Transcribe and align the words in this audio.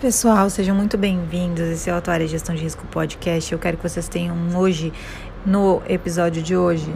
pessoal, 0.00 0.48
sejam 0.48 0.76
muito 0.76 0.96
bem-vindos. 0.96 1.60
Esse 1.60 1.90
é 1.90 1.92
o 1.92 1.96
Atuária 1.96 2.26
Gestão 2.26 2.54
de 2.54 2.62
Risco 2.62 2.86
Podcast. 2.86 3.52
Eu 3.52 3.58
quero 3.58 3.76
que 3.76 3.82
vocês 3.82 4.08
tenham 4.08 4.36
hoje, 4.56 4.92
no 5.48 5.80
episódio 5.88 6.42
de 6.42 6.54
hoje, 6.54 6.94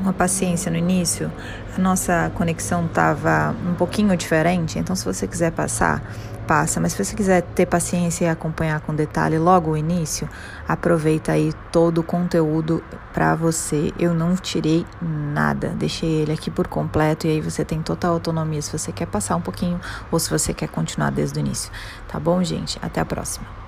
uma 0.00 0.12
paciência 0.12 0.70
no 0.70 0.76
início. 0.76 1.30
A 1.76 1.80
nossa 1.80 2.30
conexão 2.34 2.84
estava 2.86 3.54
um 3.66 3.74
pouquinho 3.74 4.16
diferente, 4.16 4.78
então 4.78 4.96
se 4.96 5.04
você 5.04 5.26
quiser 5.26 5.52
passar, 5.52 6.02
passa. 6.46 6.80
Mas 6.80 6.92
se 6.92 7.04
você 7.04 7.14
quiser 7.14 7.42
ter 7.42 7.64
paciência 7.64 8.24
e 8.24 8.28
acompanhar 8.28 8.80
com 8.80 8.92
detalhe 8.92 9.38
logo 9.38 9.70
o 9.70 9.76
início, 9.76 10.28
aproveita 10.66 11.32
aí 11.32 11.52
todo 11.70 11.98
o 11.98 12.02
conteúdo 12.02 12.82
para 13.12 13.36
você. 13.36 13.92
Eu 13.96 14.12
não 14.12 14.34
tirei 14.34 14.84
nada, 15.00 15.68
deixei 15.68 16.10
ele 16.10 16.32
aqui 16.32 16.50
por 16.50 16.66
completo 16.66 17.28
e 17.28 17.30
aí 17.30 17.40
você 17.40 17.64
tem 17.64 17.80
total 17.80 18.14
autonomia 18.14 18.60
se 18.60 18.76
você 18.76 18.90
quer 18.90 19.06
passar 19.06 19.36
um 19.36 19.40
pouquinho 19.40 19.80
ou 20.10 20.18
se 20.18 20.28
você 20.28 20.52
quer 20.52 20.68
continuar 20.68 21.10
desde 21.10 21.38
o 21.38 21.40
início. 21.40 21.70
Tá 22.08 22.18
bom, 22.18 22.42
gente? 22.42 22.78
Até 22.82 23.00
a 23.00 23.04
próxima. 23.04 23.61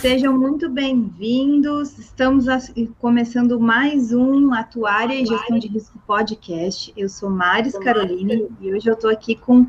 Sejam 0.00 0.38
muito 0.38 0.70
bem-vindos. 0.70 1.98
Estamos 1.98 2.46
começando 3.00 3.58
mais 3.58 4.12
um 4.12 4.54
Atuária 4.54 5.14
e 5.14 5.26
Gestão 5.26 5.58
de 5.58 5.66
Risco 5.66 5.98
Podcast. 6.06 6.92
Eu 6.96 7.08
sou 7.08 7.28
Maris 7.28 7.76
Caroline 7.76 8.46
e 8.60 8.72
hoje 8.72 8.88
eu 8.88 8.94
estou 8.94 9.10
aqui 9.10 9.34
com 9.34 9.66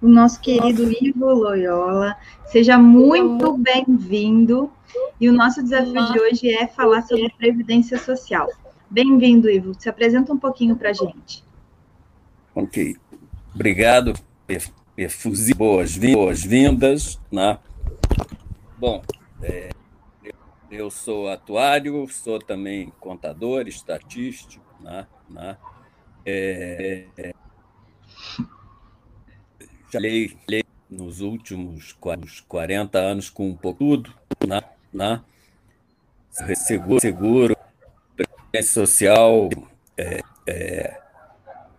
o 0.00 0.08
nosso 0.08 0.40
querido 0.40 0.92
Ivo 0.92 1.26
Loyola. 1.26 2.16
Seja 2.46 2.78
muito 2.78 3.58
bem-vindo. 3.58 4.70
E 5.20 5.28
o 5.28 5.32
nosso 5.32 5.60
desafio 5.60 6.12
de 6.12 6.20
hoje 6.20 6.50
é 6.50 6.68
falar 6.68 7.02
sobre 7.02 7.28
Previdência 7.36 7.98
Social. 7.98 8.48
Bem-vindo, 8.88 9.50
Ivo. 9.50 9.74
Se 9.76 9.88
apresenta 9.88 10.32
um 10.32 10.38
pouquinho 10.38 10.76
para 10.76 10.90
a 10.90 10.92
gente. 10.92 11.42
Ok. 12.54 12.96
Obrigado. 13.52 14.14
Boas-vindas. 16.14 17.20
Né? 17.32 17.58
Bom, 18.78 19.02
é, 19.44 19.70
eu 20.70 20.90
sou 20.90 21.28
atuário, 21.28 22.06
sou 22.08 22.38
também 22.38 22.92
contador, 23.00 23.68
estatístico, 23.68 24.64
né? 24.80 25.06
né? 25.28 25.56
É, 26.26 27.06
é, 27.16 27.34
já 29.92 29.98
leio 29.98 30.36
nos 30.90 31.20
últimos 31.20 31.92
40 32.48 32.98
anos 32.98 33.30
com 33.30 33.48
um 33.48 33.56
pouco 33.56 33.78
tudo, 33.78 34.14
né? 34.46 34.62
né? 34.92 35.22
Seguro, 36.56 37.00
seguro, 37.00 37.56
previdência 38.16 38.72
social, 38.72 39.48
é, 39.96 40.20
é, 40.46 41.00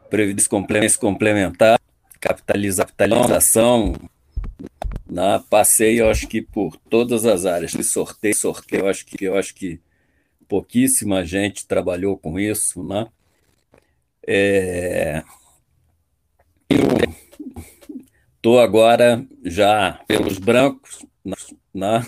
previdência 0.10 0.98
complementar, 1.00 1.80
capitalização, 2.22 3.94
na 5.16 5.40
passei, 5.40 6.02
eu 6.02 6.10
acho 6.10 6.28
que 6.28 6.42
por 6.42 6.76
todas 6.76 7.26
as 7.26 7.46
áreas 7.46 7.72
de 7.72 7.86
sorteio, 7.86 8.36
sorteio, 8.36 8.82
eu 8.84 8.90
acho 8.90 9.06
que 9.06 9.24
eu 9.24 9.38
acho 9.38 9.56
que 9.56 9.80
pouquíssima 10.46 11.24
gente 11.26 11.66
trabalhou 11.66 12.18
com 12.18 12.38
isso, 12.38 12.84
né? 12.84 13.08
É... 14.28 15.24
Eu 16.70 16.82
estou 18.36 18.60
agora 18.60 19.26
já 19.46 20.04
pelos 20.06 20.38
brancos, 20.38 21.06
né? 21.74 22.06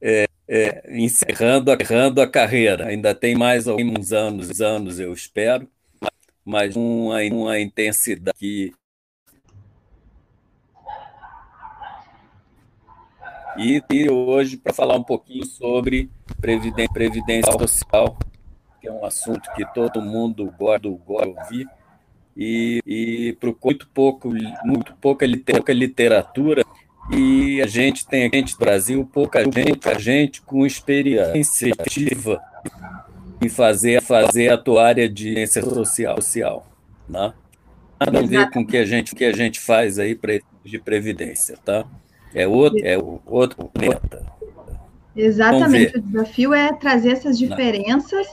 É, 0.00 0.26
é, 0.48 0.98
encerrando, 1.00 1.72
encerrando 1.72 2.20
a 2.20 2.26
carreira. 2.26 2.86
Ainda 2.88 3.14
tem 3.14 3.36
mais 3.36 3.68
alguns 3.68 4.12
anos, 4.12 4.60
anos 4.60 4.98
eu 4.98 5.12
espero, 5.12 5.68
mas 6.44 6.74
uma, 6.74 7.22
uma 7.22 7.60
intensidade 7.60 8.36
que 8.36 8.72
E, 13.60 14.08
hoje 14.08 14.56
para 14.56 14.72
falar 14.72 14.96
um 14.96 15.02
pouquinho 15.02 15.44
sobre 15.44 16.08
previdência, 16.40 16.90
previdência 16.94 17.52
social, 17.52 18.18
que 18.80 18.88
é 18.88 18.92
um 18.92 19.04
assunto 19.04 19.52
que 19.54 19.64
todo 19.74 20.00
mundo 20.00 20.50
gosta, 20.58 20.88
gosta 20.88 21.26
de 21.26 21.38
ouvir, 21.38 21.68
e, 22.34 22.80
e 22.86 23.32
procura 23.38 23.74
muito 23.74 23.88
pouco, 23.88 24.32
muito 24.64 24.94
pouca 24.94 25.26
literatura, 25.26 26.64
e 27.10 27.60
a 27.60 27.66
gente 27.66 28.06
tem 28.06 28.24
aqui 28.24 28.40
no 28.40 28.58
Brasil 28.58 29.10
pouca 29.12 29.44
gente, 29.44 30.00
gente 30.00 30.40
com 30.40 30.64
experiência 30.64 31.74
ativa 31.78 32.40
em 33.42 33.48
fazer, 33.50 34.00
fazer 34.00 34.48
a 34.48 34.56
tua 34.56 34.86
área 34.86 35.06
de 35.06 35.34
ciência 35.34 35.62
social. 35.62 36.16
social 36.16 36.66
né? 37.06 37.34
Nada 37.98 38.20
a 38.20 38.22
ver 38.22 38.48
com 38.50 38.60
o 38.60 38.66
que 38.66 38.78
a 38.78 38.86
gente, 38.86 39.14
que 39.14 39.24
a 39.24 39.32
gente 39.32 39.60
faz 39.60 39.98
aí 39.98 40.18
de 40.64 40.78
previdência, 40.78 41.58
tá? 41.62 41.84
É 42.34 42.46
outro, 42.46 42.78
é 42.84 42.98
outro 43.26 43.64
planeta. 43.68 44.26
Exatamente. 45.16 45.98
O 45.98 46.02
desafio 46.02 46.54
é 46.54 46.72
trazer 46.72 47.12
essas 47.12 47.38
diferenças 47.38 48.26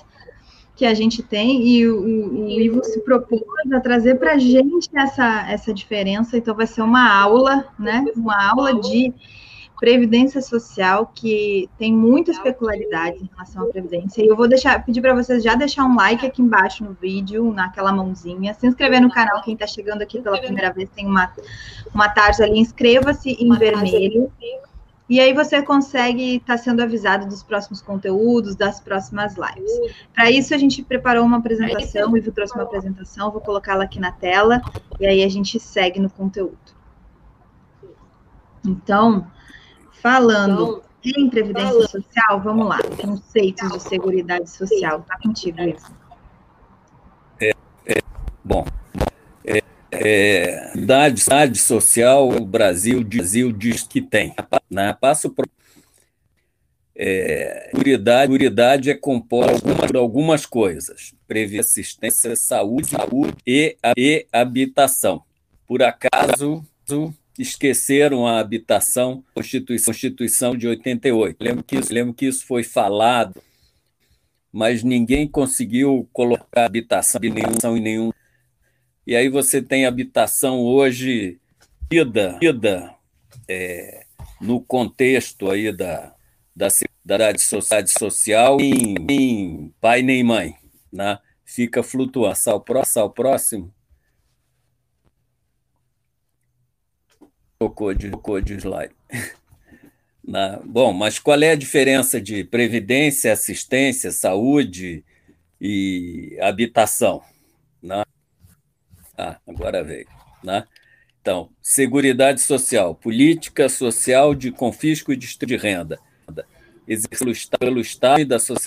que 0.76 0.86
a 0.86 0.94
gente 0.94 1.24
tem 1.24 1.68
e 1.68 1.88
o, 1.88 2.46
o 2.46 2.50
Ivo 2.50 2.84
se 2.84 3.00
propôs 3.00 3.42
a 3.74 3.80
trazer 3.80 4.16
para 4.16 4.34
a 4.34 4.38
gente 4.38 4.88
essa, 4.96 5.50
essa 5.50 5.74
diferença. 5.74 6.38
Então, 6.38 6.56
vai 6.56 6.68
ser 6.68 6.84
uma 6.84 7.12
aula, 7.12 7.68
né? 7.80 8.06
Uma 8.16 8.50
aula 8.52 8.80
de 8.80 9.12
previdência 9.80 10.42
social 10.42 11.12
que 11.14 11.70
tem 11.78 11.94
muitas 11.94 12.40
peculiaridades 12.40 13.22
em 13.22 13.30
relação 13.32 13.64
à 13.64 13.68
previdência. 13.68 14.24
E 14.24 14.28
eu 14.28 14.36
vou 14.36 14.48
deixar, 14.48 14.84
pedir 14.84 15.02
para 15.02 15.14
vocês 15.14 15.44
já 15.44 15.56
deixar 15.56 15.86
um 15.86 15.96
like 15.96 16.26
aqui 16.26 16.42
embaixo 16.42 16.84
no 16.84 16.94
vídeo, 16.94 17.54
naquela 17.54 17.92
mãozinha, 17.92 18.54
se 18.54 18.66
inscrever 18.66 19.02
no 19.02 19.10
canal, 19.10 19.42
quem 19.44 19.54
está 19.54 19.68
chegando 19.68 20.02
aqui 20.02 20.22
pela 20.22 20.40
primeira 20.40 20.72
vez 20.74 20.90
tem 20.90 21.06
uma, 21.06 21.32
uma 21.94 22.10
tarja 22.10 22.44
ali, 22.44 22.60
inscreva-se 22.60 23.32
em 23.32 23.50
vermelho. 23.56 24.32
E 25.10 25.22
aí 25.22 25.32
você 25.32 25.62
consegue 25.62 26.36
estar 26.36 26.58
tá 26.58 26.58
sendo 26.58 26.82
avisado 26.82 27.28
dos 27.28 27.42
próximos 27.42 27.82
conteúdos, 27.82 28.56
das 28.56 28.82
próximas 28.82 29.36
lives. 29.36 29.72
Para 30.14 30.30
isso, 30.30 30.54
a 30.54 30.58
gente 30.58 30.84
preparou 30.84 31.24
uma 31.24 31.38
apresentação, 31.38 32.12
o 32.12 32.18
Ivo 32.18 32.32
trouxe 32.32 32.54
uma 32.56 32.64
apresentação, 32.64 33.32
vou 33.32 33.40
colocá-la 33.40 33.86
aqui 33.86 34.02
na 34.02 34.12
tela, 34.12 34.62
e 35.00 35.08
aí 35.08 35.24
a 35.24 35.30
gente 35.30 35.60
segue 35.62 35.98
no 35.98 36.10
conteúdo. 36.10 36.58
Então, 38.66 39.26
Falando 40.02 40.84
então, 41.04 41.24
em 41.24 41.30
Previdência 41.30 41.72
falando, 41.72 41.90
Social, 41.90 42.42
vamos 42.42 42.68
lá. 42.68 42.80
Conceitos 43.02 43.72
de 43.72 43.80
Seguridade 43.82 44.50
Social. 44.50 45.00
Está 45.00 45.18
contigo, 45.20 45.62
isso. 45.62 45.92
É, 47.40 47.52
é, 47.86 48.02
bom, 48.44 48.66
é, 49.46 49.64
é, 49.92 50.78
idade, 50.78 51.58
social, 51.60 52.30
o 52.30 52.46
Brasil, 52.46 53.04
Brasil 53.04 53.52
diz 53.52 53.84
que 53.84 54.02
tem. 54.02 54.36
Né? 54.70 54.96
Passo 55.00 55.30
para 55.30 55.46
é, 57.00 57.70
seguridade, 57.72 58.24
seguridade 58.24 58.90
é 58.90 58.96
composta 58.96 59.76
por 59.76 59.96
algumas 59.96 60.46
coisas: 60.46 61.14
previdência, 61.28 61.82
assistência, 61.82 62.36
saúde, 62.36 62.90
saúde 62.90 63.36
e, 63.46 63.78
e 63.96 64.26
habitação. 64.32 65.22
Por 65.68 65.84
acaso, 65.84 66.66
esqueceram 67.38 68.26
a 68.26 68.40
habitação, 68.40 69.24
Constituição, 69.34 69.94
Constituição 69.94 70.58
de 70.58 70.68
88. 70.68 71.38
Lembro 71.40 71.64
que, 71.64 71.76
isso, 71.78 71.94
lembro 71.94 72.14
que 72.14 72.26
isso 72.26 72.46
foi 72.46 72.64
falado, 72.64 73.42
mas 74.52 74.84
ninguém 74.84 75.28
conseguiu 75.28 76.10
colocar 76.12 76.66
habitação 76.66 77.22
de 77.22 77.30
nenhum, 77.30 77.78
em 77.78 77.82
nenhum. 77.82 78.12
E 79.06 79.16
aí 79.16 79.30
você 79.30 79.62
tem 79.62 79.86
habitação 79.86 80.62
hoje 80.62 81.40
vida, 81.90 82.38
vida 82.40 82.96
é, 83.48 84.06
no 84.42 84.60
contexto 84.60 85.50
aí 85.50 85.72
da, 85.72 86.14
da 86.56 86.70
cidade 86.70 87.42
social 87.92 88.60
em, 88.60 88.96
em 89.10 89.74
pai 89.80 90.02
nem 90.02 90.24
mãe, 90.24 90.56
né? 90.92 91.20
Fica 91.46 91.82
flutuando. 91.82 92.36
Sal 92.36 92.60
próximo 92.60 93.74
Tocou 97.60 97.94
de, 97.94 98.12
tocou 98.12 98.42
de 98.42 98.54
slide. 98.56 98.94
Na, 100.24 100.60
bom, 100.64 100.92
mas 100.92 101.20
qual 101.20 101.42
é 101.42 101.52
a 101.52 101.56
diferença 101.56 102.20
de 102.20 102.44
previdência, 102.44 103.32
assistência, 103.32 104.12
saúde 104.12 105.04
e 105.60 106.38
habitação? 106.42 107.24
Ah, 109.18 109.38
agora 109.48 109.84
veio. 109.84 110.08
Né? 110.44 110.64
Então, 111.20 111.50
Seguridade 111.62 112.40
Social, 112.40 112.94
política 112.94 113.68
social 113.68 114.36
de 114.36 114.52
confisco 114.52 115.12
e 115.12 115.18
distribuição 115.18 115.48
de 115.48 115.68
renda, 115.68 116.00
exercida 116.88 117.58
pelo 117.58 117.82
Estado 117.82 118.22
e 118.22 118.26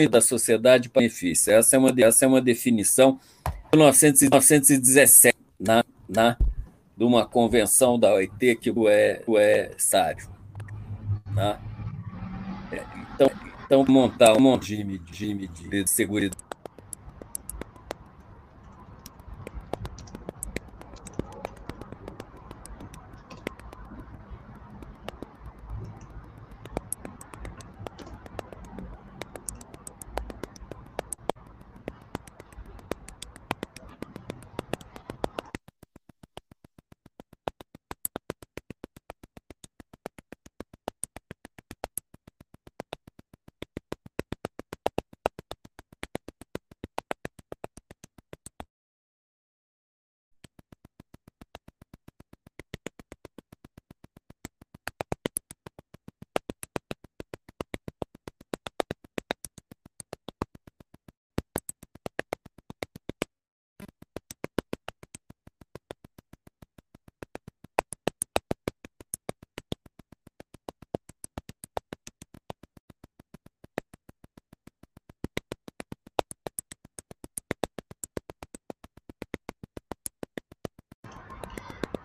da 0.09 0.21
sociedade 0.21 0.89
para 0.89 1.01
benefício. 1.01 1.53
Essa 1.53 1.77
é 1.77 1.79
uma, 1.79 1.95
essa 1.99 2.25
é 2.25 2.29
uma 2.29 2.41
definição 2.41 3.21
de 3.71 3.79
1917, 3.79 5.39
na, 5.59 5.85
na 6.09 6.37
de 7.01 7.07
uma 7.07 7.25
convenção 7.25 7.99
da 7.99 8.13
OIT 8.13 8.57
que 8.57 8.71
é, 8.87 9.23
é 9.39 9.71
sábio. 9.79 10.29
Né? 11.33 11.59
Então, 13.15 13.31
então, 13.65 13.85
montar 13.89 14.37
um 14.37 14.55
regime 14.55 15.49
de 15.49 15.89
segurança 15.89 16.37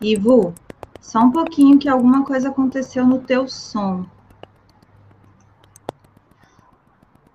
Ivo, 0.06 0.54
só 1.02 1.20
um 1.20 1.32
pouquinho 1.32 1.80
que 1.80 1.90
alguma 1.90 2.24
coisa 2.24 2.50
aconteceu 2.50 3.06
no 3.08 3.20
teu 3.20 3.48
som. 3.48 4.06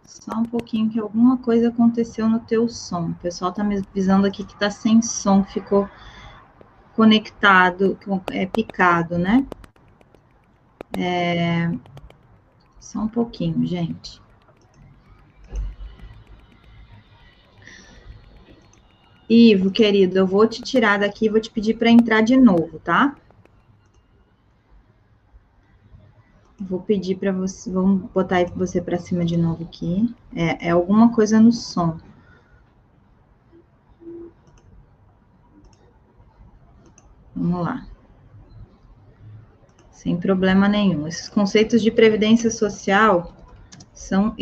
Só 0.05 0.37
um 0.37 0.45
pouquinho 0.45 0.89
que 0.89 1.01
alguma 1.01 1.39
coisa 1.39 1.69
aconteceu 1.69 2.29
no 2.29 2.39
teu 2.39 2.69
som. 2.69 3.11
O 3.11 3.15
pessoal 3.15 3.53
tá 3.53 3.65
me 3.65 3.79
avisando 3.79 4.27
aqui 4.27 4.45
que 4.45 4.57
tá 4.57 4.71
sem 4.71 5.03
som, 5.03 5.43
ficou 5.43 5.89
conectado, 6.95 7.99
é 8.31 8.47
picado, 8.47 9.19
né? 9.19 9.45
É... 10.97 11.73
Só 12.79 13.01
um 13.01 13.09
pouquinho, 13.09 13.67
gente. 13.67 14.21
Ivo, 19.33 19.71
querido, 19.71 20.19
eu 20.19 20.27
vou 20.27 20.45
te 20.45 20.61
tirar 20.61 20.99
daqui, 20.99 21.29
vou 21.29 21.41
te 21.41 21.49
pedir 21.49 21.75
para 21.75 21.89
entrar 21.89 22.21
de 22.21 22.37
novo, 22.37 22.81
tá? 22.81 23.15
Vou 26.59 26.81
pedir 26.81 27.15
para 27.15 27.31
você, 27.31 27.71
vamos 27.71 28.11
botar 28.11 28.45
você 28.47 28.83
para 28.83 28.99
cima 28.99 29.25
de 29.25 29.37
novo 29.37 29.63
aqui. 29.63 30.13
É, 30.35 30.67
é 30.67 30.71
alguma 30.71 31.15
coisa 31.15 31.39
no 31.39 31.53
som. 31.53 31.97
Vamos 37.33 37.65
lá. 37.65 37.87
Sem 39.93 40.17
problema 40.17 40.67
nenhum. 40.69 41.07
Esses 41.07 41.29
conceitos 41.29 41.81
de 41.81 41.93
previdência 41.93 42.51
social 42.51 43.33
são 43.95 44.35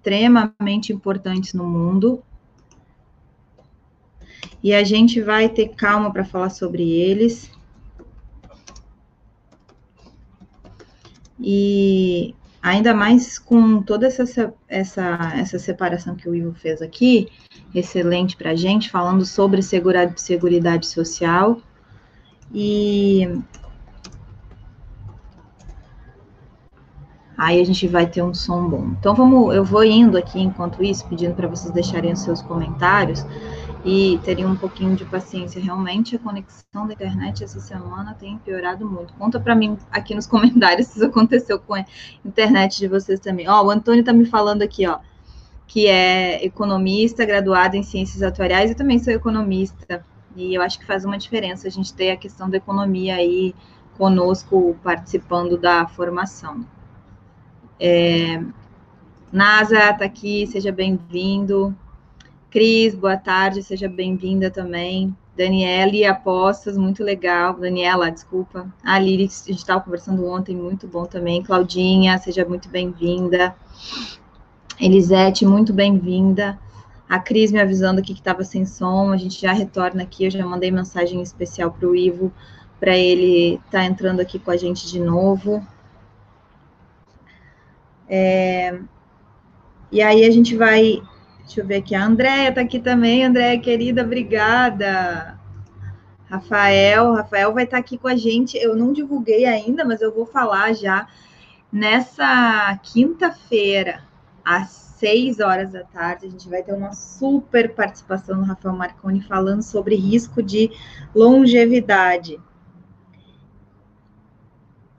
extremamente 0.00 0.92
importantes 0.92 1.52
no 1.52 1.64
mundo 1.64 2.22
e 4.62 4.72
a 4.72 4.82
gente 4.82 5.20
vai 5.20 5.48
ter 5.48 5.68
calma 5.68 6.10
para 6.12 6.24
falar 6.24 6.50
sobre 6.50 6.90
eles. 6.90 7.50
E 11.38 12.34
ainda 12.62 12.94
mais 12.94 13.38
com 13.38 13.82
toda 13.82 14.06
essa, 14.06 14.54
essa, 14.66 15.32
essa 15.36 15.58
separação 15.58 16.14
que 16.16 16.26
o 16.26 16.34
Ivo 16.34 16.54
fez 16.54 16.80
aqui, 16.80 17.28
excelente 17.74 18.36
para 18.36 18.52
a 18.52 18.54
gente, 18.54 18.90
falando 18.90 19.26
sobre 19.26 19.60
seguridade, 19.60 20.18
seguridade 20.18 20.86
social. 20.86 21.60
E 22.50 23.28
aí 27.36 27.60
a 27.60 27.64
gente 27.64 27.86
vai 27.86 28.06
ter 28.06 28.22
um 28.22 28.32
som 28.32 28.66
bom. 28.66 28.94
Então 28.98 29.14
vamos, 29.14 29.54
eu 29.54 29.62
vou 29.62 29.84
indo 29.84 30.16
aqui 30.16 30.40
enquanto 30.40 30.82
isso, 30.82 31.06
pedindo 31.06 31.34
para 31.34 31.48
vocês 31.48 31.70
deixarem 31.74 32.12
os 32.12 32.20
seus 32.20 32.40
comentários 32.40 33.26
e 33.84 34.18
teria 34.24 34.48
um 34.48 34.56
pouquinho 34.56 34.96
de 34.96 35.04
paciência. 35.04 35.60
Realmente, 35.60 36.16
a 36.16 36.18
conexão 36.18 36.86
da 36.86 36.94
internet 36.94 37.44
essa 37.44 37.60
semana 37.60 38.14
tem 38.14 38.38
piorado 38.38 38.88
muito. 38.88 39.12
Conta 39.14 39.38
para 39.38 39.54
mim 39.54 39.76
aqui 39.92 40.14
nos 40.14 40.26
comentários 40.26 40.88
se 40.88 40.96
isso 40.96 41.06
aconteceu 41.06 41.58
com 41.58 41.74
a 41.74 41.84
internet 42.24 42.78
de 42.78 42.88
vocês 42.88 43.20
também. 43.20 43.48
Ó, 43.48 43.62
o 43.62 43.70
Antônio 43.70 44.00
está 44.00 44.12
me 44.12 44.24
falando 44.24 44.62
aqui, 44.62 44.86
ó, 44.86 44.98
que 45.66 45.86
é 45.86 46.42
economista, 46.44 47.26
graduado 47.26 47.76
em 47.76 47.82
ciências 47.82 48.22
atuariais. 48.22 48.70
Eu 48.70 48.76
também 48.76 48.98
sou 48.98 49.12
economista 49.12 50.04
e 50.34 50.54
eu 50.54 50.62
acho 50.62 50.78
que 50.78 50.86
faz 50.86 51.04
uma 51.04 51.18
diferença 51.18 51.68
a 51.68 51.70
gente 51.70 51.92
ter 51.92 52.10
a 52.10 52.16
questão 52.16 52.48
da 52.48 52.56
economia 52.56 53.16
aí 53.16 53.54
conosco 53.98 54.76
participando 54.82 55.58
da 55.58 55.86
formação. 55.86 56.66
É, 57.78 58.42
NASA 59.30 59.90
está 59.90 60.04
aqui, 60.04 60.46
seja 60.46 60.72
bem-vindo. 60.72 61.76
Cris, 62.54 62.94
boa 62.94 63.16
tarde, 63.16 63.64
seja 63.64 63.88
bem-vinda 63.88 64.48
também. 64.48 65.12
Daniele 65.36 66.04
Apostas, 66.04 66.78
muito 66.78 67.02
legal. 67.02 67.54
Daniela, 67.54 68.12
desculpa. 68.12 68.72
A 68.84 68.96
Lili, 68.96 69.24
a 69.24 69.48
gente 69.48 69.58
estava 69.58 69.80
conversando 69.80 70.24
ontem, 70.24 70.54
muito 70.54 70.86
bom 70.86 71.04
também. 71.04 71.42
Claudinha, 71.42 72.16
seja 72.18 72.44
muito 72.44 72.68
bem-vinda. 72.68 73.56
Elisete, 74.80 75.44
muito 75.44 75.72
bem-vinda. 75.72 76.56
A 77.08 77.18
Cris 77.18 77.50
me 77.50 77.58
avisando 77.58 77.98
aqui 77.98 78.14
que 78.14 78.20
estava 78.20 78.44
sem 78.44 78.64
som, 78.64 79.10
a 79.10 79.16
gente 79.16 79.42
já 79.42 79.52
retorna 79.52 80.04
aqui. 80.04 80.26
Eu 80.26 80.30
já 80.30 80.46
mandei 80.46 80.70
mensagem 80.70 81.20
especial 81.22 81.72
para 81.72 81.88
o 81.88 81.96
Ivo, 81.96 82.32
para 82.78 82.96
ele 82.96 83.54
estar 83.54 83.80
tá 83.80 83.84
entrando 83.84 84.20
aqui 84.20 84.38
com 84.38 84.52
a 84.52 84.56
gente 84.56 84.86
de 84.86 85.00
novo. 85.00 85.60
É, 88.08 88.78
e 89.90 90.00
aí 90.00 90.24
a 90.24 90.30
gente 90.30 90.56
vai 90.56 91.02
Deixa 91.44 91.60
eu 91.60 91.66
ver 91.66 91.76
aqui. 91.76 91.94
A 91.94 92.04
Andréia 92.04 92.48
está 92.48 92.60
aqui 92.62 92.80
também. 92.80 93.24
Andréia, 93.24 93.58
querida, 93.60 94.02
obrigada. 94.02 95.38
Rafael, 96.26 97.12
Rafael 97.12 97.52
vai 97.52 97.64
estar 97.64 97.76
tá 97.76 97.80
aqui 97.80 97.98
com 97.98 98.08
a 98.08 98.16
gente. 98.16 98.56
Eu 98.56 98.74
não 98.74 98.92
divulguei 98.92 99.44
ainda, 99.44 99.84
mas 99.84 100.00
eu 100.00 100.12
vou 100.12 100.26
falar 100.26 100.74
já. 100.74 101.06
Nessa 101.70 102.78
quinta-feira, 102.82 104.02
às 104.44 104.68
seis 104.98 105.38
horas 105.40 105.72
da 105.72 105.84
tarde, 105.84 106.26
a 106.26 106.30
gente 106.30 106.48
vai 106.48 106.62
ter 106.62 106.72
uma 106.72 106.92
super 106.92 107.74
participação 107.74 108.38
do 108.38 108.44
Rafael 108.44 108.74
Marconi 108.74 109.20
falando 109.20 109.62
sobre 109.62 109.96
risco 109.96 110.42
de 110.42 110.70
longevidade. 111.14 112.40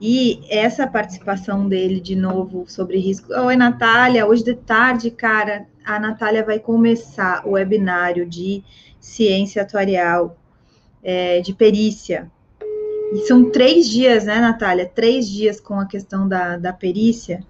E 0.00 0.42
essa 0.50 0.86
participação 0.86 1.68
dele 1.68 2.00
de 2.00 2.14
novo 2.14 2.66
sobre 2.68 2.98
risco. 2.98 3.32
Oi, 3.32 3.56
Natália, 3.56 4.26
hoje 4.26 4.44
de 4.44 4.54
tarde, 4.54 5.10
cara, 5.10 5.66
a 5.86 6.00
Natália 6.00 6.44
vai 6.44 6.58
começar 6.58 7.46
o 7.46 7.52
webinário 7.52 8.26
de 8.26 8.62
ciência 8.98 9.62
atuarial, 9.62 10.36
é, 11.02 11.40
de 11.40 11.54
perícia. 11.54 12.30
E 13.12 13.18
são 13.20 13.50
três 13.50 13.88
dias, 13.88 14.24
né, 14.24 14.40
Natália? 14.40 14.90
Três 14.92 15.30
dias 15.30 15.60
com 15.60 15.78
a 15.78 15.86
questão 15.86 16.28
da, 16.28 16.56
da 16.56 16.72
perícia. 16.72 17.44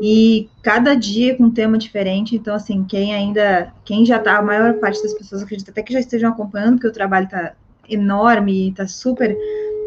E 0.00 0.48
cada 0.62 0.94
dia 0.94 1.36
com 1.36 1.44
um 1.44 1.50
tema 1.50 1.76
diferente. 1.76 2.36
Então, 2.36 2.54
assim, 2.54 2.84
quem 2.84 3.12
ainda, 3.12 3.72
quem 3.84 4.04
já 4.04 4.20
tá, 4.20 4.38
a 4.38 4.42
maior 4.42 4.74
parte 4.74 5.02
das 5.02 5.12
pessoas 5.12 5.42
acredita 5.42 5.72
até 5.72 5.82
que 5.82 5.92
já 5.92 5.98
estejam 5.98 6.30
acompanhando, 6.30 6.74
porque 6.74 6.88
o 6.88 6.92
trabalho 6.92 7.28
tá 7.28 7.54
enorme 7.88 8.72
tá 8.76 8.86
super 8.86 9.36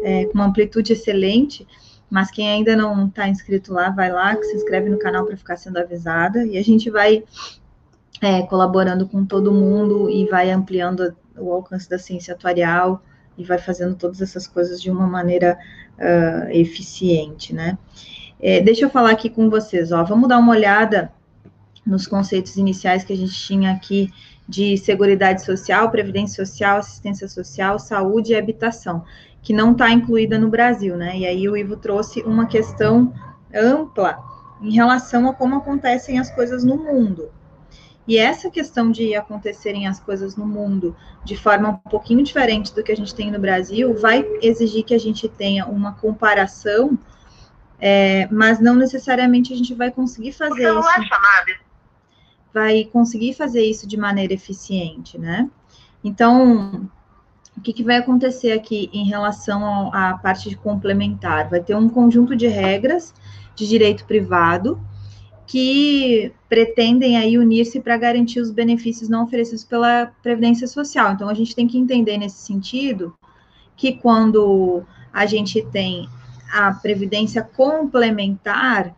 é, 0.02 0.26
com 0.26 0.34
uma 0.34 0.46
amplitude 0.46 0.92
excelente. 0.92 1.66
Mas 2.08 2.30
quem 2.30 2.48
ainda 2.48 2.76
não 2.76 3.06
está 3.06 3.28
inscrito 3.28 3.72
lá, 3.72 3.90
vai 3.90 4.10
lá, 4.10 4.34
se 4.42 4.54
inscreve 4.54 4.88
no 4.88 4.98
canal 4.98 5.24
para 5.24 5.36
ficar 5.36 5.56
sendo 5.56 5.78
avisada. 5.78 6.46
E 6.46 6.56
a 6.56 6.62
gente 6.62 6.88
vai 6.90 7.24
é, 8.20 8.42
colaborando 8.42 9.06
com 9.08 9.24
todo 9.24 9.52
mundo 9.52 10.08
e 10.08 10.26
vai 10.26 10.50
ampliando 10.50 11.14
o 11.36 11.52
alcance 11.52 11.88
da 11.88 11.98
ciência 11.98 12.34
atuarial 12.34 13.02
e 13.36 13.44
vai 13.44 13.58
fazendo 13.58 13.94
todas 13.94 14.22
essas 14.22 14.46
coisas 14.46 14.80
de 14.80 14.90
uma 14.90 15.06
maneira 15.06 15.58
uh, 15.98 16.50
eficiente, 16.50 17.54
né? 17.54 17.76
É, 18.40 18.60
deixa 18.60 18.84
eu 18.84 18.90
falar 18.90 19.10
aqui 19.10 19.28
com 19.28 19.50
vocês, 19.50 19.92
ó. 19.92 20.02
Vamos 20.04 20.28
dar 20.28 20.38
uma 20.38 20.52
olhada 20.52 21.12
nos 21.84 22.06
conceitos 22.06 22.56
iniciais 22.56 23.04
que 23.04 23.12
a 23.12 23.16
gente 23.16 23.34
tinha 23.34 23.72
aqui 23.72 24.10
de 24.48 24.76
Seguridade 24.78 25.44
Social, 25.44 25.90
Previdência 25.90 26.44
Social, 26.44 26.78
Assistência 26.78 27.28
Social, 27.28 27.78
Saúde 27.78 28.32
e 28.32 28.36
Habitação 28.36 29.04
que 29.46 29.52
não 29.52 29.70
está 29.70 29.92
incluída 29.92 30.40
no 30.40 30.48
Brasil, 30.48 30.96
né? 30.96 31.16
E 31.16 31.24
aí 31.24 31.48
o 31.48 31.56
Ivo 31.56 31.76
trouxe 31.76 32.20
uma 32.22 32.46
questão 32.46 33.14
ampla 33.54 34.18
em 34.60 34.72
relação 34.72 35.28
a 35.28 35.32
como 35.32 35.54
acontecem 35.54 36.18
as 36.18 36.28
coisas 36.32 36.64
no 36.64 36.76
mundo. 36.76 37.30
E 38.08 38.18
essa 38.18 38.50
questão 38.50 38.90
de 38.90 39.14
acontecerem 39.14 39.86
as 39.86 40.00
coisas 40.00 40.34
no 40.34 40.44
mundo 40.44 40.96
de 41.24 41.36
forma 41.36 41.68
um 41.68 41.76
pouquinho 41.76 42.24
diferente 42.24 42.74
do 42.74 42.82
que 42.82 42.90
a 42.90 42.96
gente 42.96 43.14
tem 43.14 43.30
no 43.30 43.38
Brasil 43.38 43.94
vai 43.94 44.26
exigir 44.42 44.82
que 44.82 44.94
a 44.94 44.98
gente 44.98 45.28
tenha 45.28 45.64
uma 45.64 45.92
comparação, 45.92 46.98
é, 47.78 48.26
mas 48.32 48.58
não 48.58 48.74
necessariamente 48.74 49.52
a 49.52 49.56
gente 49.56 49.74
vai 49.74 49.92
conseguir 49.92 50.32
fazer 50.32 50.76
isso. 50.76 50.88
É 50.88 51.66
vai 52.52 52.84
conseguir 52.86 53.32
fazer 53.32 53.62
isso 53.62 53.86
de 53.86 53.96
maneira 53.96 54.34
eficiente, 54.34 55.16
né? 55.16 55.48
Então, 56.02 56.90
o 57.56 57.60
que, 57.60 57.72
que, 57.72 57.82
vai 57.82 57.96
acontecer 57.96 58.52
aqui 58.52 58.90
em 58.92 59.06
relação 59.06 59.90
à 59.92 60.18
parte 60.18 60.48
de 60.48 60.56
complementar? 60.56 61.48
Vai 61.48 61.60
ter 61.60 61.74
um 61.74 61.88
conjunto 61.88 62.36
de 62.36 62.46
regras 62.46 63.14
de 63.54 63.66
direito 63.66 64.04
privado 64.04 64.78
que 65.46 66.32
pretendem 66.48 67.16
aí 67.16 67.38
unir-se 67.38 67.80
para 67.80 67.96
garantir 67.96 68.40
os 68.40 68.50
benefícios 68.50 69.08
não 69.08 69.24
oferecidos 69.24 69.64
pela 69.64 70.12
Previdência 70.22 70.66
Social. 70.66 71.12
Então, 71.12 71.28
a 71.28 71.34
gente 71.34 71.54
tem 71.54 71.66
que 71.66 71.78
entender 71.78 72.18
nesse 72.18 72.38
sentido 72.38 73.14
que 73.76 73.92
quando 73.92 74.82
a 75.12 75.24
gente 75.24 75.62
tem 75.66 76.08
a 76.52 76.72
Previdência 76.72 77.42
complementar, 77.42 78.94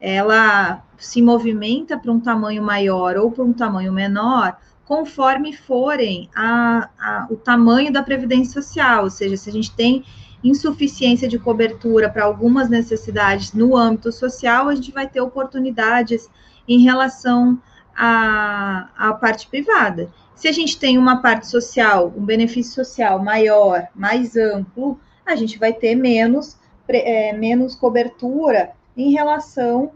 ela 0.00 0.82
se 0.96 1.20
movimenta 1.20 1.98
para 1.98 2.12
um 2.12 2.20
tamanho 2.20 2.62
maior 2.62 3.16
ou 3.16 3.30
para 3.30 3.44
um 3.44 3.52
tamanho 3.52 3.92
menor, 3.92 4.56
conforme 4.90 5.52
forem 5.52 6.28
a, 6.34 6.90
a, 6.98 7.28
o 7.30 7.36
tamanho 7.36 7.92
da 7.92 8.02
previdência 8.02 8.60
social, 8.60 9.04
ou 9.04 9.10
seja, 9.10 9.36
se 9.36 9.48
a 9.48 9.52
gente 9.52 9.70
tem 9.70 10.04
insuficiência 10.42 11.28
de 11.28 11.38
cobertura 11.38 12.10
para 12.10 12.24
algumas 12.24 12.68
necessidades 12.68 13.52
no 13.52 13.76
âmbito 13.76 14.10
social, 14.10 14.68
a 14.68 14.74
gente 14.74 14.90
vai 14.90 15.06
ter 15.06 15.20
oportunidades 15.20 16.28
em 16.66 16.80
relação 16.80 17.56
a 17.96 19.16
parte 19.20 19.46
privada. 19.46 20.10
Se 20.34 20.48
a 20.48 20.52
gente 20.52 20.76
tem 20.76 20.98
uma 20.98 21.22
parte 21.22 21.46
social, 21.46 22.12
um 22.16 22.24
benefício 22.24 22.84
social 22.84 23.22
maior, 23.22 23.86
mais 23.94 24.34
amplo, 24.34 24.98
a 25.24 25.36
gente 25.36 25.56
vai 25.56 25.72
ter 25.72 25.94
menos, 25.94 26.58
é, 26.88 27.32
menos 27.32 27.76
cobertura 27.76 28.72
em 28.96 29.12
relação 29.12 29.92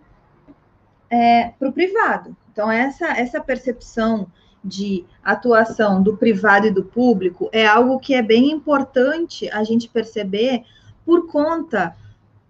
é, 1.10 1.48
para 1.58 1.68
o 1.68 1.72
privado. 1.72 2.36
Então, 2.52 2.70
essa, 2.70 3.06
essa 3.18 3.40
percepção 3.40 4.28
de 4.64 5.04
atuação 5.22 6.02
do 6.02 6.16
privado 6.16 6.66
e 6.66 6.70
do 6.70 6.82
público 6.82 7.50
é 7.52 7.66
algo 7.66 7.98
que 7.98 8.14
é 8.14 8.22
bem 8.22 8.50
importante 8.50 9.48
a 9.50 9.62
gente 9.62 9.88
perceber 9.88 10.62
por 11.04 11.26
conta 11.26 11.94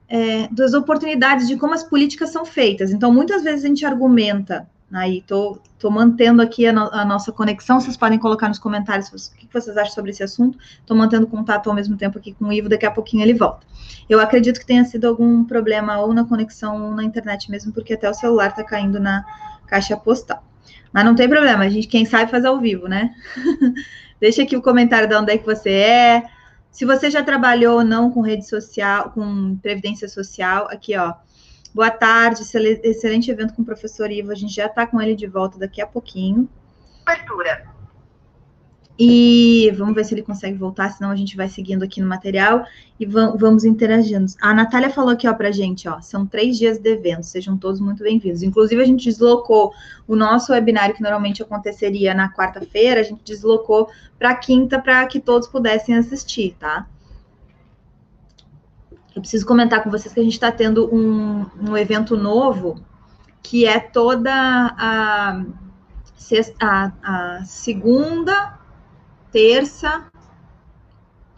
é, 0.08 0.46
das 0.48 0.74
oportunidades 0.74 1.48
de 1.48 1.56
como 1.56 1.74
as 1.74 1.82
políticas 1.82 2.30
são 2.30 2.44
feitas. 2.44 2.92
Então, 2.92 3.12
muitas 3.12 3.42
vezes 3.42 3.64
a 3.64 3.68
gente 3.68 3.84
argumenta, 3.84 4.68
aí 4.92 5.18
estou 5.18 5.56
tô, 5.56 5.88
tô 5.88 5.90
mantendo 5.90 6.40
aqui 6.40 6.66
a, 6.66 6.72
no, 6.72 6.82
a, 6.92 7.04
nossa 7.04 7.32
conexão, 7.32 7.80
vocês 7.80 7.96
podem 7.96 8.18
colocar 8.18 8.48
nos 8.48 8.60
comentários 8.60 9.08
o 9.08 9.36
que 9.36 9.48
vocês 9.52 9.76
acham 9.76 9.92
sobre 9.92 10.12
esse 10.12 10.22
assunto. 10.22 10.56
Estou 10.78 10.96
mantendo 10.96 11.26
contato 11.26 11.68
ao 11.68 11.74
mesmo 11.74 11.96
tempo 11.96 12.18
aqui 12.18 12.32
com 12.32 12.44
o 12.46 12.52
Ivo, 12.52 12.68
daqui 12.68 12.86
a 12.86 12.90
pouquinho 12.90 13.22
ele 13.22 13.34
volta. 13.34 13.66
Eu 14.08 14.20
acredito 14.20 14.60
que 14.60 14.66
tenha 14.66 14.84
sido 14.84 15.06
algum 15.06 15.44
problema 15.44 15.98
ou 15.98 16.14
na 16.14 16.24
conexão 16.24 16.84
ou 16.84 16.94
na 16.94 17.02
internet 17.02 17.50
mesmo, 17.50 17.72
porque 17.72 17.94
até 17.94 18.08
o 18.08 18.14
celular 18.14 18.50
está 18.50 18.62
caindo 18.62 19.00
na 19.00 19.24
caixa 19.66 19.96
postal. 19.96 20.44
Mas 20.94 21.04
não 21.04 21.16
tem 21.16 21.28
problema, 21.28 21.64
a 21.64 21.68
gente, 21.68 21.88
quem 21.88 22.04
sabe, 22.04 22.30
faz 22.30 22.44
ao 22.44 22.60
vivo, 22.60 22.86
né? 22.86 23.12
Deixa 24.20 24.44
aqui 24.44 24.56
o 24.56 24.62
comentário 24.62 25.08
de 25.08 25.14
onde 25.16 25.32
é 25.32 25.36
que 25.36 25.44
você 25.44 25.70
é. 25.70 26.22
Se 26.70 26.84
você 26.84 27.10
já 27.10 27.20
trabalhou 27.20 27.78
ou 27.78 27.84
não 27.84 28.12
com 28.12 28.20
rede 28.20 28.48
social, 28.48 29.10
com 29.10 29.56
previdência 29.56 30.08
social, 30.08 30.68
aqui, 30.70 30.96
ó. 30.96 31.12
Boa 31.74 31.90
tarde, 31.90 32.42
excelente 32.84 33.28
evento 33.28 33.54
com 33.54 33.62
o 33.62 33.64
professor 33.64 34.08
Ivo. 34.08 34.30
A 34.30 34.36
gente 34.36 34.54
já 34.54 34.66
está 34.66 34.86
com 34.86 35.02
ele 35.02 35.16
de 35.16 35.26
volta 35.26 35.58
daqui 35.58 35.82
a 35.82 35.86
pouquinho. 35.86 36.48
Abertura. 37.04 37.73
E 38.96 39.72
vamos 39.76 39.94
ver 39.94 40.04
se 40.04 40.14
ele 40.14 40.22
consegue 40.22 40.56
voltar, 40.56 40.92
senão 40.92 41.10
a 41.10 41.16
gente 41.16 41.36
vai 41.36 41.48
seguindo 41.48 41.82
aqui 41.82 42.00
no 42.00 42.06
material 42.06 42.64
e 42.98 43.04
vamos 43.04 43.64
interagindo. 43.64 44.26
A 44.40 44.54
Natália 44.54 44.88
falou 44.88 45.10
aqui, 45.10 45.26
ó, 45.26 45.34
pra 45.34 45.50
gente, 45.50 45.88
ó, 45.88 46.00
são 46.00 46.24
três 46.24 46.56
dias 46.56 46.78
de 46.78 46.90
evento, 46.90 47.24
sejam 47.24 47.58
todos 47.58 47.80
muito 47.80 48.04
bem-vindos. 48.04 48.42
Inclusive, 48.42 48.80
a 48.80 48.86
gente 48.86 49.04
deslocou 49.06 49.72
o 50.06 50.14
nosso 50.14 50.52
webinário, 50.52 50.94
que 50.94 51.02
normalmente 51.02 51.42
aconteceria 51.42 52.14
na 52.14 52.32
quarta-feira, 52.32 53.00
a 53.00 53.02
gente 53.02 53.24
deslocou 53.24 53.90
para 54.16 54.32
quinta 54.36 54.78
para 54.80 55.04
que 55.06 55.18
todos 55.18 55.48
pudessem 55.48 55.96
assistir, 55.96 56.54
tá? 56.60 56.86
Eu 59.12 59.20
preciso 59.20 59.44
comentar 59.44 59.82
com 59.82 59.90
vocês 59.90 60.14
que 60.14 60.20
a 60.20 60.24
gente 60.24 60.34
está 60.34 60.52
tendo 60.52 60.92
um, 60.94 61.46
um 61.68 61.76
evento 61.76 62.16
novo, 62.16 62.80
que 63.42 63.66
é 63.66 63.80
toda 63.80 64.32
a, 64.32 65.44
sexta, 66.16 66.54
a, 66.60 67.38
a 67.38 67.44
segunda 67.44 68.62
terça, 69.34 70.04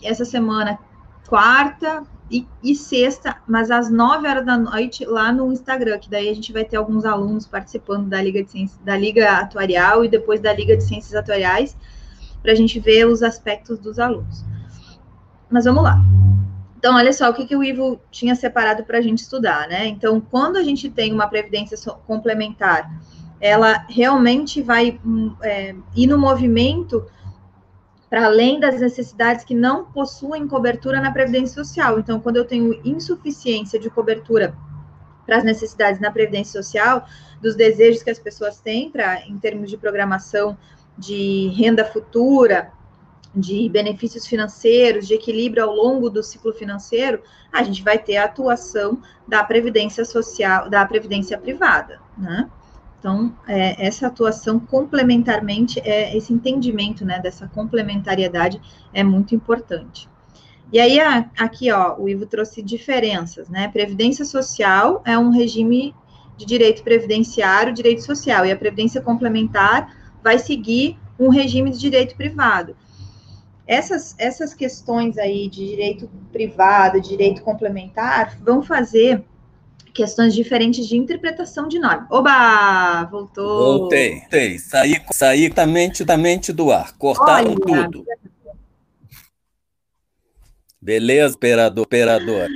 essa 0.03 0.26
semana, 0.26 0.79
quarta 1.26 2.03
e, 2.31 2.47
e, 2.62 2.75
sexta, 2.75 3.38
mas 3.49 3.71
às 3.71 3.91
9 3.91 4.29
horas 4.29 4.45
da 4.45 4.59
noite 4.59 5.07
lá 5.07 5.33
no 5.33 5.50
Instagram, 5.50 5.99
que 5.99 6.11
daí 6.11 6.29
a 6.29 6.35
gente 6.35 6.53
vai 6.53 6.62
ter 6.62 6.76
alguns 6.76 7.07
alunos 7.07 7.47
participando 7.47 8.07
da 8.07 8.21
Liga 8.21 8.45
de 8.45 8.50
Ciências, 8.50 8.79
da 8.85 8.95
Liga 8.99 9.38
Atuarial 9.38 10.05
e 10.05 10.09
depois 10.09 10.41
da 10.43 10.53
Liga 10.53 10.76
de 10.76 10.85
Ciências 10.85 11.15
Atuariais, 11.15 11.75
para 12.43 12.53
a 12.53 12.55
gente 12.55 12.79
ver 12.79 13.07
os 13.07 13.23
aspectos 13.23 13.79
dos 13.79 13.99
alunos. 13.99 14.45
Mas 15.49 15.65
vamos 15.65 15.83
lá. 15.83 15.99
Então, 16.76 16.97
olha 16.97 17.15
só 17.15 17.31
o 17.31 17.35
que, 17.35 17.47
que 17.47 17.57
o 17.57 17.65
Ivo 17.65 17.99
tinha 18.11 18.35
separado 18.35 18.85
para 18.85 18.99
a 18.99 19.00
gente 19.00 19.21
estudar, 19.21 19.67
né? 19.69 19.87
Então, 19.87 20.21
quando 20.21 20.59
a 20.59 20.62
gente 20.62 20.91
tem 20.91 21.15
uma 21.15 21.29
previdência 21.29 21.79
complementar, 22.07 22.91
ela 23.41 23.87
realmente 23.88 24.61
vai 24.61 25.00
hum, 25.03 25.35
é, 25.41 25.75
ir 25.97 26.07
no 26.07 26.19
movimento 26.19 27.03
para 28.09 28.27
além 28.27 28.61
das 28.61 28.81
necessidades 28.81 29.45
que 29.45 29.55
não 29.55 29.85
possuem 29.85 30.47
cobertura 30.47 31.01
na 31.01 31.11
Previdência 31.11 31.55
Social. 31.63 31.99
Então, 31.99 32.21
quando 32.21 32.37
eu 32.37 32.45
tenho 32.45 32.81
insuficiência 32.85 33.79
de 33.79 33.91
cobertura 33.91 34.55
para 35.25 35.39
as 35.39 35.45
necessidades 35.45 36.01
na 36.01 36.11
Previdência 36.11 36.63
Social, 36.63 37.07
dos 37.41 37.57
desejos 37.57 38.03
que 38.03 38.11
as 38.11 38.19
pessoas 38.19 38.61
têm 38.61 38.91
para, 38.91 39.23
em 39.27 39.39
termos 39.39 39.69
de 39.69 39.77
programação 39.77 40.57
de 40.97 41.49
renda 41.57 41.85
futura, 41.85 42.73
de 43.35 43.69
benefícios 43.69 44.27
financeiros, 44.27 45.07
de 45.07 45.15
equilíbrio 45.15 45.65
ao 45.65 45.75
longo 45.75 46.09
do 46.09 46.23
ciclo 46.23 46.55
financeiro, 46.55 47.23
a 47.53 47.63
gente 47.63 47.83
vai 47.83 47.99
ter 47.99 48.17
a 48.17 48.25
atuação 48.25 49.03
da 49.29 49.45
previdência 49.45 50.07
social, 50.07 50.71
da 50.71 50.87
previdência 50.87 51.37
privada, 51.37 52.01
né? 52.17 52.49
Então, 53.07 53.33
é, 53.47 53.87
essa 53.87 54.09
atuação 54.09 54.59
complementarmente, 54.59 55.79
é, 55.79 56.17
esse 56.17 56.33
entendimento 56.33 57.05
né, 57.05 57.21
dessa 57.21 57.47
complementariedade 57.47 58.61
é 58.93 59.05
muito 59.05 59.33
importante. 59.33 60.09
E 60.73 60.81
aí, 60.81 60.99
a, 60.99 61.31
aqui, 61.39 61.71
ó, 61.71 61.95
o 61.97 62.09
Ivo 62.09 62.27
trouxe 62.27 62.61
diferenças, 62.61 63.49
né? 63.49 63.69
Previdência 63.69 64.25
social 64.25 65.03
é 65.05 65.17
um 65.17 65.31
regime 65.31 65.95
de 66.37 66.45
direito 66.45 66.83
previdenciário, 66.83 67.73
direito 67.73 68.03
social, 68.03 68.45
e 68.45 68.51
a 68.51 68.57
previdência 68.57 69.01
complementar 69.01 69.97
vai 70.21 70.41
seguir 70.41 70.99
um 71.17 71.29
regime 71.29 71.71
de 71.71 71.79
direito 71.79 72.17
privado. 72.17 72.77
Essas, 73.69 74.17
essas 74.19 74.53
questões 74.53 75.17
aí 75.17 75.49
de 75.49 75.65
direito 75.65 76.11
privado, 76.33 77.01
direito 77.01 77.43
complementar, 77.43 78.37
vão 78.43 78.65
fazer 78.65 79.25
questões 79.97 80.35
diferentes 80.35 80.87
de 80.87 80.97
interpretação 80.97 81.67
de 81.67 81.79
norma. 81.79 82.07
Oba! 82.11 83.05
Voltou! 83.05 83.79
Voltei, 83.79 84.21
voltei. 84.21 84.59
Saí, 84.59 85.00
saí 85.11 85.49
da 85.49 85.67
mente, 85.67 86.05
da 86.05 86.17
mente 86.17 86.53
do 86.53 86.71
ar. 86.71 86.93
Cortaram 86.99 87.57
Olha. 87.67 87.85
tudo. 87.85 88.05
Beleza, 90.81 91.35
operador, 91.35 91.85
operador. 91.85 92.49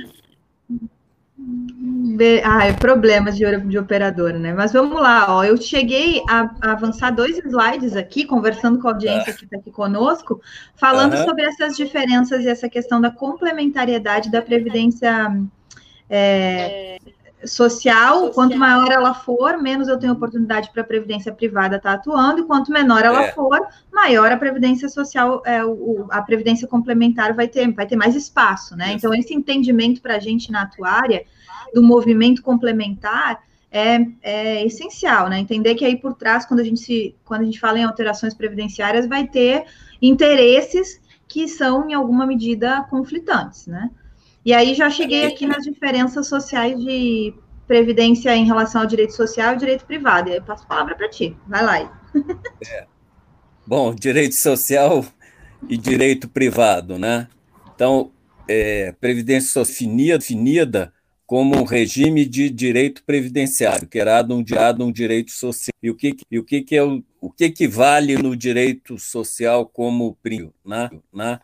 Ah, 2.45 2.67
é 2.67 2.73
problemas 2.73 3.35
de, 3.35 3.57
de 3.61 3.77
operadora, 3.79 4.37
né? 4.37 4.53
Mas 4.53 4.71
vamos 4.71 5.01
lá, 5.01 5.25
ó. 5.35 5.43
Eu 5.43 5.57
cheguei 5.57 6.21
a, 6.29 6.51
a 6.61 6.71
avançar 6.73 7.09
dois 7.09 7.39
slides 7.39 7.95
aqui, 7.95 8.25
conversando 8.25 8.79
com 8.79 8.87
a 8.87 8.91
audiência 8.91 9.33
ah. 9.33 9.35
que 9.35 9.45
está 9.45 9.57
aqui 9.57 9.71
conosco, 9.71 10.39
falando 10.75 11.15
uhum. 11.15 11.25
sobre 11.25 11.43
essas 11.45 11.75
diferenças 11.75 12.45
e 12.45 12.47
essa 12.47 12.69
questão 12.69 13.01
da 13.01 13.09
complementariedade 13.09 14.29
da 14.29 14.41
Previdência 14.41 15.35
é, 16.07 16.99
social, 17.45 18.19
social, 18.19 18.31
quanto 18.31 18.57
maior 18.57 18.91
ela 18.91 19.13
for, 19.13 19.57
menos 19.61 19.87
eu 19.87 19.97
tenho 19.97 20.13
oportunidade 20.13 20.69
para 20.71 20.81
a 20.81 20.85
previdência 20.85 21.31
privada 21.31 21.77
estar 21.77 21.91
tá 21.91 21.95
atuando, 21.95 22.41
e 22.41 22.43
quanto 22.43 22.71
menor 22.71 23.03
ela 23.03 23.23
é. 23.23 23.31
for, 23.31 23.59
maior 23.91 24.31
a 24.31 24.37
previdência 24.37 24.89
social, 24.89 25.41
é, 25.45 25.63
o, 25.63 26.07
a 26.09 26.21
previdência 26.21 26.67
complementar 26.67 27.33
vai 27.33 27.47
ter, 27.47 27.71
vai 27.73 27.85
ter 27.85 27.95
mais 27.95 28.15
espaço, 28.15 28.75
né? 28.75 28.93
Então, 28.93 29.13
esse 29.13 29.33
entendimento 29.33 30.01
para 30.01 30.15
a 30.15 30.19
gente 30.19 30.51
na 30.51 30.63
atuária 30.63 31.25
do 31.73 31.81
movimento 31.81 32.41
complementar 32.41 33.41
é, 33.71 34.05
é, 34.21 34.65
essencial, 34.65 35.29
né? 35.29 35.39
Entender 35.39 35.75
que 35.75 35.85
aí 35.85 35.95
por 35.95 36.13
trás, 36.13 36.45
quando 36.45 36.59
a 36.59 36.63
gente 36.63 36.81
se, 36.81 37.15
quando 37.23 37.41
a 37.41 37.45
gente 37.45 37.59
fala 37.59 37.79
em 37.79 37.83
alterações 37.83 38.33
previdenciárias, 38.33 39.07
vai 39.07 39.27
ter 39.27 39.65
interesses 40.01 40.99
que 41.27 41.47
são, 41.47 41.89
em 41.89 41.93
alguma 41.93 42.25
medida, 42.25 42.85
conflitantes, 42.89 43.67
né? 43.67 43.89
E 44.43 44.53
aí 44.53 44.73
já 44.73 44.89
cheguei 44.89 45.25
aqui 45.25 45.45
nas 45.45 45.63
diferenças 45.63 46.27
sociais 46.27 46.79
de 46.79 47.33
previdência 47.67 48.35
em 48.35 48.45
relação 48.45 48.81
ao 48.81 48.87
direito 48.87 49.13
social 49.13 49.53
e 49.53 49.57
direito 49.57 49.85
privado. 49.85 50.29
E 50.29 50.33
aí 50.33 50.37
eu 50.37 50.43
passo 50.43 50.63
a 50.63 50.67
palavra 50.67 50.95
para 50.95 51.09
ti. 51.09 51.35
Vai 51.47 51.63
lá. 51.63 52.01
É. 52.67 52.85
Bom, 53.65 53.93
direito 53.93 54.35
social 54.35 55.05
e 55.69 55.77
direito 55.77 56.27
privado, 56.27 56.97
né? 56.97 57.27
Então, 57.73 58.11
é, 58.47 58.91
previdência 58.99 59.49
social 59.51 59.91
definida 59.95 60.91
como 61.25 61.55
um 61.55 61.63
regime 61.63 62.25
de 62.25 62.49
direito 62.49 63.03
previdenciário, 63.05 63.87
que 63.87 63.97
era 63.97 64.21
um, 64.29 64.43
um 64.81 64.91
direito 64.91 65.31
social. 65.31 65.73
E 65.81 65.89
o 65.89 65.95
que, 65.95 66.17
e 66.29 66.37
o 66.37 66.43
que, 66.43 66.61
que 66.61 66.75
é 66.75 66.83
o, 66.83 67.01
o 67.21 67.31
que, 67.31 67.49
que 67.49 67.69
vale 67.69 68.17
no 68.17 68.35
direito 68.35 68.99
social 68.99 69.65
como 69.65 70.17
primo, 70.21 70.53
né? 70.65 70.89
né? 71.13 71.39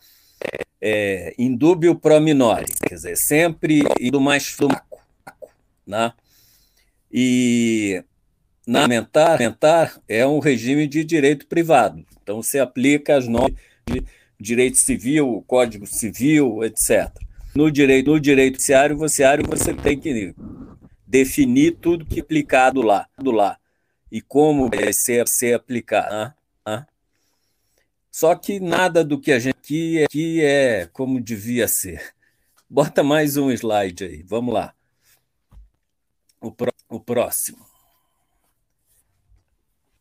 É, 0.82 1.34
indúbio 1.38 1.96
pro 1.96 2.20
minore, 2.20 2.72
quer 2.88 2.96
dizer, 2.96 3.17
sempre 3.17 3.82
indo 4.00 4.20
mais 4.22 4.48
fraco, 4.48 5.01
né? 5.86 6.13
E 7.12 8.03
na 8.65 8.84
aumentar 8.84 10.01
é 10.08 10.25
um 10.27 10.39
regime 10.39 10.88
de 10.88 11.03
direito 11.03 11.48
privado, 11.48 12.06
então 12.22 12.44
se 12.44 12.60
aplica 12.60 13.17
as 13.17 13.27
normas 13.27 13.60
de 13.86 14.03
direito 14.39 14.77
civil, 14.77 15.44
código 15.48 15.88
civil, 15.88 16.63
etc. 16.63 17.12
No 17.56 17.72
direito, 17.72 18.12
no 18.12 18.20
direito 18.20 18.56
judiciário, 18.56 18.98
você, 18.98 19.24
você 19.48 19.74
tem 19.74 20.00
que 20.00 20.36
definir 21.08 21.77
tudo 21.82 22.06
que 22.06 22.20
é 22.20 22.22
aplicado 22.22 22.82
lá, 22.82 23.08
do 23.17 23.32
lá 23.32 23.58
e 24.12 24.22
como 24.22 24.70
é 24.74 24.91
ser, 24.91 25.27
ser 25.27 25.53
aplicado. 25.53 26.13
Né? 26.13 26.34
Só 28.17 28.33
que 28.33 28.59
nada 28.59 29.03
do 29.03 29.21
que 29.21 29.31
a 29.31 29.38
gente 29.38 29.55
aqui, 29.59 30.03
aqui 30.03 30.41
é 30.43 30.88
como 30.88 31.21
devia 31.21 31.67
ser. 31.67 32.15
Bota 32.67 33.03
mais 33.03 33.38
um 33.38 33.51
slide 33.51 34.05
aí, 34.05 34.24
vamos 34.24 34.55
lá. 34.55 34.74
O, 36.41 36.51
o 36.89 37.00
próximo. 37.00 37.63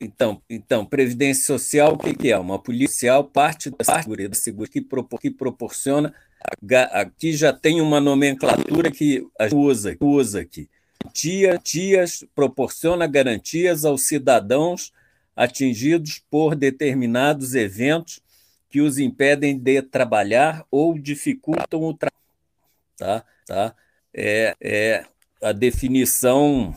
Então, 0.00 0.40
então, 0.48 0.86
previdência 0.86 1.44
social, 1.44 1.92
o 1.92 1.98
que 1.98 2.32
é? 2.32 2.38
Uma 2.38 2.58
policial 2.58 3.22
parte 3.22 3.68
da 3.68 3.84
segurança 4.00 4.50
que, 4.72 4.80
propor, 4.80 5.20
que 5.20 5.30
proporciona. 5.30 6.14
Aqui 6.92 7.34
já 7.34 7.52
tem 7.52 7.82
uma 7.82 8.00
nomenclatura 8.00 8.90
que 8.90 9.28
usa, 9.52 9.94
usa 10.00 10.40
aqui. 10.40 10.70
Tia, 11.12 11.58
tias 11.58 12.24
proporciona 12.34 13.06
garantias 13.06 13.84
aos 13.84 14.06
cidadãos 14.06 14.90
atingidos 15.36 16.18
por 16.30 16.56
determinados 16.56 17.54
eventos 17.54 18.20
que 18.70 18.80
os 18.80 18.98
impedem 18.98 19.58
de 19.58 19.82
trabalhar 19.82 20.66
ou 20.70 20.98
dificultam 20.98 21.82
o 21.82 21.94
trabalho. 21.94 22.16
Tá? 22.96 23.24
Tá? 23.46 23.74
É, 24.12 24.56
é 24.60 25.04
a 25.42 25.52
definição 25.52 26.74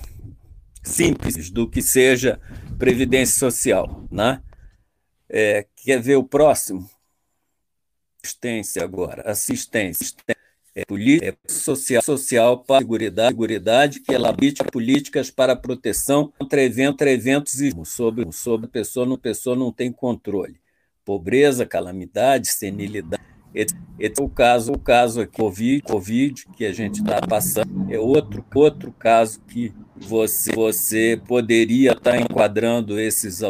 simples 0.84 1.50
do 1.50 1.70
que 1.70 1.82
seja 1.82 2.40
previdência 2.78 3.40
social. 3.40 4.08
Né? 4.12 4.42
É, 5.30 5.66
quer 5.78 6.02
ver 6.02 6.18
o 6.18 6.24
próximo? 6.24 6.90
Assistência 8.24 8.84
agora. 8.84 9.24
Assistência. 9.30 10.16
É, 10.82 10.86
política 10.86 11.26
é 11.26 11.52
social, 11.52 12.02
social 12.02 12.64
para 12.64 12.80
seguridade, 12.80 13.30
seguridade 13.30 14.00
que 14.00 14.14
elabora 14.14 14.40
políticas 14.72 15.30
para 15.30 15.56
proteção 15.56 16.32
contra 16.38 16.62
eventos, 16.62 17.06
eventos 17.08 17.62
e 17.62 17.74
sobre, 17.86 18.32
sobre 18.32 18.68
a 18.68 18.70
pessoa, 18.70 19.06
não, 19.06 19.18
pessoa 19.18 19.56
não 19.56 19.72
tem 19.72 19.92
controle. 19.92 20.60
Pobreza, 21.04 21.66
calamidade, 21.66 22.50
senilidade 22.50 23.30
esse 23.54 23.76
é 24.00 24.12
o 24.22 24.30
caso, 24.30 24.72
o 24.72 24.80
caso 24.80 25.22
aqui, 25.22 25.36
COVID, 25.36 25.82
COVID 25.82 26.48
que 26.56 26.66
a 26.66 26.72
gente 26.72 27.00
está 27.02 27.20
passando, 27.20 27.92
é 27.92 27.98
outro, 28.00 28.46
outro 28.54 28.92
caso 28.92 29.42
que 29.48 29.74
você, 29.98 30.54
você 30.54 31.22
poderia 31.28 31.92
estar 31.92 32.12
tá 32.12 32.18
enquadrando 32.18 33.00
esses 33.00 33.42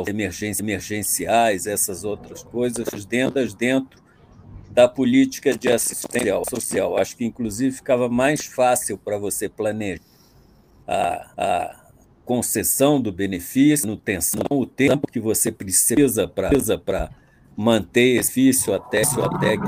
emergenciais, 0.60 1.68
essas 1.68 2.04
outras 2.04 2.44
coisas, 2.44 3.06
dentro, 3.06 3.54
dentro 3.54 3.99
da 4.80 4.88
política 4.88 5.58
de 5.58 5.68
assistência 5.68 6.42
social. 6.50 6.98
Acho 6.98 7.18
que, 7.18 7.26
inclusive, 7.26 7.76
ficava 7.76 8.08
mais 8.08 8.46
fácil 8.46 8.98
para 8.98 9.18
você 9.18 9.50
planejar 9.50 10.00
a, 10.88 11.34
a 11.38 11.92
concessão 12.24 13.02
do 13.02 13.12
benefício, 13.12 13.86
no 13.88 13.98
tensão, 13.98 14.42
o 14.50 14.66
tempo 14.66 15.06
que 15.12 15.20
você 15.20 15.52
precisa 15.52 16.30
para 16.30 17.10
manter 17.58 18.20
esse 18.22 18.32
vício 18.32 18.74
até, 18.74 19.02
até 19.02 19.58
que 19.58 19.64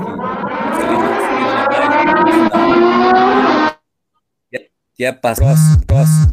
que 4.94 5.04
é 5.04 5.12
próximo, 5.12 5.86
próximo. 5.86 6.32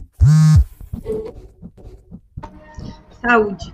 Saúde. 3.21 3.73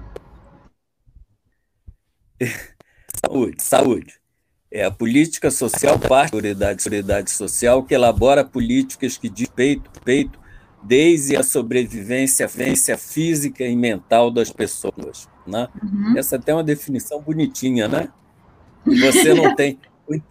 Saúde, 3.24 3.62
saúde. 3.62 4.25
É 4.76 4.84
a 4.84 4.92
política 4.92 5.50
social 5.50 5.98
parte 5.98 6.54
da 6.54 6.78
seguridade 6.78 7.32
social 7.32 7.82
que 7.82 7.94
elabora 7.94 8.44
políticas 8.44 9.16
que 9.16 9.30
diz 9.30 9.48
peito, 9.48 9.90
peito, 10.04 10.38
desde 10.84 11.38
a 11.38 11.44
sobrevivência, 11.44 12.46
a 12.46 12.98
física 12.98 13.64
e 13.64 13.74
mental 13.74 14.30
das 14.30 14.52
pessoas. 14.52 15.30
Né? 15.48 15.70
Uhum. 15.82 16.18
Essa 16.18 16.36
até 16.36 16.52
é 16.52 16.56
uma 16.56 16.64
definição 16.64 17.22
bonitinha, 17.22 17.88
né? 17.88 18.10
Você 18.86 19.34
não 19.34 19.56
tem. 19.56 19.80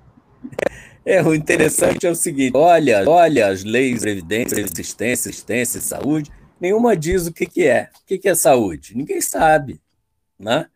É, 1.07 1.23
o 1.23 1.35
interessante 1.35 2.07
é 2.07 2.11
o 2.11 2.15
seguinte: 2.15 2.57
olha, 2.57 3.05
olha 3.07 3.49
as 3.49 3.63
leis 3.63 4.01
previdência, 4.01 4.65
assistência, 4.65 5.29
assistência, 5.29 5.79
saúde, 5.79 6.31
nenhuma 6.59 6.97
diz 6.97 7.27
o 7.27 7.33
que, 7.33 7.45
que 7.45 7.67
é. 7.67 7.91
O 7.95 8.07
que, 8.07 8.17
que 8.17 8.27
é 8.27 8.35
saúde? 8.35 8.97
Ninguém 8.97 9.21
sabe. 9.21 9.79
Né? 10.39 10.67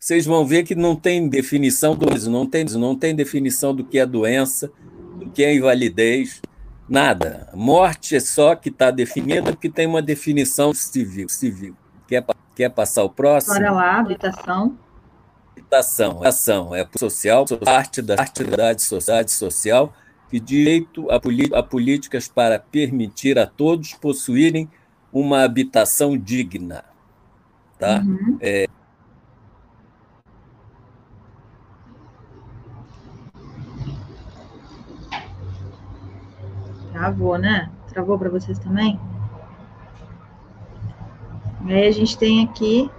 Vocês 0.00 0.24
vão 0.24 0.46
ver 0.46 0.62
que 0.62 0.74
não 0.74 0.96
tem 0.96 1.28
definição 1.28 1.94
do 1.94 2.06
não 2.30 2.46
tem, 2.46 2.64
não 2.64 2.96
tem 2.96 3.14
definição 3.14 3.74
do 3.74 3.84
que 3.84 3.98
é 3.98 4.06
doença, 4.06 4.72
do 5.16 5.28
que 5.28 5.44
é 5.44 5.54
invalidez, 5.54 6.40
nada. 6.88 7.50
Morte 7.52 8.16
é 8.16 8.20
só 8.20 8.54
que 8.54 8.70
está 8.70 8.90
definida 8.90 9.52
porque 9.52 9.68
tem 9.68 9.86
uma 9.86 10.00
definição 10.00 10.72
civil. 10.72 11.28
civil. 11.28 11.76
Quer, 12.08 12.24
quer 12.56 12.70
passar 12.70 13.04
o 13.04 13.10
próximo? 13.10 13.52
Bora 13.52 13.70
lá, 13.72 13.98
habitação. 13.98 14.78
Habitação, 15.52 16.10
habitação 16.12 16.74
é 16.74 16.88
social, 16.96 17.44
parte 17.62 18.00
da 18.00 18.14
atividade 18.14 18.80
sociedade 18.80 19.30
social 19.32 19.92
que 20.30 20.40
direito 20.40 21.10
a, 21.10 21.20
a 21.58 21.62
políticas 21.62 22.26
para 22.26 22.58
permitir 22.58 23.38
a 23.38 23.46
todos 23.46 23.92
possuírem 23.92 24.70
uma 25.12 25.42
habitação 25.42 26.16
digna. 26.16 26.84
Tá? 27.78 28.00
Uhum. 28.00 28.38
É, 28.40 28.66
Travou, 37.00 37.38
né? 37.38 37.70
Travou 37.88 38.18
para 38.18 38.28
vocês 38.28 38.58
também? 38.58 39.00
E 41.64 41.72
aí 41.72 41.88
a 41.88 41.90
gente 41.90 42.18
tem 42.18 42.44
aqui 42.44 42.90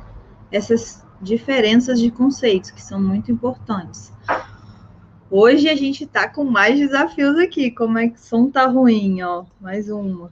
essas 0.52 1.06
diferenças 1.22 2.00
de 2.00 2.10
conceitos 2.10 2.72
que 2.72 2.82
são 2.82 3.00
muito 3.00 3.32
importantes. 3.32 4.12
Hoje 5.30 5.70
a 5.70 5.76
gente 5.76 6.08
tá 6.08 6.28
com 6.28 6.44
mais 6.44 6.80
desafios 6.80 7.38
aqui. 7.38 7.70
Como 7.70 8.00
é 8.00 8.08
que 8.08 8.16
o 8.16 8.20
som 8.20 8.50
tá 8.50 8.66
ruim, 8.66 9.22
ó? 9.22 9.46
Mais 9.60 9.88
uma. 9.88 10.32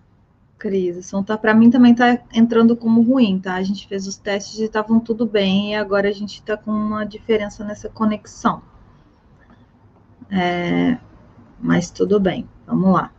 Cris, 0.58 0.98
o 0.98 1.04
som 1.04 1.22
tá 1.22 1.38
para 1.38 1.54
mim 1.54 1.70
também 1.70 1.94
tá 1.94 2.18
entrando 2.34 2.76
como 2.76 3.04
ruim, 3.04 3.40
tá? 3.40 3.54
A 3.54 3.64
gente 3.64 3.88
fez 3.88 4.08
os 4.08 4.18
testes 4.18 4.58
e 4.58 4.64
estavam 4.64 5.00
tudo 5.00 5.28
bem 5.28 5.74
e 5.74 5.76
agora 5.76 6.10
a 6.10 6.12
gente 6.12 6.42
tá 6.42 6.58
com 6.58 6.72
uma 6.72 7.06
diferença 7.06 7.64
nessa 7.64 7.88
conexão. 7.88 8.64
É, 10.32 10.98
mas 11.62 11.92
tudo 11.92 12.20
bem, 12.20 12.50
vamos 12.66 12.94
lá 12.94 13.12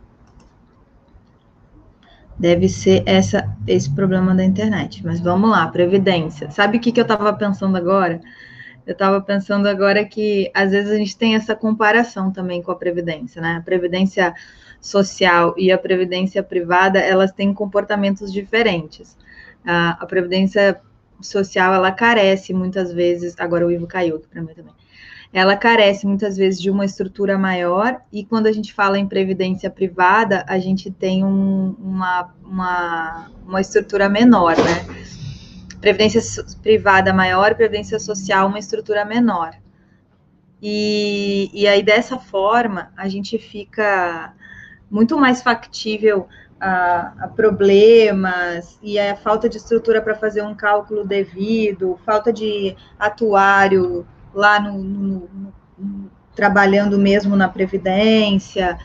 deve 2.41 2.67
ser 2.67 3.03
essa, 3.05 3.47
esse 3.67 3.87
problema 3.93 4.33
da 4.33 4.43
internet. 4.43 5.05
Mas 5.05 5.19
vamos 5.19 5.51
lá, 5.51 5.67
previdência. 5.67 6.49
Sabe 6.49 6.77
o 6.77 6.81
que, 6.81 6.91
que 6.91 6.99
eu 6.99 7.03
estava 7.03 7.31
pensando 7.31 7.77
agora? 7.77 8.19
Eu 8.85 8.93
estava 8.93 9.21
pensando 9.21 9.67
agora 9.67 10.03
que 10.03 10.49
às 10.51 10.71
vezes 10.71 10.91
a 10.91 10.97
gente 10.97 11.15
tem 11.15 11.35
essa 11.35 11.55
comparação 11.55 12.31
também 12.31 12.63
com 12.63 12.71
a 12.71 12.75
previdência, 12.75 13.39
né? 13.39 13.57
A 13.57 13.61
previdência 13.61 14.33
social 14.81 15.53
e 15.55 15.71
a 15.71 15.77
previdência 15.77 16.41
privada, 16.41 16.97
elas 16.97 17.31
têm 17.31 17.53
comportamentos 17.53 18.33
diferentes. 18.33 19.15
A, 19.63 19.91
a 19.91 20.05
previdência 20.07 20.81
social, 21.21 21.75
ela 21.75 21.91
carece 21.91 22.55
muitas 22.55 22.91
vezes. 22.91 23.35
Agora 23.37 23.67
o 23.67 23.71
Ivo 23.71 23.85
caiu 23.85 24.15
aqui 24.15 24.27
para 24.27 24.41
mim 24.41 24.53
também 24.55 24.73
ela 25.33 25.55
carece 25.55 26.05
muitas 26.05 26.35
vezes 26.35 26.61
de 26.61 26.69
uma 26.69 26.83
estrutura 26.83 27.37
maior, 27.37 28.01
e 28.11 28.25
quando 28.25 28.47
a 28.47 28.51
gente 28.51 28.73
fala 28.73 28.99
em 28.99 29.07
previdência 29.07 29.69
privada, 29.69 30.43
a 30.47 30.59
gente 30.59 30.91
tem 30.91 31.23
um, 31.23 31.75
uma, 31.79 32.33
uma, 32.43 33.31
uma 33.45 33.61
estrutura 33.61 34.09
menor, 34.09 34.57
né? 34.57 34.85
Previdência 35.79 36.21
privada 36.61 37.13
maior, 37.13 37.55
previdência 37.55 37.97
social, 37.97 38.47
uma 38.47 38.59
estrutura 38.59 39.05
menor. 39.05 39.53
E, 40.61 41.49
e 41.53 41.65
aí, 41.65 41.81
dessa 41.81 42.19
forma, 42.19 42.91
a 42.97 43.07
gente 43.07 43.37
fica 43.37 44.33
muito 44.91 45.17
mais 45.17 45.41
factível 45.41 46.27
a, 46.59 47.13
a, 47.21 47.27
problemas 47.29 48.77
e 48.83 48.99
a 48.99 49.15
falta 49.15 49.49
de 49.49 49.57
estrutura 49.57 50.01
para 50.01 50.13
fazer 50.13 50.43
um 50.43 50.53
cálculo 50.53 51.05
devido, 51.05 51.99
falta 52.05 52.31
de 52.31 52.75
atuário 52.99 54.05
lá 54.33 54.59
no, 54.59 54.77
no, 54.77 55.29
no, 55.77 56.11
trabalhando 56.35 56.97
mesmo 56.97 57.35
na 57.35 57.47
previdência. 57.49 58.77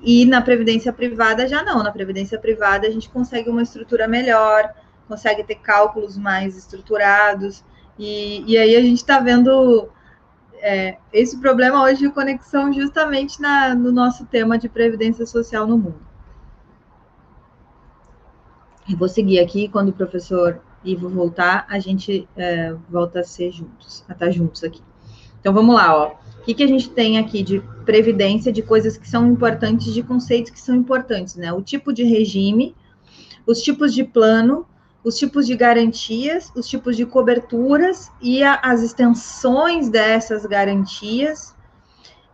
E 0.00 0.24
na 0.24 0.40
previdência 0.40 0.92
privada 0.92 1.48
já 1.48 1.62
não. 1.62 1.82
Na 1.82 1.90
previdência 1.90 2.38
privada 2.38 2.86
a 2.86 2.90
gente 2.90 3.08
consegue 3.08 3.50
uma 3.50 3.62
estrutura 3.62 4.06
melhor, 4.06 4.72
consegue 5.08 5.42
ter 5.42 5.56
cálculos 5.56 6.16
mais 6.16 6.56
estruturados. 6.56 7.64
E, 7.98 8.44
e 8.46 8.56
aí 8.56 8.76
a 8.76 8.80
gente 8.80 8.98
está 8.98 9.18
vendo 9.18 9.88
é, 10.60 10.98
esse 11.12 11.38
problema 11.38 11.82
hoje 11.82 12.00
de 12.00 12.10
conexão 12.10 12.72
justamente 12.72 13.40
na, 13.40 13.74
no 13.74 13.90
nosso 13.90 14.24
tema 14.26 14.58
de 14.58 14.68
previdência 14.68 15.26
social 15.26 15.66
no 15.66 15.76
mundo. 15.76 16.08
Eu 18.88 18.96
vou 18.96 19.08
seguir 19.08 19.40
aqui 19.40 19.68
quando 19.68 19.90
o 19.90 19.92
professor 19.92 20.60
e 20.84 20.94
vou 20.94 21.10
voltar, 21.10 21.66
a 21.68 21.78
gente 21.78 22.28
é, 22.36 22.74
volta 22.88 23.20
a 23.20 23.24
ser 23.24 23.50
juntos, 23.50 24.04
a 24.08 24.12
estar 24.12 24.30
juntos 24.30 24.62
aqui. 24.64 24.82
Então 25.40 25.52
vamos 25.52 25.74
lá, 25.74 25.96
ó. 25.96 26.12
O 26.40 26.42
que, 26.48 26.54
que 26.54 26.62
a 26.62 26.66
gente 26.66 26.88
tem 26.90 27.18
aqui 27.18 27.42
de 27.42 27.60
previdência, 27.84 28.52
de 28.52 28.62
coisas 28.62 28.96
que 28.96 29.08
são 29.08 29.26
importantes, 29.26 29.92
de 29.92 30.02
conceitos 30.02 30.50
que 30.50 30.60
são 30.60 30.74
importantes, 30.74 31.36
né? 31.36 31.52
O 31.52 31.60
tipo 31.60 31.92
de 31.92 32.04
regime, 32.04 32.74
os 33.46 33.60
tipos 33.60 33.92
de 33.92 34.04
plano, 34.04 34.66
os 35.04 35.16
tipos 35.16 35.46
de 35.46 35.54
garantias, 35.54 36.50
os 36.54 36.66
tipos 36.68 36.96
de 36.96 37.06
coberturas 37.06 38.10
e 38.20 38.42
a, 38.42 38.54
as 38.62 38.82
extensões 38.82 39.88
dessas 39.88 40.44
garantias, 40.46 41.54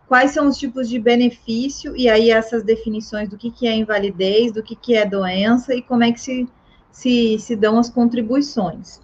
quais 0.07 0.31
são 0.31 0.47
os 0.47 0.57
tipos 0.57 0.87
de 0.89 0.99
benefício, 0.99 1.95
e 1.95 2.09
aí 2.09 2.29
essas 2.29 2.63
definições 2.63 3.29
do 3.29 3.37
que, 3.37 3.51
que 3.51 3.67
é 3.67 3.75
invalidez, 3.75 4.51
do 4.51 4.63
que, 4.63 4.75
que 4.75 4.95
é 4.95 5.05
doença 5.05 5.73
e 5.73 5.81
como 5.81 6.03
é 6.03 6.11
que 6.11 6.19
se 6.19 6.47
se, 6.95 7.37
se 7.39 7.57
dão 7.57 7.77
as 7.77 7.89
contribuições. 7.89 9.01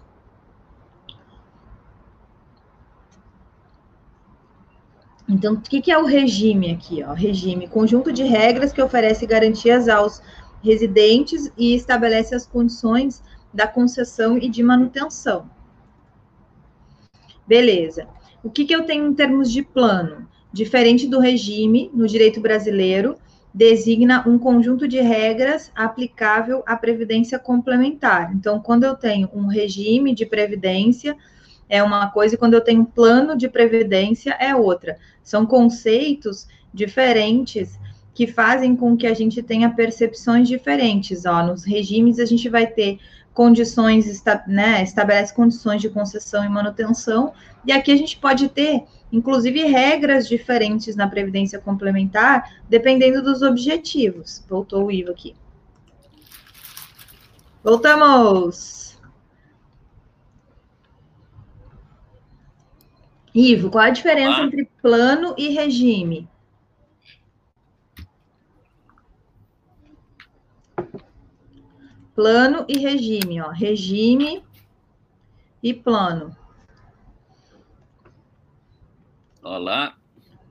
Então, 5.28 5.54
o 5.54 5.60
que, 5.60 5.92
é 5.92 5.98
o 5.98 6.06
regime 6.06 6.72
aqui? 6.72 7.02
Ó? 7.04 7.12
Regime, 7.12 7.68
conjunto 7.68 8.10
de 8.10 8.22
regras 8.22 8.72
que 8.72 8.80
oferece 8.80 9.26
garantias 9.26 9.90
aos 9.90 10.22
residentes 10.62 11.52
e 11.56 11.74
estabelece 11.74 12.34
as 12.34 12.46
condições 12.46 13.22
da 13.52 13.66
concessão 13.66 14.38
e 14.38 14.48
de 14.48 14.62
manutenção. 14.62 15.50
Beleza. 17.46 18.08
O 18.42 18.48
que, 18.48 18.64
que 18.64 18.74
eu 18.74 18.86
tenho 18.86 19.06
em 19.06 19.12
termos 19.12 19.52
de 19.52 19.62
plano? 19.62 20.26
Diferente 20.50 21.06
do 21.06 21.20
regime 21.20 21.90
no 21.92 22.06
direito 22.06 22.40
brasileiro, 22.40 23.16
designa 23.54 24.26
um 24.26 24.38
conjunto 24.38 24.88
de 24.88 25.00
regras 25.00 25.70
aplicável 25.74 26.62
à 26.66 26.76
previdência 26.76 27.38
complementar. 27.38 28.32
Então, 28.34 28.60
quando 28.60 28.84
eu 28.84 28.94
tenho 28.94 29.28
um 29.34 29.46
regime 29.46 30.14
de 30.14 30.24
previdência, 30.24 31.16
é 31.68 31.82
uma 31.82 32.10
coisa, 32.10 32.34
e 32.34 32.38
quando 32.38 32.54
eu 32.54 32.60
tenho 32.60 32.82
um 32.82 32.84
plano 32.84 33.36
de 33.36 33.48
previdência, 33.48 34.36
é 34.38 34.54
outra. 34.54 34.98
São 35.22 35.46
conceitos 35.46 36.46
diferentes 36.72 37.78
que 38.14 38.26
fazem 38.26 38.76
com 38.76 38.96
que 38.96 39.06
a 39.06 39.14
gente 39.14 39.42
tenha 39.42 39.70
percepções 39.70 40.48
diferentes. 40.48 41.24
Ó, 41.24 41.42
nos 41.42 41.64
regimes, 41.64 42.18
a 42.18 42.26
gente 42.26 42.48
vai 42.48 42.66
ter 42.66 42.98
condições, 43.32 44.22
né, 44.46 44.82
estabelece 44.82 45.34
condições 45.34 45.80
de 45.80 45.88
concessão 45.88 46.44
e 46.44 46.48
manutenção, 46.48 47.32
e 47.64 47.72
aqui 47.72 47.90
a 47.92 47.96
gente 47.96 48.18
pode 48.18 48.48
ter, 48.48 48.84
inclusive, 49.10 49.64
regras 49.64 50.28
diferentes 50.28 50.96
na 50.96 51.08
previdência 51.08 51.58
complementar, 51.58 52.58
dependendo 52.68 53.22
dos 53.22 53.42
objetivos. 53.42 54.44
Voltou 54.48 54.86
o 54.86 54.92
Ivo 54.92 55.10
aqui. 55.10 55.34
Voltamos! 57.62 58.82
Ivo, 63.34 63.70
qual 63.70 63.84
a 63.84 63.90
diferença 63.90 64.42
ah. 64.42 64.44
entre 64.44 64.68
plano 64.82 65.34
e 65.38 65.48
regime? 65.48 66.28
Plano 72.14 72.64
e 72.68 72.78
regime, 72.78 73.40
ó. 73.40 73.50
Regime 73.50 74.44
e 75.62 75.72
plano. 75.72 76.36
Olá. 79.42 79.96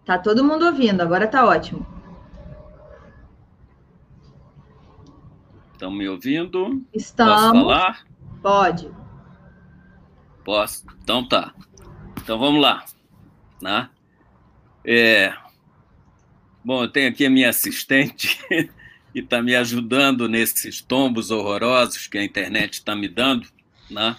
Tá 0.03 0.17
todo 0.17 0.43
mundo 0.43 0.65
ouvindo, 0.65 1.01
agora 1.01 1.27
tá 1.27 1.45
ótimo. 1.45 1.85
Estão 5.73 5.91
me 5.91 6.07
ouvindo? 6.07 6.83
Estamos. 6.93 7.33
Posso 7.33 7.53
falar? 7.53 8.05
Pode. 8.41 8.91
Posso. 10.43 10.85
Então 11.03 11.27
tá. 11.27 11.53
Então 12.21 12.37
vamos 12.37 12.61
lá. 12.61 12.83
Né? 13.61 13.89
É... 14.83 15.33
Bom, 16.63 16.83
eu 16.83 16.91
tenho 16.91 17.09
aqui 17.09 17.25
a 17.25 17.29
minha 17.29 17.49
assistente 17.49 18.39
e 19.13 19.19
está 19.19 19.41
me 19.41 19.55
ajudando 19.55 20.27
nesses 20.27 20.81
tombos 20.81 21.31
horrorosos 21.31 22.07
que 22.07 22.17
a 22.17 22.23
internet 22.23 22.75
está 22.75 22.95
me 22.95 23.07
dando, 23.07 23.47
né? 23.89 24.15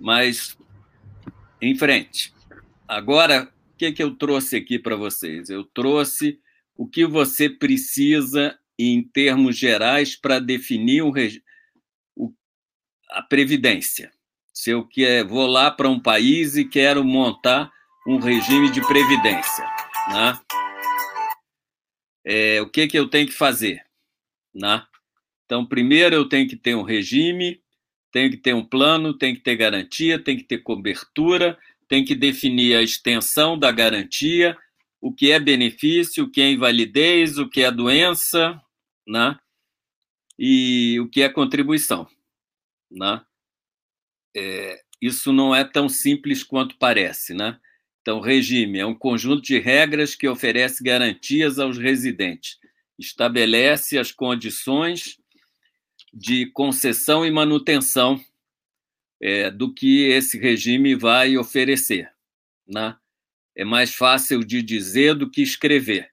Mas 0.00 0.56
em 1.60 1.74
frente. 1.76 2.32
Agora, 2.86 3.50
o 3.72 3.76
que, 3.76 3.92
que 3.92 4.02
eu 4.02 4.14
trouxe 4.14 4.56
aqui 4.56 4.78
para 4.78 4.96
vocês? 4.96 5.48
Eu 5.48 5.64
trouxe 5.64 6.38
o 6.76 6.86
que 6.86 7.06
você 7.06 7.48
precisa 7.48 8.58
em 8.78 9.02
termos 9.02 9.56
gerais 9.56 10.16
para 10.16 10.38
definir 10.38 11.02
o, 11.02 11.12
a 13.10 13.22
previdência. 13.22 14.12
Se 14.52 14.70
eu 14.70 14.86
quer, 14.86 15.24
vou 15.24 15.46
lá 15.46 15.70
para 15.70 15.88
um 15.88 16.00
país 16.00 16.56
e 16.56 16.64
quero 16.64 17.04
montar 17.04 17.70
um 18.06 18.18
regime 18.18 18.70
de 18.70 18.80
previdência, 18.86 19.64
né? 20.08 20.38
É, 22.24 22.60
o 22.60 22.68
que, 22.68 22.86
que 22.86 22.98
eu 22.98 23.08
tenho 23.08 23.26
que 23.26 23.32
fazer? 23.34 23.83
Né? 24.54 24.84
Então, 25.44 25.66
primeiro 25.66 26.14
eu 26.14 26.28
tenho 26.28 26.48
que 26.48 26.56
ter 26.56 26.74
um 26.74 26.82
regime, 26.82 27.60
tenho 28.12 28.30
que 28.30 28.36
ter 28.36 28.54
um 28.54 28.64
plano, 28.64 29.16
tenho 29.16 29.34
que 29.34 29.42
ter 29.42 29.56
garantia, 29.56 30.22
tenho 30.22 30.38
que 30.38 30.44
ter 30.44 30.58
cobertura, 30.58 31.58
tenho 31.88 32.06
que 32.06 32.14
definir 32.14 32.76
a 32.76 32.82
extensão 32.82 33.58
da 33.58 33.70
garantia, 33.72 34.56
o 35.00 35.12
que 35.12 35.30
é 35.30 35.38
benefício, 35.38 36.24
o 36.24 36.30
que 36.30 36.40
é 36.40 36.50
invalidez, 36.50 37.38
o 37.38 37.48
que 37.48 37.62
é 37.62 37.70
doença, 37.70 38.60
né? 39.06 39.38
e 40.38 40.98
o 41.00 41.08
que 41.08 41.22
é 41.22 41.28
contribuição. 41.28 42.08
Né? 42.90 43.20
É, 44.36 44.80
isso 45.00 45.32
não 45.32 45.54
é 45.54 45.64
tão 45.64 45.88
simples 45.88 46.42
quanto 46.42 46.76
parece. 46.78 47.34
Né? 47.34 47.58
Então, 48.00 48.20
regime 48.20 48.78
é 48.78 48.86
um 48.86 48.94
conjunto 48.94 49.42
de 49.42 49.58
regras 49.58 50.14
que 50.14 50.28
oferece 50.28 50.82
garantias 50.82 51.58
aos 51.58 51.78
residentes 51.78 52.58
estabelece 52.98 53.98
as 53.98 54.12
condições 54.12 55.18
de 56.12 56.46
concessão 56.46 57.26
e 57.26 57.30
manutenção 57.30 58.20
é, 59.20 59.50
do 59.50 59.72
que 59.72 60.04
esse 60.08 60.38
regime 60.38 60.94
vai 60.94 61.36
oferecer. 61.36 62.12
Né? 62.66 62.96
É 63.56 63.64
mais 63.64 63.94
fácil 63.94 64.44
de 64.44 64.62
dizer 64.62 65.14
do 65.14 65.30
que 65.30 65.42
escrever. 65.42 66.10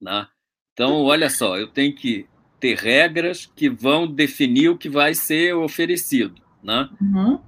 Né? 0.00 0.26
Então, 0.72 1.02
olha 1.02 1.28
só, 1.28 1.58
eu 1.58 1.68
tenho 1.68 1.94
que 1.94 2.26
ter 2.60 2.76
regras 2.76 3.46
que 3.46 3.68
vão 3.68 4.06
definir 4.06 4.70
o 4.70 4.78
que 4.78 4.88
vai 4.88 5.14
ser 5.14 5.54
oferecido. 5.54 6.40
Né? 6.62 6.88
Uhum. 7.00 7.40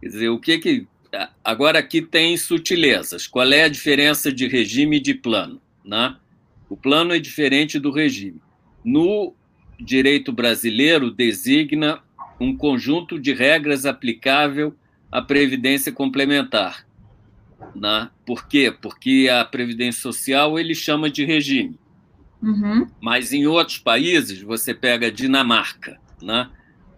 Quer 0.00 0.08
dizer, 0.08 0.28
o 0.28 0.38
que 0.38 0.58
que. 0.58 0.86
Agora 1.42 1.78
aqui 1.78 2.02
tem 2.02 2.36
sutilezas. 2.36 3.26
Qual 3.26 3.50
é 3.50 3.64
a 3.64 3.68
diferença 3.68 4.32
de 4.32 4.46
regime 4.46 4.98
e 4.98 5.00
de 5.00 5.14
plano? 5.14 5.60
Né? 5.84 6.16
O 6.68 6.76
plano 6.76 7.14
é 7.14 7.18
diferente 7.18 7.78
do 7.78 7.90
regime. 7.90 8.40
No 8.84 9.34
direito 9.78 10.32
brasileiro, 10.32 11.10
designa 11.10 12.00
um 12.40 12.56
conjunto 12.56 13.18
de 13.18 13.32
regras 13.32 13.86
aplicável 13.86 14.74
à 15.10 15.22
previdência 15.22 15.92
complementar. 15.92 16.86
Né? 17.74 18.10
Por 18.24 18.46
quê? 18.46 18.70
Porque 18.70 19.28
a 19.30 19.44
previdência 19.44 20.02
social 20.02 20.58
ele 20.58 20.74
chama 20.74 21.10
de 21.10 21.24
regime. 21.24 21.78
Uhum. 22.42 22.86
Mas 23.00 23.32
em 23.32 23.46
outros 23.46 23.78
países, 23.78 24.40
você 24.42 24.74
pega 24.74 25.06
a 25.06 25.10
Dinamarca. 25.10 25.98
Né? 26.20 26.48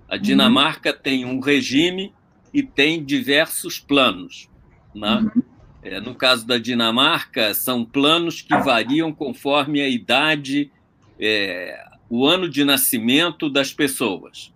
A 0.09 0.16
uhum. 0.16 0.22
Dinamarca 0.22 0.90
uhum. 0.90 0.98
tem 1.02 1.24
um 1.24 1.40
regime 1.40 2.12
e 2.52 2.62
tem 2.62 3.04
diversos 3.04 3.78
planos. 3.78 4.48
Né? 4.94 5.31
Uhum. 5.35 5.42
É, 5.90 6.01
no 6.01 6.14
caso 6.14 6.46
da 6.46 6.59
Dinamarca, 6.59 7.55
são 7.55 7.83
planos 7.83 8.42
que 8.42 8.55
variam 8.59 9.11
conforme 9.11 9.81
a 9.81 9.88
idade, 9.88 10.70
é, 11.18 11.83
o 12.11 12.27
ano 12.27 12.46
de 12.46 12.62
nascimento 12.62 13.48
das 13.48 13.72
pessoas. 13.72 14.53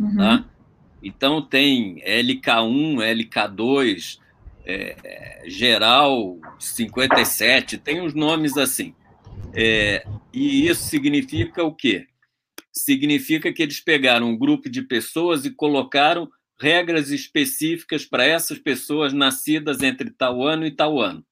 Uhum. 0.00 0.16
Tá? 0.16 0.44
Então, 1.00 1.40
tem 1.40 2.02
LK1, 2.04 2.96
LK2, 2.96 4.18
é, 4.66 5.44
geral 5.46 6.38
57, 6.58 7.78
tem 7.78 8.00
uns 8.00 8.12
nomes 8.12 8.56
assim. 8.56 8.92
É, 9.54 10.04
e 10.32 10.66
isso 10.66 10.82
significa 10.88 11.62
o 11.62 11.72
quê? 11.72 12.08
Significa 12.72 13.52
que 13.52 13.62
eles 13.62 13.78
pegaram 13.78 14.28
um 14.28 14.36
grupo 14.36 14.68
de 14.68 14.82
pessoas 14.82 15.44
e 15.44 15.50
colocaram 15.52 16.28
regras 16.58 17.10
específicas 17.10 18.04
para 18.04 18.24
essas 18.24 18.58
pessoas 18.58 19.12
nascidas 19.12 19.82
entre 19.82 20.10
tal 20.10 20.42
ano 20.42 20.66
e 20.66 20.70
tal 20.70 21.00
ano. 21.00 21.24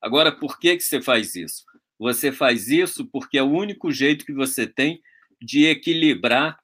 Agora, 0.00 0.32
por 0.32 0.58
que, 0.58 0.76
que 0.76 0.82
você 0.84 1.00
faz 1.00 1.34
isso? 1.34 1.64
Você 1.98 2.32
faz 2.32 2.68
isso 2.68 3.06
porque 3.06 3.38
é 3.38 3.42
o 3.42 3.50
único 3.50 3.90
jeito 3.92 4.24
que 4.24 4.32
você 4.32 4.66
tem 4.66 5.02
de 5.40 5.66
equilibrar 5.66 6.58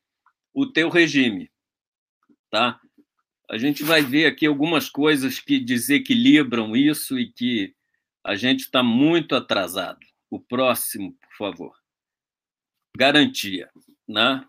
o 0.52 0.66
teu 0.66 0.88
regime, 0.88 1.50
tá? 2.50 2.80
A 3.48 3.58
gente 3.58 3.82
vai 3.82 4.02
ver 4.02 4.26
aqui 4.26 4.46
algumas 4.46 4.88
coisas 4.88 5.38
que 5.38 5.58
desequilibram 5.58 6.76
isso 6.76 7.18
e 7.18 7.30
que 7.32 7.74
a 8.24 8.36
gente 8.36 8.60
está 8.60 8.82
muito 8.82 9.34
atrasado. 9.34 10.00
O 10.30 10.38
próximo, 10.38 11.14
por 11.14 11.36
favor. 11.36 11.76
Garantia, 12.96 13.70
né? 14.06 14.46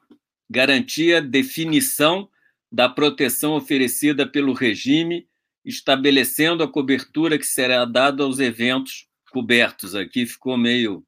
Garantia, 0.50 1.22
definição 1.22 2.30
da 2.72 2.88
proteção 2.88 3.54
oferecida 3.54 4.26
pelo 4.26 4.54
regime, 4.54 5.28
estabelecendo 5.66 6.64
a 6.64 6.72
cobertura 6.72 7.38
que 7.38 7.46
será 7.46 7.84
dada 7.86 8.24
aos 8.24 8.40
eventos 8.40 9.08
cobertos. 9.32 9.94
Aqui 9.94 10.26
ficou 10.26 10.58
meio 10.58 11.06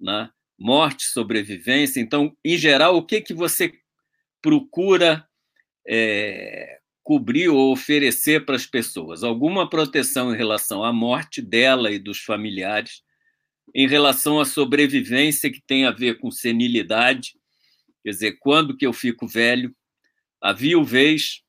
né? 0.00 0.30
morte, 0.58 1.04
sobrevivência. 1.04 2.00
Então, 2.00 2.36
em 2.44 2.56
geral, 2.56 2.96
o 2.96 3.02
que, 3.02 3.20
que 3.20 3.34
você 3.34 3.72
procura 4.42 5.26
é, 5.86 6.78
cobrir 7.02 7.48
ou 7.48 7.72
oferecer 7.72 8.44
para 8.44 8.56
as 8.56 8.66
pessoas? 8.66 9.22
Alguma 9.22 9.68
proteção 9.68 10.34
em 10.34 10.36
relação 10.36 10.84
à 10.84 10.92
morte 10.92 11.40
dela 11.40 11.90
e 11.90 11.98
dos 11.98 12.20
familiares, 12.20 13.02
em 13.74 13.88
relação 13.88 14.38
à 14.38 14.44
sobrevivência 14.44 15.50
que 15.50 15.62
tem 15.66 15.84
a 15.86 15.90
ver 15.90 16.18
com 16.18 16.30
senilidade, 16.30 17.34
quer 18.02 18.10
dizer, 18.10 18.36
quando 18.38 18.76
que 18.76 18.86
eu 18.86 18.92
fico 18.92 19.26
velho, 19.26 19.74
a 20.46 20.52
viuvez, 20.52 21.42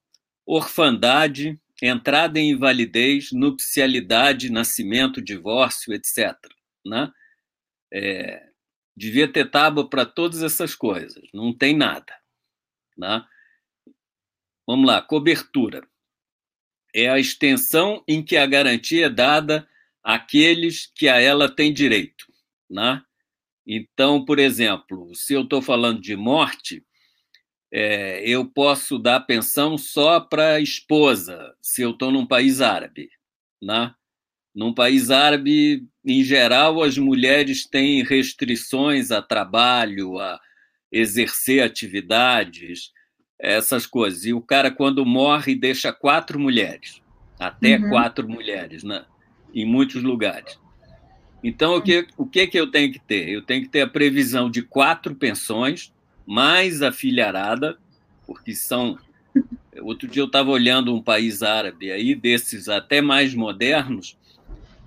orfandade 0.44 1.62
entrada 1.80 2.40
em 2.40 2.50
invalidez, 2.50 3.32
nupcialidade, 3.32 4.52
nascimento, 4.52 5.22
divórcio, 5.22 5.94
etc. 5.94 6.36
Né? 6.84 7.12
É, 7.94 8.50
devia 8.96 9.32
ter 9.32 9.52
tábua 9.52 9.88
para 9.88 10.04
todas 10.04 10.42
essas 10.42 10.74
coisas, 10.74 11.24
não 11.32 11.56
tem 11.56 11.78
nada. 11.78 12.12
Né? 12.98 13.24
Vamos 14.66 14.88
lá, 14.88 15.00
cobertura. 15.00 15.88
É 16.92 17.08
a 17.08 17.20
extensão 17.20 18.04
em 18.08 18.26
que 18.26 18.36
a 18.36 18.48
garantia 18.48 19.06
é 19.06 19.10
dada 19.12 19.70
àqueles 20.04 20.92
que 20.96 21.08
a 21.08 21.22
ela 21.22 21.48
têm 21.48 21.72
direito. 21.72 22.26
Né? 22.68 23.00
Então, 23.64 24.26
por 24.26 24.40
exemplo, 24.40 25.14
se 25.14 25.36
eu 25.36 25.44
estou 25.44 25.62
falando 25.62 26.02
de 26.02 26.16
morte, 26.16 26.84
é, 27.72 28.22
eu 28.28 28.46
posso 28.46 28.98
dar 28.98 29.22
pensão 29.22 29.78
só 29.78 30.20
para 30.20 30.54
a 30.54 30.60
esposa, 30.60 31.54
se 31.62 31.82
eu 31.82 31.92
estou 31.92 32.12
num 32.12 32.26
país 32.26 32.62
árabe. 32.62 33.10
Né? 33.62 33.94
Num 34.56 34.74
país 34.74 35.12
árabe, 35.12 35.86
em 36.06 36.24
geral, 36.24 36.82
as 36.82 36.98
mulheres 36.98 37.66
têm 37.68 38.04
restrições 38.04 39.12
a 39.12 39.22
trabalho, 39.22 40.20
a 40.20 40.40
exercer 40.92 41.62
atividades, 41.62 42.92
essas 43.40 43.86
coisas. 43.86 44.26
E 44.26 44.34
o 44.34 44.42
cara, 44.42 44.72
quando 44.72 45.06
morre, 45.06 45.54
deixa 45.54 45.92
quatro 45.92 46.40
mulheres, 46.40 47.02
até 47.40 47.78
uhum. 47.78 47.90
quatro 47.90 48.28
mulheres, 48.28 48.84
né? 48.84 49.06
em 49.54 49.66
muitos 49.66 50.02
lugares. 50.04 50.60
Então, 51.44 51.76
o 51.76 51.82
que, 51.82 52.08
o 52.18 52.26
que, 52.26 52.48
que 52.48 52.60
eu 52.60 52.70
tenho 52.70 52.92
que 52.92 53.00
ter? 53.00 53.30
Eu 53.30 53.42
tenho 53.42 53.62
que 53.62 53.70
ter 53.70 53.82
a 53.82 53.88
previsão 53.88 54.50
de 54.50 54.62
quatro 54.62 55.16
pensões, 55.16 55.94
mais 56.28 56.82
a 56.82 56.92
filharada, 56.92 57.78
porque 58.26 58.54
são. 58.54 59.00
Outro 59.80 60.08
dia 60.08 60.22
eu 60.22 60.28
estava 60.28 60.50
olhando 60.50 60.94
um 60.94 61.02
país 61.02 61.42
árabe 61.42 61.92
aí, 61.92 62.14
desses 62.14 62.68
até 62.68 63.00
mais 63.00 63.34
modernos, 63.34 64.18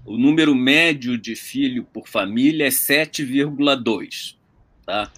o 0.04 0.18
número 0.18 0.54
médio 0.54 1.16
de 1.16 1.34
filho 1.34 1.84
por 1.84 2.08
família 2.08 2.66
é 2.66 2.70
7,2. 2.70 4.36
Tá? 4.84 5.10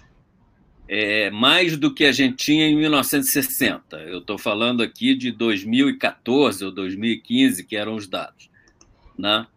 É 0.87 1.31
mais 1.31 1.75
do 1.75 1.93
que 1.93 2.05
a 2.05 2.11
gente 2.11 2.35
tinha 2.35 2.67
em 2.67 2.75
1960. 2.77 3.97
Eu 3.97 4.19
estou 4.19 4.37
falando 4.37 4.83
aqui 4.83 5.15
de 5.15 5.31
2014 5.31 6.63
ou 6.65 6.71
2015, 6.71 7.63
que 7.63 7.75
eram 7.75 7.95
os 7.95 8.07
dados. 8.07 8.49
Né? 9.17 9.47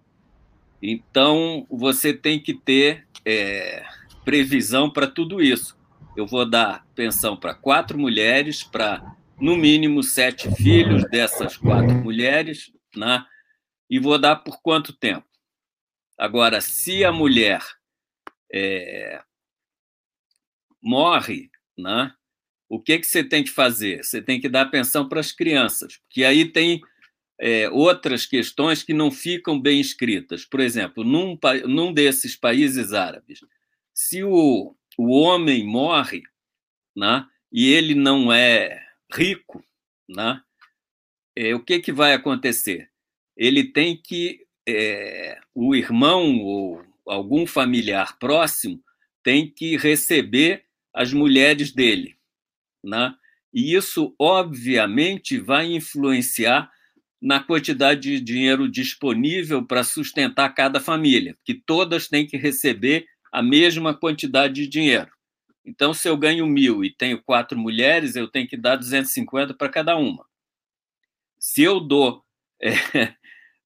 Então, 0.81 1.67
você 1.69 2.15
tem 2.15 2.41
que 2.41 2.55
ter 2.55 3.07
é, 3.25 3.85
previsão 4.25 4.89
para 4.89 5.07
tudo 5.07 5.43
isso. 5.43 5.76
Eu 6.17 6.27
vou 6.27 6.49
dar 6.49 6.87
pensão 6.95 7.37
para 7.37 7.55
quatro 7.55 7.99
mulheres, 7.99 8.63
para 8.63 9.17
no 9.39 9.55
mínimo 9.55 10.03
sete 10.03 10.51
filhos 10.57 11.05
dessas 11.11 11.57
quatro 11.57 11.95
mulheres, 11.95 12.73
né? 12.97 13.25
e 13.89 13.99
vou 13.99 14.19
dar 14.19 14.37
por 14.37 14.61
quanto 14.63 14.93
tempo? 14.93 15.27
Agora, 16.19 16.61
se 16.61 17.05
a 17.05 17.13
mulher 17.13 17.61
é, 18.53 19.23
morre, 20.81 21.51
né? 21.77 22.13
o 22.69 22.81
que, 22.81 22.99
que 22.99 23.07
você 23.07 23.23
tem 23.23 23.45
que 23.45 23.51
fazer? 23.51 24.03
Você 24.03 24.23
tem 24.23 24.41
que 24.41 24.49
dar 24.49 24.71
pensão 24.71 25.09
para 25.09 25.21
as 25.21 25.31
crianças, 25.31 25.99
porque 25.99 26.25
aí 26.25 26.51
tem 26.51 26.81
é, 27.39 27.69
outras 27.69 28.25
questões 28.25 28.83
que 28.83 28.95
não 28.95 29.11
ficam 29.11 29.61
bem 29.61 29.81
escritas. 29.81 30.45
Por 30.45 30.61
exemplo, 30.61 31.05
num, 31.05 31.39
num 31.67 31.93
desses 31.93 32.35
países 32.35 32.95
árabes, 32.95 33.41
se 33.93 34.25
o, 34.25 34.75
o 34.97 35.11
homem 35.11 35.65
morre 35.65 36.23
né, 36.97 37.27
e 37.53 37.73
ele 37.73 37.95
não 37.95 38.33
é 38.33 38.85
rico, 39.13 39.65
né, 40.09 40.43
é, 41.37 41.55
o 41.55 41.61
que, 41.61 41.79
que 41.81 41.93
vai 41.93 42.15
acontecer? 42.15 42.89
Ele 43.37 43.65
tem 43.65 43.95
que. 43.95 44.47
É, 44.69 45.39
o 45.55 45.77
irmão 45.77 46.41
ou 46.41 46.85
algum 47.07 47.47
familiar 47.47 48.19
próximo 48.19 48.83
tem 49.23 49.49
que 49.49 49.77
receber 49.77 50.65
as 50.93 51.13
mulheres 51.13 51.73
dele. 51.73 52.17
Né? 52.83 53.15
E 53.53 53.75
isso, 53.75 54.15
obviamente, 54.19 55.39
vai 55.39 55.73
influenciar 55.73 56.69
na 57.23 57.39
quantidade 57.39 58.01
de 58.01 58.21
dinheiro 58.21 58.69
disponível 58.69 59.65
para 59.65 59.85
sustentar 59.85 60.53
cada 60.53 60.81
família, 60.81 61.37
que 61.45 61.55
todas 61.55 62.09
têm 62.09 62.27
que 62.27 62.37
receber 62.37 63.07
a 63.37 63.43
mesma 63.43 63.93
quantidade 63.93 64.55
de 64.55 64.67
dinheiro. 64.67 65.11
Então, 65.63 65.93
se 65.93 66.09
eu 66.09 66.17
ganho 66.17 66.47
mil 66.47 66.83
e 66.83 66.91
tenho 66.91 67.23
quatro 67.23 67.59
mulheres, 67.59 68.17
eu 68.17 68.27
tenho 68.27 68.49
que 68.49 68.57
dar 68.57 68.77
250 68.77 69.53
para 69.53 69.69
cada 69.69 69.95
uma. 69.95 70.25
Se 71.39 71.63
eu 71.63 71.79
dou 71.79 72.25
é, 72.63 72.71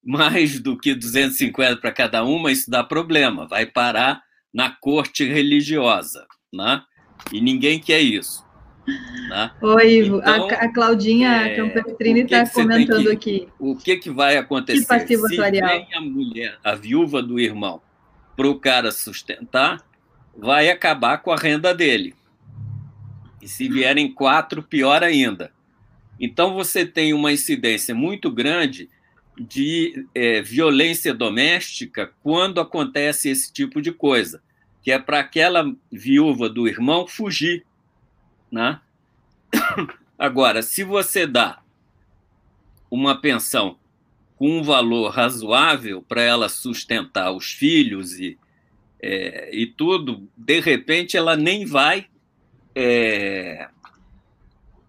mais 0.02 0.59
do 0.59 0.76
que 0.76 0.92
250 0.92 1.76
para 1.76 1.92
cada 1.92 2.24
uma, 2.24 2.50
isso 2.50 2.68
dá 2.68 2.83
problema, 2.83 3.46
vai 3.46 3.64
parar 3.64 4.20
na 4.52 4.70
corte 4.72 5.24
religiosa, 5.24 6.26
né? 6.52 6.83
E 7.33 7.40
ninguém 7.40 7.78
quer 7.78 8.00
isso. 8.00 8.44
Né? 9.28 9.52
Oi, 9.62 9.98
Ivo. 9.98 10.18
Então, 10.18 10.50
a, 10.50 10.52
a, 10.52 10.72
Claudinha 10.72 11.30
é, 11.30 11.54
Campestrini 11.54 12.22
está 12.22 12.44
comentando 12.50 13.04
que, 13.04 13.12
aqui. 13.12 13.48
O 13.56 13.76
que, 13.76 13.96
que 13.98 14.11
vai 14.11 14.37
acontecer? 14.37 15.06
Que 15.06 15.16
Se 15.16 15.40
a 15.94 16.00
mulher, 16.00 16.59
a 16.64 16.74
viúva 16.74 17.22
do 17.22 17.38
irmão, 17.38 17.80
para 18.40 18.48
o 18.48 18.59
cara 18.59 18.90
sustentar, 18.90 19.87
vai 20.35 20.70
acabar 20.70 21.18
com 21.18 21.31
a 21.31 21.37
renda 21.37 21.74
dele. 21.74 22.14
E 23.42 23.46
se 23.46 23.68
vierem 23.68 24.11
quatro, 24.11 24.62
pior 24.62 25.03
ainda. 25.03 25.53
Então 26.18 26.55
você 26.55 26.87
tem 26.87 27.12
uma 27.12 27.31
incidência 27.31 27.94
muito 27.94 28.31
grande 28.31 28.88
de 29.38 30.07
é, 30.14 30.40
violência 30.40 31.12
doméstica 31.12 32.14
quando 32.22 32.62
acontece 32.62 33.29
esse 33.29 33.53
tipo 33.53 33.83
de 33.83 33.92
coisa, 33.92 34.42
que 34.81 34.90
é 34.90 34.98
para 34.98 35.20
aquela 35.20 35.70
viúva 35.92 36.48
do 36.48 36.66
irmão 36.66 37.07
fugir 37.07 37.66
né? 38.50 38.81
Agora, 40.18 40.62
se 40.62 40.83
você 40.83 41.26
dá 41.26 41.61
uma 42.90 43.20
pensão 43.20 43.76
com 44.40 44.57
um 44.57 44.62
valor 44.62 45.11
razoável 45.11 46.00
para 46.00 46.22
ela 46.22 46.48
sustentar 46.48 47.31
os 47.31 47.53
filhos 47.53 48.18
e, 48.18 48.38
é, 48.98 49.55
e 49.55 49.66
tudo, 49.66 50.26
de 50.35 50.61
repente 50.61 51.14
ela 51.14 51.37
nem 51.37 51.66
vai 51.66 52.07
é, 52.74 53.68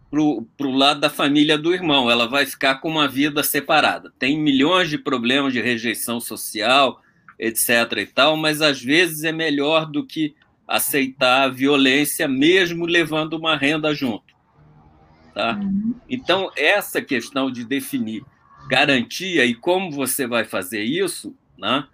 para 0.09 0.21
o 0.21 0.71
lado 0.71 1.01
da 1.01 1.09
família 1.09 1.57
do 1.57 1.73
irmão, 1.73 2.09
ela 2.09 2.29
vai 2.29 2.45
ficar 2.45 2.75
com 2.75 2.87
uma 2.87 3.09
vida 3.09 3.43
separada. 3.43 4.13
Tem 4.17 4.39
milhões 4.39 4.89
de 4.89 4.97
problemas 4.97 5.51
de 5.51 5.59
rejeição 5.59 6.21
social, 6.21 7.01
etc. 7.37 7.69
e 7.97 8.05
tal, 8.05 8.37
mas 8.37 8.61
às 8.61 8.81
vezes 8.81 9.25
é 9.25 9.33
melhor 9.33 9.85
do 9.85 10.05
que 10.05 10.33
aceitar 10.65 11.43
a 11.43 11.49
violência, 11.49 12.25
mesmo 12.25 12.85
levando 12.85 13.33
uma 13.33 13.57
renda 13.57 13.93
junto. 13.93 14.33
Tá? 15.33 15.55
Uhum. 15.55 15.93
Então, 16.09 16.49
essa 16.55 17.01
questão 17.01 17.51
de 17.51 17.65
definir 17.65 18.23
garantia 18.71 19.45
e 19.45 19.53
como 19.53 19.91
você 19.91 20.25
vai 20.25 20.45
fazer 20.45 20.81
isso 20.81 21.35
né, 21.57 21.85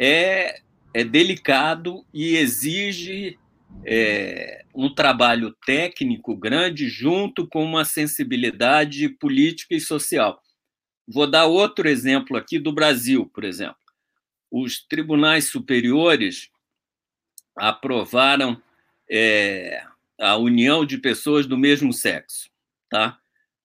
é, 0.00 0.62
é 0.94 1.04
delicado 1.04 2.06
e 2.10 2.36
exige 2.38 3.38
é, 3.84 4.64
um 4.74 4.94
trabalho 4.94 5.54
técnico 5.66 6.34
grande 6.34 6.88
junto 6.88 7.46
com 7.46 7.62
uma 7.62 7.84
sensibilidade 7.84 9.10
política 9.10 9.74
e 9.74 9.80
social. 9.80 10.42
Vou 11.06 11.30
dar 11.30 11.44
outro 11.44 11.86
exemplo 11.86 12.38
aqui 12.38 12.58
do 12.58 12.72
Brasil, 12.72 13.26
por 13.26 13.44
exemplo. 13.44 13.76
Os 14.50 14.80
tribunais 14.80 15.50
superiores 15.50 16.48
aprovaram 17.54 18.56
é, 19.10 19.84
a 20.18 20.38
união 20.38 20.86
de 20.86 20.96
pessoas 20.96 21.46
do 21.46 21.58
mesmo 21.58 21.92
sexo, 21.92 22.48
tá? 22.88 23.18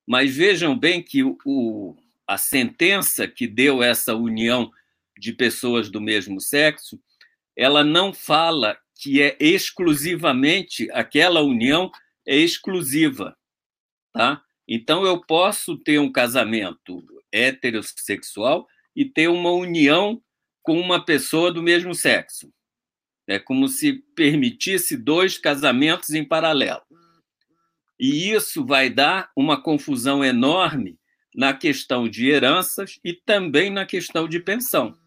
Mas 0.05 0.35
vejam 0.35 0.77
bem 0.77 1.01
que 1.01 1.23
o, 1.23 1.95
a 2.27 2.37
sentença 2.37 3.27
que 3.27 3.47
deu 3.47 3.81
essa 3.81 4.13
união 4.13 4.69
de 5.17 5.31
pessoas 5.31 5.89
do 5.89 6.01
mesmo 6.01 6.41
sexo, 6.41 7.01
ela 7.55 7.83
não 7.83 8.13
fala 8.13 8.77
que 8.93 9.21
é 9.21 9.37
exclusivamente 9.39 10.91
aquela 10.91 11.41
união 11.41 11.89
é 12.25 12.35
exclusiva, 12.35 13.37
tá? 14.11 14.43
Então 14.67 15.05
eu 15.05 15.21
posso 15.21 15.77
ter 15.77 15.99
um 15.99 16.11
casamento 16.11 17.03
heterossexual 17.31 18.67
e 18.95 19.05
ter 19.05 19.29
uma 19.29 19.51
união 19.51 20.21
com 20.61 20.79
uma 20.79 21.03
pessoa 21.03 21.51
do 21.51 21.63
mesmo 21.63 21.95
sexo. 21.95 22.51
É 23.25 23.39
como 23.39 23.67
se 23.67 23.93
permitisse 24.15 24.97
dois 24.97 25.37
casamentos 25.37 26.09
em 26.09 26.25
paralelo. 26.25 26.81
E 27.99 28.31
isso 28.31 28.65
vai 28.65 28.89
dar 28.89 29.31
uma 29.35 29.61
confusão 29.61 30.23
enorme 30.23 30.99
na 31.37 31.53
questão 31.53 32.09
de 32.09 32.27
heranças 32.27 32.99
e 33.03 33.13
também 33.13 33.69
na 33.69 33.85
questão 33.85 34.27
de 34.27 34.39
pensão. 34.39 34.97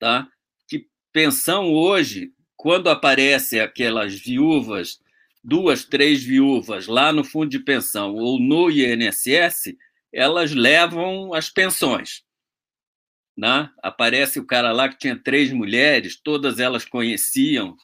Tá? 0.00 0.26
Que 0.68 0.88
pensão 1.12 1.72
hoje, 1.72 2.32
quando 2.56 2.90
aparecem 2.90 3.60
aquelas 3.60 4.12
viúvas, 4.12 5.00
duas, 5.44 5.84
três 5.84 6.24
viúvas 6.24 6.88
lá 6.88 7.12
no 7.12 7.22
fundo 7.22 7.50
de 7.50 7.60
pensão 7.60 8.16
ou 8.16 8.40
no 8.40 8.68
INSS, 8.68 9.76
elas 10.12 10.52
levam 10.52 11.32
as 11.32 11.48
pensões. 11.48 12.24
Né? 13.36 13.70
Aparece 13.80 14.40
o 14.40 14.46
cara 14.46 14.72
lá 14.72 14.88
que 14.88 14.98
tinha 14.98 15.16
três 15.16 15.52
mulheres, 15.52 16.20
todas 16.20 16.58
elas 16.58 16.84
conheciam, 16.84 17.76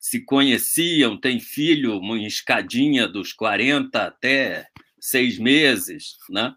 se 0.00 0.24
conheciam, 0.24 1.16
tem 1.16 1.38
filho, 1.38 1.96
uma 1.96 2.18
escadinha 2.18 3.06
dos 3.06 3.32
40 3.32 4.02
até 4.02 4.68
seis 5.04 5.38
meses. 5.38 6.16
Né? 6.30 6.54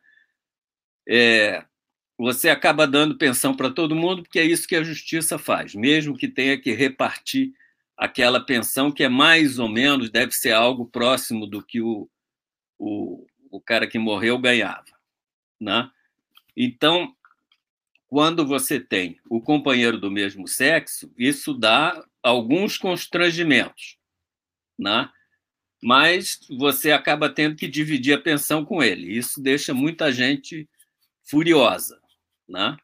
É, 1.08 1.66
você 2.18 2.50
acaba 2.50 2.88
dando 2.88 3.18
pensão 3.18 3.54
para 3.54 3.70
todo 3.70 3.96
mundo, 3.96 4.24
porque 4.24 4.40
é 4.40 4.46
isso 4.46 4.68
que 4.68 4.76
a 4.76 4.84
justiça 4.84 5.38
faz, 5.38 5.76
mesmo 5.76 6.18
que 6.18 6.28
tenha 6.28 6.58
que 6.60 6.72
repartir 6.72 7.54
aquela 7.98 8.40
pensão 8.40 8.92
que 8.92 9.04
é 9.04 9.10
mais 9.10 9.60
ou 9.60 9.68
menos, 9.68 10.10
deve 10.10 10.32
ser 10.32 10.54
algo 10.54 10.86
próximo 10.86 11.46
do 11.46 11.62
que 11.64 11.82
o, 11.82 12.10
o, 12.78 13.26
o 13.50 13.60
cara 13.60 13.88
que 13.88 14.00
morreu 14.00 14.38
ganhava. 14.38 14.86
Né? 15.60 15.90
Então, 16.56 17.14
quando 18.08 18.46
você 18.46 18.80
tem 18.80 19.20
o 19.30 19.42
companheiro 19.42 20.00
do 20.00 20.10
mesmo 20.10 20.48
sexo, 20.48 21.12
isso 21.18 21.54
dá 21.54 22.06
alguns 22.24 22.78
constrangimentos, 22.78 23.98
né? 24.78 25.10
Mas 25.82 26.40
você 26.50 26.92
acaba 26.92 27.30
tendo 27.30 27.56
que 27.56 27.68
dividir 27.68 28.14
a 28.14 28.22
pensão 28.22 28.66
com 28.66 28.82
ele. 28.82 29.16
Isso 29.16 29.42
deixa 29.42 29.74
muita 29.74 30.12
gente 30.12 30.68
furiosa. 31.24 32.02
Né? 32.48 32.78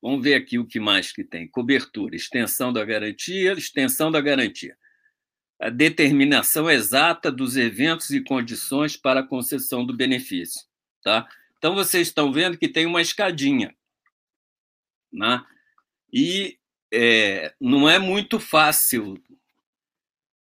Vamos 0.00 0.22
ver 0.22 0.34
aqui 0.34 0.58
o 0.58 0.66
que 0.66 0.80
mais 0.80 1.12
que 1.12 1.24
tem. 1.24 1.46
Cobertura, 1.46 2.16
extensão 2.16 2.72
da 2.72 2.84
garantia, 2.84 3.52
extensão 3.52 4.10
da 4.10 4.20
garantia. 4.20 4.76
A 5.60 5.70
determinação 5.70 6.70
exata 6.70 7.32
dos 7.32 7.56
eventos 7.56 8.10
e 8.10 8.22
condições 8.22 8.96
para 8.96 9.20
a 9.20 9.26
concessão 9.26 9.84
do 9.84 9.96
benefício. 9.96 10.66
Tá? 11.02 11.28
Então, 11.58 11.74
vocês 11.74 12.08
estão 12.08 12.32
vendo 12.32 12.56
que 12.56 12.68
tem 12.68 12.86
uma 12.86 13.02
escadinha. 13.02 13.74
Né? 15.12 15.44
E 16.12 16.58
é, 16.92 17.52
não 17.60 17.90
é 17.90 17.98
muito 17.98 18.38
fácil 18.38 19.20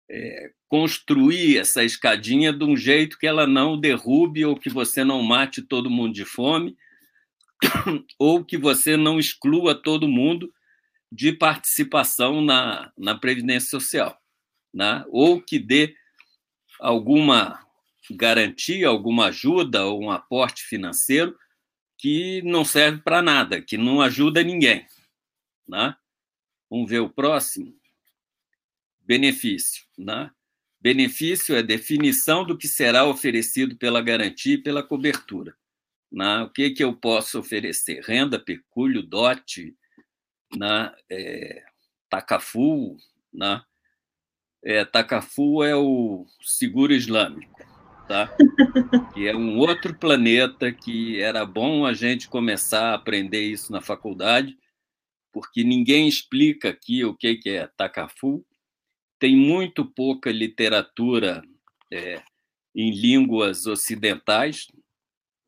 é, 0.10 0.52
construir 0.74 1.60
essa 1.60 1.84
escadinha 1.84 2.52
de 2.52 2.64
um 2.64 2.76
jeito 2.76 3.20
que 3.20 3.28
ela 3.28 3.46
não 3.46 3.80
derrube 3.80 4.44
ou 4.44 4.56
que 4.56 4.72
você 4.72 5.04
não 5.04 5.22
mate 5.22 5.62
todo 5.62 5.88
mundo 5.88 6.16
de 6.16 6.26
fome 6.26 6.76
ou 8.18 8.44
que 8.44 8.58
você 8.58 8.98
não 8.98 9.20
exclua 9.20 9.76
todo 9.76 10.08
mundo 10.08 10.52
de 11.12 11.32
participação 11.32 12.42
na, 12.42 12.92
na 12.98 13.14
Previdência 13.14 13.70
Social, 13.70 14.20
né? 14.74 15.06
ou 15.10 15.40
que 15.40 15.60
dê 15.60 15.96
alguma 16.80 17.64
garantia, 18.10 18.88
alguma 18.88 19.28
ajuda 19.28 19.86
ou 19.86 20.02
um 20.02 20.10
aporte 20.10 20.64
financeiro 20.64 21.38
que 22.00 22.42
não 22.42 22.66
serve 22.66 23.00
para 23.04 23.22
nada, 23.22 23.62
que 23.62 23.78
não 23.78 24.02
ajuda 24.02 24.42
ninguém. 24.42 24.88
Né? 25.68 25.96
Vamos 26.68 26.90
ver 26.90 27.02
o 27.02 27.12
próximo. 27.12 27.80
Benefício. 29.06 29.86
Né? 29.96 30.32
Benefício 30.84 31.56
é 31.56 31.64
definição 31.64 32.46
do 32.46 32.58
que 32.58 32.68
será 32.68 33.06
oferecido 33.06 33.78
pela 33.78 34.02
garantia 34.02 34.56
e 34.56 34.62
pela 34.62 34.84
cobertura. 34.84 35.56
Né? 36.12 36.42
O 36.42 36.50
que, 36.50 36.72
que 36.72 36.84
eu 36.84 36.94
posso 36.94 37.40
oferecer? 37.40 38.02
Renda, 38.02 38.38
pecúlio, 38.38 39.02
dote, 39.02 39.74
né? 40.54 40.94
é, 41.10 41.64
tacafu. 42.10 42.98
Né? 43.34 43.64
É, 44.62 44.84
tacafu 44.84 45.64
é 45.64 45.74
o 45.74 46.26
seguro 46.42 46.92
islâmico, 46.92 47.66
tá? 48.06 48.36
que 49.14 49.26
é 49.26 49.34
um 49.34 49.58
outro 49.60 49.98
planeta 49.98 50.70
que 50.70 51.18
era 51.22 51.46
bom 51.46 51.86
a 51.86 51.94
gente 51.94 52.28
começar 52.28 52.90
a 52.90 52.96
aprender 52.96 53.42
isso 53.42 53.72
na 53.72 53.80
faculdade, 53.80 54.58
porque 55.32 55.64
ninguém 55.64 56.10
explica 56.10 56.72
aqui 56.72 57.06
o 57.06 57.16
que, 57.16 57.38
que 57.38 57.52
é 57.52 57.68
tacafu. 57.68 58.46
Tem 59.24 59.38
muito 59.38 59.86
pouca 59.86 60.30
literatura 60.30 61.42
é, 61.90 62.22
em 62.76 62.92
línguas 62.92 63.66
ocidentais, 63.66 64.68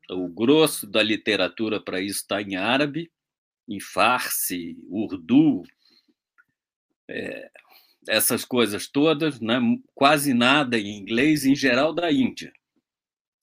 o 0.08 0.28
grosso 0.28 0.86
da 0.86 1.02
literatura 1.02 1.78
para 1.78 2.00
isso 2.00 2.20
está 2.20 2.40
em 2.40 2.56
árabe, 2.56 3.12
em 3.68 3.78
farsi, 3.78 4.78
urdu, 4.88 5.62
é, 7.06 7.50
essas 8.08 8.46
coisas 8.46 8.88
todas, 8.88 9.42
né? 9.42 9.60
quase 9.94 10.32
nada 10.32 10.78
em 10.78 10.96
inglês, 10.96 11.44
em 11.44 11.54
geral 11.54 11.92
da 11.92 12.10
Índia. 12.10 12.54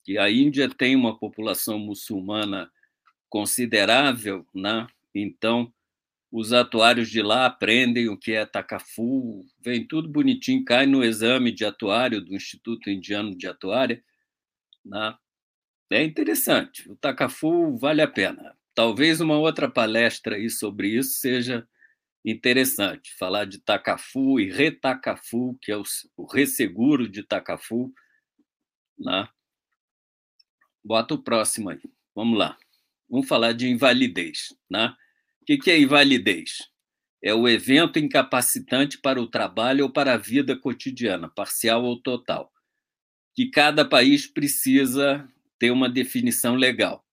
E 0.04 0.18
a 0.18 0.28
Índia 0.28 0.68
tem 0.68 0.96
uma 0.96 1.16
população 1.16 1.78
muçulmana 1.78 2.68
considerável, 3.28 4.44
né? 4.52 4.84
então 5.14 5.72
os 6.34 6.52
atuários 6.52 7.08
de 7.10 7.22
lá 7.22 7.46
aprendem 7.46 8.08
o 8.08 8.18
que 8.18 8.32
é 8.32 8.44
tacafu, 8.44 9.46
vem 9.60 9.86
tudo 9.86 10.08
bonitinho, 10.08 10.64
cai 10.64 10.84
no 10.84 11.04
exame 11.04 11.52
de 11.52 11.64
atuário 11.64 12.20
do 12.20 12.34
Instituto 12.34 12.90
Indiano 12.90 13.38
de 13.38 13.46
Atuária, 13.46 14.02
né? 14.84 15.16
É 15.88 16.02
interessante. 16.02 16.90
O 16.90 16.96
Tacafu 16.96 17.76
vale 17.76 18.02
a 18.02 18.08
pena. 18.08 18.58
Talvez 18.74 19.20
uma 19.20 19.38
outra 19.38 19.70
palestra 19.70 20.34
aí 20.34 20.50
sobre 20.50 20.88
isso 20.88 21.20
seja 21.20 21.68
interessante. 22.24 23.14
Falar 23.14 23.44
de 23.44 23.60
Tacafu 23.60 24.40
e 24.40 24.50
Retacafu, 24.50 25.56
que 25.62 25.70
é 25.70 25.76
o, 25.76 25.84
o 26.16 26.26
resseguro 26.26 27.08
de 27.08 27.22
Tacafu. 27.22 27.94
Né? 28.98 29.28
Bota 30.82 31.14
o 31.14 31.22
próximo 31.22 31.70
aí. 31.70 31.80
Vamos 32.12 32.36
lá. 32.36 32.58
Vamos 33.08 33.28
falar 33.28 33.52
de 33.52 33.68
invalidez. 33.68 34.48
Né? 34.68 34.92
O 35.44 35.58
que 35.58 35.70
é 35.70 35.78
invalidez? 35.78 36.70
É 37.22 37.34
o 37.34 37.46
evento 37.46 37.98
incapacitante 37.98 38.98
para 38.98 39.20
o 39.20 39.26
trabalho 39.26 39.84
ou 39.84 39.90
para 39.90 40.14
a 40.14 40.18
vida 40.18 40.56
cotidiana, 40.56 41.28
parcial 41.28 41.84
ou 41.84 42.00
total, 42.00 42.50
que 43.34 43.50
cada 43.50 43.84
país 43.84 44.26
precisa 44.26 45.28
ter 45.58 45.70
uma 45.70 45.88
definição 45.88 46.54
legal. 46.54 47.04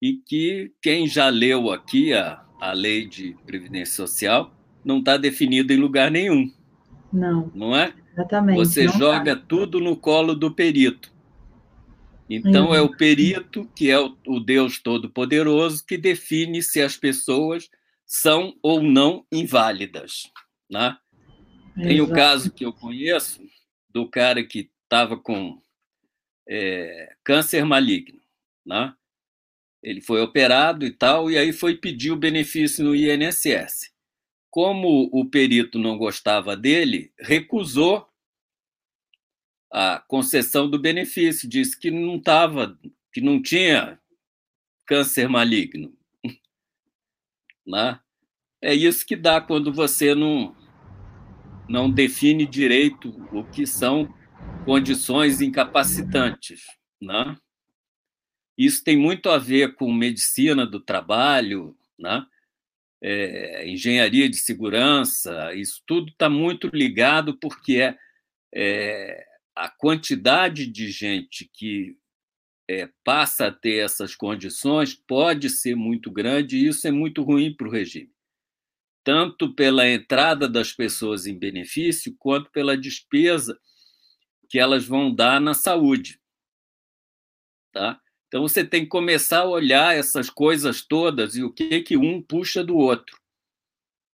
E 0.00 0.14
que 0.14 0.72
quem 0.80 1.08
já 1.08 1.28
leu 1.28 1.70
aqui 1.70 2.12
a, 2.12 2.44
a 2.60 2.72
lei 2.72 3.06
de 3.06 3.36
previdência 3.44 3.94
social 3.94 4.54
não 4.84 5.00
está 5.00 5.16
definido 5.16 5.72
em 5.72 5.76
lugar 5.76 6.10
nenhum. 6.10 6.52
Não. 7.12 7.50
Não 7.54 7.76
é? 7.76 7.92
Exatamente. 8.12 8.56
Você 8.56 8.88
joga 8.88 9.36
tá. 9.36 9.44
tudo 9.48 9.80
no 9.80 9.96
colo 9.96 10.34
do 10.34 10.52
perito. 10.52 11.12
Então, 12.28 12.74
é 12.74 12.80
o 12.80 12.94
perito, 12.94 13.70
que 13.74 13.90
é 13.90 13.98
o, 13.98 14.16
o 14.26 14.38
Deus 14.38 14.78
Todo-Poderoso, 14.78 15.84
que 15.86 15.96
define 15.96 16.62
se 16.62 16.80
as 16.80 16.96
pessoas 16.96 17.70
são 18.06 18.54
ou 18.62 18.82
não 18.82 19.24
inválidas. 19.32 20.30
Né? 20.70 20.96
Tem 21.74 22.00
o 22.00 22.10
caso 22.10 22.50
que 22.50 22.64
eu 22.64 22.72
conheço 22.72 23.40
do 23.88 24.08
cara 24.08 24.44
que 24.44 24.70
estava 24.84 25.16
com 25.16 25.60
é, 26.48 27.14
câncer 27.24 27.64
maligno, 27.64 28.20
né? 28.64 28.94
Ele 29.82 30.00
foi 30.00 30.20
operado 30.20 30.84
e 30.84 30.90
tal, 30.90 31.30
e 31.30 31.38
aí 31.38 31.52
foi 31.52 31.76
pedir 31.76 32.10
o 32.10 32.16
benefício 32.16 32.84
no 32.84 32.96
INSS. 32.96 33.92
Como 34.50 35.08
o 35.12 35.24
perito 35.26 35.78
não 35.78 35.96
gostava 35.96 36.56
dele, 36.56 37.12
recusou 37.18 38.08
a 39.70 39.98
concessão 40.06 40.68
do 40.68 40.78
benefício, 40.78 41.48
disse 41.48 41.78
que 41.78 41.90
não 41.90 42.16
estava, 42.16 42.78
que 43.12 43.20
não 43.20 43.40
tinha 43.40 43.98
câncer 44.86 45.28
maligno. 45.28 45.92
Né? 47.66 48.00
É 48.62 48.74
isso 48.74 49.04
que 49.04 49.14
dá 49.14 49.42
quando 49.42 49.70
você 49.70 50.14
não, 50.14 50.56
não 51.68 51.90
define 51.90 52.46
direito 52.46 53.10
o 53.30 53.44
que 53.44 53.66
são 53.66 54.08
condições 54.64 55.42
incapacitantes. 55.42 56.62
Né? 56.98 57.36
Isso 58.56 58.82
tem 58.82 58.96
muito 58.96 59.28
a 59.30 59.38
ver 59.38 59.74
com 59.74 59.92
medicina 59.92 60.66
do 60.66 60.80
trabalho, 60.80 61.76
né? 61.96 62.26
É, 63.00 63.68
engenharia 63.68 64.28
de 64.28 64.36
segurança, 64.36 65.54
isso 65.54 65.80
tudo 65.86 66.08
está 66.08 66.28
muito 66.28 66.68
ligado 66.72 67.38
porque 67.38 67.76
é, 67.76 67.96
é, 68.52 69.27
a 69.58 69.68
quantidade 69.68 70.68
de 70.68 70.88
gente 70.88 71.50
que 71.52 71.98
é, 72.70 72.88
passa 73.02 73.48
a 73.48 73.52
ter 73.52 73.84
essas 73.84 74.14
condições 74.14 74.94
pode 74.94 75.50
ser 75.50 75.74
muito 75.74 76.12
grande 76.12 76.56
e 76.56 76.68
isso 76.68 76.86
é 76.86 76.92
muito 76.92 77.24
ruim 77.24 77.52
para 77.52 77.66
o 77.66 77.70
regime, 77.70 78.12
tanto 79.02 79.52
pela 79.52 79.88
entrada 79.88 80.48
das 80.48 80.72
pessoas 80.72 81.26
em 81.26 81.36
benefício 81.36 82.14
quanto 82.20 82.52
pela 82.52 82.78
despesa 82.78 83.58
que 84.48 84.60
elas 84.60 84.86
vão 84.86 85.12
dar 85.12 85.40
na 85.40 85.54
saúde. 85.54 86.20
Tá? 87.72 88.00
Então 88.28 88.42
você 88.42 88.64
tem 88.64 88.82
que 88.82 88.88
começar 88.88 89.40
a 89.40 89.48
olhar 89.48 89.96
essas 89.96 90.30
coisas 90.30 90.82
todas 90.82 91.34
e 91.34 91.42
o 91.42 91.52
que 91.52 91.80
que 91.80 91.96
um 91.96 92.22
puxa 92.22 92.62
do 92.62 92.76
outro, 92.76 93.18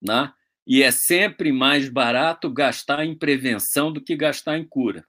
né? 0.03 0.33
E 0.67 0.83
é 0.83 0.91
sempre 0.91 1.53
mais 1.53 1.91
barato 1.91 2.51
gastar 2.51 3.05
em 3.05 3.15
prevenção 3.15 3.93
do 3.93 4.01
que 4.01 4.17
gastar 4.17 4.57
em 4.57 4.67
cura. 4.67 5.07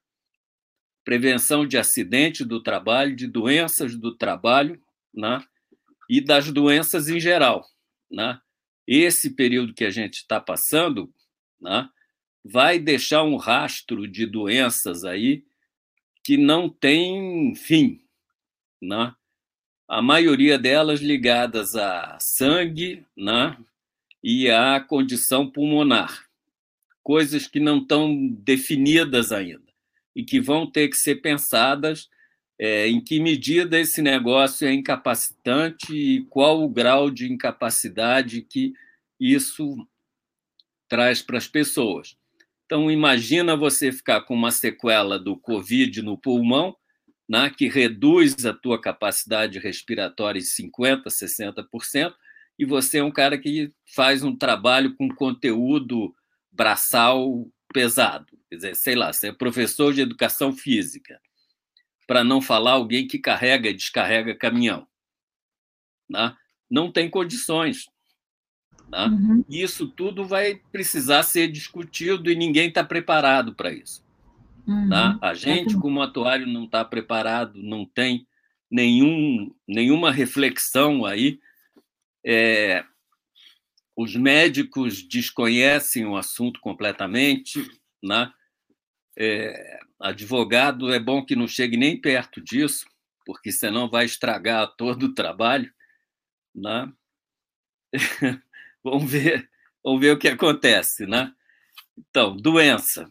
Prevenção 1.05 1.67
de 1.67 1.77
acidente 1.77 2.43
do 2.43 2.61
trabalho, 2.61 3.15
de 3.15 3.27
doenças 3.27 3.95
do 3.95 4.13
trabalho, 4.13 4.81
né? 5.13 5.41
e 6.09 6.19
das 6.19 6.51
doenças 6.51 7.07
em 7.07 7.19
geral. 7.19 7.63
Né? 8.11 8.41
Esse 8.87 9.35
período 9.35 9.73
que 9.73 9.85
a 9.85 9.91
gente 9.91 10.15
está 10.15 10.41
passando 10.41 11.13
né? 11.61 11.87
vai 12.43 12.79
deixar 12.79 13.23
um 13.23 13.37
rastro 13.37 14.07
de 14.07 14.25
doenças 14.25 15.05
aí 15.05 15.45
que 16.23 16.37
não 16.37 16.67
tem 16.67 17.53
fim. 17.53 18.01
Né? 18.81 19.13
A 19.87 20.01
maioria 20.01 20.57
delas 20.57 21.01
ligadas 21.01 21.75
a 21.75 22.17
sangue 22.19 23.05
né? 23.15 23.55
e 24.23 24.49
à 24.49 24.79
condição 24.79 25.49
pulmonar, 25.49 26.27
coisas 27.03 27.45
que 27.45 27.59
não 27.59 27.77
estão 27.77 28.27
definidas 28.27 29.31
ainda 29.31 29.64
e 30.15 30.23
que 30.23 30.39
vão 30.39 30.69
ter 30.69 30.87
que 30.87 30.97
ser 30.97 31.15
pensadas 31.15 32.09
é, 32.57 32.87
em 32.87 33.01
que 33.01 33.19
medida 33.19 33.79
esse 33.79 34.01
negócio 34.01 34.67
é 34.67 34.73
incapacitante 34.73 35.93
e 35.93 36.25
qual 36.25 36.63
o 36.63 36.69
grau 36.69 37.11
de 37.11 37.31
incapacidade 37.31 38.41
que 38.41 38.73
isso 39.19 39.75
traz 40.87 41.21
para 41.21 41.37
as 41.37 41.47
pessoas. 41.47 42.17
Então, 42.65 42.89
imagina 42.89 43.55
você 43.55 43.91
ficar 43.91 44.21
com 44.21 44.33
uma 44.33 44.51
sequela 44.51 45.19
do 45.19 45.37
Covid 45.37 46.01
no 46.01 46.17
pulmão, 46.17 46.75
né, 47.27 47.49
que 47.49 47.67
reduz 47.67 48.45
a 48.45 48.53
tua 48.53 48.79
capacidade 48.79 49.59
respiratória 49.59 50.39
em 50.39 50.43
50%, 50.43 51.03
60%, 51.05 52.13
e 52.57 52.65
você 52.65 52.99
é 52.99 53.03
um 53.03 53.11
cara 53.11 53.37
que 53.37 53.71
faz 53.93 54.23
um 54.23 54.35
trabalho 54.35 54.95
com 54.95 55.09
conteúdo 55.09 56.15
braçal 56.51 57.47
pesado. 57.73 58.34
Quer 58.49 58.55
dizer, 58.55 58.75
sei 58.75 58.95
lá, 58.95 59.11
você 59.11 59.29
é 59.29 59.31
professor 59.31 59.93
de 59.93 60.01
educação 60.01 60.53
física 60.53 61.19
para 62.07 62.23
não 62.23 62.41
falar 62.41 62.73
alguém 62.73 63.07
que 63.07 63.17
carrega 63.17 63.69
e 63.69 63.73
descarrega 63.73 64.35
caminhão. 64.35 64.87
Né? 66.09 66.35
Não 66.69 66.91
tem 66.91 67.09
condições. 67.09 67.85
Né? 68.89 69.05
Uhum. 69.05 69.45
Isso 69.49 69.87
tudo 69.87 70.25
vai 70.25 70.55
precisar 70.71 71.23
ser 71.23 71.47
discutido 71.47 72.29
e 72.29 72.35
ninguém 72.35 72.69
está 72.69 72.83
preparado 72.83 73.55
para 73.55 73.73
isso. 73.73 74.05
Uhum. 74.67 74.87
Né? 74.87 75.17
A 75.21 75.33
gente, 75.33 75.75
como 75.77 76.01
atuário, 76.01 76.45
não 76.45 76.65
está 76.65 76.85
preparado, 76.85 77.61
não 77.61 77.85
tem 77.85 78.27
nenhum, 78.69 79.53
nenhuma 79.67 80.11
reflexão 80.11 81.05
aí. 81.05 81.39
É, 82.23 82.83
os 83.95 84.15
médicos 84.15 85.01
desconhecem 85.01 86.05
o 86.05 86.17
assunto 86.17 86.59
completamente, 86.59 87.65
né? 88.03 88.31
É, 89.17 89.79
advogado 89.99 90.93
é 90.93 90.99
bom 90.99 91.25
que 91.25 91.35
não 91.35 91.47
chegue 91.47 91.77
nem 91.77 91.99
perto 91.99 92.41
disso, 92.41 92.85
porque 93.25 93.51
senão 93.51 93.89
vai 93.89 94.05
estragar 94.05 94.75
todo 94.75 95.03
o 95.03 95.13
trabalho. 95.13 95.73
Né? 96.53 96.91
vamos, 98.83 99.09
ver, 99.09 99.49
vamos 99.83 100.01
ver 100.01 100.11
o 100.11 100.19
que 100.19 100.27
acontece. 100.27 101.05
Né? 101.05 101.33
Então, 101.97 102.35
doença. 102.35 103.09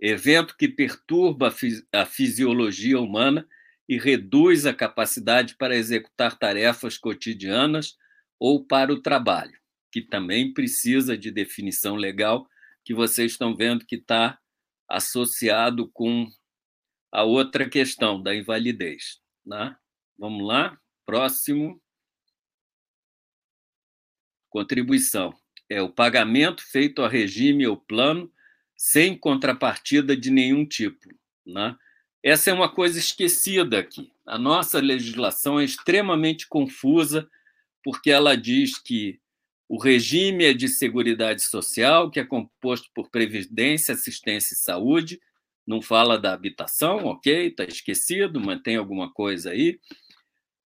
Evento 0.00 0.56
que 0.56 0.68
perturba 0.68 1.52
a 1.92 2.06
fisiologia 2.06 3.00
humana 3.00 3.48
e 3.88 3.98
reduz 3.98 4.66
a 4.66 4.74
capacidade 4.74 5.56
para 5.56 5.74
executar 5.74 6.38
tarefas 6.38 6.96
cotidianas 6.98 7.96
ou 8.38 8.64
para 8.64 8.92
o 8.92 9.00
trabalho, 9.00 9.58
que 9.90 10.02
também 10.02 10.52
precisa 10.52 11.16
de 11.18 11.30
definição 11.30 11.96
legal, 11.96 12.48
que 12.88 12.94
vocês 12.94 13.32
estão 13.32 13.54
vendo 13.54 13.84
que 13.84 13.96
está 13.96 14.38
associado 14.88 15.90
com 15.92 16.26
a 17.12 17.22
outra 17.22 17.68
questão 17.68 18.22
da 18.22 18.34
invalidez. 18.34 19.20
Né? 19.44 19.76
Vamos 20.18 20.46
lá, 20.46 20.80
próximo. 21.04 21.82
Contribuição. 24.48 25.38
É 25.68 25.82
o 25.82 25.92
pagamento 25.92 26.62
feito 26.62 27.02
a 27.02 27.08
regime 27.10 27.66
ou 27.66 27.76
plano 27.76 28.32
sem 28.74 29.18
contrapartida 29.18 30.16
de 30.16 30.30
nenhum 30.30 30.64
tipo. 30.64 31.10
Né? 31.44 31.76
Essa 32.22 32.48
é 32.48 32.54
uma 32.54 32.74
coisa 32.74 32.98
esquecida 32.98 33.80
aqui. 33.80 34.10
A 34.24 34.38
nossa 34.38 34.80
legislação 34.80 35.60
é 35.60 35.64
extremamente 35.64 36.48
confusa, 36.48 37.28
porque 37.84 38.10
ela 38.10 38.34
diz 38.34 38.78
que 38.78 39.20
o 39.68 39.78
regime 39.78 40.44
é 40.44 40.54
de 40.54 40.66
Seguridade 40.66 41.42
Social, 41.42 42.10
que 42.10 42.18
é 42.18 42.24
composto 42.24 42.88
por 42.94 43.10
Previdência, 43.10 43.92
Assistência 43.92 44.54
e 44.54 44.58
Saúde. 44.58 45.20
Não 45.66 45.82
fala 45.82 46.18
da 46.18 46.32
habitação, 46.32 47.04
ok, 47.04 47.48
está 47.48 47.64
esquecido, 47.64 48.40
mantém 48.40 48.76
alguma 48.76 49.12
coisa 49.12 49.50
aí. 49.50 49.78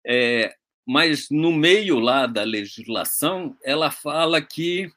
É, 0.06 0.56
mas 0.86 1.30
no 1.32 1.52
meio 1.52 1.98
lá 1.98 2.28
da 2.28 2.44
legislação, 2.44 3.58
ela 3.64 3.90
fala 3.90 4.40
que 4.40 4.92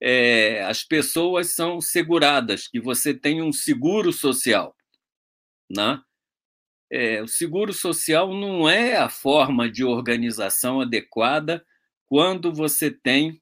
é, 0.00 0.62
as 0.64 0.84
pessoas 0.84 1.52
são 1.52 1.80
seguradas, 1.80 2.68
que 2.68 2.78
você 2.78 3.12
tem 3.12 3.42
um 3.42 3.52
seguro 3.52 4.12
social. 4.12 4.76
Né? 5.68 6.00
É, 6.88 7.20
o 7.20 7.26
seguro 7.26 7.72
social 7.72 8.32
não 8.32 8.68
é 8.68 8.96
a 8.96 9.08
forma 9.08 9.68
de 9.68 9.82
organização 9.82 10.80
adequada 10.80 11.66
quando 12.08 12.52
você 12.52 12.90
tem 12.90 13.40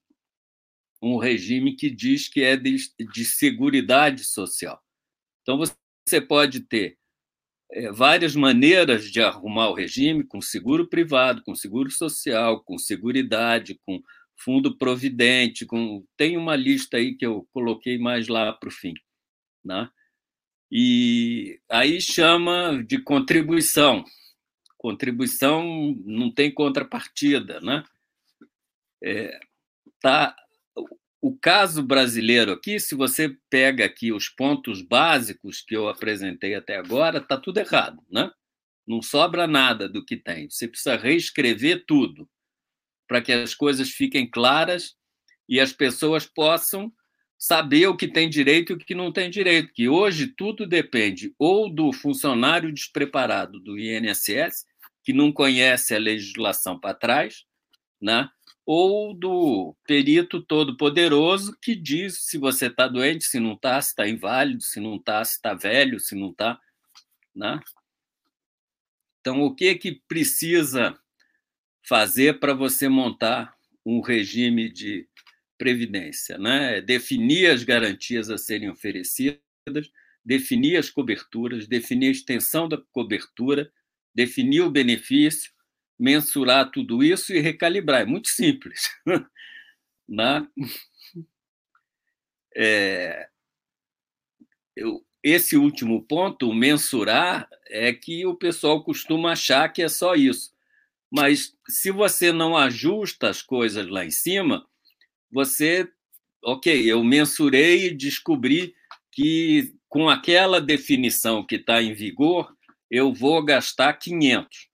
um 1.03 1.19
regime 1.19 1.77
que 1.77 1.91
diz 1.91 2.29
que 2.29 2.43
é 2.43 2.57
de, 2.57 2.77
de 3.13 3.25
seguridade 3.25 4.25
social. 4.25 4.83
Então, 5.43 5.59
você 5.59 6.21
pode 6.21 6.61
ter 6.61 6.99
é, 7.71 7.93
várias 7.93 8.35
maneiras 8.35 9.11
de 9.11 9.21
arrumar 9.21 9.69
o 9.69 9.75
regime, 9.75 10.25
com 10.25 10.41
seguro 10.41 10.89
privado, 10.89 11.43
com 11.43 11.55
seguro 11.55 11.91
social, 11.91 12.63
com 12.65 12.79
seguridade, 12.79 13.79
com 13.85 14.03
fundo 14.37 14.77
providente, 14.77 15.67
com 15.67 16.05
tem 16.17 16.37
uma 16.37 16.57
lista 16.57 16.97
aí 16.97 17.15
que 17.15 17.27
eu 17.27 17.47
coloquei 17.53 17.99
mais 17.99 18.29
lá 18.29 18.53
para 18.53 18.69
o 18.69 18.73
fim, 18.73 18.95
né? 19.65 19.89
E 20.71 21.61
aí 21.71 22.01
chama 22.01 22.83
de 22.83 22.99
contribuição. 22.99 24.05
Contribuição 24.77 25.95
não 26.05 26.33
tem 26.33 26.53
contrapartida, 26.53 27.61
né? 27.61 27.85
É, 29.07 29.39
tá, 30.01 30.35
o 31.21 31.37
caso 31.37 31.83
brasileiro 31.83 32.53
aqui, 32.53 32.81
se 32.81 32.95
você 32.95 33.37
pega 33.51 33.85
aqui 33.85 34.11
os 34.11 34.31
pontos 34.31 34.81
básicos 34.81 35.61
que 35.61 35.77
eu 35.77 35.89
apresentei 35.89 36.55
até 36.55 36.77
agora, 36.77 37.19
está 37.19 37.37
tudo 37.37 37.59
errado, 37.59 38.03
né? 38.11 38.31
Não 38.87 39.03
sobra 39.03 39.47
nada 39.47 39.89
do 39.89 40.03
que 40.03 40.17
tem. 40.17 40.49
Você 40.49 40.67
precisa 40.67 40.97
reescrever 40.97 41.85
tudo 41.87 42.29
para 43.07 43.21
que 43.21 43.33
as 43.33 43.55
coisas 43.55 43.91
fiquem 43.91 44.29
claras 44.29 44.95
e 45.47 45.61
as 45.61 45.73
pessoas 45.73 46.25
possam 46.25 46.91
saber 47.39 47.87
o 47.89 47.97
que 47.97 48.09
tem 48.09 48.31
direito 48.31 48.73
e 48.73 48.75
o 48.77 48.79
que 48.79 48.95
não 48.95 49.13
tem 49.13 49.29
direito. 49.29 49.73
Que 49.75 49.87
hoje 49.87 50.29
tudo 50.29 50.67
depende 50.67 51.35
ou 51.39 51.69
do 51.69 51.93
funcionário 51.93 52.73
despreparado 52.73 53.61
do 53.61 53.79
INSS, 53.79 54.65
que 55.03 55.13
não 55.13 55.31
conhece 55.31 55.95
a 55.95 55.99
legislação 55.99 56.79
para 56.79 56.95
trás, 56.95 57.45
né? 58.01 58.29
Ou 58.67 59.13
do 59.13 59.77
perito 59.87 60.41
todo-poderoso 60.41 61.57
que 61.61 61.75
diz 61.75 62.21
se 62.25 62.39
você 62.39 62.67
está 62.67 62.89
doente, 62.89 63.25
se 63.25 63.39
não 63.39 63.53
está, 63.53 63.81
se 63.81 63.89
está 63.89 64.09
inválido, 64.09 64.63
se 64.63 64.81
não 64.81 64.97
está, 64.97 65.23
se 65.25 65.33
está 65.35 65.55
velho, 65.55 66.01
se 66.01 66.15
não 66.15 66.31
está. 66.31 66.59
Né? 67.35 67.61
Então, 69.21 69.43
o 69.43 69.55
que, 69.55 69.75
que 69.75 70.03
precisa 70.09 70.99
fazer 71.87 72.41
para 72.41 72.55
você 72.55 72.89
montar 72.89 73.55
um 73.85 74.01
regime 74.01 74.71
de 74.71 75.07
previdência? 75.59 76.39
Né? 76.39 76.79
É 76.79 76.81
definir 76.81 77.51
as 77.51 77.65
garantias 77.65 78.31
a 78.31 78.39
serem 78.39 78.71
oferecidas, 78.71 79.41
definir 80.25 80.79
as 80.79 80.89
coberturas, 80.89 81.67
definir 81.69 82.09
a 82.09 82.13
extensão 82.13 82.67
da 82.67 82.79
cobertura, 82.93 83.71
definir 84.15 84.63
o 84.63 84.71
benefício, 84.71 85.53
mensurar 85.99 86.71
tudo 86.71 87.03
isso 87.03 87.33
e 87.33 87.41
recalibrar. 87.41 88.03
É 88.03 88.07
muito 88.07 88.29
simples. 88.29 88.89
né? 90.09 90.47
É, 92.57 93.29
eu, 94.77 95.05
esse 95.23 95.57
último 95.57 96.03
ponto, 96.03 96.53
mensurar, 96.53 97.49
é 97.69 97.93
que 97.93 98.27
o 98.27 98.35
pessoal 98.35 98.85
costuma 98.85 99.33
achar 99.33 99.73
que 99.73 99.83
é 99.83 99.89
só 99.89 100.15
isso. 100.15 100.53
Mas 101.11 101.57
se 101.69 101.91
você 101.91 102.33
não 102.33 102.57
ajusta 102.57 103.29
as 103.31 103.41
coisas 103.41 103.89
lá 103.89 104.05
em 104.05 104.11
cima, 104.11 104.67
você, 105.31 105.89
ok, 106.45 106.91
eu 106.91 107.03
mensurei 107.03 107.87
e 107.87 107.95
descobri 107.95 108.75
que 109.11 109.73
com 109.89 110.09
aquela 110.09 110.61
definição 110.61 111.47
que 111.47 111.55
está 111.55 111.81
em 111.81 111.95
vigor, 111.95 112.55
eu 112.91 113.13
vou 113.13 113.43
gastar 113.45 113.93
500. 113.95 114.69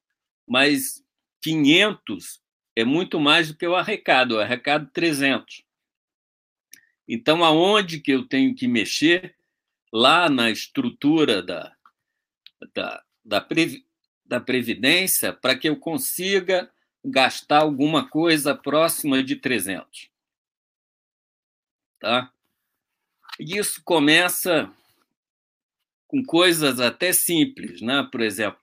Mas 0.48 1.04
500 1.40 2.40
é 2.76 2.84
muito 2.84 3.18
mais 3.20 3.48
do 3.48 3.56
que 3.56 3.66
eu 3.66 3.74
arrecado, 3.74 4.34
eu 4.34 4.40
arrecado 4.40 4.90
300. 4.92 5.64
Então, 7.08 7.42
aonde 7.44 8.00
que 8.00 8.12
eu 8.12 8.26
tenho 8.26 8.54
que 8.54 8.68
mexer? 8.68 9.36
Lá 9.92 10.28
na 10.30 10.50
estrutura 10.50 11.42
da, 11.42 11.76
da, 12.72 13.04
da, 13.24 13.40
previ, 13.40 13.84
da 14.24 14.40
Previdência 14.40 15.32
para 15.32 15.58
que 15.58 15.68
eu 15.68 15.76
consiga 15.76 16.70
gastar 17.04 17.62
alguma 17.62 18.08
coisa 18.08 18.54
próxima 18.54 19.22
de 19.22 19.36
300. 19.36 20.08
Tá? 21.98 22.32
Isso 23.38 23.82
começa 23.84 24.72
com 26.06 26.24
coisas 26.24 26.80
até 26.80 27.12
simples, 27.12 27.80
né? 27.80 28.06
Por 28.10 28.20
exemplo, 28.20 28.60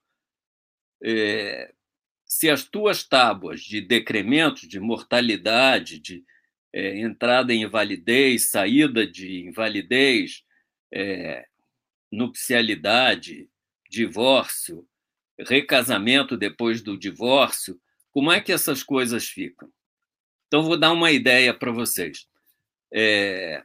é, 1.03 1.73
se 2.27 2.49
as 2.49 2.63
tuas 2.63 3.03
tábuas 3.03 3.61
de 3.61 3.79
decremento, 3.79 4.67
de 4.67 4.79
mortalidade, 4.79 5.99
de 5.99 6.25
é, 6.73 6.99
entrada 6.99 7.53
em 7.53 7.63
invalidez, 7.63 8.49
saída 8.49 9.07
de 9.07 9.47
invalidez, 9.47 10.43
é, 10.93 11.47
nupcialidade, 12.11 13.49
divórcio, 13.89 14.87
recasamento 15.39 16.35
depois 16.35 16.81
do 16.81 16.97
divórcio, 16.97 17.79
como 18.11 18.31
é 18.31 18.41
que 18.41 18.51
essas 18.51 18.83
coisas 18.83 19.27
ficam? 19.27 19.71
Então, 20.47 20.63
vou 20.63 20.77
dar 20.77 20.91
uma 20.91 21.11
ideia 21.11 21.53
para 21.53 21.71
vocês. 21.71 22.27
É, 22.91 23.63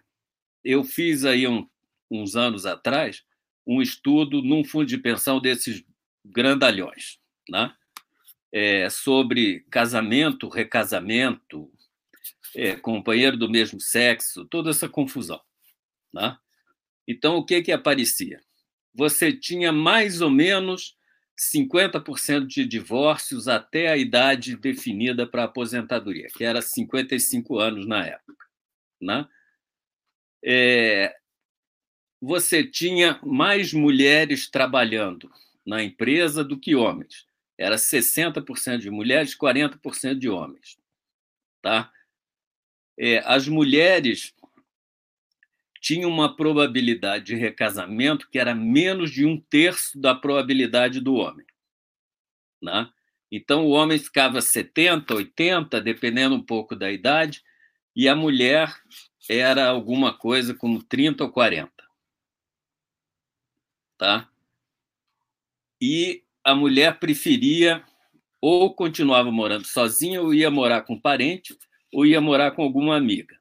eu 0.65 0.85
fiz 0.85 1.25
aí 1.25 1.47
um, 1.47 1.69
uns 2.11 2.37
anos 2.37 2.67
atrás 2.67 3.25
um 3.67 3.81
estudo 3.81 4.43
num 4.43 4.65
fundo 4.65 4.87
de 4.87 4.99
pensão 4.99 5.41
desses 5.41 5.85
grandalhões, 6.25 7.19
né? 7.49 7.75
É, 8.53 8.91
sobre 8.91 9.61
casamento, 9.71 10.49
recasamento, 10.49 11.73
é, 12.55 12.77
companheiro 12.77 13.37
do 13.37 13.49
mesmo 13.49 13.81
sexo, 13.81 14.45
toda 14.45 14.71
essa 14.71 14.89
confusão. 14.89 15.41
Né? 16.13 16.37
Então, 17.09 17.37
o 17.37 17.45
que, 17.45 17.63
que 17.63 17.73
aparecia? 17.73 18.41
Você 18.95 19.33
tinha 19.33 19.73
mais 19.73 20.21
ou 20.21 20.31
menos 20.31 20.97
50% 21.39 22.47
de 22.47 22.67
divórcios 22.67 23.49
até 23.49 23.89
a 23.89 23.97
idade 23.97 24.57
definida 24.57 25.27
para 25.27 25.45
aposentadoria, 25.45 26.29
que 26.37 26.45
era 26.45 26.61
55 26.61 27.59
anos 27.59 27.87
na 27.87 28.07
época. 28.07 28.47
Né? 29.01 29.27
É, 30.45 31.17
você 32.21 32.65
tinha 32.65 33.19
mais 33.25 33.73
mulheres 33.73 34.49
trabalhando 34.49 35.31
na 35.67 35.83
empresa 35.83 36.45
do 36.45 36.59
que 36.59 36.75
homens. 36.75 37.27
Era 37.63 37.77
60% 37.77 38.79
de 38.79 38.91
mulheres, 38.91 39.37
40% 39.37 40.19
de 40.19 40.29
homens. 40.29 40.79
Tá? 41.61 41.93
É, 42.99 43.19
as 43.19 43.47
mulheres 43.47 44.35
tinham 45.81 46.11
uma 46.11 46.37
probabilidade 46.37 47.27
de 47.27 47.35
recasamento 47.35 48.29
que 48.29 48.39
era 48.39 48.55
menos 48.55 49.11
de 49.11 49.27
um 49.27 49.41
terço 49.41 49.99
da 50.01 50.15
probabilidade 50.15 51.01
do 51.01 51.15
homem. 51.15 51.47
Né? 52.61 52.91
Então, 53.31 53.67
o 53.67 53.71
homem 53.71 53.99
ficava 53.99 54.41
70, 54.41 55.15
80, 55.15 55.81
dependendo 55.81 56.35
um 56.35 56.43
pouco 56.43 56.77
da 56.77 56.91
idade, 56.91 57.43
e 57.95 58.09
a 58.09 58.15
mulher 58.15 58.73
era 59.29 59.67
alguma 59.67 60.17
coisa 60.17 60.55
como 60.55 60.83
30 60.83 61.25
ou 61.25 61.31
40 61.31 61.83
tá? 64.03 64.29
E 65.81 66.25
a 66.45 66.55
mulher 66.55 66.99
preferia 66.99 67.83
ou 68.41 68.75
continuava 68.75 69.31
morando 69.31 69.67
sozinha, 69.67 70.21
ou 70.21 70.35
ia 70.35 70.51
morar 70.51 70.83
com 70.83 70.95
um 70.95 71.01
parente, 71.01 71.57
ou 71.93 72.05
ia 72.05 72.21
morar 72.21 72.51
com 72.51 72.63
alguma 72.63 72.97
amiga, 72.97 73.37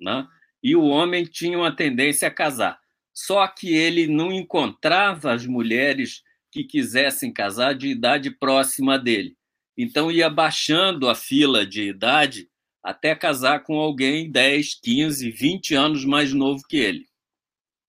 né? 0.00 0.26
E 0.60 0.74
o 0.74 0.82
homem 0.82 1.24
tinha 1.24 1.56
uma 1.56 1.74
tendência 1.74 2.26
a 2.26 2.30
casar. 2.30 2.80
Só 3.14 3.46
que 3.46 3.72
ele 3.72 4.06
não 4.06 4.32
encontrava 4.32 5.32
as 5.32 5.46
mulheres 5.46 6.22
que 6.50 6.64
quisessem 6.64 7.32
casar 7.32 7.74
de 7.74 7.88
idade 7.88 8.30
próxima 8.30 8.98
dele. 8.98 9.36
Então 9.76 10.10
ia 10.10 10.28
baixando 10.28 11.08
a 11.08 11.14
fila 11.14 11.66
de 11.66 11.82
idade 11.88 12.48
até 12.82 13.14
casar 13.14 13.62
com 13.62 13.78
alguém 13.78 14.30
10, 14.30 14.80
15, 14.80 15.30
20 15.30 15.74
anos 15.74 16.04
mais 16.04 16.32
novo 16.32 16.62
que 16.68 16.76
ele. 16.76 17.06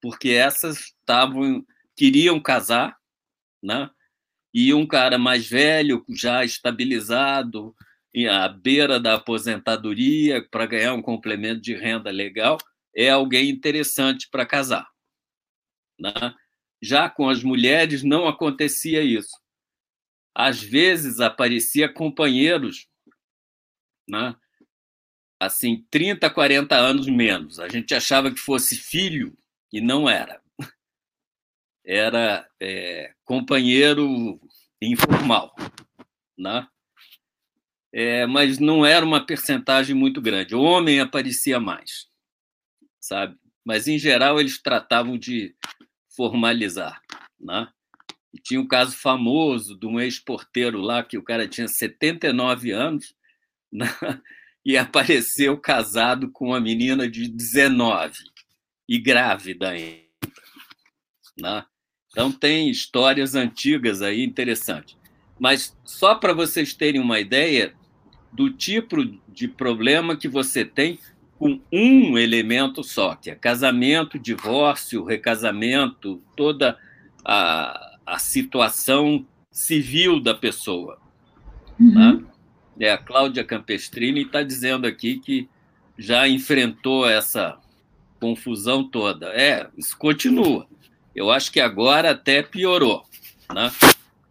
Porque 0.01 0.29
essas 0.29 0.79
estavam 0.79 1.65
queriam 1.95 2.39
casar, 2.39 2.97
né? 3.61 3.89
E 4.53 4.73
um 4.73 4.85
cara 4.85 5.17
mais 5.17 5.47
velho, 5.47 6.05
já 6.09 6.45
estabilizado, 6.45 7.75
à 8.29 8.47
beira 8.47 8.99
da 8.99 9.15
aposentadoria, 9.15 10.47
para 10.49 10.67
ganhar 10.67 10.93
um 10.93 11.01
complemento 11.01 11.59
de 11.61 11.73
renda 11.73 12.11
legal, 12.11 12.57
é 12.95 13.09
alguém 13.09 13.49
interessante 13.49 14.29
para 14.29 14.45
casar. 14.45 14.87
Né? 15.99 16.13
Já 16.81 17.09
com 17.09 17.27
as 17.27 17.43
mulheres 17.43 18.03
não 18.03 18.27
acontecia 18.27 19.01
isso. 19.01 19.41
Às 20.35 20.61
vezes 20.61 21.19
aparecia 21.19 21.91
companheiros, 21.91 22.87
né? 24.07 24.35
assim, 25.39 25.85
30, 25.89 26.29
40 26.29 26.75
anos 26.75 27.07
menos. 27.07 27.59
A 27.59 27.67
gente 27.67 27.93
achava 27.95 28.31
que 28.31 28.39
fosse 28.39 28.75
filho 28.75 29.35
e 29.71 29.81
não 29.81 30.07
era 30.07 30.42
era 31.85 32.47
é, 32.59 33.13
companheiro 33.23 34.39
informal, 34.81 35.55
né? 36.37 36.67
É, 37.91 38.25
mas 38.25 38.57
não 38.57 38.85
era 38.85 39.05
uma 39.05 39.23
percentagem 39.23 39.95
muito 39.95 40.19
grande. 40.19 40.55
O 40.55 40.61
homem 40.61 40.99
aparecia 40.99 41.59
mais, 41.59 42.07
sabe? 42.99 43.37
Mas 43.63 43.87
em 43.87 43.99
geral 43.99 44.39
eles 44.39 44.61
tratavam 44.61 45.17
de 45.17 45.55
formalizar, 46.15 47.01
né? 47.39 47.67
E 48.33 48.39
tinha 48.39 48.59
um 48.59 48.67
caso 48.67 48.97
famoso 48.97 49.77
de 49.77 49.85
um 49.85 49.99
ex-porteiro 49.99 50.81
lá 50.81 51.03
que 51.03 51.17
o 51.17 51.23
cara 51.23 51.47
tinha 51.47 51.67
79 51.67 52.71
anos 52.71 53.15
né? 53.71 53.87
e 54.65 54.75
apareceu 54.75 55.55
casado 55.59 56.31
com 56.31 56.47
uma 56.47 56.59
menina 56.59 57.07
de 57.07 57.27
19 57.27 58.17
e 58.89 58.97
grávida 58.99 59.69
ainda. 59.69 60.03
Né? 61.37 61.65
Então, 62.13 62.31
tem 62.31 62.69
histórias 62.69 63.33
antigas 63.33 64.01
aí 64.03 64.23
interessantes. 64.23 64.95
Mas 65.39 65.75
só 65.83 66.13
para 66.13 66.31
vocês 66.31 66.73
terem 66.73 67.01
uma 67.01 67.19
ideia 67.19 67.73
do 68.31 68.51
tipo 68.51 69.03
de 69.27 69.47
problema 69.47 70.15
que 70.15 70.27
você 70.27 70.63
tem 70.63 70.99
com 71.37 71.59
um 71.71 72.17
elemento 72.17 72.83
só, 72.83 73.15
que 73.15 73.31
é 73.31 73.35
casamento, 73.35 74.17
divórcio, 74.19 75.03
recasamento, 75.03 76.21
toda 76.35 76.77
a, 77.25 77.97
a 78.05 78.19
situação 78.19 79.25
civil 79.51 80.19
da 80.19 80.33
pessoa. 80.33 80.99
Uhum. 81.79 81.93
Né? 81.93 82.23
É, 82.79 82.91
a 82.91 82.97
Cláudia 82.97 83.43
Campestrini 83.43 84.21
está 84.21 84.43
dizendo 84.43 84.85
aqui 84.87 85.19
que 85.19 85.49
já 85.97 86.27
enfrentou 86.27 87.07
essa 87.07 87.57
confusão 88.19 88.83
toda. 88.83 89.27
É, 89.27 89.67
isso 89.77 89.97
continua. 89.97 90.67
Eu 91.15 91.31
acho 91.31 91.51
que 91.51 91.59
agora 91.59 92.11
até 92.11 92.41
piorou, 92.41 93.03
né? 93.53 93.71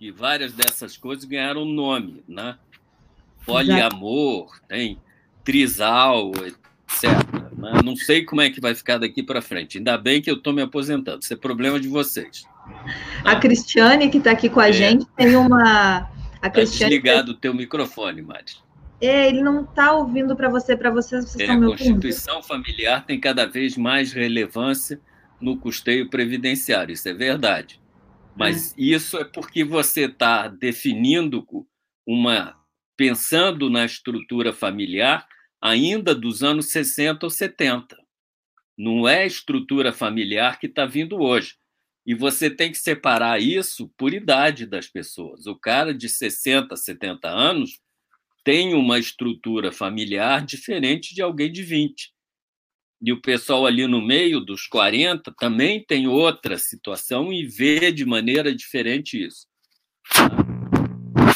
E 0.01 0.11
várias 0.11 0.53
dessas 0.53 0.97
coisas 0.97 1.25
ganharam 1.25 1.65
nome, 1.65 2.25
né? 2.27 2.57
Poliamor, 3.47 4.61
tem 4.69 4.99
trisal, 5.45 6.33
etc. 6.45 7.11
Né? 7.57 7.81
Não 7.85 7.95
sei 7.95 8.25
como 8.25 8.41
é 8.41 8.51
que 8.51 8.61
vai 8.61 8.75
ficar 8.75 8.99
daqui 8.99 9.23
para 9.23 9.41
frente. 9.41 9.79
Ainda 9.79 9.97
bem 9.97 10.21
que 10.21 10.31
eu 10.31 10.37
estou 10.37 10.53
me 10.53 10.63
aposentando. 10.63 11.21
Isso 11.21 11.33
é 11.33 11.37
problema 11.37 11.79
de 11.79 11.89
vocês. 11.89 12.45
A 13.25 13.37
Cristiane, 13.37 14.09
que 14.09 14.19
está 14.19 14.33
aqui 14.33 14.49
com 14.49 14.61
a 14.61 14.69
é. 14.69 14.73
gente, 14.73 15.07
tem 15.17 15.37
uma. 15.37 16.09
A 16.41 16.41
tá 16.41 16.51
Cristiane... 16.51 16.91
desligado 16.91 17.33
o 17.33 17.35
teu 17.35 17.55
microfone, 17.55 18.23
Mari. 18.23 18.57
É, 19.01 19.29
ele 19.29 19.43
não 19.43 19.63
está 19.63 19.93
ouvindo 19.95 20.37
para 20.37 20.49
você, 20.49 20.77
para 20.77 20.91
vocês, 20.91 21.25
vocês 21.25 21.41
é, 21.41 21.43
estão 21.43 21.59
me 21.59 21.67
ouvindo. 21.67 21.83
A 21.83 21.93
Constituição 21.93 22.43
familiar 22.43 23.05
tem 23.05 23.19
cada 23.19 23.47
vez 23.47 23.77
mais 23.77 24.13
relevância 24.13 25.01
no 25.43 25.59
custeio 25.59 26.09
previdenciário, 26.09 26.93
isso 26.93 27.09
é 27.09 27.13
verdade. 27.13 27.81
Mas 28.37 28.73
é. 28.73 28.75
isso 28.79 29.19
é 29.19 29.25
porque 29.25 29.65
você 29.65 30.07
está 30.07 30.49
definindo 30.49 31.45
uma. 32.07 32.57
pensando 32.97 33.69
na 33.69 33.85
estrutura 33.85 34.53
familiar 34.53 35.27
ainda 35.61 36.15
dos 36.15 36.43
anos 36.43 36.71
60 36.71 37.27
ou 37.27 37.31
70. 37.31 37.97
Não 38.79 39.07
é 39.07 39.23
a 39.23 39.27
estrutura 39.27 39.93
familiar 39.93 40.59
que 40.59 40.67
está 40.67 40.87
vindo 40.87 41.21
hoje. 41.21 41.57
E 42.05 42.15
você 42.15 42.51
tem 42.51 42.73
que 42.73 42.79
separar 42.79 43.41
isso 43.41 43.93
por 43.97 44.13
idade 44.13 44.67
das 44.67 44.89
pessoas. 44.89 45.47
O 45.47 45.55
cara 45.55 45.95
de 45.95 46.09
60, 46.09 46.75
70 46.75 47.29
anos 47.29 47.81
tem 48.43 48.75
uma 48.75 48.99
estrutura 48.99 49.71
familiar 49.71 50.45
diferente 50.45 51.15
de 51.15 51.23
alguém 51.23 51.53
de 51.53 51.63
20 51.63 52.13
e 53.03 53.13
o 53.13 53.21
pessoal 53.21 53.67
ali 53.67 53.87
no 53.87 54.01
meio 54.01 54.41
dos 54.41 54.67
40 54.67 55.35
também 55.39 55.85
tem 55.85 56.07
outra 56.07 56.57
situação 56.57 57.33
e 57.33 57.45
vê 57.47 57.91
de 57.91 58.05
maneira 58.05 58.55
diferente 58.55 59.23
isso. 59.27 59.47
Tá? 60.15 60.29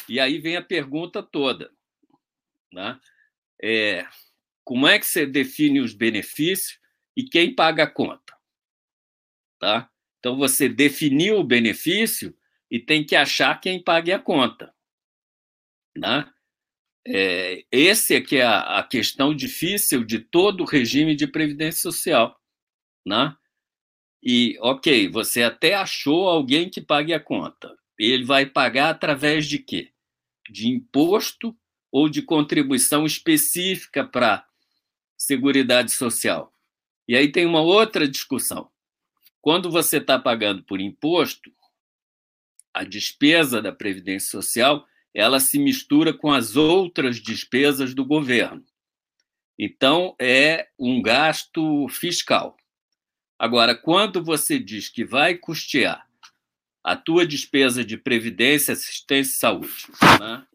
E 0.08 0.20
aí 0.20 0.38
vem 0.38 0.56
a 0.56 0.62
pergunta 0.62 1.22
toda. 1.22 1.70
Né? 2.72 2.98
É, 3.60 4.06
como 4.62 4.86
é 4.86 4.98
que 4.98 5.06
você 5.06 5.26
define 5.26 5.80
os 5.80 5.92
benefícios 5.92 6.78
e 7.16 7.24
quem 7.24 7.54
paga 7.54 7.84
a 7.84 7.90
conta? 7.90 8.36
Tá? 9.58 9.90
Então, 10.18 10.36
você 10.36 10.68
definiu 10.68 11.38
o 11.38 11.44
benefício, 11.44 12.36
e 12.70 12.78
tem 12.78 13.04
que 13.04 13.14
achar 13.14 13.60
quem 13.60 13.82
pague 13.82 14.12
a 14.12 14.18
conta. 14.18 14.74
Né? 15.96 16.30
É, 17.08 17.64
esse 17.70 18.16
é 18.16 18.20
que 18.20 18.36
é 18.36 18.42
a, 18.42 18.78
a, 18.78 18.82
questão 18.82 19.34
difícil 19.34 20.02
de 20.04 20.18
todo 20.18 20.62
o 20.62 20.66
regime 20.66 21.14
de 21.14 21.26
previdência 21.26 21.80
social. 21.80 22.40
Né? 23.06 23.34
E, 24.20 24.58
ok, 24.60 25.08
você 25.08 25.44
até 25.44 25.74
achou 25.74 26.28
alguém 26.28 26.68
que 26.68 26.80
pague 26.80 27.14
a 27.14 27.20
conta. 27.20 27.76
Ele 27.96 28.24
vai 28.24 28.44
pagar 28.44 28.90
através 28.90 29.46
de 29.46 29.60
quê? 29.60 29.92
De 30.50 30.68
imposto 30.68 31.56
ou 31.92 32.08
de 32.08 32.22
contribuição 32.22 33.06
específica 33.06 34.04
para 34.04 34.44
Seguridade 35.16 35.92
Social? 35.92 36.52
E 37.06 37.16
aí 37.16 37.30
tem 37.30 37.46
uma 37.46 37.60
outra 37.60 38.08
discussão. 38.08 38.68
Quando 39.40 39.70
você 39.70 39.98
está 39.98 40.18
pagando 40.18 40.64
por 40.64 40.80
imposto, 40.80 41.52
a 42.74 42.82
despesa 42.82 43.62
da 43.62 43.72
Previdência 43.72 44.28
Social 44.28 44.84
ela 45.16 45.40
se 45.40 45.58
mistura 45.58 46.12
com 46.12 46.30
as 46.30 46.56
outras 46.56 47.16
despesas 47.16 47.94
do 47.94 48.04
governo. 48.04 48.62
Então, 49.58 50.14
é 50.20 50.68
um 50.78 51.00
gasto 51.00 51.88
fiscal. 51.88 52.54
Agora, 53.38 53.74
quando 53.74 54.22
você 54.22 54.58
diz 54.58 54.90
que 54.90 55.06
vai 55.06 55.34
custear 55.34 56.06
a 56.84 56.94
tua 56.94 57.26
despesa 57.26 57.82
de 57.82 57.96
previdência, 57.96 58.74
assistência 58.74 59.32
e 59.32 59.38
saúde, 59.38 59.86
né? 60.20 60.46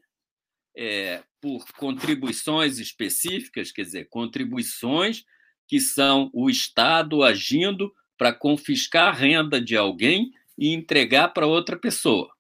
é, 0.78 1.24
por 1.42 1.66
contribuições 1.74 2.78
específicas, 2.78 3.72
quer 3.72 3.82
dizer, 3.82 4.10
contribuições 4.10 5.26
que 5.68 5.80
são 5.80 6.30
o 6.32 6.52
Estado 6.52 7.24
agindo 7.24 7.92
para 8.16 8.32
confiscar 8.32 9.08
a 9.08 9.18
renda 9.18 9.60
de 9.60 9.76
alguém 9.76 10.32
e 10.56 10.72
entregar 10.72 11.30
para 11.30 11.48
outra 11.48 11.76
pessoa. 11.76 12.32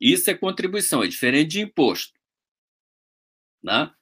Isso 0.00 0.30
é 0.30 0.34
contribuição, 0.34 1.02
é 1.02 1.08
diferente 1.08 1.50
de 1.50 1.60
imposto. 1.60 2.18
Né? 3.62 3.92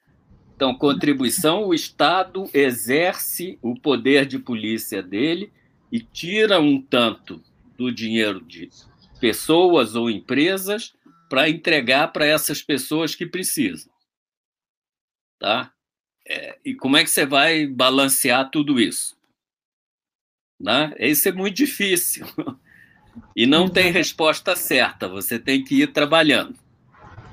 Então, 0.54 0.74
contribuição, 0.74 1.66
o 1.66 1.74
Estado 1.74 2.48
exerce 2.54 3.58
o 3.60 3.74
poder 3.74 4.26
de 4.26 4.38
polícia 4.38 5.02
dele 5.02 5.52
e 5.90 6.00
tira 6.00 6.60
um 6.60 6.80
tanto 6.80 7.42
do 7.76 7.90
dinheiro 7.90 8.44
de 8.44 8.68
pessoas 9.20 9.94
ou 9.94 10.10
empresas 10.10 10.94
para 11.28 11.48
entregar 11.48 12.08
para 12.08 12.26
essas 12.26 12.62
pessoas 12.62 13.14
que 13.14 13.26
precisam. 13.26 13.92
Tá? 15.38 15.72
É, 16.26 16.58
e 16.64 16.74
como 16.74 16.96
é 16.96 17.04
que 17.04 17.10
você 17.10 17.24
vai 17.24 17.66
balancear 17.66 18.50
tudo 18.50 18.80
isso? 18.80 19.16
Né? 20.60 20.94
Isso 20.98 21.28
é 21.28 21.32
muito 21.32 21.56
difícil. 21.56 22.26
E 23.34 23.46
não 23.46 23.68
tem 23.68 23.90
resposta 23.92 24.56
certa, 24.56 25.08
você 25.08 25.38
tem 25.38 25.62
que 25.62 25.82
ir 25.82 25.88
trabalhando. 25.88 26.54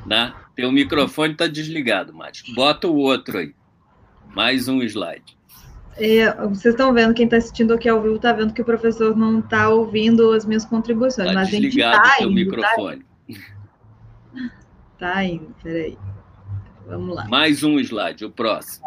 Né? 0.05 0.33
Teu 0.55 0.71
microfone 0.71 1.33
está 1.33 1.47
desligado, 1.47 2.13
Márcio. 2.13 2.53
Bota 2.53 2.87
o 2.87 2.95
outro 2.95 3.39
aí. 3.39 3.53
Mais 4.35 4.67
um 4.67 4.81
slide. 4.81 5.35
É, 5.97 6.33
vocês 6.47 6.73
estão 6.73 6.93
vendo, 6.93 7.13
quem 7.13 7.25
está 7.25 7.37
assistindo 7.37 7.73
aqui 7.73 7.87
ao 7.87 8.01
vivo 8.01 8.15
está 8.15 8.33
vendo 8.33 8.53
que 8.53 8.61
o 8.61 8.65
professor 8.65 9.15
não 9.15 9.39
está 9.39 9.69
ouvindo 9.69 10.31
as 10.33 10.45
minhas 10.45 10.65
contribuições. 10.65 11.29
Está 11.29 11.43
desligado 11.43 12.07
o 12.07 12.17
teu 12.17 12.27
tá 12.27 12.33
microfone. 12.33 13.05
Está 14.93 15.23
indo, 15.23 15.55
peraí. 15.63 15.97
Vamos 16.85 17.15
lá. 17.15 17.27
Mais 17.27 17.63
um 17.63 17.79
slide, 17.79 18.25
o 18.25 18.29
próximo. 18.29 18.85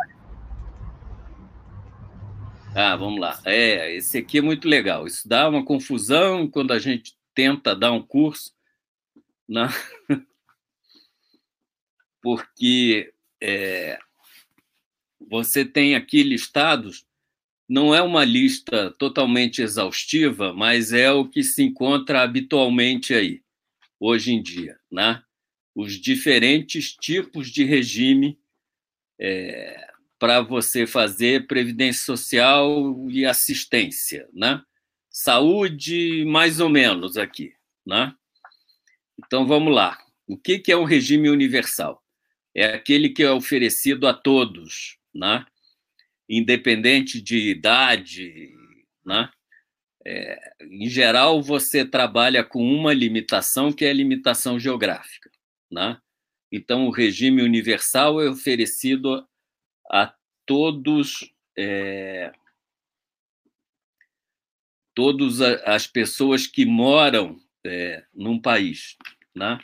Ah, 2.75 2.97
vamos 2.97 3.21
lá. 3.21 3.41
É, 3.45 3.97
esse 3.97 4.19
aqui 4.19 4.39
é 4.39 4.43
muito 4.43 4.69
legal. 4.69 5.07
Isso 5.07 5.29
dá 5.29 5.49
uma 5.49 5.65
confusão 5.65 6.49
quando 6.49 6.73
a 6.73 6.79
gente 6.79 7.17
tenta 7.35 7.75
dar 7.75 7.93
um 7.93 8.03
curso, 8.03 8.53
né? 9.49 9.69
porque 12.23 13.13
é, 13.41 13.99
você 15.31 15.65
tem 15.65 15.95
aqui 15.95 16.23
listados, 16.23 17.07
não 17.69 17.95
é 17.95 18.03
uma 18.03 18.25
lista 18.25 18.91
totalmente 18.93 19.63
exaustiva, 19.63 20.53
mas 20.53 20.93
é 20.93 21.11
o 21.11 21.29
que 21.29 21.43
se 21.43 21.63
encontra 21.63 22.23
habitualmente 22.23 23.15
aí, 23.15 23.43
hoje 23.99 24.33
em 24.33 24.43
dia, 24.43 24.79
né? 24.91 25.23
Os 25.75 25.95
diferentes 25.95 26.93
tipos 26.93 27.51
de 27.51 27.65
regime 27.65 28.39
é, 29.19 29.89
para 30.19 30.41
você 30.41 30.87
fazer 30.87 31.47
previdência 31.47 32.05
social 32.05 33.09
e 33.09 33.25
assistência, 33.25 34.29
né? 34.33 34.61
Saúde, 35.11 36.25
mais 36.27 36.61
ou 36.61 36.69
menos 36.69 37.17
aqui, 37.17 37.53
né? 37.87 38.15
Então 39.19 39.47
vamos 39.47 39.75
lá. 39.75 39.99
O 40.27 40.37
que 40.37 40.63
é 40.69 40.77
um 40.77 40.85
regime 40.85 41.31
universal? 41.31 42.03
É 42.55 42.75
aquele 42.75 43.11
que 43.11 43.23
é 43.23 43.31
oferecido 43.31 44.07
a 44.07 44.15
todos, 44.15 44.99
né? 45.15 45.47
Independente 46.29 47.21
de 47.21 47.51
idade, 47.51 48.55
né? 49.05 49.31
É, 50.05 50.39
em 50.63 50.89
geral, 50.89 51.43
você 51.43 51.85
trabalha 51.85 52.43
com 52.43 52.63
uma 52.63 52.95
limitação, 52.95 53.73
que 53.73 53.85
é 53.85 53.91
a 53.91 53.95
limitação 53.95 54.59
geográfica, 54.59 55.31
né? 55.71 55.99
Então, 56.51 56.87
o 56.87 56.91
regime 56.91 57.43
universal 57.43 58.21
é 58.21 58.29
oferecido 58.29 59.27
a 59.91 60.15
todos 60.47 61.33
é, 61.57 62.33
todas 64.95 65.41
as 65.41 65.87
pessoas 65.87 66.47
que 66.47 66.65
moram 66.67 67.41
é, 67.65 68.05
num 68.13 68.41
país, 68.41 68.97
né? 69.35 69.59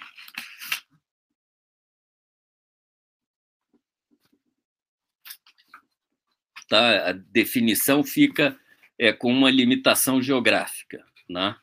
Tá? 6.68 7.11
A 7.11 7.12
definição 7.12 8.05
fica 8.05 8.57
é, 8.99 9.12
com 9.12 9.33
uma 9.33 9.51
limitação 9.51 10.22
geográfica, 10.22 11.05
né? 11.29 11.57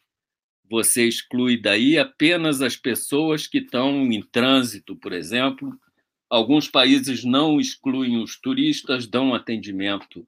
Você 0.70 1.08
exclui 1.08 1.56
daí 1.56 1.98
apenas 1.98 2.62
as 2.62 2.76
pessoas 2.76 3.48
que 3.48 3.60
estão 3.60 4.04
em 4.12 4.22
trânsito, 4.22 4.96
por 4.96 5.14
exemplo, 5.14 5.80
Alguns 6.32 6.70
países 6.70 7.26
não 7.26 7.60
excluem 7.60 8.16
os 8.24 8.40
turistas, 8.40 9.06
dão 9.06 9.36
atendimento 9.36 10.26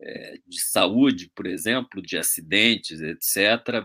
é, 0.00 0.38
de 0.46 0.60
saúde, 0.60 1.28
por 1.34 1.44
exemplo, 1.44 2.00
de 2.00 2.16
acidentes, 2.16 3.00
etc., 3.00 3.84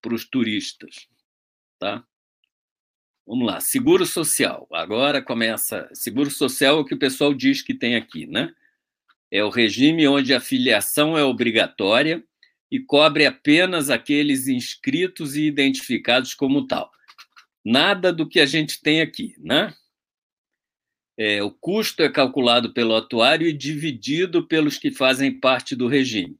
para 0.00 0.14
os 0.14 0.24
turistas, 0.24 1.06
tá? 1.78 2.02
Vamos 3.26 3.46
lá, 3.46 3.60
seguro 3.60 4.06
social. 4.06 4.66
Agora 4.72 5.20
começa. 5.20 5.86
Seguro 5.92 6.30
social 6.30 6.78
é 6.78 6.80
o 6.80 6.84
que 6.86 6.94
o 6.94 6.98
pessoal 6.98 7.34
diz 7.34 7.60
que 7.60 7.74
tem 7.74 7.94
aqui, 7.94 8.26
né? 8.26 8.50
É 9.30 9.44
o 9.44 9.50
regime 9.50 10.08
onde 10.08 10.32
a 10.32 10.40
filiação 10.40 11.18
é 11.18 11.22
obrigatória 11.22 12.24
e 12.70 12.80
cobre 12.80 13.26
apenas 13.26 13.90
aqueles 13.90 14.48
inscritos 14.48 15.36
e 15.36 15.42
identificados 15.42 16.32
como 16.32 16.66
tal. 16.66 16.90
Nada 17.62 18.10
do 18.10 18.26
que 18.26 18.40
a 18.40 18.46
gente 18.46 18.80
tem 18.80 19.02
aqui, 19.02 19.34
né? 19.38 19.76
É, 21.16 21.42
o 21.42 21.50
custo 21.50 22.02
é 22.02 22.08
calculado 22.08 22.72
pelo 22.72 22.96
atuário 22.96 23.46
e 23.46 23.52
dividido 23.52 24.46
pelos 24.46 24.78
que 24.78 24.90
fazem 24.90 25.38
parte 25.38 25.76
do 25.76 25.86
regime. 25.86 26.38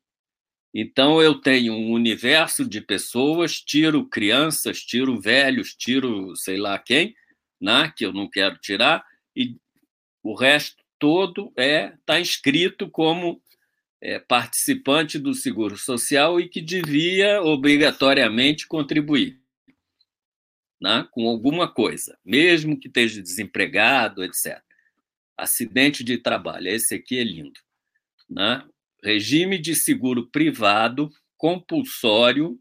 Então, 0.74 1.20
eu 1.20 1.34
tenho 1.34 1.74
um 1.74 1.92
universo 1.92 2.64
de 2.64 2.80
pessoas, 2.80 3.60
tiro 3.60 4.06
crianças, 4.06 4.80
tiro 4.82 5.20
velhos, 5.20 5.74
tiro 5.74 6.34
sei 6.34 6.56
lá 6.56 6.78
quem, 6.78 7.14
né, 7.60 7.92
que 7.94 8.06
eu 8.06 8.12
não 8.12 8.28
quero 8.28 8.56
tirar, 8.58 9.04
e 9.36 9.56
o 10.22 10.34
resto 10.34 10.82
todo 10.98 11.52
é 11.56 11.92
está 11.94 12.18
inscrito 12.18 12.88
como 12.88 13.42
é, 14.00 14.18
participante 14.18 15.18
do 15.18 15.34
Seguro 15.34 15.76
Social 15.76 16.40
e 16.40 16.48
que 16.48 16.60
devia 16.60 17.42
obrigatoriamente 17.42 18.66
contribuir 18.66 19.41
né, 20.82 21.06
com 21.12 21.28
alguma 21.28 21.72
coisa, 21.72 22.18
mesmo 22.24 22.78
que 22.78 22.88
esteja 22.88 23.22
desempregado, 23.22 24.24
etc. 24.24 24.60
Acidente 25.38 26.02
de 26.02 26.18
trabalho, 26.18 26.66
esse 26.68 26.96
aqui 26.96 27.20
é 27.20 27.22
lindo. 27.24 27.60
Né? 28.28 28.66
Regime 29.02 29.58
de 29.58 29.76
seguro 29.76 30.28
privado 30.28 31.08
compulsório, 31.38 32.58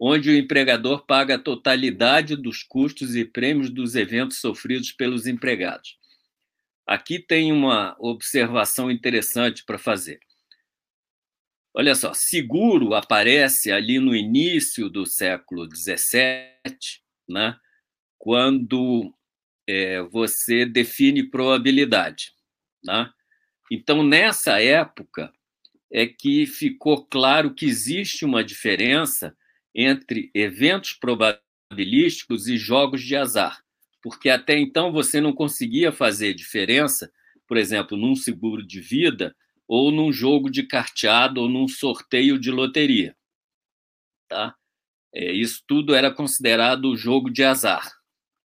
onde 0.00 0.30
o 0.30 0.36
empregador 0.36 1.04
paga 1.04 1.34
a 1.34 1.38
totalidade 1.38 2.36
dos 2.36 2.62
custos 2.62 3.14
e 3.14 3.24
prêmios 3.24 3.68
dos 3.68 3.94
eventos 3.94 4.40
sofridos 4.40 4.90
pelos 4.90 5.26
empregados. 5.26 5.98
Aqui 6.86 7.18
tem 7.18 7.52
uma 7.52 7.94
observação 7.98 8.90
interessante 8.90 9.62
para 9.64 9.78
fazer. 9.78 10.20
Olha 11.74 11.94
só, 11.94 12.14
seguro 12.14 12.94
aparece 12.94 13.70
ali 13.70 13.98
no 13.98 14.16
início 14.16 14.88
do 14.88 15.04
século 15.04 15.68
XVII, 15.70 17.07
né? 17.28 17.56
quando 18.18 19.14
é, 19.66 20.02
você 20.02 20.66
define 20.66 21.22
probabilidade. 21.22 22.32
Né? 22.84 23.10
Então, 23.70 24.02
nessa 24.02 24.60
época, 24.60 25.32
é 25.90 26.06
que 26.06 26.46
ficou 26.46 27.06
claro 27.06 27.54
que 27.54 27.66
existe 27.66 28.24
uma 28.24 28.42
diferença 28.42 29.36
entre 29.74 30.30
eventos 30.34 30.92
probabilísticos 30.92 32.48
e 32.48 32.56
jogos 32.56 33.02
de 33.02 33.14
azar, 33.14 33.62
porque 34.02 34.28
até 34.28 34.58
então 34.58 34.92
você 34.92 35.20
não 35.20 35.32
conseguia 35.32 35.92
fazer 35.92 36.34
diferença, 36.34 37.12
por 37.46 37.56
exemplo, 37.56 37.96
num 37.96 38.16
seguro 38.16 38.66
de 38.66 38.80
vida 38.80 39.34
ou 39.66 39.90
num 39.90 40.12
jogo 40.12 40.50
de 40.50 40.62
carteado 40.62 41.42
ou 41.42 41.48
num 41.48 41.68
sorteio 41.68 42.38
de 42.38 42.50
loteria, 42.50 43.14
tá? 44.28 44.57
É, 45.12 45.32
isso 45.32 45.62
tudo 45.66 45.94
era 45.94 46.10
considerado 46.10 46.96
jogo 46.96 47.30
de 47.30 47.42
azar, 47.42 47.90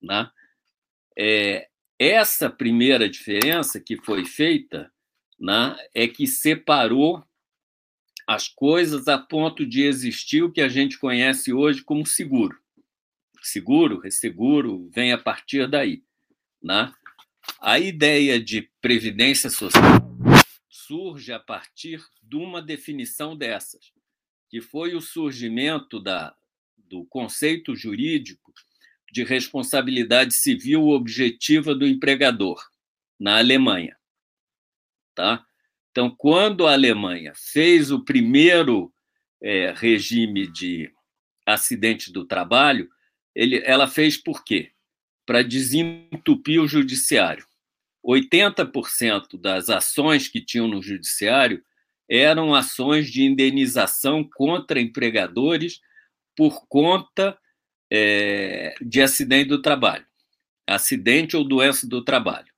né? 0.01 0.29
É, 1.17 1.67
essa 1.99 2.49
primeira 2.49 3.09
diferença 3.09 3.79
que 3.79 3.97
foi 3.97 4.25
feita, 4.25 4.91
né, 5.39 5.75
é 5.93 6.07
que 6.07 6.25
separou 6.27 7.23
as 8.27 8.47
coisas 8.47 9.07
a 9.07 9.17
ponto 9.17 9.65
de 9.65 9.83
existir 9.83 10.43
o 10.43 10.51
que 10.51 10.61
a 10.61 10.67
gente 10.67 10.97
conhece 10.97 11.53
hoje 11.53 11.83
como 11.83 12.05
seguro. 12.05 12.57
Seguro, 13.41 13.99
resseguro, 13.99 14.89
vem 14.93 15.11
a 15.11 15.17
partir 15.17 15.67
daí. 15.69 16.03
Né? 16.61 16.93
A 17.59 17.77
ideia 17.77 18.41
de 18.41 18.69
previdência 18.81 19.49
social 19.49 20.01
surge 20.69 21.31
a 21.31 21.39
partir 21.39 22.03
de 22.21 22.35
uma 22.35 22.61
definição 22.61 23.35
dessas, 23.35 23.91
que 24.49 24.61
foi 24.61 24.95
o 24.95 25.01
surgimento 25.01 25.99
da, 25.99 26.35
do 26.93 27.05
conceito 27.05 27.75
jurídico 27.75 28.53
de 29.11 29.23
responsabilidade 29.23 30.35
civil 30.35 30.89
objetiva 30.89 31.73
do 31.73 31.87
empregador 31.87 32.63
na 33.19 33.39
Alemanha. 33.39 33.97
Tá? 35.15 35.43
Então, 35.89 36.13
quando 36.15 36.67
a 36.67 36.73
Alemanha 36.73 37.33
fez 37.35 37.91
o 37.91 38.03
primeiro 38.03 38.93
é, 39.41 39.73
regime 39.75 40.45
de 40.45 40.91
acidente 41.45 42.11
do 42.11 42.25
trabalho, 42.25 42.87
ele, 43.33 43.61
ela 43.65 43.87
fez 43.87 44.15
por 44.15 44.43
quê? 44.43 44.71
Para 45.25 45.41
desentupir 45.41 46.61
o 46.61 46.67
judiciário. 46.67 47.47
80% 48.05 49.39
das 49.39 49.69
ações 49.69 50.27
que 50.27 50.41
tinham 50.41 50.67
no 50.67 50.81
judiciário 50.81 51.63
eram 52.07 52.53
ações 52.53 53.09
de 53.09 53.23
indenização 53.23 54.23
contra 54.23 54.79
empregadores 54.79 55.79
por 56.35 56.67
conta 56.67 57.37
é, 57.91 58.73
de 58.81 59.01
acidente 59.01 59.49
do 59.49 59.61
trabalho, 59.61 60.05
acidente 60.67 61.37
ou 61.37 61.43
doença 61.43 61.87
do 61.87 62.03
trabalho. 62.03 62.51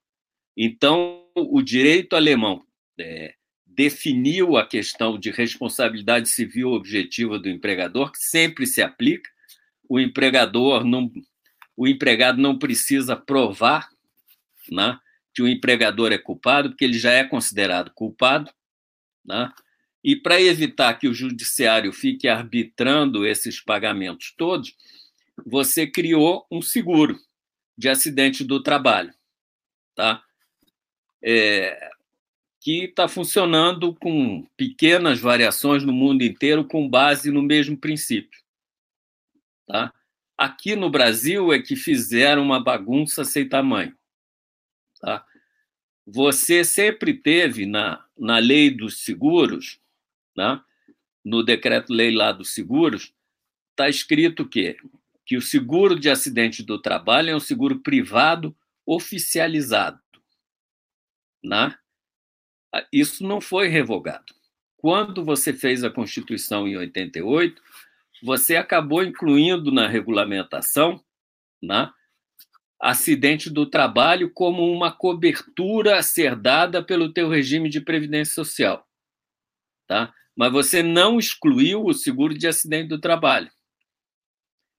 Então, 0.55 1.25
o 1.35 1.61
direito 1.61 2.15
alemão 2.15 2.65
é, 2.99 3.33
definiu 3.65 4.55
a 4.55 4.65
questão 4.65 5.19
de 5.19 5.29
responsabilidade 5.31 6.29
civil 6.29 6.71
objetiva 6.71 7.37
do 7.37 7.49
empregador, 7.49 8.11
que 8.11 8.19
sempre 8.19 8.65
se 8.65 8.81
aplica. 8.81 9.29
O 9.89 9.99
empregador 9.99 10.85
não, 10.85 11.11
o 11.75 11.85
empregado 11.85 12.41
não 12.41 12.57
precisa 12.57 13.17
provar, 13.17 13.89
né, 14.71 14.97
que 15.33 15.41
o 15.41 15.47
empregador 15.47 16.13
é 16.13 16.17
culpado, 16.17 16.69
porque 16.69 16.85
ele 16.85 16.97
já 16.97 17.11
é 17.11 17.25
considerado 17.25 17.91
culpado, 17.93 18.49
né? 19.25 19.51
E 20.05 20.15
para 20.15 20.39
evitar 20.39 20.93
que 20.99 21.07
o 21.07 21.15
judiciário 21.15 21.91
fique 21.91 22.27
arbitrando 22.27 23.25
esses 23.25 23.59
pagamentos 23.59 24.35
todos, 24.37 24.77
você 25.43 25.87
criou 25.87 26.45
um 26.51 26.61
seguro 26.61 27.19
de 27.75 27.89
acidente 27.89 28.43
do 28.43 28.61
trabalho, 28.61 29.11
tá? 29.95 30.23
É, 31.23 31.89
que 32.61 32.83
está 32.83 33.07
funcionando 33.07 33.95
com 33.95 34.47
pequenas 34.55 35.19
variações 35.19 35.83
no 35.83 35.91
mundo 35.91 36.21
inteiro, 36.21 36.63
com 36.65 36.87
base 36.87 37.31
no 37.31 37.41
mesmo 37.41 37.75
princípio. 37.75 38.39
Tá? 39.65 39.91
Aqui 40.37 40.75
no 40.75 40.91
Brasil 40.91 41.51
é 41.51 41.59
que 41.59 41.75
fizeram 41.75 42.43
uma 42.43 42.63
bagunça 42.63 43.25
sem 43.25 43.49
tamanho. 43.49 43.97
Tá? 45.01 45.25
Você 46.05 46.63
sempre 46.63 47.15
teve 47.15 47.65
na, 47.65 48.05
na 48.15 48.37
lei 48.37 48.69
dos 48.69 49.03
seguros, 49.03 49.79
tá? 50.35 50.63
no 51.25 51.41
decreto-lei 51.41 52.13
lá 52.13 52.31
dos 52.31 52.53
seguros, 52.53 53.11
está 53.71 53.89
escrito 53.89 54.47
que, 54.47 54.77
que 55.25 55.35
o 55.35 55.41
seguro 55.41 55.99
de 55.99 56.09
acidente 56.09 56.61
do 56.61 56.79
trabalho 56.79 57.31
é 57.31 57.35
um 57.35 57.39
seguro 57.39 57.79
privado 57.79 58.55
oficializado. 58.85 59.99
Né? 61.43 61.75
Ah, 62.71 62.85
isso 62.93 63.25
não 63.25 63.41
foi 63.41 63.67
revogado. 63.67 64.33
Quando 64.77 65.25
você 65.25 65.51
fez 65.51 65.83
a 65.83 65.89
Constituição 65.89 66.67
em 66.67 66.77
88, 66.77 67.59
você 68.21 68.55
acabou 68.55 69.03
incluindo 69.03 69.71
na 69.71 69.87
regulamentação 69.87 71.03
né, 71.61 71.91
acidente 72.79 73.49
do 73.49 73.65
trabalho 73.65 74.31
como 74.31 74.71
uma 74.71 74.91
cobertura 74.91 75.97
a 75.97 76.03
ser 76.03 76.35
dada 76.35 76.83
pelo 76.83 77.11
teu 77.11 77.27
regime 77.27 77.67
de 77.67 77.81
previdência 77.81 78.35
social. 78.35 78.87
Tá? 79.87 80.13
Mas 80.35 80.51
você 80.51 80.83
não 80.83 81.17
excluiu 81.17 81.85
o 81.85 81.93
seguro 81.93 82.37
de 82.37 82.47
acidente 82.47 82.89
do 82.89 82.99
trabalho. 82.99 83.49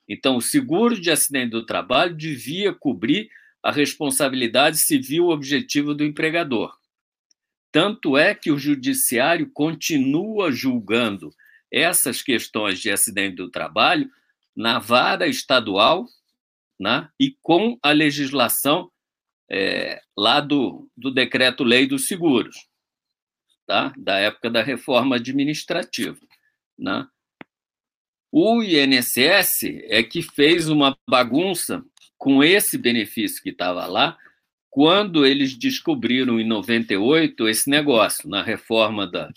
Então, 0.08 0.36
o 0.36 0.42
seguro 0.42 1.00
de 1.00 1.10
acidente 1.10 1.50
do 1.50 1.66
trabalho 1.66 2.14
devia 2.14 2.72
cobrir 2.72 3.28
a 3.62 3.72
responsabilidade 3.72 4.78
civil 4.78 5.28
objetiva 5.28 5.94
do 5.94 6.04
empregador. 6.04 6.76
Tanto 7.72 8.16
é 8.16 8.34
que 8.34 8.50
o 8.50 8.58
judiciário 8.58 9.50
continua 9.52 10.52
julgando 10.52 11.34
essas 11.70 12.22
questões 12.22 12.78
de 12.80 12.90
acidente 12.90 13.36
do 13.36 13.50
trabalho 13.50 14.08
na 14.54 14.78
vara 14.78 15.26
estadual 15.26 16.06
né, 16.78 17.08
e 17.18 17.36
com 17.42 17.78
a 17.82 17.90
legislação 17.90 18.90
é, 19.50 20.00
lá 20.16 20.40
do, 20.40 20.88
do 20.96 21.10
decreto-lei 21.10 21.86
dos 21.86 22.06
seguros, 22.06 22.68
tá? 23.66 23.92
da 23.96 24.18
época 24.18 24.50
da 24.50 24.62
reforma 24.62 25.16
administrativa. 25.16 26.18
Né? 26.78 27.06
O 28.30 28.62
INSS 28.62 29.64
é 29.84 30.02
que 30.02 30.22
fez 30.22 30.68
uma 30.68 30.96
bagunça 31.08 31.84
com 32.18 32.42
esse 32.42 32.78
benefício 32.78 33.42
que 33.42 33.50
estava 33.50 33.86
lá, 33.86 34.16
quando 34.70 35.24
eles 35.24 35.56
descobriram 35.56 36.38
em 36.40 36.46
98 36.46 37.48
esse 37.48 37.68
negócio, 37.70 38.28
na 38.28 38.42
reforma 38.42 39.06
da, 39.10 39.30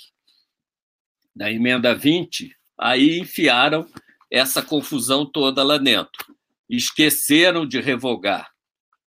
da 1.36 1.52
emenda 1.52 1.96
20, 1.96 2.56
aí 2.78 3.20
enfiaram 3.20 3.88
essa 4.32 4.62
confusão 4.62 5.26
toda 5.26 5.64
lá 5.64 5.78
dentro. 5.78 6.36
Esqueceram 6.70 7.66
de 7.66 7.80
revogar 7.80 8.52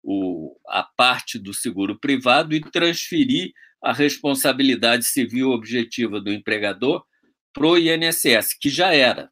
o, 0.03 0.57
a 0.67 0.83
parte 0.83 1.39
do 1.39 1.53
seguro 1.53 1.97
privado 1.97 2.53
e 2.53 2.61
transferir 2.61 3.53
a 3.87 3.93
responsabilidade 3.93 5.05
civil 5.05 5.51
objetiva 5.51 6.19
do 6.19 6.29
empregador 6.29 7.05
para 7.53 7.65
o 7.65 7.77
INSS, 7.77 8.53
que 8.59 8.69
já 8.69 8.93
era. 8.93 9.31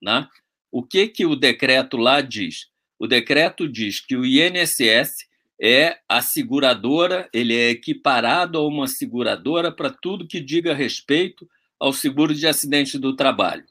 Né? 0.00 0.28
O 0.70 0.80
que, 0.80 1.08
que 1.08 1.26
o 1.26 1.34
decreto 1.34 1.96
lá 1.96 2.20
diz? 2.20 2.68
O 3.00 3.08
decreto 3.08 3.68
diz 3.68 3.98
que 3.98 4.14
o 4.16 4.24
INSS 4.24 5.26
é 5.60 5.98
a 6.08 6.22
seguradora, 6.22 7.28
ele 7.32 7.56
é 7.56 7.70
equiparado 7.70 8.58
a 8.58 8.64
uma 8.64 8.86
seguradora 8.86 9.72
para 9.72 9.90
tudo 9.90 10.28
que 10.28 10.38
diga 10.38 10.72
respeito 10.72 11.48
ao 11.76 11.92
seguro 11.92 12.32
de 12.32 12.46
acidente 12.46 13.00
do 13.00 13.16
trabalho. 13.16 13.66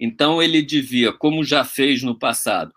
Então, 0.00 0.42
ele 0.42 0.60
devia, 0.60 1.12
como 1.12 1.44
já 1.44 1.64
fez 1.64 2.02
no 2.02 2.18
passado, 2.18 2.74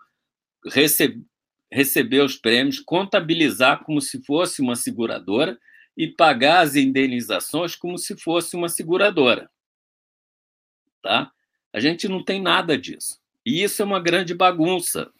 receber, 0.64 1.20
receber 1.68 2.20
os 2.20 2.36
prêmios, 2.36 2.78
contabilizar 2.78 3.82
como 3.82 4.00
se 4.00 4.22
fosse 4.22 4.62
uma 4.62 4.76
seguradora 4.76 5.58
e 5.96 6.08
pagar 6.08 6.60
as 6.60 6.76
indenizações 6.76 7.74
como 7.74 7.96
se 7.98 8.16
fosse 8.16 8.54
uma 8.54 8.68
seguradora. 8.68 9.50
Tá? 11.02 11.32
A 11.72 11.80
gente 11.80 12.08
não 12.08 12.22
tem 12.22 12.40
nada 12.40 12.76
disso. 12.76 13.20
E 13.44 13.62
isso 13.62 13.80
é 13.80 13.84
uma 13.84 14.00
grande 14.00 14.34
bagunça 14.34 15.12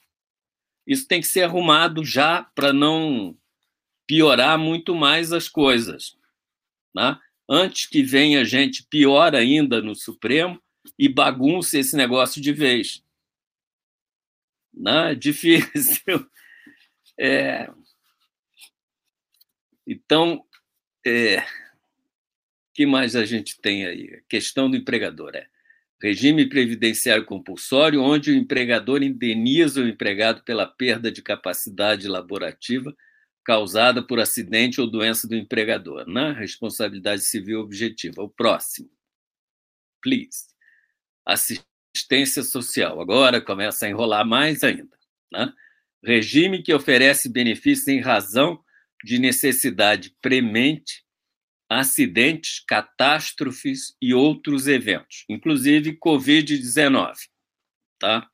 isso 0.87 1.09
tem 1.09 1.20
que 1.20 1.27
ser 1.27 1.43
arrumado 1.43 2.05
já 2.05 2.45
para 2.55 2.72
não 2.72 3.37
piorar 4.07 4.57
muito 4.57 4.95
mais 4.95 5.33
as 5.33 5.49
coisas. 5.49 6.16
Né? 6.95 7.18
Antes 7.49 7.87
que 7.87 8.03
venha 8.03 8.45
gente 8.45 8.85
pior 8.85 9.35
ainda 9.35 9.83
no 9.83 9.95
Supremo 9.95 10.62
e 10.97 11.09
bagunce 11.09 11.79
esse 11.79 11.97
negócio 11.97 12.41
de 12.41 12.53
vez. 12.53 13.03
Né? 14.72 15.14
Difícil. 15.14 16.05
É... 17.18 17.72
Então, 19.87 20.45
é... 21.09 21.47
que 22.75 22.87
mais 22.87 23.17
a 23.17 23.25
gente 23.25 23.61
tem 23.61 23.87
aí? 23.87 24.23
Questão 24.29 24.71
do 24.71 24.77
empregador. 24.77 25.35
É 25.37 25.47
regime 26.01 26.49
previdenciário 26.49 27.25
compulsório, 27.25 28.03
onde 28.03 28.31
o 28.31 28.35
empregador 28.35 29.03
indeniza 29.03 29.81
o 29.81 29.89
empregado 29.89 30.43
pela 30.43 30.67
perda 30.67 31.11
de 31.11 31.23
capacidade 31.23 32.07
laborativa 32.07 32.95
causada 33.45 34.03
por 34.03 34.19
acidente 34.19 34.81
ou 34.81 34.91
doença 34.91 35.29
do 35.29 35.37
empregador, 35.37 36.07
né? 36.09 36.33
Responsabilidade 36.33 37.23
civil 37.23 37.61
objetiva. 37.61 38.23
O 38.23 38.29
próximo. 38.29 38.91
Please. 40.03 40.47
Assistência 41.25 42.43
social. 42.43 43.01
Agora 43.01 43.41
começa 43.41 43.87
a 43.87 43.89
enrolar 43.89 44.27
mais 44.27 44.65
ainda. 44.65 44.97
Né? 45.33 45.53
Regime 46.03 46.63
que 46.63 46.75
oferece 46.75 47.29
benefícios 47.29 47.87
em 47.87 48.01
razão 48.01 48.61
de 49.05 49.18
necessidade 49.18 50.14
premente, 50.20 51.05
acidentes, 51.68 52.61
catástrofes 52.61 53.97
e 54.01 54.14
outros 54.14 54.68
eventos, 54.68 55.24
inclusive 55.28 55.99
Covid-19. 55.99 57.14
Tá? 57.99 58.28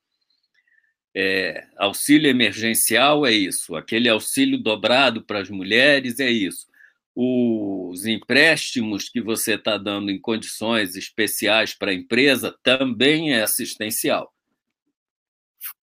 É, 1.15 1.67
auxílio 1.77 2.29
emergencial 2.29 3.25
é 3.25 3.31
isso, 3.31 3.75
aquele 3.75 4.09
auxílio 4.09 4.57
dobrado 4.57 5.23
para 5.23 5.39
as 5.39 5.49
mulheres 5.49 6.19
é 6.19 6.29
isso. 6.29 6.67
Os 7.15 8.07
empréstimos 8.07 9.07
que 9.07 9.21
você 9.21 9.53
está 9.53 9.77
dando 9.77 10.09
em 10.09 10.19
condições 10.19 10.95
especiais 10.95 11.73
para 11.73 11.91
a 11.91 11.93
empresa 11.93 12.57
também 12.63 13.33
é 13.33 13.43
assistencial. 13.43 14.33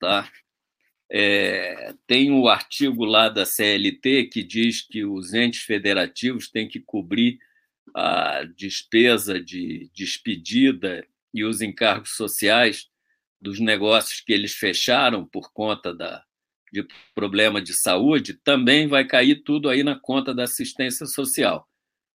Tá? 0.01 0.29
É, 1.13 1.93
tem 2.07 2.31
o 2.31 2.43
um 2.43 2.49
artigo 2.49 3.05
lá 3.05 3.29
da 3.29 3.45
CLT 3.45 4.27
que 4.27 4.45
diz 4.45 4.81
que 4.81 5.05
os 5.05 5.35
entes 5.35 5.63
federativos 5.63 6.49
têm 6.49 6.69
que 6.69 6.79
cobrir 6.79 7.41
a 7.93 8.45
despesa 8.57 9.43
de 9.43 9.91
despedida 9.93 11.05
e 11.35 11.43
os 11.43 11.61
encargos 11.61 12.11
sociais 12.11 12.89
dos 13.41 13.59
negócios 13.59 14.21
que 14.21 14.33
eles 14.33 14.53
fecharam 14.55 15.27
por 15.27 15.53
conta 15.53 15.93
da, 15.93 16.23
de 16.73 16.87
problema 17.13 17.61
de 17.61 17.75
saúde, 17.75 18.35
também 18.35 18.87
vai 18.87 19.05
cair 19.05 19.43
tudo 19.43 19.69
aí 19.69 19.83
na 19.83 19.99
conta 19.99 20.33
da 20.33 20.45
assistência 20.45 21.07
social. 21.07 21.67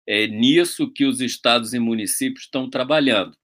É 0.07 0.27
nisso 0.27 0.89
que 0.89 1.03
os 1.03 1.19
estados 1.19 1.73
e 1.73 1.79
municípios 1.79 2.45
estão 2.45 2.69
trabalhando, 2.69 3.35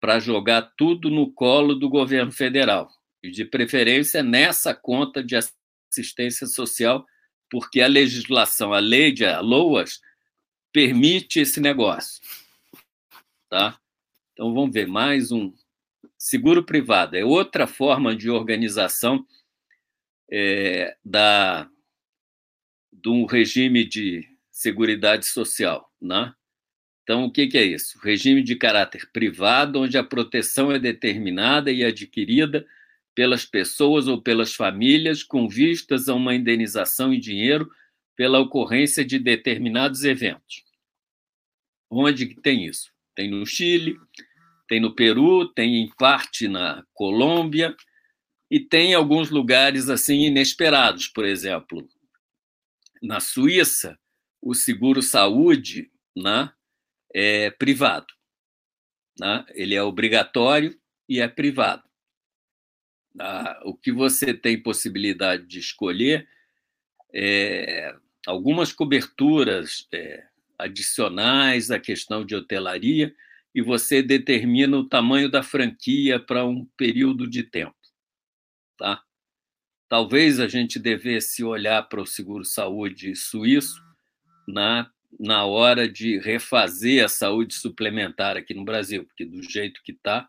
para 0.00 0.18
jogar 0.18 0.74
tudo 0.76 1.08
no 1.08 1.32
colo 1.32 1.74
do 1.74 1.88
governo 1.88 2.32
federal 2.32 2.90
de 3.22 3.44
preferência 3.44 4.22
nessa 4.22 4.74
conta 4.74 5.22
de 5.22 5.36
assistência 5.90 6.46
social, 6.46 7.06
porque 7.50 7.80
a 7.80 7.86
legislação, 7.86 8.72
a 8.72 8.78
lei 8.78 9.12
de 9.12 9.24
LOAS, 9.40 10.00
permite 10.72 11.40
esse 11.40 11.60
negócio. 11.60 12.22
Tá? 13.48 13.78
Então 14.32 14.52
vamos 14.52 14.72
ver 14.72 14.86
mais 14.86 15.32
um 15.32 15.52
seguro 16.18 16.64
privado 16.64 17.16
é 17.16 17.24
outra 17.24 17.66
forma 17.66 18.14
de 18.14 18.28
organização 18.28 19.24
é, 20.30 20.96
da 21.04 21.70
um 23.06 23.24
regime 23.24 23.84
de 23.84 24.28
seguridade 24.50 25.26
social, 25.26 25.90
né? 25.98 26.34
Então, 27.02 27.24
o 27.24 27.32
que, 27.32 27.46
que 27.46 27.56
é 27.56 27.64
isso? 27.64 27.98
Regime 28.02 28.42
de 28.42 28.54
caráter 28.54 29.08
privado, 29.10 29.80
onde 29.80 29.96
a 29.96 30.04
proteção 30.04 30.70
é 30.70 30.78
determinada 30.78 31.72
e 31.72 31.82
adquirida 31.82 32.66
pelas 33.18 33.44
pessoas 33.44 34.06
ou 34.06 34.22
pelas 34.22 34.54
famílias 34.54 35.24
com 35.24 35.48
vistas 35.48 36.08
a 36.08 36.14
uma 36.14 36.36
indenização 36.36 37.12
em 37.12 37.18
dinheiro 37.18 37.68
pela 38.14 38.38
ocorrência 38.38 39.04
de 39.04 39.18
determinados 39.18 40.04
eventos. 40.04 40.62
Onde 41.90 42.26
que 42.26 42.40
tem 42.40 42.64
isso? 42.64 42.92
Tem 43.16 43.28
no 43.28 43.44
Chile, 43.44 43.98
tem 44.68 44.78
no 44.78 44.94
Peru, 44.94 45.48
tem 45.48 45.82
em 45.82 45.88
parte 45.96 46.46
na 46.46 46.86
Colômbia 46.94 47.74
e 48.48 48.60
tem 48.60 48.94
alguns 48.94 49.30
lugares 49.30 49.88
assim 49.88 50.20
inesperados, 50.20 51.08
por 51.08 51.24
exemplo, 51.24 51.88
na 53.02 53.18
Suíça, 53.18 53.98
o 54.40 54.54
seguro 54.54 55.02
saúde 55.02 55.90
né, 56.16 56.52
é 57.12 57.50
privado. 57.50 58.14
Né? 59.18 59.44
Ele 59.56 59.74
é 59.74 59.82
obrigatório 59.82 60.80
e 61.08 61.18
é 61.20 61.26
privado. 61.26 61.87
Ah, 63.18 63.60
o 63.64 63.74
que 63.74 63.90
você 63.90 64.32
tem 64.32 64.62
possibilidade 64.62 65.46
de 65.46 65.58
escolher 65.58 66.28
é 67.12 67.94
algumas 68.26 68.72
coberturas 68.72 69.88
é, 69.92 70.24
adicionais 70.58 71.70
à 71.70 71.80
questão 71.80 72.24
de 72.24 72.34
hotelaria 72.34 73.14
e 73.54 73.62
você 73.62 74.02
determina 74.02 74.76
o 74.76 74.88
tamanho 74.88 75.30
da 75.30 75.42
franquia 75.42 76.20
para 76.20 76.44
um 76.44 76.64
período 76.76 77.28
de 77.28 77.42
tempo. 77.42 77.74
Tá? 78.76 79.02
Talvez 79.88 80.38
a 80.38 80.46
gente 80.46 80.78
devesse 80.78 81.42
olhar 81.42 81.82
para 81.88 82.00
o 82.00 82.06
seguro-saúde 82.06 83.16
suíço 83.16 83.82
na, 84.46 84.90
na 85.18 85.44
hora 85.44 85.88
de 85.88 86.18
refazer 86.18 87.04
a 87.04 87.08
saúde 87.08 87.54
suplementar 87.54 88.36
aqui 88.36 88.54
no 88.54 88.64
Brasil, 88.64 89.04
porque 89.04 89.24
do 89.24 89.42
jeito 89.42 89.82
que 89.82 89.92
está, 89.92 90.28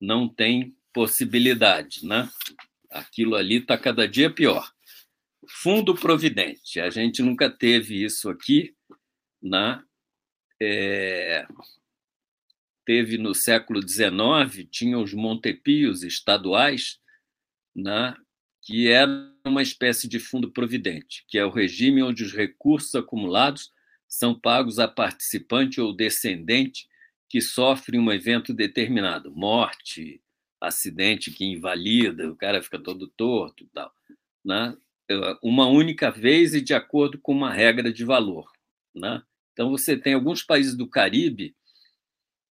não 0.00 0.28
tem 0.28 0.75
possibilidade, 0.96 2.06
né? 2.06 2.26
Aquilo 2.90 3.34
ali 3.34 3.56
está 3.56 3.76
cada 3.76 4.08
dia 4.08 4.30
pior. 4.30 4.72
Fundo 5.46 5.94
Providente, 5.94 6.80
a 6.80 6.88
gente 6.88 7.20
nunca 7.20 7.50
teve 7.50 8.02
isso 8.02 8.30
aqui, 8.30 8.74
né? 9.42 9.84
É... 10.58 11.46
Teve 12.86 13.18
no 13.18 13.34
século 13.34 13.86
XIX, 13.86 14.66
tinha 14.70 14.98
os 14.98 15.12
Montepios 15.12 16.02
estaduais, 16.02 16.98
né? 17.74 18.16
que 18.62 18.88
era 18.88 19.30
uma 19.44 19.62
espécie 19.62 20.08
de 20.08 20.18
fundo 20.18 20.50
providente, 20.50 21.24
que 21.28 21.36
é 21.36 21.44
o 21.44 21.50
regime 21.50 22.02
onde 22.02 22.24
os 22.24 22.32
recursos 22.32 22.94
acumulados 22.94 23.70
são 24.08 24.38
pagos 24.38 24.78
a 24.78 24.88
participante 24.88 25.78
ou 25.78 25.94
descendente 25.94 26.88
que 27.28 27.40
sofre 27.40 27.98
um 27.98 28.10
evento 28.10 28.54
determinado, 28.54 29.30
morte, 29.32 30.22
acidente 30.60 31.30
que 31.30 31.44
invalida, 31.44 32.30
o 32.30 32.36
cara 32.36 32.62
fica 32.62 32.78
todo 32.78 33.08
torto 33.08 33.64
e 33.64 33.66
tal, 33.68 33.92
né? 34.44 34.76
uma 35.42 35.66
única 35.68 36.10
vez 36.10 36.54
e 36.54 36.60
de 36.60 36.74
acordo 36.74 37.18
com 37.18 37.32
uma 37.32 37.52
regra 37.52 37.92
de 37.92 38.04
valor. 38.04 38.50
Né? 38.94 39.22
Então, 39.52 39.70
você 39.70 39.96
tem 39.96 40.14
alguns 40.14 40.42
países 40.42 40.76
do 40.76 40.88
Caribe 40.88 41.54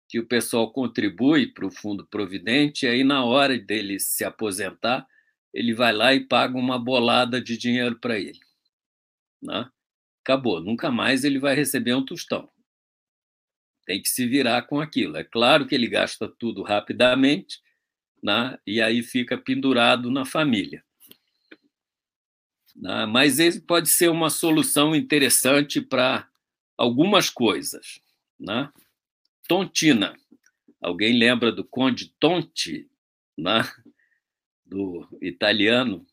que 0.09 0.18
o 0.18 0.26
pessoal 0.26 0.70
contribui 0.70 1.48
para 1.48 1.66
o 1.66 1.70
Fundo 1.70 2.07
Providente, 2.07 2.86
e 2.86 2.88
aí, 2.88 3.02
na 3.02 3.24
hora 3.24 3.59
dele 3.59 3.98
se 3.98 4.24
aposentar, 4.24 5.07
ele 5.52 5.74
vai 5.74 5.92
lá 5.92 6.14
e 6.14 6.26
paga 6.26 6.57
uma 6.57 6.78
bolada 6.78 7.40
de 7.40 7.57
dinheiro 7.57 7.98
para 7.98 8.18
ele. 8.18 8.40
Né? 9.42 9.68
Acabou, 10.22 10.61
nunca 10.61 10.90
mais 10.90 11.24
ele 11.24 11.38
vai 11.38 11.55
receber 11.55 11.94
um 11.94 12.05
tostão. 12.05 12.48
Tem 13.86 14.00
que 14.00 14.09
se 14.09 14.26
virar 14.26 14.62
com 14.62 14.80
aquilo. 14.80 15.16
É 15.16 15.24
claro 15.24 15.66
que 15.66 15.74
ele 15.74 15.88
gasta 15.88 16.28
tudo 16.28 16.62
rapidamente, 16.62 17.61
né? 18.25 18.59
e 18.66 18.81
aí 18.81 19.03
fica 19.03 19.37
pendurado 19.37 20.11
na 20.11 20.25
família. 20.25 20.83
Né? 22.75 23.05
Mas 23.05 23.39
esse 23.39 23.61
pode 23.61 23.91
ser 23.91 24.09
uma 24.09 24.31
solução 24.31 24.97
interessante 24.97 25.79
para 25.79 26.27
algumas 26.75 27.29
coisas. 27.29 28.01
Né? 28.41 28.72
Tontina. 29.47 30.16
Alguém 30.81 31.18
lembra 31.18 31.53
do 31.53 31.62
Conde 31.62 32.14
Tonti, 32.18 32.89
né? 33.37 33.62
do 34.64 35.07
italiano? 35.20 36.07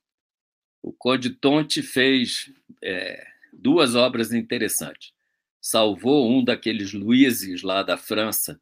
O 0.83 0.91
Conde 0.91 1.29
Tonti 1.29 1.81
fez 1.81 2.53
é, 2.83 3.25
duas 3.53 3.95
obras 3.95 4.33
interessantes. 4.33 5.13
Salvou 5.61 6.29
um 6.29 6.43
daqueles 6.43 6.91
Luizes 6.91 7.61
lá 7.61 7.83
da 7.83 7.95
França, 7.95 8.59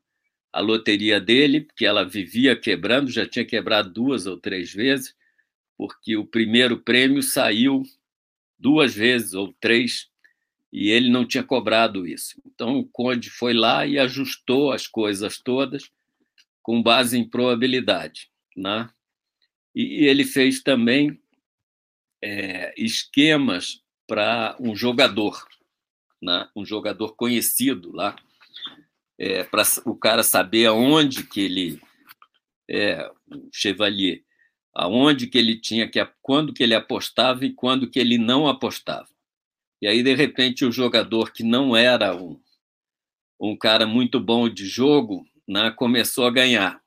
a 0.52 0.60
loteria 0.60 1.20
dele, 1.20 1.62
porque 1.62 1.86
ela 1.86 2.04
vivia 2.04 2.56
quebrando, 2.56 3.12
já 3.12 3.28
tinha 3.28 3.46
quebrado 3.46 3.90
duas 3.92 4.26
ou 4.26 4.38
três 4.38 4.74
vezes, 4.74 5.16
porque 5.78 6.18
o 6.18 6.26
primeiro 6.26 6.80
prêmio 6.80 7.22
saiu 7.22 7.84
duas 8.58 8.94
vezes 8.94 9.34
ou 9.34 9.54
três 9.60 10.10
e 10.72 10.90
ele 10.90 11.10
não 11.10 11.26
tinha 11.26 11.44
cobrado 11.44 12.06
isso. 12.06 12.42
Então 12.46 12.78
o 12.78 12.86
Conde 12.86 13.30
foi 13.30 13.54
lá 13.54 13.86
e 13.86 13.98
ajustou 13.98 14.72
as 14.72 14.88
coisas 14.88 15.38
todas 15.38 15.90
com 16.62 16.82
base 16.84 17.18
em 17.18 17.28
probabilidade, 17.28 18.30
né? 18.56 18.90
E 19.74 20.06
ele 20.06 20.26
fez 20.26 20.62
também 20.62 21.20
é, 22.22 22.74
esquemas 22.78 23.82
para 24.06 24.58
um 24.60 24.76
jogador, 24.76 25.48
né? 26.22 26.50
um 26.56 26.66
jogador 26.66 27.16
conhecido 27.16 27.92
lá, 27.94 28.16
é, 29.20 29.44
para 29.44 29.64
o 29.86 29.96
cara 29.96 30.24
saber 30.24 30.68
aonde 30.68 31.24
que 31.24 31.42
ele 31.42 31.82
é 32.70 33.06
o 33.30 33.50
Chevalier, 33.52 34.24
aonde 34.74 35.28
que 35.28 35.38
ele 35.38 35.60
tinha 35.60 35.90
que 35.90 36.00
quando 36.22 36.54
que 36.54 36.64
ele 36.64 36.74
apostava 36.74 37.46
e 37.46 37.54
quando 37.54 37.90
que 37.90 38.00
ele 38.00 38.18
não 38.18 38.48
apostava. 38.48 39.10
E 39.82 39.88
aí 39.88 40.02
de 40.02 40.16
repente 40.16 40.64
o 40.64 40.72
jogador 40.72 41.34
que 41.34 41.44
não 41.44 41.76
era 41.76 42.16
um 42.16 42.40
um 43.42 43.58
cara 43.58 43.88
muito 43.88 44.20
bom 44.20 44.50
de 44.50 44.66
jogo, 44.66 45.26
né, 45.48 45.72
começou 45.72 46.26
a 46.26 46.32
ganhar. 46.32 46.82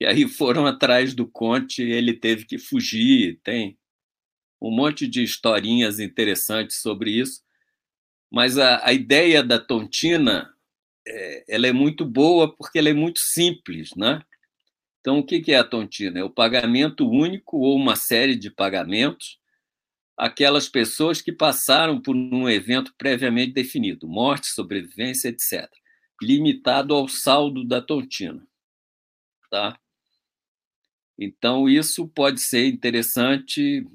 E 0.00 0.06
aí 0.06 0.26
foram 0.26 0.66
atrás 0.66 1.14
do 1.14 1.26
Conte, 1.26 1.82
ele 1.82 2.14
teve 2.14 2.46
que 2.46 2.58
fugir, 2.58 3.38
tem 3.44 3.78
um 4.60 4.70
monte 4.70 5.06
de 5.06 5.22
historinhas 5.22 6.00
interessantes 6.00 6.80
sobre 6.80 7.10
isso. 7.10 7.42
Mas 8.32 8.56
a, 8.56 8.84
a 8.86 8.92
ideia 8.94 9.42
da 9.42 9.58
tontina 9.58 10.51
é, 11.06 11.44
ela 11.48 11.66
é 11.66 11.72
muito 11.72 12.04
boa 12.04 12.54
porque 12.54 12.78
ela 12.78 12.88
é 12.88 12.94
muito 12.94 13.20
simples, 13.20 13.90
né? 13.96 14.22
Então, 15.00 15.18
o 15.18 15.26
que 15.26 15.42
é 15.52 15.56
a 15.56 15.64
tontina? 15.64 16.20
É 16.20 16.24
o 16.24 16.30
pagamento 16.30 17.08
único 17.08 17.58
ou 17.58 17.76
uma 17.76 17.96
série 17.96 18.36
de 18.36 18.50
pagamentos 18.50 19.40
aquelas 20.16 20.68
pessoas 20.68 21.20
que 21.20 21.32
passaram 21.32 22.00
por 22.00 22.14
um 22.14 22.48
evento 22.48 22.94
previamente 22.96 23.52
definido, 23.52 24.06
morte, 24.06 24.46
sobrevivência, 24.48 25.28
etc., 25.28 25.68
limitado 26.20 26.94
ao 26.94 27.08
saldo 27.08 27.64
da 27.64 27.82
tontina. 27.82 28.46
Tá? 29.50 29.78
Então, 31.18 31.68
isso 31.68 32.06
pode 32.08 32.40
ser 32.40 32.66
interessante 32.68 33.86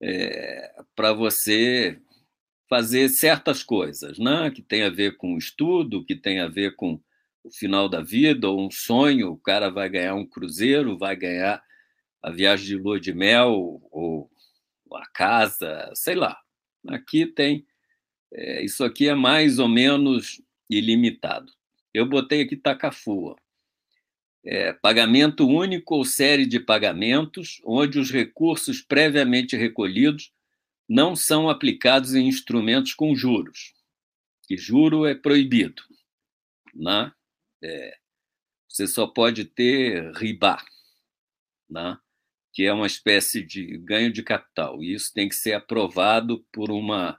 é, 0.00 0.82
para 0.94 1.12
você 1.12 2.00
fazer 2.70 3.08
certas 3.08 3.64
coisas, 3.64 4.16
né? 4.16 4.48
que 4.52 4.62
tem 4.62 4.84
a 4.84 4.88
ver 4.88 5.16
com 5.16 5.36
estudo, 5.36 6.04
que 6.04 6.14
tem 6.14 6.38
a 6.38 6.46
ver 6.46 6.76
com 6.76 7.00
o 7.42 7.50
final 7.50 7.88
da 7.88 8.00
vida, 8.00 8.48
ou 8.48 8.64
um 8.64 8.70
sonho, 8.70 9.32
o 9.32 9.36
cara 9.36 9.70
vai 9.70 9.88
ganhar 9.88 10.14
um 10.14 10.24
cruzeiro, 10.24 10.96
vai 10.96 11.16
ganhar 11.16 11.60
a 12.22 12.30
viagem 12.30 12.66
de 12.66 12.76
lua 12.76 13.00
de 13.00 13.12
mel, 13.12 13.82
ou 13.90 14.30
a 14.94 15.06
casa, 15.06 15.90
sei 15.94 16.14
lá. 16.14 16.38
Aqui 16.86 17.26
tem. 17.26 17.66
É, 18.32 18.64
isso 18.64 18.84
aqui 18.84 19.08
é 19.08 19.14
mais 19.16 19.58
ou 19.58 19.68
menos 19.68 20.40
ilimitado. 20.68 21.52
Eu 21.92 22.06
botei 22.06 22.42
aqui 22.42 22.56
Takafua. 22.56 23.34
É, 24.44 24.72
pagamento 24.72 25.46
único 25.46 25.96
ou 25.96 26.04
série 26.04 26.46
de 26.46 26.60
pagamentos, 26.60 27.60
onde 27.64 27.98
os 27.98 28.12
recursos 28.12 28.80
previamente 28.80 29.56
recolhidos 29.56 30.32
não 30.90 31.16
são 31.16 31.48
aplicados 31.48 32.14
em 32.14 32.26
instrumentos 32.26 32.92
com 32.92 33.14
juros. 33.14 33.72
E 34.50 34.56
juro 34.56 35.06
é 35.06 35.14
proibido. 35.14 35.82
Né? 36.74 37.12
É, 37.62 37.96
você 38.68 38.86
só 38.86 39.06
pode 39.06 39.44
ter 39.46 40.12
riba. 40.16 40.62
Né? 41.68 41.96
que 42.52 42.64
é 42.64 42.72
uma 42.72 42.86
espécie 42.86 43.42
de 43.42 43.78
ganho 43.78 44.12
de 44.12 44.22
capital. 44.22 44.82
E 44.82 44.94
isso 44.94 45.12
tem 45.12 45.28
que 45.28 45.34
ser 45.34 45.52
aprovado 45.52 46.44
por 46.52 46.70
uma, 46.70 47.18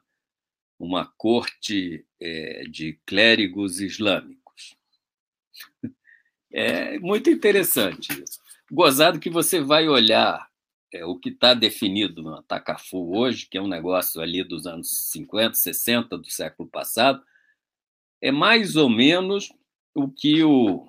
uma 0.77 1.11
corte 1.17 2.05
é, 2.19 2.63
de 2.69 2.99
clérigos 3.05 3.79
islâmicos. 3.79 4.75
É 6.53 6.99
muito 6.99 7.29
interessante 7.29 8.11
isso. 8.11 8.37
Gozado 8.69 9.21
que 9.21 9.29
você 9.29 9.61
vai 9.61 9.87
olhar 9.87 10.50
é, 10.91 11.05
o 11.05 11.17
que 11.17 11.29
está 11.29 11.53
definido 11.53 12.21
no 12.21 12.35
Atacafu 12.35 13.17
hoje, 13.17 13.47
que 13.47 13.57
é 13.57 13.61
um 13.61 13.67
negócio 13.67 14.21
ali 14.21 14.43
dos 14.43 14.67
anos 14.67 14.89
50, 15.11 15.55
60 15.55 16.17
do 16.17 16.29
século 16.29 16.69
passado, 16.69 17.23
é 18.21 18.31
mais 18.31 18.75
ou 18.75 18.89
menos 18.89 19.51
o 19.95 20.09
que 20.09 20.43
o, 20.43 20.87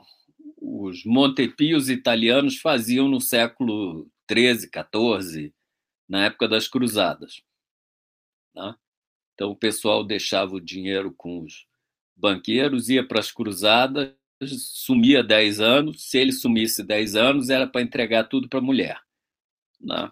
os 0.61 1.05
Montepios 1.05 1.89
italianos 1.89 2.59
faziam 2.59 3.09
no 3.09 3.21
século 3.21 4.11
13, 4.27 4.71
14, 4.71 5.55
na 6.09 6.27
época 6.27 6.49
das 6.49 6.69
cruzadas. 6.69 7.43
Né? 8.55 8.75
Então 9.35 9.51
o 9.51 9.57
pessoal 9.57 10.05
deixava 10.05 10.55
o 10.55 10.61
dinheiro 10.61 11.13
com 11.17 11.43
os 11.43 11.67
banqueiros, 12.15 12.89
ia 12.89 13.07
para 13.07 13.21
as 13.21 13.33
cruzadas, 13.33 14.15
sumia 14.47 15.23
10 15.23 15.61
anos. 15.61 16.03
Se 16.03 16.19
ele 16.19 16.33
sumisse 16.33 16.83
10 16.83 17.17
anos, 17.17 17.51
era 17.51 17.67
para 17.67 17.83
entregar 17.83 18.25
tudo 18.25 18.49
para 18.49 18.59
a 18.59 18.63
mulher. 18.63 19.01
Né? 19.83 20.11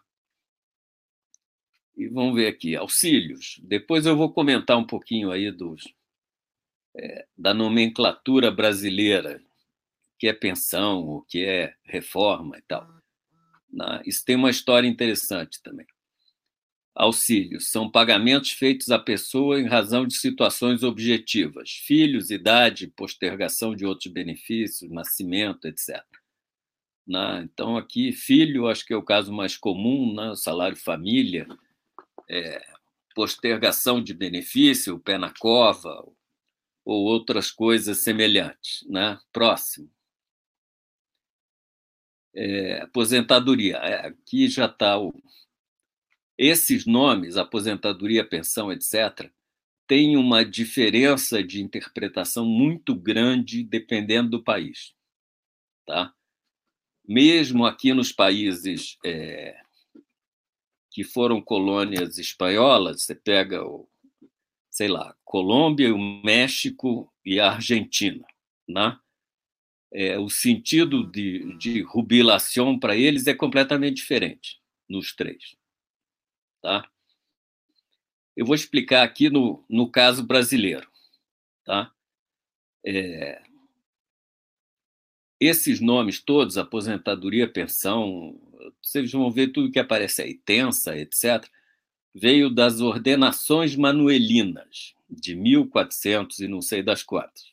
E 1.96 2.08
vamos 2.08 2.34
ver 2.34 2.48
aqui, 2.48 2.74
auxílios. 2.74 3.60
Depois 3.62 4.06
eu 4.06 4.16
vou 4.16 4.32
comentar 4.32 4.76
um 4.76 4.86
pouquinho 4.86 5.30
aí 5.30 5.50
dos, 5.50 5.94
é, 6.96 7.26
da 7.36 7.54
nomenclatura 7.54 8.50
brasileira, 8.50 9.42
que 10.18 10.26
é 10.26 10.32
pensão, 10.32 11.00
o 11.00 11.22
que 11.22 11.44
é 11.44 11.74
reforma 11.84 12.58
e 12.58 12.62
tal. 12.62 12.88
Né? 13.70 14.02
Isso 14.04 14.24
tem 14.24 14.36
uma 14.36 14.50
história 14.50 14.88
interessante 14.88 15.62
também. 15.62 15.86
Auxílios 16.94 17.70
são 17.70 17.90
pagamentos 17.90 18.50
feitos 18.50 18.90
à 18.90 18.98
pessoa 18.98 19.60
em 19.60 19.66
razão 19.66 20.06
de 20.06 20.16
situações 20.16 20.82
objetivas, 20.82 21.70
filhos, 21.70 22.30
idade, 22.30 22.88
postergação 22.88 23.74
de 23.74 23.86
outros 23.86 24.12
benefícios, 24.12 24.90
nascimento, 24.90 25.66
etc. 25.66 26.04
Né? 27.10 27.42
Então, 27.42 27.76
aqui, 27.76 28.12
filho, 28.12 28.68
acho 28.68 28.86
que 28.86 28.92
é 28.92 28.96
o 28.96 29.02
caso 29.02 29.32
mais 29.32 29.56
comum, 29.56 30.14
né? 30.14 30.34
salário 30.36 30.76
família, 30.76 31.46
é, 32.28 32.64
postergação 33.14 34.00
de 34.02 34.14
benefício, 34.14 35.00
pé 35.00 35.18
na 35.18 35.32
cova, 35.34 36.06
ou 36.84 37.04
outras 37.04 37.50
coisas 37.50 37.98
semelhantes. 37.98 38.86
Né? 38.88 39.18
Próximo 39.32 39.90
é, 42.34 42.82
aposentadoria. 42.82 43.76
É, 43.78 44.06
aqui 44.06 44.48
já 44.48 44.66
está 44.66 44.98
o. 44.98 45.12
Esses 46.38 46.86
nomes, 46.86 47.36
aposentadoria, 47.36 48.26
pensão, 48.26 48.72
etc., 48.72 49.30
têm 49.86 50.16
uma 50.16 50.44
diferença 50.44 51.42
de 51.42 51.60
interpretação 51.60 52.46
muito 52.46 52.94
grande 52.94 53.62
dependendo 53.62 54.30
do 54.30 54.42
país. 54.42 54.94
Tá? 55.86 56.14
Mesmo 57.10 57.66
aqui 57.66 57.92
nos 57.92 58.12
países 58.12 58.96
é, 59.04 59.60
que 60.92 61.02
foram 61.02 61.42
colônias 61.42 62.18
espanholas, 62.18 63.02
você 63.02 63.16
pega 63.16 63.66
o, 63.66 63.88
sei 64.70 64.86
lá, 64.86 65.16
Colômbia, 65.24 65.92
o 65.92 65.98
México 65.98 67.12
e 67.24 67.40
a 67.40 67.50
Argentina, 67.50 68.24
né? 68.68 68.96
é, 69.92 70.18
o 70.18 70.28
sentido 70.28 71.04
de, 71.10 71.56
de 71.58 71.82
rubilação 71.82 72.78
para 72.78 72.96
eles 72.96 73.26
é 73.26 73.34
completamente 73.34 73.96
diferente 73.96 74.60
nos 74.88 75.14
três. 75.14 75.56
Tá? 76.62 76.88
Eu 78.36 78.46
vou 78.46 78.54
explicar 78.54 79.02
aqui 79.02 79.28
no, 79.28 79.64
no 79.68 79.90
caso 79.90 80.24
brasileiro. 80.24 80.88
Tá? 81.64 81.92
É, 82.86 83.42
esses 85.40 85.80
nomes 85.80 86.20
todos, 86.20 86.58
aposentadoria, 86.58 87.48
pensão, 87.50 88.38
vocês 88.82 89.10
vão 89.10 89.30
ver 89.30 89.48
tudo 89.48 89.72
que 89.72 89.78
aparece 89.78 90.22
aí, 90.22 90.34
tensa, 90.34 90.96
etc., 90.96 91.48
veio 92.14 92.50
das 92.50 92.80
ordenações 92.80 93.74
manuelinas 93.76 94.94
de 95.08 95.34
1400 95.34 96.40
e 96.40 96.48
não 96.48 96.60
sei 96.60 96.82
das 96.82 97.02
quantas. 97.02 97.50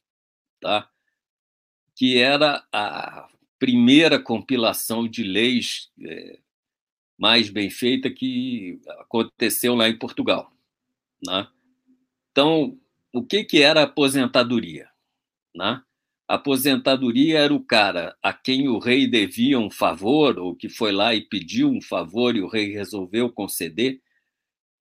Tá? 0.60 0.90
que 1.98 2.20
era 2.20 2.64
a 2.72 3.28
primeira 3.58 4.22
compilação 4.22 5.08
de 5.08 5.24
leis 5.24 5.90
é, 6.00 6.40
mais 7.18 7.50
bem 7.50 7.72
feita 7.72 8.08
que 8.08 8.80
aconteceu 9.00 9.74
lá 9.74 9.90
em 9.90 9.98
Portugal. 9.98 10.54
Né? 11.26 11.48
Então, 12.32 12.80
o 13.12 13.26
que, 13.26 13.44
que 13.44 13.64
era 13.64 13.82
aposentadoria? 13.82 14.88
Né? 15.56 15.84
Aposentadoria 16.28 17.40
era 17.40 17.54
o 17.54 17.64
cara 17.64 18.16
a 18.22 18.34
quem 18.34 18.68
o 18.68 18.80
rei 18.80 19.08
devia 19.08 19.58
um 19.58 19.70
favor, 19.70 20.38
ou 20.38 20.56
que 20.56 20.68
foi 20.68 20.92
lá 20.92 21.16
e 21.16 21.22
pediu 21.22 21.70
um 21.70 21.82
favor 21.82 22.36
e 22.36 22.42
o 22.42 22.50
rei 22.50 22.74
resolveu 22.74 23.32
conceder, 23.32 24.02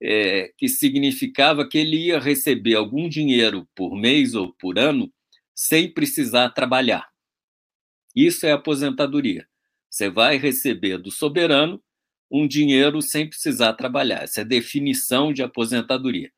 é, 0.01 0.51
que 0.57 0.67
significava 0.67 1.67
que 1.67 1.77
ele 1.77 2.07
ia 2.07 2.19
receber 2.19 2.75
algum 2.75 3.07
dinheiro 3.07 3.67
por 3.73 3.95
mês 3.95 4.35
ou 4.35 4.53
por 4.53 4.77
ano 4.77 5.11
sem 5.55 5.91
precisar 5.91 6.49
trabalhar. 6.49 7.07
Isso 8.15 8.45
é 8.45 8.51
aposentadoria. 8.51 9.47
Você 9.89 10.09
vai 10.09 10.37
receber 10.37 10.97
do 10.97 11.09
soberano 11.09 11.81
um 12.29 12.47
dinheiro 12.47 13.01
sem 13.01 13.27
precisar 13.27 13.73
trabalhar. 13.73 14.23
Essa 14.23 14.41
é 14.41 14.43
a 14.43 14.47
definição 14.47 15.31
de 15.31 15.41
aposentadoria. 15.41 16.31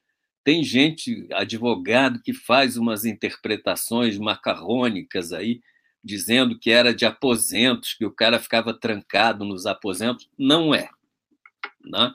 Tem 0.43 0.63
gente, 0.63 1.27
advogado, 1.33 2.21
que 2.21 2.33
faz 2.33 2.77
umas 2.77 3.05
interpretações 3.05 4.17
macarrônicas 4.17 5.33
aí, 5.33 5.61
dizendo 6.03 6.57
que 6.57 6.71
era 6.71 6.93
de 6.93 7.05
aposentos, 7.05 7.93
que 7.93 8.05
o 8.05 8.11
cara 8.11 8.39
ficava 8.39 8.73
trancado 8.73 9.43
nos 9.43 9.65
aposentos. 9.65 10.29
Não 10.37 10.73
é. 10.73 10.89
Né? 11.83 12.13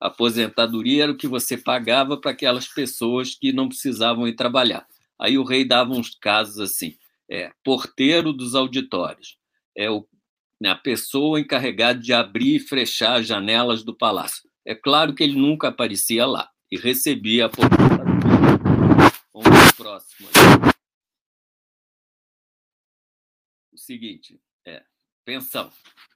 Aposentadoria 0.00 1.04
era 1.04 1.12
o 1.12 1.16
que 1.16 1.26
você 1.26 1.56
pagava 1.56 2.16
para 2.20 2.30
aquelas 2.30 2.68
pessoas 2.68 3.34
que 3.34 3.52
não 3.52 3.68
precisavam 3.68 4.28
ir 4.28 4.36
trabalhar. 4.36 4.86
Aí 5.18 5.36
o 5.36 5.44
rei 5.44 5.64
dava 5.64 5.92
uns 5.92 6.14
casos 6.14 6.60
assim: 6.60 6.96
é, 7.28 7.50
porteiro 7.64 8.32
dos 8.32 8.54
auditórios, 8.54 9.38
é 9.74 9.90
o, 9.90 10.06
né, 10.60 10.70
a 10.70 10.76
pessoa 10.76 11.40
encarregada 11.40 11.98
de 11.98 12.12
abrir 12.12 12.56
e 12.56 12.60
fechar 12.60 13.20
as 13.20 13.26
janelas 13.26 13.82
do 13.82 13.94
palácio. 13.94 14.48
É 14.64 14.74
claro 14.74 15.14
que 15.14 15.24
ele 15.24 15.34
nunca 15.34 15.68
aparecia 15.68 16.26
lá 16.26 16.48
e 16.70 16.76
recebia 16.76 17.46
a. 17.46 17.48
Vamos 19.32 19.48
para 19.48 19.72
próximo. 19.76 20.28
O 23.72 23.78
seguinte, 23.78 24.40
é, 24.64 24.82
pensão, 25.24 25.72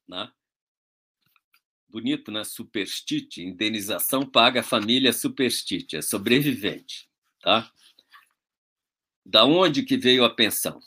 né? 0.08 0.30
Bonito, 1.88 2.30
né? 2.30 2.44
Superstite, 2.44 3.42
indenização 3.42 4.24
paga 4.24 4.60
a 4.60 4.64
família 4.64 5.12
superstite, 5.12 5.96
é 5.96 6.02
sobrevivente, 6.02 7.08
tá? 7.40 7.70
Da 9.24 9.44
onde 9.44 9.82
que 9.82 9.96
veio 9.96 10.24
a 10.24 10.34
pensão? 10.34 10.80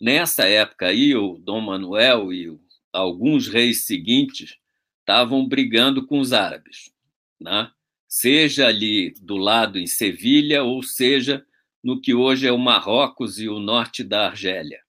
Nessa 0.00 0.44
época 0.44 0.86
aí, 0.86 1.14
o 1.14 1.38
Dom 1.38 1.60
Manuel 1.60 2.32
e 2.32 2.60
alguns 2.92 3.48
reis 3.48 3.86
seguintes 3.86 4.58
estavam 5.00 5.46
brigando 5.46 6.06
com 6.06 6.20
os 6.20 6.32
árabes, 6.32 6.92
né? 7.40 7.72
Seja 8.12 8.66
ali 8.66 9.14
do 9.22 9.38
lado 9.38 9.78
em 9.78 9.86
Sevilha, 9.86 10.62
ou 10.62 10.82
seja 10.82 11.46
no 11.82 11.98
que 11.98 12.12
hoje 12.12 12.46
é 12.46 12.52
o 12.52 12.58
Marrocos 12.58 13.38
e 13.38 13.48
o 13.48 13.58
norte 13.58 14.04
da 14.04 14.26
Argélia. 14.26 14.82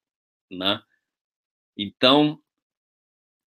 Né? 0.51 0.81
Então, 1.77 2.37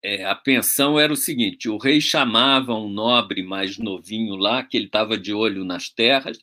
é, 0.04 0.26
a 0.26 0.34
pensão 0.34 1.00
era 1.00 1.10
o 1.10 1.16
seguinte: 1.16 1.70
o 1.70 1.78
rei 1.78 2.02
chamava 2.02 2.74
um 2.74 2.86
nobre 2.86 3.42
mais 3.42 3.78
novinho 3.78 4.36
lá, 4.36 4.62
que 4.62 4.76
ele 4.76 4.86
estava 4.86 5.16
de 5.16 5.32
olho 5.32 5.64
nas 5.64 5.88
terras, 5.88 6.38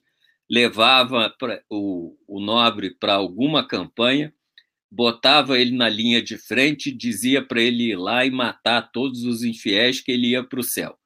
levava 0.49 1.29
pra, 1.37 1.61
o, 1.69 2.17
o 2.27 2.39
nobre 2.39 2.95
para 2.95 3.13
alguma 3.13 3.65
campanha, 3.65 4.33
botava 4.91 5.59
ele 5.59 5.77
na 5.77 5.87
linha 5.87 6.19
de 6.19 6.35
frente, 6.35 6.91
dizia 6.91 7.45
para 7.45 7.61
ele 7.61 7.91
ir 7.91 7.95
lá 7.95 8.25
e 8.25 8.31
matar 8.31 8.91
todos 8.91 9.23
os 9.23 9.43
infiéis 9.43 10.01
que 10.01 10.11
ele 10.11 10.29
ia 10.29 10.43
para 10.43 10.59
o 10.59 10.63
céu. 10.63 10.98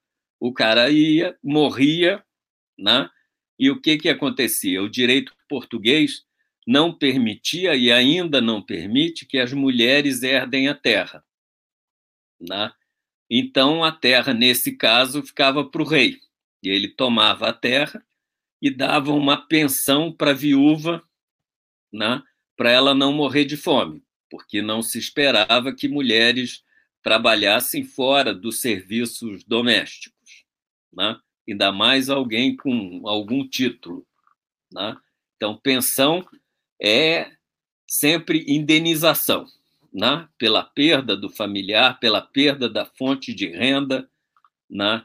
O 0.43 0.51
cara 0.51 0.89
ia, 0.89 1.39
morria, 1.41 2.21
né? 2.77 3.09
E 3.57 3.71
o 3.71 3.79
que 3.79 3.97
que 3.97 4.09
acontecia? 4.09 4.83
O 4.83 4.89
direito 4.89 5.33
português 5.47 6.25
não 6.67 6.93
permitia 6.93 7.77
e 7.77 7.89
ainda 7.89 8.41
não 8.41 8.61
permite 8.61 9.25
que 9.25 9.37
as 9.37 9.53
mulheres 9.53 10.21
herdem 10.21 10.67
a 10.67 10.75
terra, 10.75 11.23
né? 12.41 12.73
Então 13.29 13.85
a 13.85 13.91
terra 13.93 14.33
nesse 14.33 14.75
caso 14.75 15.23
ficava 15.23 15.63
para 15.63 15.81
o 15.81 15.85
rei 15.85 16.19
e 16.61 16.67
ele 16.67 16.89
tomava 16.89 17.47
a 17.47 17.53
terra 17.53 18.05
e 18.61 18.69
dava 18.69 19.13
uma 19.13 19.37
pensão 19.47 20.11
para 20.11 20.31
a 20.31 20.33
viúva, 20.33 21.01
né? 21.89 22.21
para 22.57 22.69
ela 22.69 22.93
não 22.93 23.13
morrer 23.13 23.45
de 23.45 23.55
fome, 23.55 24.03
porque 24.29 24.61
não 24.61 24.81
se 24.81 24.99
esperava 24.99 25.73
que 25.73 25.87
mulheres 25.87 26.65
trabalhassem 27.01 27.85
fora 27.85 28.33
dos 28.33 28.59
serviços 28.59 29.43
domésticos, 29.43 30.22
né? 30.95 31.19
ainda 31.47 31.71
mais 31.71 32.09
alguém 32.09 32.55
com 32.55 33.01
algum 33.07 33.47
título. 33.47 34.05
Né? 34.71 34.95
Então, 35.35 35.57
pensão 35.57 36.25
é 36.81 37.31
sempre 37.87 38.45
indenização 38.47 39.45
né? 39.93 40.27
pela 40.37 40.63
perda 40.63 41.15
do 41.15 41.29
familiar, 41.29 41.99
pela 41.99 42.21
perda 42.21 42.69
da 42.69 42.85
fonte 42.85 43.33
de 43.33 43.47
renda. 43.47 44.09
Né? 44.69 45.03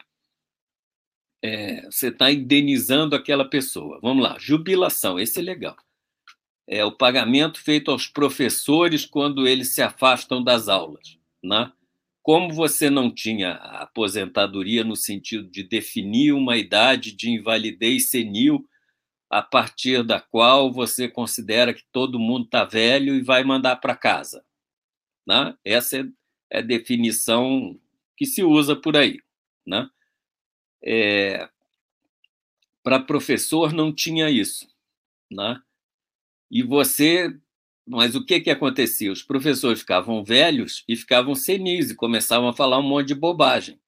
É, 1.42 1.82
você 1.86 2.08
está 2.08 2.30
indenizando 2.30 3.14
aquela 3.14 3.44
pessoa. 3.44 3.98
Vamos 4.00 4.22
lá, 4.22 4.36
jubilação, 4.38 5.18
esse 5.18 5.38
é 5.38 5.42
legal 5.42 5.76
é 6.68 6.84
o 6.84 6.92
pagamento 6.92 7.60
feito 7.60 7.90
aos 7.90 8.06
professores 8.06 9.06
quando 9.06 9.48
eles 9.48 9.74
se 9.74 9.80
afastam 9.80 10.44
das 10.44 10.68
aulas. 10.68 11.18
Né? 11.42 11.72
Como 12.28 12.52
você 12.52 12.90
não 12.90 13.10
tinha 13.10 13.52
aposentadoria 13.52 14.84
no 14.84 14.94
sentido 14.94 15.48
de 15.48 15.62
definir 15.62 16.34
uma 16.34 16.58
idade 16.58 17.12
de 17.12 17.30
invalidez 17.30 18.10
senil 18.10 18.68
a 19.30 19.40
partir 19.40 20.04
da 20.04 20.20
qual 20.20 20.70
você 20.70 21.08
considera 21.08 21.72
que 21.72 21.86
todo 21.90 22.18
mundo 22.18 22.44
está 22.44 22.66
velho 22.66 23.14
e 23.14 23.22
vai 23.22 23.42
mandar 23.44 23.76
para 23.76 23.96
casa. 23.96 24.44
Né? 25.26 25.56
Essa 25.64 26.00
é, 26.00 26.04
é 26.50 26.58
a 26.58 26.60
definição 26.60 27.80
que 28.14 28.26
se 28.26 28.42
usa 28.42 28.76
por 28.76 28.94
aí. 28.94 29.22
Né? 29.66 29.88
É, 30.84 31.48
para 32.82 33.00
professor 33.00 33.72
não 33.72 33.90
tinha 33.90 34.28
isso. 34.28 34.68
Né? 35.32 35.58
E 36.50 36.62
você. 36.62 37.34
Mas 37.88 38.14
o 38.14 38.24
que, 38.24 38.40
que 38.40 38.50
acontecia? 38.50 39.10
Os 39.10 39.22
professores 39.22 39.80
ficavam 39.80 40.22
velhos 40.22 40.84
e 40.86 40.94
ficavam 40.94 41.34
senis 41.34 41.90
e 41.90 41.94
começavam 41.94 42.48
a 42.48 42.52
falar 42.52 42.78
um 42.78 42.82
monte 42.82 43.08
de 43.08 43.14
bobagem. 43.14 43.80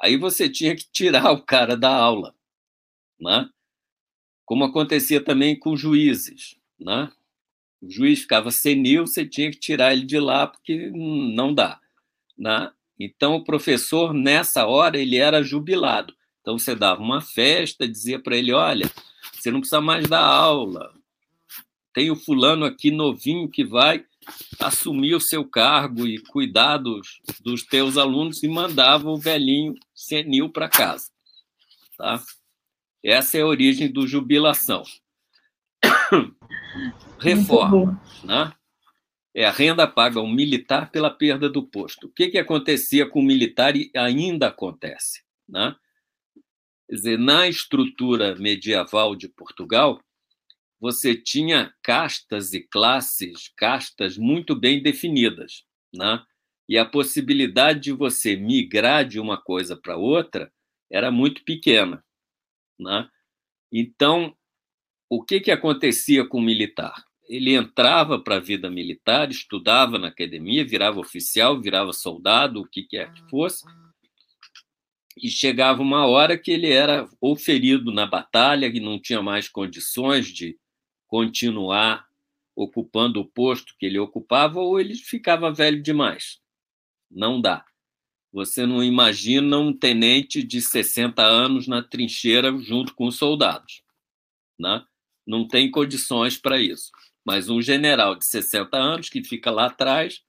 Aí 0.00 0.16
você 0.16 0.48
tinha 0.48 0.74
que 0.74 0.84
tirar 0.90 1.30
o 1.30 1.42
cara 1.42 1.76
da 1.76 1.94
aula, 1.94 2.34
né? 3.20 3.48
como 4.46 4.64
acontecia 4.64 5.22
também 5.22 5.58
com 5.58 5.76
juízes. 5.76 6.56
Né? 6.78 7.10
O 7.82 7.90
juiz 7.90 8.20
ficava 8.20 8.50
senil, 8.50 9.06
você 9.06 9.26
tinha 9.26 9.50
que 9.50 9.58
tirar 9.58 9.92
ele 9.92 10.06
de 10.06 10.18
lá, 10.18 10.46
porque 10.46 10.90
não 10.94 11.52
dá. 11.52 11.80
Né? 12.38 12.70
Então, 12.98 13.34
o 13.34 13.44
professor, 13.44 14.14
nessa 14.14 14.66
hora, 14.66 14.98
ele 14.98 15.16
era 15.16 15.42
jubilado. 15.42 16.14
Então, 16.40 16.58
você 16.58 16.74
dava 16.74 17.02
uma 17.02 17.20
festa, 17.20 17.88
dizia 17.88 18.20
para 18.20 18.36
ele: 18.36 18.52
olha, 18.52 18.90
você 19.32 19.50
não 19.50 19.60
precisa 19.60 19.80
mais 19.80 20.06
dar 20.08 20.24
aula, 20.24 20.94
tem 21.96 22.10
o 22.10 22.14
fulano 22.14 22.66
aqui 22.66 22.90
novinho 22.90 23.48
que 23.48 23.64
vai 23.64 24.04
assumir 24.60 25.14
o 25.14 25.20
seu 25.20 25.48
cargo 25.48 26.06
e 26.06 26.18
cuidar 26.18 26.76
dos, 26.76 27.22
dos 27.40 27.62
teus 27.62 27.96
alunos 27.96 28.42
e 28.42 28.48
mandava 28.48 29.08
o 29.08 29.16
velhinho 29.16 29.74
senil 29.94 30.50
para 30.50 30.68
casa. 30.68 31.10
Tá? 31.96 32.22
Essa 33.02 33.38
é 33.38 33.40
a 33.40 33.46
origem 33.46 33.90
do 33.90 34.06
jubilação. 34.06 34.82
Reforma. 37.18 37.98
Né? 38.22 38.52
É 39.34 39.46
a 39.46 39.50
renda 39.50 39.86
paga 39.86 40.20
ao 40.20 40.26
militar 40.26 40.90
pela 40.90 41.08
perda 41.08 41.48
do 41.48 41.62
posto. 41.62 42.08
O 42.08 42.12
que, 42.12 42.28
que 42.28 42.36
acontecia 42.36 43.08
com 43.08 43.20
o 43.20 43.24
militar 43.24 43.74
e 43.74 43.90
ainda 43.96 44.48
acontece? 44.48 45.22
Né? 45.48 45.74
Quer 46.90 46.94
dizer, 46.94 47.18
na 47.18 47.48
estrutura 47.48 48.34
medieval 48.34 49.16
de 49.16 49.30
Portugal, 49.30 49.98
você 50.80 51.14
tinha 51.14 51.74
castas 51.82 52.52
e 52.52 52.60
classes, 52.60 53.50
castas 53.56 54.16
muito 54.18 54.54
bem 54.54 54.82
definidas, 54.82 55.64
né? 55.92 56.22
E 56.68 56.76
a 56.76 56.84
possibilidade 56.84 57.80
de 57.80 57.92
você 57.92 58.36
migrar 58.36 59.06
de 59.06 59.20
uma 59.20 59.40
coisa 59.40 59.76
para 59.76 59.96
outra 59.96 60.52
era 60.90 61.10
muito 61.10 61.44
pequena, 61.44 62.04
né? 62.78 63.08
Então, 63.72 64.36
o 65.08 65.22
que 65.22 65.40
que 65.40 65.50
acontecia 65.50 66.26
com 66.26 66.38
o 66.38 66.42
militar? 66.42 67.04
Ele 67.28 67.54
entrava 67.54 68.20
para 68.20 68.36
a 68.36 68.40
vida 68.40 68.70
militar, 68.70 69.30
estudava 69.30 69.98
na 69.98 70.08
academia, 70.08 70.64
virava 70.64 71.00
oficial, 71.00 71.60
virava 71.60 71.92
soldado, 71.92 72.60
o 72.60 72.68
que 72.68 72.84
quer 72.84 73.12
que 73.12 73.28
fosse, 73.28 73.64
e 75.16 75.28
chegava 75.30 75.82
uma 75.82 76.06
hora 76.06 76.36
que 76.36 76.50
ele 76.50 76.70
era 76.70 77.08
ou 77.20 77.34
ferido 77.34 77.90
na 77.90 78.06
batalha, 78.06 78.70
que 78.70 78.80
não 78.80 79.00
tinha 79.00 79.22
mais 79.22 79.48
condições 79.48 80.28
de 80.28 80.56
continuar 81.06 82.06
ocupando 82.54 83.20
o 83.20 83.26
posto 83.26 83.74
que 83.78 83.86
ele 83.86 83.98
ocupava 83.98 84.60
ou 84.60 84.80
ele 84.80 84.94
ficava 84.94 85.52
velho 85.52 85.82
demais. 85.82 86.40
Não 87.10 87.40
dá. 87.40 87.64
Você 88.32 88.66
não 88.66 88.82
imagina 88.82 89.58
um 89.58 89.72
tenente 89.72 90.42
de 90.42 90.60
60 90.60 91.22
anos 91.22 91.66
na 91.66 91.82
trincheira 91.82 92.56
junto 92.58 92.94
com 92.94 93.06
os 93.06 93.16
soldados. 93.16 93.82
Né? 94.58 94.84
Não 95.26 95.46
tem 95.46 95.70
condições 95.70 96.36
para 96.38 96.60
isso. 96.60 96.90
Mas 97.24 97.48
um 97.48 97.60
general 97.60 98.14
de 98.14 98.24
60 98.26 98.76
anos 98.76 99.08
que 99.08 99.22
fica 99.22 99.50
lá 99.50 99.66
atrás 99.66 100.22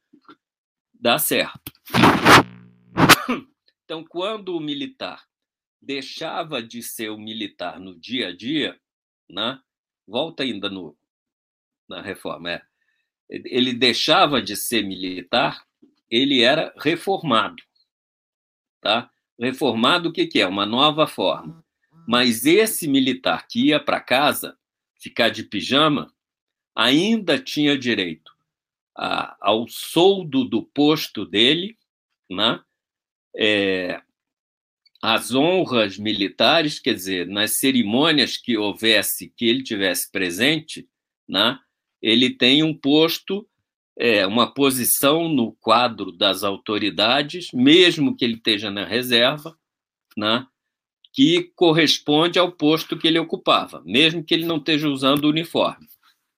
dá 0.94 1.18
certo. 1.18 1.72
Então, 3.90 4.04
quando 4.04 4.49
o 4.54 4.60
militar 4.60 5.26
deixava 5.82 6.62
de 6.62 6.84
ser 6.84 7.10
o 7.10 7.18
militar 7.18 7.80
no 7.80 7.98
dia 7.98 8.28
a 8.28 8.36
dia, 8.36 8.78
né, 9.30 9.62
volta 10.08 10.44
ainda 10.44 10.70
no, 10.70 10.98
na 11.88 12.02
reforma, 12.02 12.52
é. 12.52 12.62
ele 13.30 13.74
deixava 13.74 14.42
de 14.42 14.56
ser 14.56 14.84
militar, 14.84 15.66
ele 16.10 16.42
era 16.42 16.74
reformado. 16.78 17.62
Tá? 18.82 19.12
Reformado, 19.40 20.10
o 20.10 20.14
que, 20.14 20.26
que 20.26 20.40
é? 20.40 20.48
Uma 20.48 20.66
nova 20.66 21.06
forma. 21.06 21.64
Mas 22.08 22.46
esse 22.46 22.88
militar 22.88 23.46
que 23.48 23.68
ia 23.68 23.80
para 23.80 24.00
casa, 24.00 24.58
ficar 24.96 25.30
de 25.30 25.44
pijama, 25.44 26.14
ainda 26.74 27.38
tinha 27.38 27.78
direito 27.78 28.32
a, 28.96 29.38
ao 29.42 29.68
soldo 29.68 30.46
do 30.46 30.64
posto 30.64 31.26
dele, 31.26 31.78
né? 32.30 32.62
É, 33.36 34.02
as 35.10 35.34
honras 35.34 35.98
militares, 35.98 36.80
quer 36.82 36.94
dizer, 36.94 37.28
nas 37.28 37.60
cerimônias 37.60 38.36
que 38.36 38.58
houvesse, 38.58 39.32
que 39.38 39.46
ele 39.46 39.64
tivesse 39.64 40.12
presente, 40.12 40.86
né, 41.26 41.58
ele 42.02 42.30
tem 42.30 42.62
um 42.62 42.78
posto, 42.78 43.48
é, 43.98 44.28
uma 44.28 44.54
posição 44.54 45.30
no 45.30 45.54
quadro 45.62 46.12
das 46.12 46.44
autoridades, 46.44 47.48
mesmo 47.54 48.18
que 48.18 48.26
ele 48.26 48.34
esteja 48.34 48.70
na 48.70 48.84
reserva, 48.84 49.58
né, 50.18 50.46
que 51.14 51.54
corresponde 51.56 52.38
ao 52.38 52.52
posto 52.52 52.98
que 52.98 53.08
ele 53.08 53.18
ocupava, 53.18 53.82
mesmo 53.86 54.22
que 54.22 54.34
ele 54.34 54.46
não 54.46 54.58
esteja 54.58 54.90
usando 54.90 55.24
o 55.24 55.30
uniforme, 55.30 55.88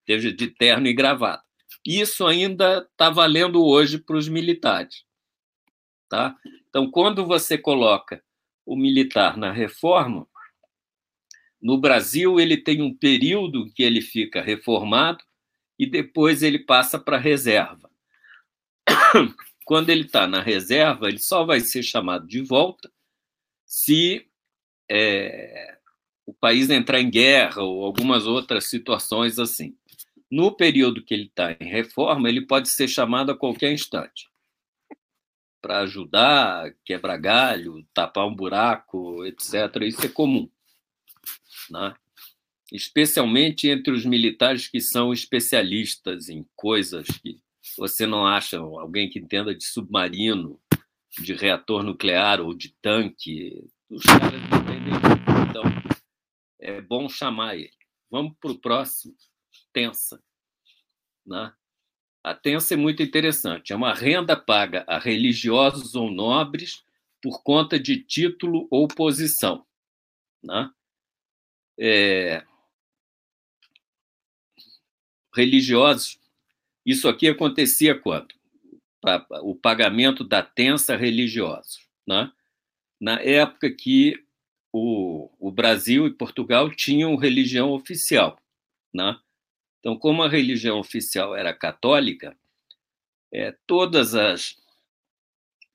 esteja 0.01 0.31
de 0.31 0.45
terno 0.45 0.85
e 0.85 0.93
gravata. 0.93 1.43
Isso 1.83 2.23
ainda 2.27 2.87
está 2.91 3.09
valendo 3.09 3.65
hoje 3.65 3.97
para 3.97 4.15
os 4.15 4.29
militares. 4.29 5.05
Tá? 6.07 6.35
Então, 6.69 6.91
quando 6.91 7.25
você 7.25 7.57
coloca 7.57 8.23
o 8.69 8.75
militar 8.75 9.35
na 9.35 9.51
reforma, 9.51 10.27
no 11.59 11.81
Brasil 11.81 12.39
ele 12.39 12.55
tem 12.55 12.83
um 12.83 12.95
período 12.95 13.73
que 13.73 13.81
ele 13.81 13.99
fica 13.99 14.43
reformado 14.43 15.23
e 15.77 15.87
depois 15.87 16.43
ele 16.43 16.59
passa 16.59 16.99
para 16.99 17.17
reserva. 17.17 17.89
quando 19.65 19.89
ele 19.89 20.03
está 20.03 20.27
na 20.27 20.39
reserva, 20.39 21.07
ele 21.07 21.17
só 21.17 21.43
vai 21.43 21.61
ser 21.61 21.81
chamado 21.81 22.27
de 22.27 22.41
volta 22.43 22.91
se 23.65 24.27
é, 24.87 25.79
o 26.23 26.33
país 26.33 26.69
entrar 26.69 27.01
em 27.01 27.09
guerra 27.09 27.63
ou 27.63 27.83
algumas 27.83 28.27
outras 28.27 28.69
situações 28.69 29.39
assim. 29.39 29.75
No 30.29 30.55
período 30.55 31.03
que 31.03 31.15
ele 31.15 31.25
está 31.25 31.57
em 31.59 31.67
reforma, 31.67 32.29
ele 32.29 32.45
pode 32.45 32.69
ser 32.69 32.87
chamado 32.87 33.31
a 33.31 33.37
qualquer 33.37 33.73
instante 33.73 34.28
para 35.61 35.79
ajudar, 35.79 36.73
quebrar 36.85 37.17
galho, 37.17 37.85
tapar 37.93 38.27
um 38.27 38.35
buraco, 38.35 39.25
etc. 39.25 39.83
Isso 39.83 40.05
é 40.05 40.09
comum, 40.09 40.49
né? 41.69 41.93
especialmente 42.71 43.67
entre 43.67 43.91
os 43.91 44.05
militares 44.05 44.67
que 44.67 44.79
são 44.79 45.11
especialistas 45.11 46.29
em 46.29 46.45
coisas 46.55 47.07
que 47.07 47.41
você 47.77 48.05
não 48.05 48.25
acha 48.25 48.57
alguém 48.57 49.09
que 49.09 49.19
entenda 49.19 49.55
de 49.55 49.63
submarino, 49.63 50.59
de 51.19 51.33
reator 51.33 51.83
nuclear 51.83 52.41
ou 52.41 52.53
de 52.53 52.75
tanque. 52.81 53.63
Os 53.89 54.03
caras 54.03 54.41
não 54.49 54.59
entendem 54.59 54.93
Então, 55.49 55.63
é 56.59 56.81
bom 56.81 57.09
chamar 57.09 57.55
ele. 57.55 57.71
Vamos 58.09 58.35
para 58.39 58.51
o 58.51 58.59
próximo. 58.59 59.15
Tensa. 59.73 60.21
Né? 61.25 61.51
A 62.23 62.33
tensa 62.33 62.73
é 62.73 62.77
muito 62.77 63.01
interessante. 63.01 63.71
É 63.71 63.75
uma 63.75 63.93
renda 63.93 64.35
paga 64.35 64.83
a 64.87 64.99
religiosos 64.99 65.95
ou 65.95 66.11
nobres 66.11 66.83
por 67.21 67.41
conta 67.43 67.79
de 67.79 68.01
título 68.03 68.67
ou 68.69 68.87
posição. 68.87 69.65
Né? 70.43 70.69
É... 71.77 72.43
Religiosos 75.33 76.19
isso 76.89 77.07
aqui 77.07 77.27
acontecia 77.27 77.93
quando? 77.93 78.33
O 79.43 79.53
pagamento 79.53 80.23
da 80.23 80.41
tensa 80.41 80.95
religiosos. 80.95 81.87
Né? 82.07 82.31
Na 82.99 83.21
época 83.21 83.69
que 83.69 84.15
o, 84.73 85.29
o 85.39 85.51
Brasil 85.51 86.07
e 86.07 86.13
Portugal 86.13 86.71
tinham 86.71 87.15
religião 87.15 87.69
oficial. 87.69 88.39
Né? 88.91 89.15
Então, 89.79 89.97
como 89.97 90.23
a 90.23 90.29
religião 90.29 90.79
oficial 90.79 91.35
era 91.35 91.53
católica, 91.53 92.37
é, 93.31 93.55
todas 93.65 94.15
as 94.15 94.57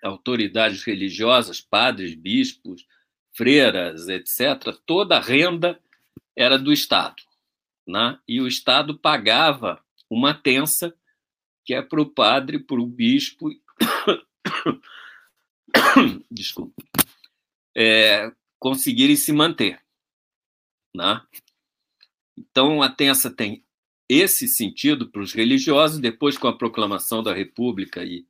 autoridades 0.02 0.82
religiosas, 0.82 1.60
padres, 1.60 2.14
bispos, 2.14 2.86
freiras, 3.32 4.08
etc., 4.08 4.76
toda 4.84 5.16
a 5.16 5.20
renda 5.20 5.80
era 6.36 6.58
do 6.58 6.72
Estado. 6.72 7.22
Né? 7.86 8.18
E 8.28 8.40
o 8.40 8.46
Estado 8.46 8.98
pagava 8.98 9.82
uma 10.10 10.34
tensa 10.34 10.94
que 11.64 11.72
é 11.72 11.80
para 11.80 12.00
o 12.00 12.06
padre, 12.06 12.58
para 12.58 12.78
o 12.78 12.86
bispo, 12.86 13.48
desculpa, 16.30 16.74
é, 17.74 18.30
conseguirem 18.58 19.16
se 19.16 19.32
manter. 19.32 19.82
Né? 20.94 21.22
Então, 22.36 22.82
a 22.82 22.90
tensa 22.90 23.30
tem 23.30 23.64
esse 24.08 24.46
sentido 24.46 25.10
para 25.10 25.22
os 25.22 25.32
religiosos, 25.32 25.98
depois, 25.98 26.36
com 26.36 26.48
a 26.48 26.56
proclamação 26.56 27.22
da 27.22 27.32
República 27.32 28.04
e 28.04 28.26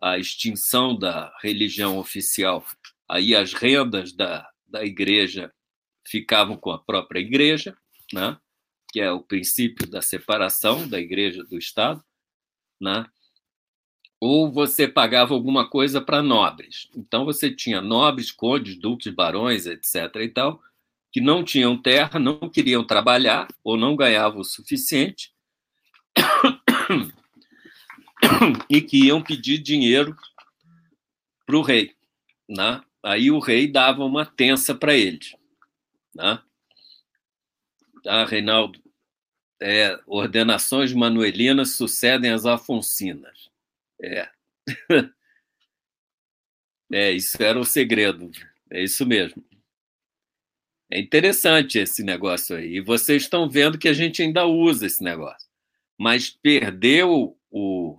a 0.00 0.18
extinção 0.18 0.98
da 0.98 1.34
religião 1.42 1.98
oficial, 1.98 2.64
aí 3.08 3.34
as 3.34 3.54
rendas 3.54 4.12
da, 4.12 4.48
da 4.66 4.84
igreja 4.84 5.52
ficavam 6.06 6.56
com 6.56 6.70
a 6.70 6.78
própria 6.78 7.20
igreja, 7.20 7.76
né? 8.12 8.36
que 8.92 9.00
é 9.00 9.10
o 9.10 9.22
princípio 9.22 9.88
da 9.88 10.02
separação 10.02 10.86
da 10.86 11.00
igreja 11.00 11.42
do 11.42 11.58
Estado 11.58 12.04
né? 12.80 13.06
ou 14.20 14.50
você 14.50 14.86
pagava 14.86 15.34
alguma 15.34 15.68
coisa 15.68 16.00
para 16.00 16.22
nobres. 16.22 16.88
Então 16.94 17.24
você 17.24 17.50
tinha 17.50 17.80
nobres, 17.80 18.30
condes, 18.30 18.76
duques, 18.76 19.12
barões, 19.12 19.66
etc. 19.66 20.16
e 20.16 20.28
tal, 20.28 20.62
que 21.14 21.20
não 21.20 21.44
tinham 21.44 21.80
terra, 21.80 22.18
não 22.18 22.50
queriam 22.50 22.84
trabalhar 22.84 23.46
ou 23.62 23.76
não 23.76 23.94
ganhavam 23.94 24.40
o 24.40 24.44
suficiente 24.44 25.32
e 28.68 28.82
que 28.82 29.06
iam 29.06 29.22
pedir 29.22 29.58
dinheiro 29.58 30.16
para 31.46 31.56
o 31.56 31.62
rei. 31.62 31.94
Né? 32.48 32.82
Aí 33.00 33.30
o 33.30 33.38
rei 33.38 33.70
dava 33.70 34.04
uma 34.04 34.26
tensa 34.26 34.74
para 34.74 34.92
eles. 34.92 35.36
Né? 36.12 36.42
Tá, 38.02 38.24
Reinaldo? 38.24 38.82
É, 39.62 39.96
ordenações 40.08 40.92
manuelinas 40.92 41.76
sucedem 41.76 42.32
às 42.32 42.44
afoncinas. 42.44 43.48
É. 44.02 44.28
É, 46.92 47.10
isso 47.10 47.42
era 47.42 47.58
o 47.58 47.64
segredo. 47.64 48.30
É 48.70 48.84
isso 48.84 49.04
mesmo. 49.04 49.42
É 50.94 51.00
interessante 51.00 51.76
esse 51.76 52.04
negócio 52.04 52.54
aí. 52.54 52.76
E 52.76 52.80
vocês 52.80 53.24
estão 53.24 53.50
vendo 53.50 53.76
que 53.76 53.88
a 53.88 53.92
gente 53.92 54.22
ainda 54.22 54.46
usa 54.46 54.86
esse 54.86 55.02
negócio. 55.02 55.48
Mas 55.98 56.30
perdeu 56.30 57.36
o, 57.50 57.98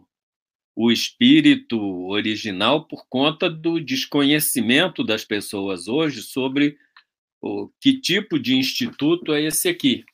o 0.73 0.89
espírito 0.89 1.77
original 2.07 2.87
por 2.87 3.05
conta 3.09 3.49
do 3.49 3.81
desconhecimento 3.81 5.03
das 5.03 5.25
pessoas 5.25 5.89
hoje 5.89 6.21
sobre 6.21 6.77
o, 7.41 7.69
que 7.81 7.99
tipo 7.99 8.39
de 8.39 8.55
instituto 8.55 9.33
é 9.33 9.41
esse 9.43 9.67
aqui. 9.67 10.05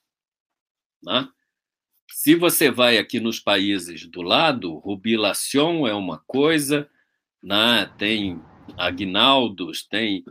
Né? 1.04 1.30
Se 2.10 2.34
você 2.34 2.72
vai 2.72 2.98
aqui 2.98 3.20
nos 3.20 3.40
países 3.40 4.08
do 4.08 4.24
lado, 4.24 4.80
rubilação 4.80 5.88
é 5.88 5.94
uma 5.94 6.18
coisa, 6.26 6.90
né? 7.44 7.86
tem 8.00 8.42
aguinaldos, 8.76 9.84
tem 9.88 10.26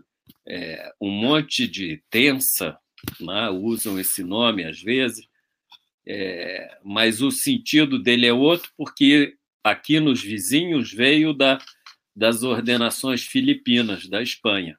é, 0.51 0.93
um 1.01 1.11
monte 1.13 1.69
de 1.69 2.03
tensa, 2.11 2.77
né? 3.21 3.49
usam 3.51 4.01
esse 4.01 4.25
nome 4.25 4.65
às 4.65 4.83
vezes, 4.83 5.29
é, 6.05 6.77
mas 6.83 7.23
o 7.23 7.31
sentido 7.31 8.03
dele 8.03 8.27
é 8.27 8.33
outro, 8.33 8.73
porque 8.77 9.37
aqui 9.63 10.01
nos 10.01 10.21
vizinhos 10.21 10.93
veio 10.93 11.33
da, 11.33 11.59
das 12.17 12.43
ordenações 12.43 13.23
filipinas 13.23 14.09
da 14.09 14.21
Espanha. 14.21 14.77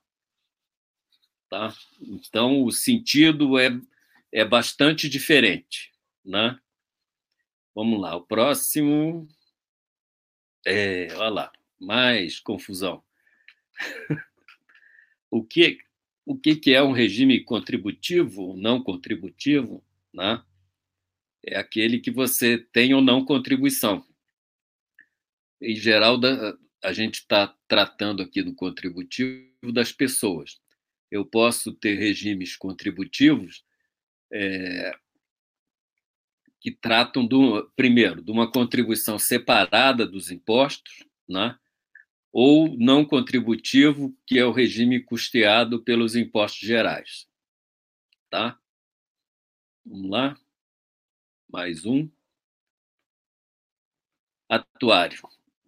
Tá? 1.50 1.74
Então, 2.02 2.64
o 2.64 2.72
sentido 2.72 3.58
é, 3.58 3.70
é 4.30 4.44
bastante 4.44 5.08
diferente. 5.08 5.94
Né? 6.24 6.60
Vamos 7.74 8.02
lá, 8.02 8.14
o 8.18 8.26
próximo. 8.26 9.26
É, 10.66 11.08
olha 11.14 11.30
lá, 11.30 11.52
mais 11.80 12.42
confusão. 12.42 13.02
o 15.32 15.44
que, 15.44 15.80
o 16.26 16.38
que, 16.38 16.58
que 16.58 16.74
é 16.74 16.84
um 16.84 16.92
regime 16.92 17.44
contributivo 17.44 18.56
não 18.58 18.84
contributivo? 18.84 19.84
Né? 20.14 20.44
É 21.44 21.58
aquele 21.58 22.00
que 22.00 22.12
você 22.12 22.58
tem 22.58 22.94
ou 22.94 23.02
não 23.02 23.26
contribuição. 23.26 24.06
Em 25.62 25.76
geral, 25.76 26.20
a 26.84 26.92
gente 26.92 27.16
está 27.16 27.56
tratando 27.68 28.22
aqui 28.22 28.44
do 28.44 28.54
contributivo 28.54 29.72
das 29.72 29.92
pessoas. 29.92 30.60
Eu 31.10 31.26
posso 31.26 31.72
ter 31.74 31.96
regimes 31.96 32.56
contributivos 32.58 33.64
é, 34.32 34.94
que 36.60 36.72
tratam, 36.72 37.26
do, 37.26 37.72
primeiro, 37.76 38.22
de 38.22 38.32
uma 38.32 38.52
contribuição 38.52 39.18
separada 39.18 40.06
dos 40.06 40.30
impostos, 40.32 41.06
né? 41.28 41.58
Ou 42.32 42.78
não 42.78 43.04
contributivo, 43.04 44.16
que 44.26 44.40
é 44.40 44.46
o 44.46 44.52
regime 44.52 45.02
custeado 45.02 45.82
pelos 45.84 46.16
impostos 46.16 46.62
gerais. 46.62 47.28
Tá? 48.30 48.58
Vamos 49.86 50.10
lá. 50.10 50.38
Mais 51.50 51.86
um. 51.86 52.10
Atuário. 54.48 55.22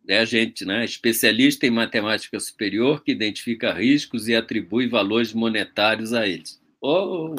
É 0.08 0.20
a 0.20 0.26
gente, 0.26 0.66
né? 0.66 0.84
Especialista 0.84 1.66
em 1.66 1.72
matemática 1.72 2.40
superior 2.40 3.04
que 3.04 3.12
identifica 3.12 3.74
riscos 3.74 4.28
e 4.28 4.36
atribui 4.36 4.88
valores 4.88 5.34
monetários 5.34 6.14
a 6.14 6.28
eles. 6.28 6.62
Oh, 6.82 7.36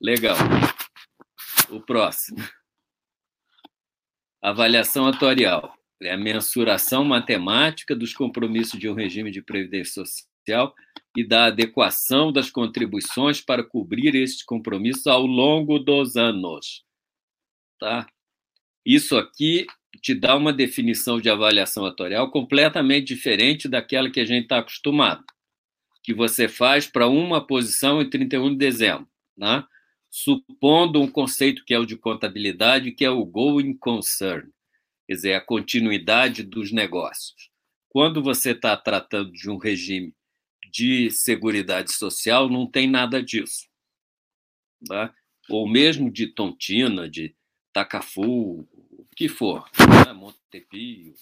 legal. 0.00 0.36
O 1.70 1.80
próximo. 1.80 2.38
Avaliação 4.40 5.06
atuarial. 5.06 5.76
É 6.02 6.12
a 6.12 6.16
mensuração 6.16 7.04
matemática 7.04 7.94
dos 7.94 8.12
compromissos 8.12 8.78
de 8.78 8.88
um 8.88 8.94
regime 8.94 9.30
de 9.30 9.42
previdência 9.42 10.04
social 10.04 10.74
e 11.16 11.26
da 11.26 11.46
adequação 11.46 12.32
das 12.32 12.50
contribuições 12.50 13.40
para 13.40 13.62
cobrir 13.62 14.14
estes 14.14 14.42
compromissos 14.42 15.06
ao 15.06 15.26
longo 15.26 15.78
dos 15.78 16.16
anos. 16.16 16.84
Tá? 17.78 18.06
Isso 18.84 19.16
aqui 19.16 19.66
te 20.00 20.14
dá 20.14 20.36
uma 20.36 20.52
definição 20.52 21.20
de 21.20 21.28
avaliação 21.28 21.84
atuarial 21.84 22.30
completamente 22.30 23.06
diferente 23.08 23.68
daquela 23.68 24.10
que 24.10 24.20
a 24.20 24.24
gente 24.24 24.44
está 24.44 24.58
acostumado, 24.58 25.24
que 26.02 26.14
você 26.14 26.48
faz 26.48 26.86
para 26.86 27.06
uma 27.06 27.46
posição 27.46 28.00
em 28.00 28.08
31 28.08 28.50
de 28.50 28.56
dezembro. 28.56 29.08
Né? 29.36 29.64
supondo 30.12 31.00
um 31.00 31.10
conceito 31.10 31.64
que 31.64 31.72
é 31.72 31.78
o 31.78 31.86
de 31.86 31.96
contabilidade, 31.96 32.92
que 32.92 33.02
é 33.02 33.10
o 33.10 33.24
going 33.24 33.74
concern. 33.78 34.46
Quer 35.12 35.16
dizer, 35.16 35.34
a 35.34 35.40
continuidade 35.40 36.42
dos 36.42 36.72
negócios. 36.72 37.50
Quando 37.90 38.22
você 38.22 38.52
está 38.52 38.74
tratando 38.76 39.30
de 39.32 39.50
um 39.50 39.58
regime 39.58 40.14
de 40.70 41.10
seguridade 41.10 41.92
social, 41.92 42.48
não 42.48 42.66
tem 42.66 42.88
nada 42.88 43.22
disso. 43.22 43.68
Tá? 44.88 45.14
Ou 45.50 45.68
mesmo 45.68 46.10
de 46.10 46.28
Tontina, 46.28 47.08
de 47.10 47.36
Tacafu, 47.74 48.60
o 48.90 49.06
que 49.14 49.28
for, 49.28 49.68
né? 50.06 50.12
Montepio. 50.14 51.14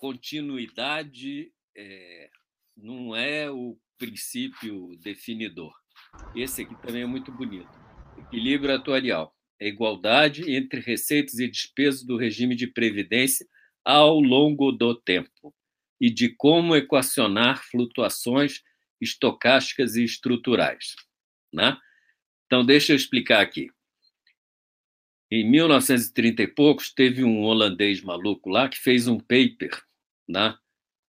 Continuidade 0.00 1.52
é, 1.76 2.30
não 2.74 3.14
é 3.14 3.50
o 3.50 3.78
princípio 3.98 4.96
definidor. 5.02 5.74
Esse 6.34 6.62
aqui 6.62 6.74
também 6.80 7.02
é 7.02 7.06
muito 7.06 7.30
bonito. 7.30 7.70
Equilíbrio 8.16 8.74
atuarial 8.74 9.36
a 9.62 9.66
igualdade 9.66 10.50
entre 10.50 10.80
receitas 10.80 11.38
e 11.38 11.48
despesas 11.48 12.04
do 12.04 12.16
regime 12.16 12.56
de 12.56 12.66
previdência 12.66 13.46
ao 13.84 14.20
longo 14.20 14.72
do 14.72 14.94
tempo 14.94 15.54
e 16.00 16.10
de 16.10 16.28
como 16.30 16.74
equacionar 16.74 17.62
flutuações 17.70 18.62
estocásticas 19.00 19.96
e 19.96 20.04
estruturais. 20.04 20.96
Né? 21.52 21.76
Então, 22.46 22.64
deixa 22.64 22.92
eu 22.92 22.96
explicar 22.96 23.40
aqui. 23.40 23.68
Em 25.30 25.48
1930 25.48 26.42
e 26.42 26.46
poucos, 26.46 26.92
teve 26.92 27.24
um 27.24 27.42
holandês 27.42 28.02
maluco 28.02 28.50
lá 28.50 28.68
que 28.68 28.78
fez 28.78 29.08
um 29.08 29.18
paper, 29.18 29.80
né? 30.28 30.56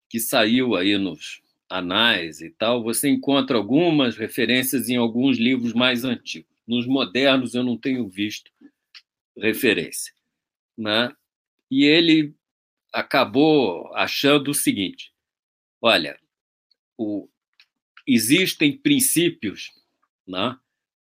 que 0.09 0.19
saiu 0.19 0.75
aí 0.75 0.97
nos 0.97 1.41
anais 1.69 2.41
e 2.41 2.49
tal. 2.51 2.83
Você 2.83 3.09
encontra 3.09 3.57
algumas 3.57 4.15
referências 4.15 4.89
em 4.89 4.97
alguns 4.97 5.37
livros 5.37 5.73
mais 5.73 6.03
antigos. 6.03 6.52
Nos 6.67 6.87
modernos 6.87 7.53
eu 7.53 7.63
não 7.63 7.77
tenho 7.77 8.07
visto 8.07 8.51
referência. 9.37 10.13
Né? 10.77 11.13
E 11.69 11.85
ele 11.85 12.35
acabou 12.91 13.93
achando 13.95 14.51
o 14.51 14.53
seguinte: 14.53 15.11
olha, 15.81 16.17
o, 16.97 17.27
existem 18.07 18.77
princípios 18.77 19.71
né, 20.27 20.57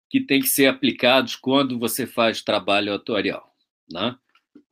que 0.09 0.20
têm 0.20 0.40
que 0.40 0.48
ser 0.48 0.66
aplicados 0.66 1.36
quando 1.36 1.78
você 1.78 2.06
faz 2.06 2.43
trabalho 2.43 2.93
atuarial. 2.93 3.55
Né? 3.90 4.16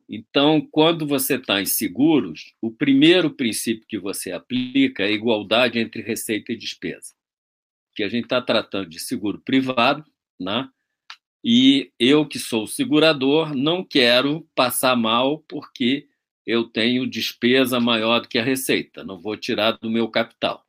Então, 0.07 0.61
quando 0.71 1.05
você 1.05 1.35
está 1.35 1.61
em 1.61 1.65
seguros, 1.65 2.55
o 2.61 2.71
primeiro 2.71 3.29
princípio 3.29 3.85
que 3.87 3.99
você 3.99 4.31
aplica 4.31 5.03
é 5.03 5.07
a 5.07 5.11
igualdade 5.11 5.77
entre 5.77 6.01
receita 6.01 6.51
e 6.51 6.57
despesa. 6.57 7.13
Que 7.95 8.03
a 8.03 8.09
gente 8.09 8.23
está 8.23 8.41
tratando 8.41 8.89
de 8.89 8.99
seguro 8.99 9.39
privado, 9.39 10.03
né? 10.39 10.69
E 11.43 11.91
eu, 11.99 12.25
que 12.25 12.37
sou 12.37 12.67
segurador, 12.67 13.55
não 13.55 13.83
quero 13.83 14.47
passar 14.53 14.95
mal 14.95 15.39
porque 15.47 16.07
eu 16.45 16.63
tenho 16.65 17.07
despesa 17.07 17.79
maior 17.79 18.21
do 18.21 18.27
que 18.27 18.37
a 18.37 18.43
receita, 18.43 19.03
não 19.03 19.19
vou 19.19 19.37
tirar 19.37 19.73
do 19.73 19.89
meu 19.89 20.09
capital. 20.09 20.65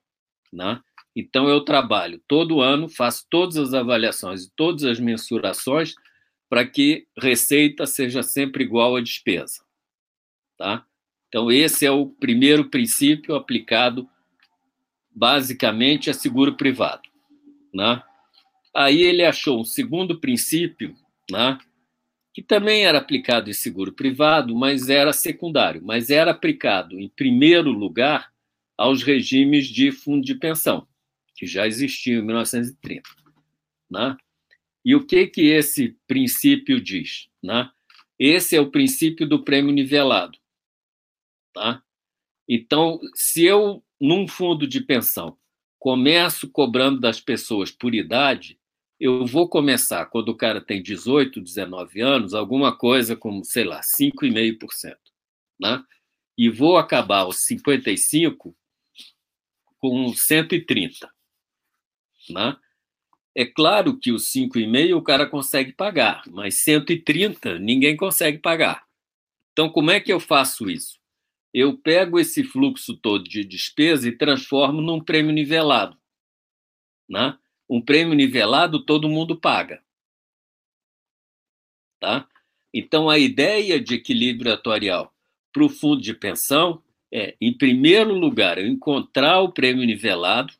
Né? 0.52 0.80
Então, 1.16 1.48
eu 1.48 1.64
trabalho 1.64 2.22
todo 2.28 2.60
ano, 2.60 2.88
faço 2.88 3.26
todas 3.28 3.56
as 3.56 3.74
avaliações 3.74 4.44
e 4.44 4.52
todas 4.54 4.84
as 4.84 5.00
mensurações 5.00 5.94
para 6.48 6.66
que 6.66 7.06
receita 7.18 7.86
seja 7.86 8.22
sempre 8.22 8.62
igual 8.62 8.96
à 8.96 9.00
despesa. 9.00 9.64
Tá? 10.56 10.84
Então, 11.28 11.50
esse 11.50 11.86
é 11.86 11.90
o 11.90 12.06
primeiro 12.06 12.68
princípio 12.68 13.34
aplicado 13.34 14.08
basicamente 15.10 16.10
a 16.10 16.14
seguro 16.14 16.56
privado. 16.56 17.08
Né? 17.74 18.02
Aí 18.74 19.02
ele 19.02 19.24
achou 19.24 19.60
um 19.60 19.64
segundo 19.64 20.20
princípio, 20.20 20.94
né, 21.30 21.58
que 22.32 22.42
também 22.42 22.86
era 22.86 22.98
aplicado 22.98 23.50
em 23.50 23.52
seguro 23.52 23.92
privado, 23.92 24.54
mas 24.54 24.88
era 24.88 25.12
secundário, 25.12 25.82
mas 25.84 26.10
era 26.10 26.30
aplicado 26.30 26.98
em 26.98 27.08
primeiro 27.08 27.70
lugar 27.70 28.32
aos 28.78 29.02
regimes 29.02 29.66
de 29.66 29.90
fundo 29.90 30.24
de 30.24 30.34
pensão, 30.34 30.86
que 31.34 31.46
já 31.46 31.66
existiam 31.66 32.22
em 32.22 32.26
1930. 32.26 33.02
Né? 33.90 34.16
E 34.84 34.94
o 34.94 35.04
que 35.04 35.26
que 35.26 35.42
esse 35.42 35.96
princípio 36.06 36.80
diz? 36.80 37.28
Né? 37.42 37.68
Esse 38.18 38.54
é 38.54 38.60
o 38.60 38.70
princípio 38.70 39.28
do 39.28 39.42
prêmio 39.42 39.72
nivelado. 39.72 40.38
Tá? 41.52 41.82
Então, 42.48 43.00
se 43.14 43.44
eu, 43.44 43.84
num 44.00 44.28
fundo 44.28 44.66
de 44.66 44.80
pensão, 44.80 45.36
começo 45.78 46.48
cobrando 46.48 47.00
das 47.00 47.20
pessoas 47.20 47.70
por 47.70 47.94
idade, 47.94 48.59
eu 49.00 49.24
vou 49.24 49.48
começar, 49.48 50.04
quando 50.06 50.28
o 50.28 50.36
cara 50.36 50.60
tem 50.60 50.82
18, 50.82 51.40
19 51.40 52.02
anos, 52.02 52.34
alguma 52.34 52.76
coisa 52.76 53.16
como, 53.16 53.42
sei 53.42 53.64
lá, 53.64 53.80
5,5%. 53.80 54.94
Né? 55.58 55.82
E 56.36 56.50
vou 56.50 56.76
acabar 56.76 57.20
aos 57.20 57.38
55 57.46 58.54
com 59.78 60.12
130. 60.12 61.10
Né? 62.28 62.56
É 63.34 63.46
claro 63.46 63.98
que 63.98 64.12
os 64.12 64.30
5,5 64.30 64.94
o 64.94 65.02
cara 65.02 65.26
consegue 65.26 65.72
pagar, 65.72 66.22
mas 66.28 66.62
130 66.62 67.58
ninguém 67.58 67.96
consegue 67.96 68.36
pagar. 68.38 68.84
Então, 69.52 69.70
como 69.70 69.90
é 69.90 69.98
que 69.98 70.12
eu 70.12 70.20
faço 70.20 70.68
isso? 70.68 71.00
Eu 71.54 71.76
pego 71.78 72.18
esse 72.20 72.44
fluxo 72.44 72.96
todo 72.96 73.24
de 73.24 73.44
despesa 73.44 74.08
e 74.08 74.16
transformo 74.16 74.82
num 74.82 75.02
prêmio 75.02 75.32
nivelado. 75.32 75.96
Né? 77.08 77.36
Um 77.70 77.80
prêmio 77.80 78.14
nivelado 78.14 78.84
todo 78.84 79.08
mundo 79.08 79.36
paga. 79.36 79.80
Tá? 82.00 82.28
Então, 82.74 83.08
a 83.08 83.16
ideia 83.18 83.80
de 83.80 83.94
equilíbrio 83.94 84.52
atuarial 84.52 85.14
para 85.52 85.64
o 85.64 85.68
fundo 85.68 86.02
de 86.02 86.12
pensão 86.12 86.82
é, 87.12 87.36
em 87.40 87.52
primeiro 87.52 88.14
lugar, 88.14 88.58
eu 88.58 88.66
encontrar 88.66 89.40
o 89.40 89.52
prêmio 89.52 89.84
nivelado, 89.84 90.52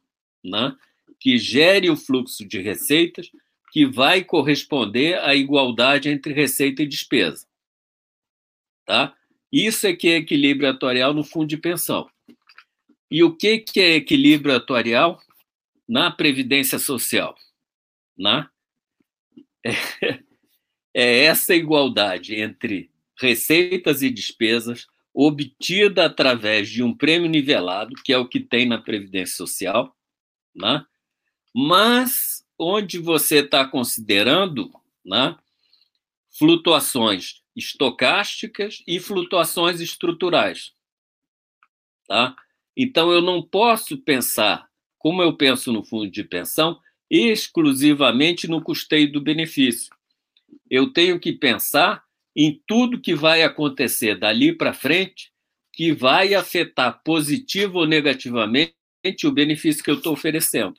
né, 0.45 0.77
que 1.19 1.39
gere 1.39 1.91
o 1.91 1.97
fluxo 1.97 2.45
de 2.45 2.61
receitas, 2.61 3.31
que 3.73 3.87
vai 3.87 4.25
corresponder 4.25 5.21
à 5.21 5.35
igualdade 5.35 6.09
entre 6.09 6.33
receita 6.33 6.83
e 6.83 6.87
despesa. 6.87 7.47
Tá? 8.85 9.15
Isso 9.53 9.87
é 9.87 9.95
que 9.95 10.09
é 10.09 10.17
equilíbrio 10.17 10.69
atuarial 10.69 11.15
no 11.15 11.23
fundo 11.23 11.47
de 11.47 11.57
pensão. 11.57 12.09
E 13.11 13.23
o 13.23 13.35
que, 13.37 13.59
que 13.59 13.81
é 13.81 13.95
equilíbrio 13.95 14.55
atuarial? 14.55 15.21
Na 15.91 16.09
Previdência 16.09 16.79
Social. 16.79 17.35
Né? 18.17 18.49
É, 19.67 19.71
é 20.95 21.25
essa 21.25 21.53
igualdade 21.53 22.37
entre 22.37 22.89
receitas 23.19 24.01
e 24.01 24.09
despesas 24.09 24.87
obtida 25.13 26.07
através 26.07 26.69
de 26.69 26.85
um 26.85 26.97
prêmio 26.97 27.29
nivelado, 27.29 27.97
que 28.05 28.13
é 28.13 28.17
o 28.17 28.29
que 28.29 28.39
tem 28.39 28.67
na 28.67 28.79
Previdência 28.79 29.35
Social, 29.35 29.93
né? 30.55 30.87
mas 31.53 32.47
onde 32.57 32.99
você 32.99 33.41
está 33.41 33.67
considerando 33.67 34.73
né, 35.05 35.37
flutuações 36.39 37.43
estocásticas 37.57 38.81
e 38.87 39.01
flutuações 39.01 39.81
estruturais. 39.81 40.73
Tá? 42.07 42.37
Então, 42.77 43.11
eu 43.11 43.21
não 43.21 43.43
posso 43.43 43.99
pensar 43.99 44.70
como 45.01 45.23
eu 45.23 45.35
penso 45.35 45.73
no 45.73 45.83
fundo 45.83 46.09
de 46.09 46.23
pensão, 46.23 46.79
exclusivamente 47.11 48.47
no 48.47 48.63
custeio 48.63 49.11
do 49.11 49.21
benefício. 49.21 49.93
Eu 50.71 50.93
tenho 50.93 51.19
que 51.19 51.33
pensar 51.33 52.05
em 52.37 52.63
tudo 52.67 53.01
que 53.01 53.15
vai 53.15 53.43
acontecer 53.43 54.17
dali 54.17 54.53
para 54.53 54.73
frente 54.73 55.33
que 55.73 55.93
vai 55.93 56.35
afetar 56.35 57.03
positivo 57.03 57.79
ou 57.79 57.87
negativamente 57.87 58.75
o 59.25 59.33
benefício 59.33 59.83
que 59.83 59.91
eu 59.91 59.97
estou 59.97 60.13
oferecendo. 60.13 60.79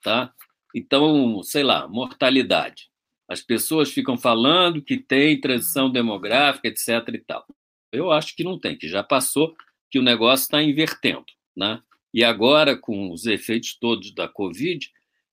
Tá? 0.00 0.32
Então, 0.74 1.42
sei 1.42 1.64
lá, 1.64 1.88
mortalidade. 1.88 2.88
As 3.28 3.42
pessoas 3.42 3.90
ficam 3.90 4.16
falando 4.16 4.80
que 4.80 4.96
tem 4.96 5.40
transição 5.40 5.90
demográfica, 5.90 6.68
etc. 6.68 6.88
e 7.12 7.18
tal. 7.18 7.44
Eu 7.92 8.12
acho 8.12 8.36
que 8.36 8.44
não 8.44 8.58
tem, 8.58 8.78
que 8.78 8.88
já 8.88 9.02
passou, 9.02 9.54
que 9.90 9.98
o 9.98 10.02
negócio 10.02 10.44
está 10.44 10.62
invertendo. 10.62 11.26
Né? 11.56 11.82
E 12.18 12.24
agora, 12.24 12.76
com 12.76 13.12
os 13.12 13.26
efeitos 13.26 13.74
todos 13.74 14.10
da 14.10 14.26
Covid, 14.26 14.90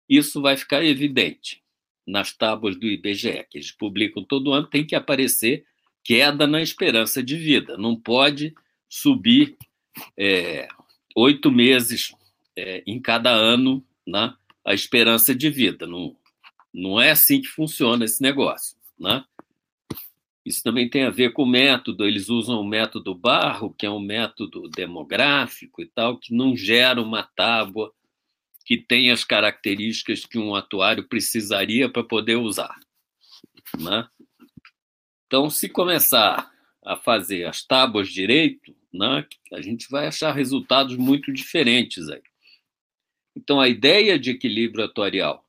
isso 0.08 0.40
vai 0.40 0.56
ficar 0.56 0.86
evidente 0.86 1.64
nas 2.06 2.32
tábuas 2.32 2.76
do 2.76 2.86
IBGE, 2.86 3.44
que 3.50 3.58
eles 3.58 3.72
publicam 3.72 4.24
todo 4.24 4.54
ano, 4.54 4.68
tem 4.68 4.86
que 4.86 4.94
aparecer 4.94 5.66
queda 6.04 6.46
na 6.46 6.62
esperança 6.62 7.24
de 7.24 7.38
vida. 7.38 7.76
Não 7.76 8.00
pode 8.00 8.54
subir 8.88 9.58
é, 10.16 10.68
oito 11.16 11.50
meses 11.50 12.14
é, 12.56 12.84
em 12.86 13.02
cada 13.02 13.32
ano 13.32 13.84
né, 14.06 14.36
a 14.64 14.76
esperança 14.76 15.34
de 15.34 15.50
vida. 15.50 15.88
Não, 15.88 16.16
não 16.72 17.02
é 17.02 17.10
assim 17.10 17.42
que 17.42 17.48
funciona 17.48 18.06
esse 18.06 18.22
negócio. 18.22 18.78
Né? 19.00 19.26
Isso 20.46 20.62
também 20.62 20.88
tem 20.88 21.04
a 21.04 21.10
ver 21.10 21.34
com 21.34 21.42
o 21.42 21.48
método. 21.48 22.06
Eles 22.06 22.30
usam 22.30 22.62
o 22.62 22.68
método 22.68 23.16
Barro, 23.16 23.74
que 23.74 23.86
é 23.86 23.90
um 23.90 24.00
método 24.00 24.70
demográfico 24.70 25.82
e 25.82 25.88
tal, 25.88 26.20
que 26.20 26.34
não 26.34 26.56
gera 26.56 27.02
uma 27.02 27.24
tábua 27.24 27.92
que 28.64 28.78
tem 28.78 29.12
as 29.12 29.24
características 29.24 30.26
que 30.26 30.38
um 30.38 30.54
atuário 30.54 31.08
precisaria 31.08 31.90
para 31.90 32.04
poder 32.04 32.36
usar. 32.36 32.80
Né? 33.80 34.08
Então, 35.26 35.50
se 35.50 35.68
começar 35.68 36.52
a 36.84 36.96
fazer 36.96 37.46
as 37.46 37.64
tábuas 37.64 38.10
direito, 38.10 38.76
né, 38.94 39.26
a 39.52 39.62
gente 39.62 39.90
vai 39.90 40.08
achar 40.08 40.32
resultados 40.32 40.96
muito 40.96 41.34
diferentes 41.34 42.08
aí. 42.10 42.22
Então, 43.36 43.60
a 43.60 43.68
ideia 43.68 44.18
de 44.18 44.32
equilíbrio 44.32 44.86
atuarial 44.86 45.44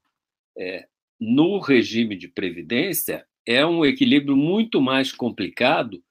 é, 0.57 0.89
no 1.21 1.59
regime 1.59 2.17
de 2.17 2.29
previdência 2.29 3.27
é 3.47 3.65
um 3.65 3.85
equilíbrio 3.85 4.37
muito 4.37 4.81
mais 4.81 5.13
complicado 5.13 6.03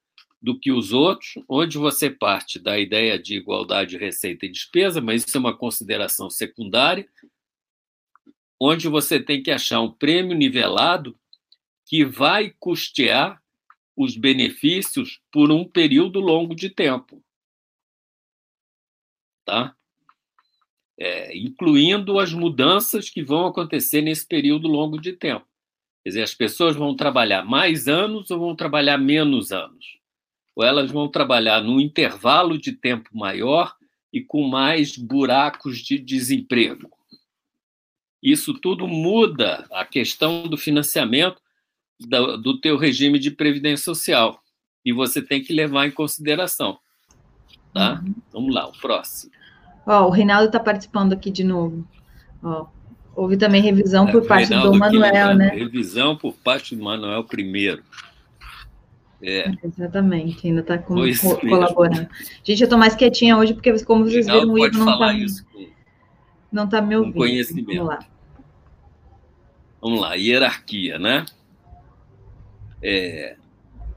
do 0.42 0.58
que 0.58 0.72
os 0.72 0.94
outros, 0.94 1.34
onde 1.50 1.78
você 1.78 2.10
parte 2.10 2.60
da 2.60 2.80
ideia 2.80 3.20
de 3.20 3.36
igualdade 3.36 3.92
de 3.92 3.98
receita 3.98 4.46
e 4.46 4.52
despesa, 4.52 5.02
mas 5.02 5.26
isso 5.26 5.36
é 5.36 5.40
uma 5.40 5.58
consideração 5.58 6.30
secundária, 6.30 7.10
onde 8.60 8.88
você 8.88 9.20
tem 9.20 9.44
que 9.44 9.52
achar 9.52 9.82
um 9.82 9.92
prêmio 9.92 10.38
nivelado 10.38 11.20
que 11.86 12.06
vai 12.06 12.54
custear 12.60 13.42
os 13.98 14.16
benefícios 14.16 15.20
por 15.32 15.52
um 15.52 15.68
período 15.68 16.20
longo 16.20 16.56
de 16.56 16.70
tempo. 16.70 17.24
Tá? 19.44 19.76
É, 20.98 21.38
incluindo 21.38 22.20
as 22.20 22.34
mudanças 22.34 23.10
que 23.10 23.24
vão 23.24 23.48
acontecer 23.48 24.02
nesse 24.02 24.26
período 24.28 24.68
longo 24.68 25.00
de 25.00 25.14
tempo. 25.14 25.48
Quer 26.06 26.10
dizer, 26.10 26.22
as 26.22 26.36
pessoas 26.36 26.76
vão 26.76 26.96
trabalhar 26.96 27.44
mais 27.44 27.88
anos 27.88 28.30
ou 28.30 28.38
vão 28.38 28.56
trabalhar 28.56 28.96
menos 28.96 29.52
anos? 29.52 29.98
Ou 30.56 30.64
elas 30.64 30.92
vão 30.92 31.08
trabalhar 31.08 31.64
num 31.64 31.82
intervalo 31.82 32.60
de 32.60 32.74
tempo 32.74 33.10
maior 33.12 33.76
e 34.14 34.22
com 34.22 34.48
mais 34.48 34.96
buracos 34.96 35.80
de 35.80 35.98
desemprego? 35.98 36.92
Isso 38.22 38.54
tudo 38.54 38.88
muda 38.88 39.66
a 39.72 39.84
questão 39.84 40.48
do 40.48 40.56
financiamento 40.58 41.42
do, 42.00 42.38
do 42.38 42.62
teu 42.62 42.78
regime 42.78 43.18
de 43.18 43.32
previdência 43.32 43.86
social. 43.86 44.40
E 44.86 44.94
você 44.94 45.24
tem 45.24 45.44
que 45.44 45.54
levar 45.54 45.88
em 45.88 45.92
consideração. 45.92 46.78
Tá? 47.74 48.00
Uhum. 48.06 48.16
Vamos 48.32 48.54
lá, 48.54 48.68
o 48.68 48.74
próximo. 48.74 49.32
Ó, 49.88 50.06
o 50.06 50.12
Reinaldo 50.12 50.46
está 50.46 50.60
participando 50.60 51.14
aqui 51.14 51.32
de 51.32 51.44
novo. 51.44 51.84
Ó, 52.44 52.68
houve 53.16 53.38
também 53.38 53.62
revisão 53.62 54.06
por 54.08 54.24
é, 54.24 54.28
parte 54.28 54.50
Reinaldo 54.50 54.72
do 54.74 54.80
Manuel, 54.80 55.36
né? 55.36 55.50
Revisão 55.50 56.16
por 56.16 56.34
parte 56.34 56.76
do 56.76 56.84
Manuel 56.84 57.24
primeiro. 57.24 57.84
É. 59.22 59.52
Exatamente, 59.64 60.48
ainda 60.48 60.62
está 60.62 60.78
co 60.78 60.96
colaborando. 61.40 62.08
Gente, 62.44 62.62
eu 62.62 62.66
estou 62.66 62.78
mais 62.78 62.96
quietinha 62.96 63.38
hoje, 63.38 63.54
porque 63.54 63.72
como 63.84 64.06
vocês 64.06 64.28
Reinaldo 64.28 64.54
viram, 64.54 64.66
o 64.66 64.68
Ivo 64.68 64.86
não 64.86 64.94
está 64.94 65.46
não 66.52 66.70
tá 66.70 66.82
me 66.82 66.96
ouvindo. 66.96 67.16
conhecimento. 67.16 67.68
Vamos 67.68 67.88
lá. 67.88 68.00
Vamos 69.82 70.02
lá, 70.02 70.14
hierarquia, 70.16 70.98
né? 70.98 71.26
É, 72.82 73.36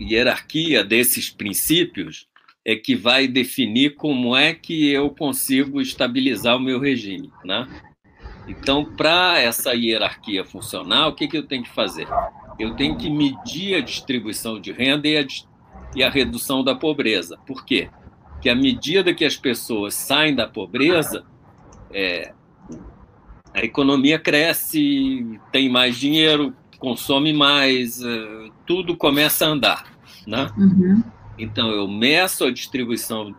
hierarquia 0.01 0.85
desses 0.85 1.31
princípios 1.31 2.28
é 2.65 2.77
que 2.77 2.95
vai 2.95 3.27
definir 3.27 3.95
como 3.95 4.36
é 4.36 4.55
que 4.55 4.90
eu 4.90 5.11
consigo 5.11 5.81
estabilizar 5.81 6.57
o 6.57 6.61
meu 6.61 6.78
regime, 6.78 7.31
né? 7.45 7.66
Então, 8.49 8.85
para 8.85 9.39
essa 9.39 9.75
hierarquia 9.75 10.45
funcionar, 10.45 11.09
o 11.09 11.15
que, 11.15 11.29
que 11.29 11.37
eu 11.37 11.47
tenho 11.47 11.62
que 11.62 11.70
fazer? 11.70 12.09
Eu 12.59 12.75
tenho 12.75 12.97
que 12.97 13.11
medir 13.11 13.77
a 13.77 13.81
distribuição 13.81 14.61
de 14.61 14.73
renda 14.73 15.07
e 15.07 15.19
a, 15.19 15.27
e 15.95 16.03
a 16.03 16.11
redução 16.11 16.65
da 16.65 16.75
pobreza. 16.75 17.39
Por 17.47 17.65
quê? 17.65 17.91
Porque 18.33 18.49
à 18.49 18.55
medida 18.55 19.12
que 19.12 19.25
as 19.25 19.37
pessoas 19.37 19.95
saem 19.95 20.35
da 20.35 20.47
pobreza, 20.47 21.25
é, 21.93 22.33
a 23.53 23.65
economia 23.65 24.19
cresce, 24.19 25.39
tem 25.53 25.69
mais 25.69 25.97
dinheiro, 25.97 26.55
consome 26.79 27.33
mais, 27.33 28.03
é, 28.03 28.51
tudo 28.65 28.97
começa 28.97 29.45
a 29.45 29.49
andar, 29.49 29.85
né? 30.27 30.49
Uhum. 30.57 31.03
Então 31.39 31.70
eu 31.70 31.87
meço 31.89 32.45
a 32.45 32.53
distribuição 32.53 33.35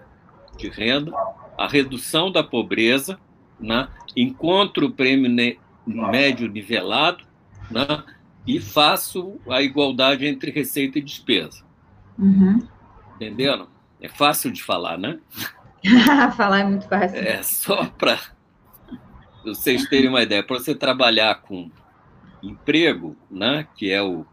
de 0.58 0.70
renda, 0.70 1.14
a 1.58 1.68
redução 1.68 2.32
da 2.32 2.44
pobreza, 2.44 3.18
né? 3.60 3.88
encontro 4.16 4.88
o 4.88 4.92
prêmio 4.92 5.30
médio 5.86 6.48
nivelado, 6.48 7.24
né? 7.70 8.04
e 8.46 8.60
faço 8.60 9.40
a 9.50 9.62
igualdade 9.62 10.26
entre 10.26 10.52
receita 10.52 11.00
e 11.00 11.02
despesa. 11.02 11.64
Uhum. 12.18 12.68
Entenderam? 13.16 13.68
É 14.02 14.08
fácil 14.08 14.52
de 14.52 14.64
falar, 14.64 14.98
né? 14.98 15.20
falar 16.36 16.60
é 16.60 16.64
muito 16.64 16.88
fácil. 16.88 17.20
É 17.20 17.44
só 17.44 17.86
para 17.86 18.20
vocês 19.44 19.88
terem 19.88 20.10
uma 20.10 20.22
ideia. 20.22 20.44
Para 20.44 20.58
você 20.58 20.74
trabalhar 20.74 21.42
com 21.42 21.70
emprego, 22.42 23.16
né, 23.30 23.68
que 23.76 23.92
é 23.92 24.02
o, 24.02 24.26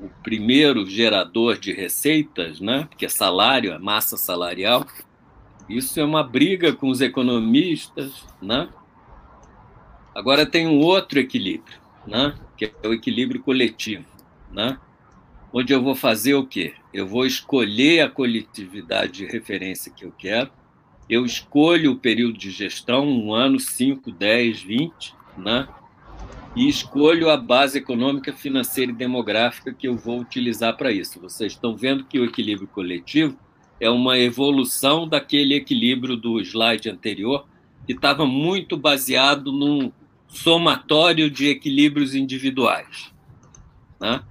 o 0.00 0.08
primeiro 0.22 0.86
gerador 0.86 1.58
de 1.58 1.72
receitas, 1.72 2.60
né, 2.60 2.86
porque 2.88 3.06
é 3.06 3.08
salário, 3.08 3.72
é 3.72 3.78
massa 3.78 4.16
salarial, 4.16 4.86
isso 5.68 5.98
é 5.98 6.04
uma 6.04 6.22
briga 6.22 6.72
com 6.72 6.88
os 6.88 7.00
economistas, 7.00 8.24
né? 8.40 8.68
Agora 10.14 10.44
tem 10.44 10.66
um 10.66 10.78
outro 10.78 11.18
equilíbrio, 11.18 11.78
né? 12.06 12.34
Que 12.56 12.66
é 12.66 12.88
o 12.88 12.92
equilíbrio 12.92 13.42
coletivo, 13.42 14.04
né? 14.50 14.78
Onde 15.52 15.72
eu 15.72 15.82
vou 15.82 15.94
fazer 15.94 16.34
o 16.34 16.46
quê? 16.46 16.74
Eu 16.92 17.06
vou 17.06 17.26
escolher 17.26 18.00
a 18.00 18.10
coletividade 18.10 19.12
de 19.12 19.26
referência 19.26 19.92
que 19.92 20.04
eu 20.04 20.12
quero, 20.12 20.50
eu 21.08 21.24
escolho 21.24 21.92
o 21.92 21.98
período 21.98 22.38
de 22.38 22.50
gestão, 22.50 23.06
um 23.06 23.34
ano, 23.34 23.58
5, 23.58 24.10
10, 24.10 24.62
20, 24.62 25.14
né? 25.36 25.68
e 26.54 26.68
escolho 26.68 27.30
a 27.30 27.36
base 27.36 27.78
econômica, 27.78 28.32
financeira 28.32 28.92
e 28.92 28.94
demográfica 28.94 29.72
que 29.72 29.88
eu 29.88 29.96
vou 29.96 30.20
utilizar 30.20 30.76
para 30.76 30.92
isso. 30.92 31.20
Vocês 31.20 31.52
estão 31.52 31.76
vendo 31.76 32.04
que 32.04 32.18
o 32.18 32.24
equilíbrio 32.24 32.68
coletivo 32.68 33.36
é 33.82 33.90
uma 33.90 34.16
evolução 34.16 35.08
daquele 35.08 35.56
equilíbrio 35.56 36.16
do 36.16 36.38
slide 36.40 36.88
anterior, 36.88 37.48
que 37.84 37.92
estava 37.92 38.24
muito 38.24 38.76
baseado 38.76 39.50
num 39.50 39.90
somatório 40.28 41.28
de 41.28 41.48
equilíbrios 41.48 42.14
individuais. 42.14 43.12
Né? 44.00 44.22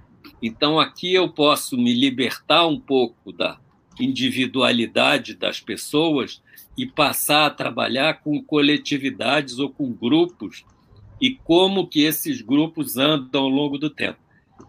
Então, 0.42 0.80
aqui 0.80 1.12
eu 1.12 1.28
posso 1.28 1.76
me 1.76 1.92
libertar 1.92 2.66
um 2.66 2.80
pouco 2.80 3.30
da 3.30 3.58
individualidade 4.00 5.34
das 5.34 5.60
pessoas 5.60 6.42
e 6.74 6.86
passar 6.86 7.44
a 7.44 7.50
trabalhar 7.50 8.22
com 8.22 8.42
coletividades 8.42 9.58
ou 9.58 9.68
com 9.68 9.92
grupos 9.92 10.64
e 11.20 11.34
como 11.44 11.86
que 11.86 12.00
esses 12.00 12.40
grupos 12.40 12.96
andam 12.96 13.42
ao 13.42 13.50
longo 13.50 13.76
do 13.76 13.90
tempo. 13.90 14.18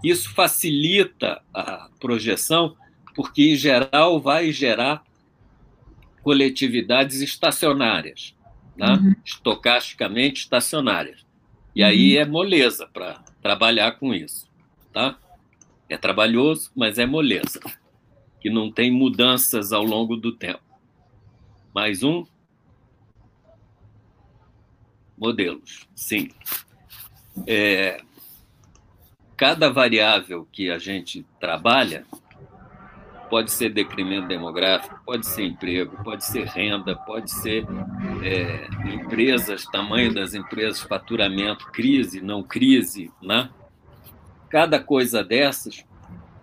Isso 0.03 0.29
facilita 0.33 1.41
a 1.53 1.87
projeção, 2.01 2.75
porque 3.13 3.51
em 3.51 3.55
geral 3.55 4.19
vai 4.19 4.51
gerar 4.51 5.03
coletividades 6.21 7.21
estacionárias, 7.21 8.35
né? 8.75 8.87
uhum. 8.87 9.15
estocasticamente 9.23 10.41
estacionárias. 10.41 11.25
E 11.75 11.81
uhum. 11.81 11.89
aí 11.89 12.17
é 12.17 12.25
moleza 12.25 12.87
para 12.87 13.23
trabalhar 13.41 13.93
com 13.93 14.13
isso, 14.13 14.49
tá? 14.91 15.17
É 15.89 15.97
trabalhoso, 15.97 16.71
mas 16.75 16.97
é 16.97 17.05
moleza, 17.05 17.59
que 18.39 18.49
não 18.49 18.71
tem 18.71 18.89
mudanças 18.89 19.73
ao 19.73 19.83
longo 19.83 20.15
do 20.15 20.31
tempo. 20.31 20.63
Mais 21.73 22.03
um. 22.03 22.25
Modelos, 25.17 25.87
sim. 25.93 26.29
É, 27.45 28.01
cada 29.35 29.69
variável 29.69 30.47
que 30.51 30.69
a 30.69 30.77
gente 30.77 31.25
trabalha 31.39 32.05
pode 33.33 33.51
ser 33.51 33.71
decremento 33.71 34.27
demográfico, 34.27 35.01
pode 35.03 35.25
ser 35.25 35.45
emprego, 35.45 35.97
pode 36.03 36.23
ser 36.23 36.45
renda, 36.45 36.95
pode 36.95 37.31
ser 37.31 37.65
é, 38.21 38.67
empresas, 38.93 39.65
tamanho 39.65 40.13
das 40.13 40.35
empresas, 40.35 40.81
faturamento, 40.81 41.65
crise, 41.71 42.21
não 42.21 42.43
crise, 42.43 43.09
né? 43.19 43.49
Cada 44.51 44.79
coisa 44.79 45.23
dessas 45.23 45.83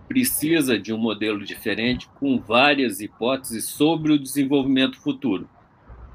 precisa 0.08 0.76
de 0.76 0.92
um 0.92 0.98
modelo 0.98 1.44
diferente 1.44 2.10
com 2.18 2.40
várias 2.40 3.00
hipóteses 3.00 3.66
sobre 3.66 4.10
o 4.10 4.18
desenvolvimento 4.18 4.98
futuro. 4.98 5.48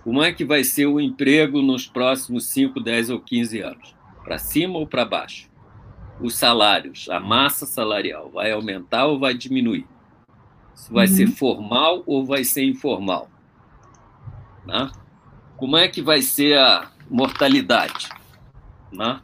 Como 0.04 0.22
é 0.22 0.34
que 0.34 0.44
vai 0.44 0.66
ser 0.66 0.88
o 0.88 1.00
emprego 1.00 1.62
nos 1.62 1.88
próximos 1.88 2.48
5, 2.48 2.82
10 2.82 3.12
ou 3.12 3.22
15 3.22 3.62
anos? 3.62 3.96
Para 4.26 4.38
cima 4.38 4.78
ou 4.78 4.86
para 4.86 5.06
baixo? 5.06 5.50
Os 6.20 6.36
salários, 6.36 7.10
a 7.10 7.22
massa 7.22 7.66
salarial, 7.66 8.30
vai 8.30 8.52
aumentar 8.52 9.06
ou 9.06 9.18
vai 9.18 9.34
diminuir? 9.34 9.88
Vai 10.90 11.08
uhum. 11.08 11.14
ser 11.14 11.28
formal 11.28 12.04
ou 12.06 12.26
vai 12.26 12.44
ser 12.44 12.64
informal? 12.64 13.30
Né? 14.66 14.92
Como 15.58 15.78
é 15.78 15.88
que 15.88 16.02
vai 16.02 16.22
ser 16.22 16.58
a 16.58 16.92
mortalidade? 17.10 18.10
Né? 18.92 19.20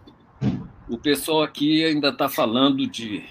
O 0.89 0.97
pessoal 0.97 1.43
aqui 1.43 1.83
ainda 1.83 2.09
está 2.09 2.27
falando 2.27 2.87
de 2.87 3.23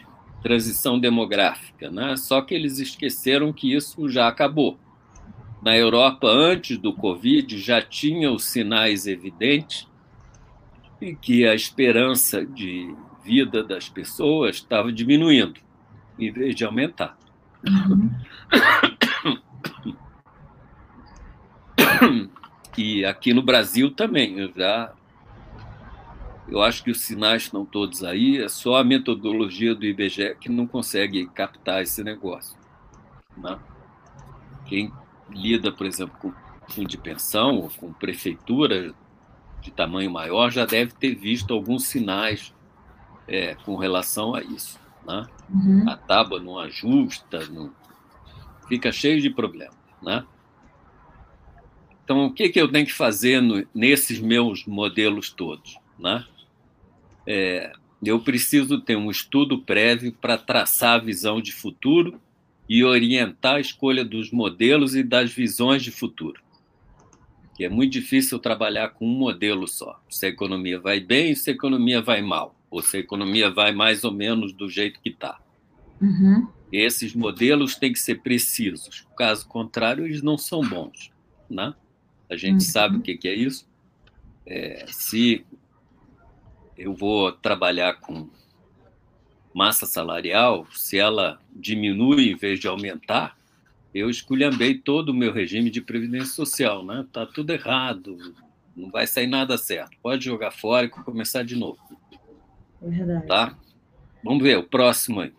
transição 0.42 0.98
demográfica, 0.98 1.90
né? 1.90 2.16
Só 2.16 2.40
que 2.40 2.55
eles 2.55 2.78
esqueceram 2.78 3.52
que 3.52 3.74
isso 3.74 4.09
já 4.09 4.26
acabou. 4.26 4.78
Na 5.62 5.76
Europa, 5.76 6.26
antes 6.26 6.78
do 6.78 6.94
Covid, 6.94 7.59
já 7.59 7.82
tinha 7.82 8.32
os 8.32 8.44
sinais 8.44 9.06
evidentes 9.06 9.86
e 11.01 11.14
que 11.14 11.47
a 11.47 11.55
esperança 11.55 12.44
de 12.44 12.94
vida 13.22 13.62
das 13.62 13.88
pessoas 13.88 14.56
estava 14.56 14.90
diminuindo. 14.92 15.60
em 16.18 16.30
vez 16.30 16.55
de 16.55 16.64
aumentar. 16.64 17.16
Uhum. 17.66 18.10
E 22.78 23.04
aqui 23.04 23.34
no 23.34 23.42
Brasil 23.42 23.90
também, 23.90 24.38
eu 24.38 24.50
já 24.56 24.94
eu 26.48 26.62
acho 26.62 26.82
que 26.82 26.90
os 26.90 27.02
sinais 27.02 27.42
estão 27.42 27.64
todos 27.64 28.02
aí, 28.02 28.42
é 28.42 28.48
só 28.48 28.76
a 28.76 28.84
metodologia 28.84 29.74
do 29.74 29.84
IBGE 29.84 30.34
que 30.40 30.48
não 30.48 30.66
consegue 30.66 31.26
captar 31.26 31.82
esse 31.82 32.02
negócio. 32.02 32.58
Né? 33.36 33.58
Quem 34.66 34.90
lida, 35.30 35.70
por 35.70 35.86
exemplo, 35.86 36.16
com 36.18 36.32
fundo 36.72 36.88
de 36.88 36.96
pensão 36.96 37.56
ou 37.56 37.70
com 37.70 37.92
prefeitura 37.92 38.94
de 39.60 39.70
tamanho 39.70 40.10
maior 40.10 40.50
já 40.50 40.64
deve 40.64 40.92
ter 40.92 41.14
visto 41.14 41.52
alguns 41.52 41.84
sinais 41.84 42.54
é, 43.28 43.54
com 43.56 43.76
relação 43.76 44.34
a 44.34 44.42
isso. 44.42 44.80
Né? 45.06 45.27
Uhum. 45.48 45.89
A 45.89 45.97
tábua 45.97 46.40
não 46.40 46.59
ajusta, 46.59 47.47
não... 47.47 47.72
fica 48.68 48.93
cheio 48.93 49.20
de 49.20 49.31
problemas. 49.31 49.77
Né? 50.02 50.24
Então, 52.05 52.27
o 52.27 52.32
que, 52.32 52.48
que 52.48 52.60
eu 52.60 52.70
tenho 52.70 52.86
que 52.86 52.93
fazer 52.93 53.40
no, 53.40 53.66
nesses 53.74 54.18
meus 54.18 54.66
modelos 54.66 55.31
todos? 55.31 55.78
Né? 55.98 56.24
É, 57.27 57.72
eu 58.02 58.18
preciso 58.20 58.81
ter 58.81 58.97
um 58.97 59.10
estudo 59.10 59.59
prévio 59.59 60.12
para 60.12 60.39
traçar 60.39 60.97
a 60.97 61.05
visão 61.05 61.40
de 61.40 61.52
futuro 61.52 62.20
e 62.68 62.85
orientar 62.85 63.56
a 63.56 63.60
escolha 63.60 64.05
dos 64.05 64.31
modelos 64.31 64.94
e 64.94 65.02
das 65.02 65.32
visões 65.32 65.82
de 65.82 65.90
futuro. 65.90 66.40
Que 67.55 67.64
é 67.64 67.68
muito 67.68 67.93
difícil 67.93 68.39
trabalhar 68.39 68.90
com 68.90 69.06
um 69.06 69.18
modelo 69.18 69.68
só. 69.68 70.01
Se 70.09 70.27
a 70.27 70.28
economia 70.28 70.81
vai 70.81 70.98
bem, 70.98 71.35
se 71.35 71.51
a 71.51 71.52
economia 71.52 72.01
vai 72.01 72.22
mal, 72.22 72.55
ou 72.70 72.80
se 72.80 72.97
a 72.97 73.01
economia 73.01 73.51
vai 73.51 73.72
mais 73.72 74.05
ou 74.05 74.12
menos 74.12 74.52
do 74.52 74.68
jeito 74.70 75.01
que 75.01 75.09
está. 75.09 75.40
Uhum. 76.01 76.47
Esses 76.72 77.14
modelos 77.14 77.74
têm 77.74 77.92
que 77.92 77.98
ser 77.98 78.22
precisos. 78.22 79.06
Caso 79.16 79.47
contrário, 79.48 80.06
eles 80.06 80.22
não 80.22 80.38
são 80.38 80.60
bons. 80.60 81.10
Né? 81.48 81.74
A 82.30 82.36
gente 82.36 82.55
uhum. 82.55 82.60
sabe 82.60 82.97
o 82.97 83.01
que, 83.01 83.18
é 83.26 83.34
isso. 83.34 83.68
É, 84.47 84.86
se 84.88 85.44
eu 86.78 86.94
vou 86.94 87.32
trabalhar 87.32 87.94
com 87.94 88.28
massa 89.52 89.84
salarial, 89.84 90.66
se 90.72 90.97
ela 90.97 91.40
diminui 91.55 92.30
em 92.30 92.36
vez 92.36 92.60
de 92.60 92.68
aumentar, 92.68 93.36
eu 93.92 94.09
esculhambei 94.09 94.78
todo 94.78 95.09
o 95.09 95.14
meu 95.14 95.32
regime 95.32 95.70
de 95.70 95.80
previdência 95.80 96.32
social, 96.32 96.84
né? 96.84 97.05
Tá 97.12 97.26
tudo 97.26 97.51
errado, 97.51 98.16
não 98.76 98.88
vai 98.88 99.06
sair 99.06 99.26
nada 99.26 99.59
certo. 99.59 99.97
Pode 100.01 100.24
jogar 100.24 100.52
fora 100.52 100.86
e 100.86 100.88
começar 100.88 101.42
de 101.42 101.56
novo. 101.56 101.78
Verdade. 102.81 103.27
Tá? 103.27 103.57
Vamos 104.23 104.43
ver 104.43 104.59
o 104.59 104.62
próximo 104.62 105.20
aí. 105.20 105.32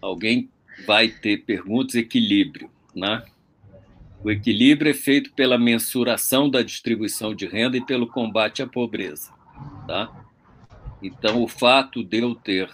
Alguém 0.00 0.50
vai 0.86 1.08
ter 1.08 1.44
perguntas 1.44 1.94
equilíbrio, 1.94 2.70
né? 2.94 3.24
O 4.22 4.30
equilíbrio 4.30 4.90
é 4.90 4.94
feito 4.94 5.32
pela 5.32 5.58
mensuração 5.58 6.48
da 6.48 6.62
distribuição 6.62 7.34
de 7.34 7.46
renda 7.46 7.76
e 7.76 7.84
pelo 7.84 8.06
combate 8.06 8.62
à 8.62 8.66
pobreza. 8.66 9.32
Tá? 9.86 10.10
Então, 11.02 11.42
o 11.42 11.48
fato 11.48 12.04
de 12.04 12.18
eu 12.18 12.34
ter, 12.34 12.70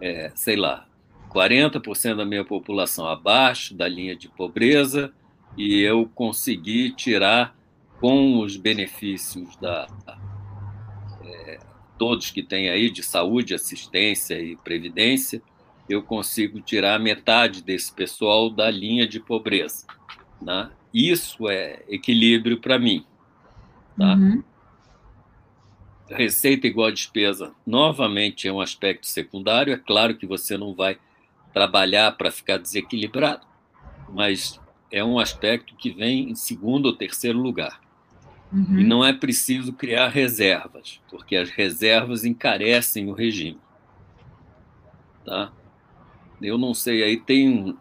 é, 0.00 0.30
sei 0.34 0.56
lá, 0.56 0.86
40% 1.30 2.16
da 2.16 2.26
minha 2.26 2.44
população 2.44 3.06
abaixo 3.06 3.74
da 3.74 3.88
linha 3.88 4.14
de 4.14 4.28
pobreza 4.28 5.12
e 5.56 5.80
eu 5.80 6.10
conseguir 6.14 6.90
tirar 6.92 7.56
com 7.98 8.40
os 8.40 8.56
benefícios 8.56 9.56
da 9.56 9.86
todos 12.00 12.30
que 12.30 12.42
têm 12.42 12.70
aí 12.70 12.88
de 12.88 13.02
saúde, 13.02 13.52
assistência 13.52 14.40
e 14.40 14.56
previdência, 14.56 15.42
eu 15.86 16.02
consigo 16.02 16.58
tirar 16.58 16.98
metade 16.98 17.62
desse 17.62 17.92
pessoal 17.92 18.48
da 18.48 18.70
linha 18.70 19.06
de 19.06 19.20
pobreza. 19.20 19.84
Né? 20.40 20.70
Isso 20.94 21.46
é 21.46 21.82
equilíbrio 21.90 22.58
para 22.58 22.78
mim. 22.78 23.04
Tá? 23.98 24.14
Uhum. 24.14 24.42
Receita 26.08 26.66
igual 26.66 26.88
a 26.88 26.90
despesa, 26.90 27.52
novamente, 27.66 28.48
é 28.48 28.52
um 28.52 28.62
aspecto 28.62 29.06
secundário. 29.06 29.74
É 29.74 29.76
claro 29.76 30.16
que 30.16 30.26
você 30.26 30.56
não 30.56 30.74
vai 30.74 30.98
trabalhar 31.52 32.12
para 32.12 32.30
ficar 32.30 32.56
desequilibrado, 32.56 33.46
mas 34.08 34.58
é 34.90 35.04
um 35.04 35.18
aspecto 35.18 35.76
que 35.76 35.90
vem 35.90 36.30
em 36.30 36.34
segundo 36.34 36.86
ou 36.86 36.96
terceiro 36.96 37.38
lugar. 37.38 37.78
Uhum. 38.52 38.80
E 38.80 38.84
não 38.84 39.04
é 39.04 39.12
preciso 39.12 39.72
criar 39.72 40.08
reservas, 40.08 41.00
porque 41.08 41.36
as 41.36 41.50
reservas 41.50 42.24
encarecem 42.24 43.08
o 43.08 43.12
regime. 43.12 43.60
Tá? 45.24 45.52
Eu 46.42 46.58
não 46.58 46.74
sei, 46.74 47.02
aí 47.02 47.16
tem. 47.16 47.76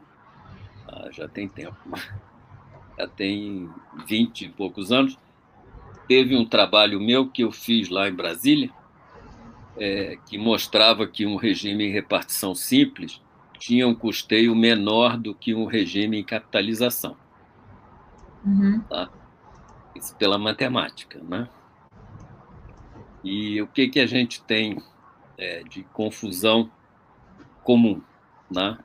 Ah, 0.88 1.10
já 1.12 1.28
tem 1.28 1.48
tempo 1.48 1.78
já 3.00 3.08
tem 3.08 3.70
20 4.08 4.42
e 4.42 4.50
poucos 4.50 4.92
anos, 4.92 5.18
teve 6.08 6.36
um 6.36 6.46
trabalho 6.46 7.00
meu 7.00 7.30
que 7.30 7.44
eu 7.44 7.52
fiz 7.52 7.88
lá 7.88 8.10
em 8.10 8.14
Brasília, 8.14 8.70
é, 9.78 10.18
que 10.26 10.38
mostrava 10.38 11.08
que 11.08 11.26
um 11.26 11.38
regime 11.38 11.86
em 11.86 11.92
repartição 11.92 12.54
simples 12.54 13.22
tinha 13.58 13.88
um 13.88 13.96
custeio 13.96 14.54
menor 14.54 15.18
do 15.18 15.34
que 15.34 15.54
um 15.54 15.66
regime 15.66 16.20
em 16.20 16.24
capitalização. 16.24 17.16
Uhum. 18.46 18.82
Tá? 18.82 19.10
Isso 20.00 20.16
pela 20.16 20.38
matemática, 20.38 21.20
né? 21.22 21.50
E 23.24 23.62
o 23.62 23.68
que, 23.68 23.90
que 23.90 24.00
a 24.00 24.08
gente 24.08 24.42
tem 24.44 24.82
é, 25.38 25.64
de 25.64 25.84
confusão 25.84 26.72
comum, 27.64 28.02
né? 28.50 28.78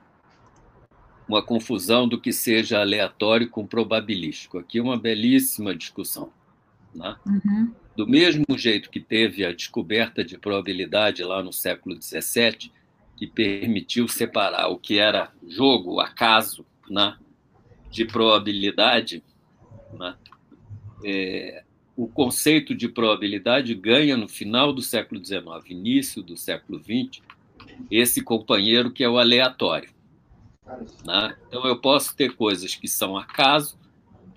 uma 1.27 1.41
confusão 1.41 2.07
do 2.07 2.19
que 2.19 2.31
seja 2.31 2.79
aleatório 2.79 3.49
com 3.49 3.65
probabilístico. 3.65 4.57
Aqui 4.57 4.77
é 4.77 4.81
uma 4.81 4.97
belíssima 4.97 5.75
discussão. 5.75 6.31
Né? 6.93 7.15
Uhum. 7.25 7.73
Do 7.95 8.07
mesmo 8.07 8.45
jeito 8.57 8.89
que 8.89 8.99
teve 8.99 9.45
a 9.45 9.51
descoberta 9.51 10.23
de 10.23 10.37
probabilidade 10.37 11.23
lá 11.23 11.41
no 11.41 11.51
século 11.51 11.99
XVII, 12.01 12.71
que 13.15 13.27
permitiu 13.27 14.07
separar 14.07 14.67
o 14.67 14.77
que 14.77 14.99
era 14.99 15.31
jogo, 15.47 15.99
acaso, 15.99 16.65
né, 16.89 17.17
de 17.89 18.05
probabilidade, 18.05 19.23
né, 19.93 20.15
é, 21.03 21.63
o 21.95 22.07
conceito 22.07 22.75
de 22.75 22.89
probabilidade 22.89 23.73
ganha 23.73 24.17
no 24.17 24.27
final 24.27 24.73
do 24.73 24.81
século 24.81 25.23
XIX, 25.23 25.43
início 25.69 26.21
do 26.21 26.35
século 26.35 26.79
XX, 26.79 27.21
esse 27.89 28.21
companheiro 28.21 28.91
que 28.91 29.03
é 29.03 29.09
o 29.09 29.17
aleatório. 29.17 29.89
Né? 31.05 31.35
Então, 31.47 31.65
eu 31.65 31.77
posso 31.79 32.15
ter 32.15 32.35
coisas 32.35 32.75
que 32.75 32.87
são 32.87 33.17
acaso, 33.17 33.77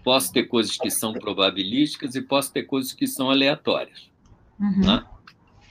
posso 0.05 0.33
ter 0.33 0.45
coisas 0.45 0.77
que 0.77 0.91
são 0.91 1.13
probabilísticas 1.13 2.15
e 2.15 2.23
posso 2.23 2.53
ter 2.53 2.65
coisas 2.65 2.93
que 2.93 3.07
são 3.07 3.31
aleatórias. 3.31 4.09
Uhum. 4.59 4.81
Né? 4.81 5.05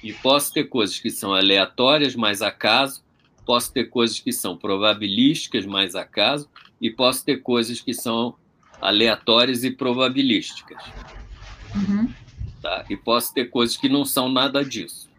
E 0.03 0.13
posso 0.13 0.53
ter 0.53 0.65
coisas 0.65 0.99
que 0.99 1.09
são 1.09 1.33
aleatórias, 1.33 2.15
mais 2.15 2.41
acaso, 2.41 3.03
posso 3.45 3.71
ter 3.71 3.85
coisas 3.85 4.19
que 4.19 4.31
são 4.31 4.57
probabilísticas, 4.57 5.65
mais 5.65 5.95
acaso, 5.95 6.49
e 6.81 6.89
posso 6.91 7.23
ter 7.23 7.37
coisas 7.37 7.79
que 7.79 7.93
são 7.93 8.35
aleatórias 8.81 9.63
e 9.63 9.71
probabilísticas. 9.71 10.83
Uhum. 11.75 12.13
Tá? 12.61 12.85
E 12.89 12.97
posso 12.97 13.33
ter 13.33 13.49
coisas 13.49 13.77
que 13.77 13.89
não 13.89 14.05
são 14.05 14.29
nada 14.29 14.63
disso. 14.63 15.09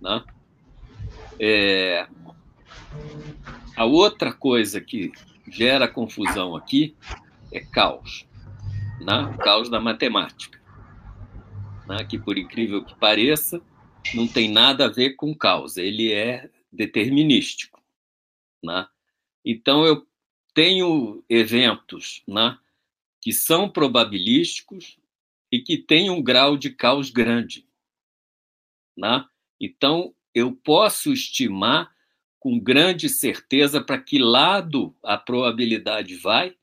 Né? 0.00 0.24
É... 1.38 2.06
A 3.76 3.84
outra 3.84 4.32
coisa 4.32 4.80
que 4.80 5.12
gera 5.50 5.88
confusão 5.88 6.54
aqui 6.56 6.94
é 7.50 7.60
caos, 7.60 8.26
né? 9.00 9.22
o 9.34 9.38
caos 9.38 9.68
da 9.68 9.80
matemática, 9.80 10.60
né? 11.86 12.04
que, 12.04 12.18
por 12.18 12.36
incrível 12.36 12.84
que 12.84 12.94
pareça, 12.94 13.60
não 14.14 14.26
tem 14.26 14.50
nada 14.50 14.86
a 14.86 14.90
ver 14.90 15.10
com 15.14 15.34
caos, 15.34 15.76
ele 15.76 16.12
é 16.12 16.50
determinístico. 16.70 17.80
Né? 18.62 18.86
Então, 19.44 19.84
eu 19.84 20.06
tenho 20.54 21.24
eventos 21.28 22.22
né, 22.26 22.56
que 23.22 23.32
são 23.32 23.70
probabilísticos 23.70 24.98
e 25.50 25.60
que 25.60 25.78
têm 25.78 26.10
um 26.10 26.20
grau 26.20 26.56
de 26.56 26.70
caos 26.70 27.08
grande. 27.08 27.64
Né? 28.98 29.24
Então, 29.60 30.12
eu 30.34 30.52
posso 30.52 31.12
estimar 31.12 31.94
com 32.40 32.58
grande 32.58 33.08
certeza 33.08 33.80
para 33.80 34.02
que 34.02 34.18
lado 34.18 34.96
a 35.04 35.16
probabilidade 35.16 36.16
vai, 36.16 36.56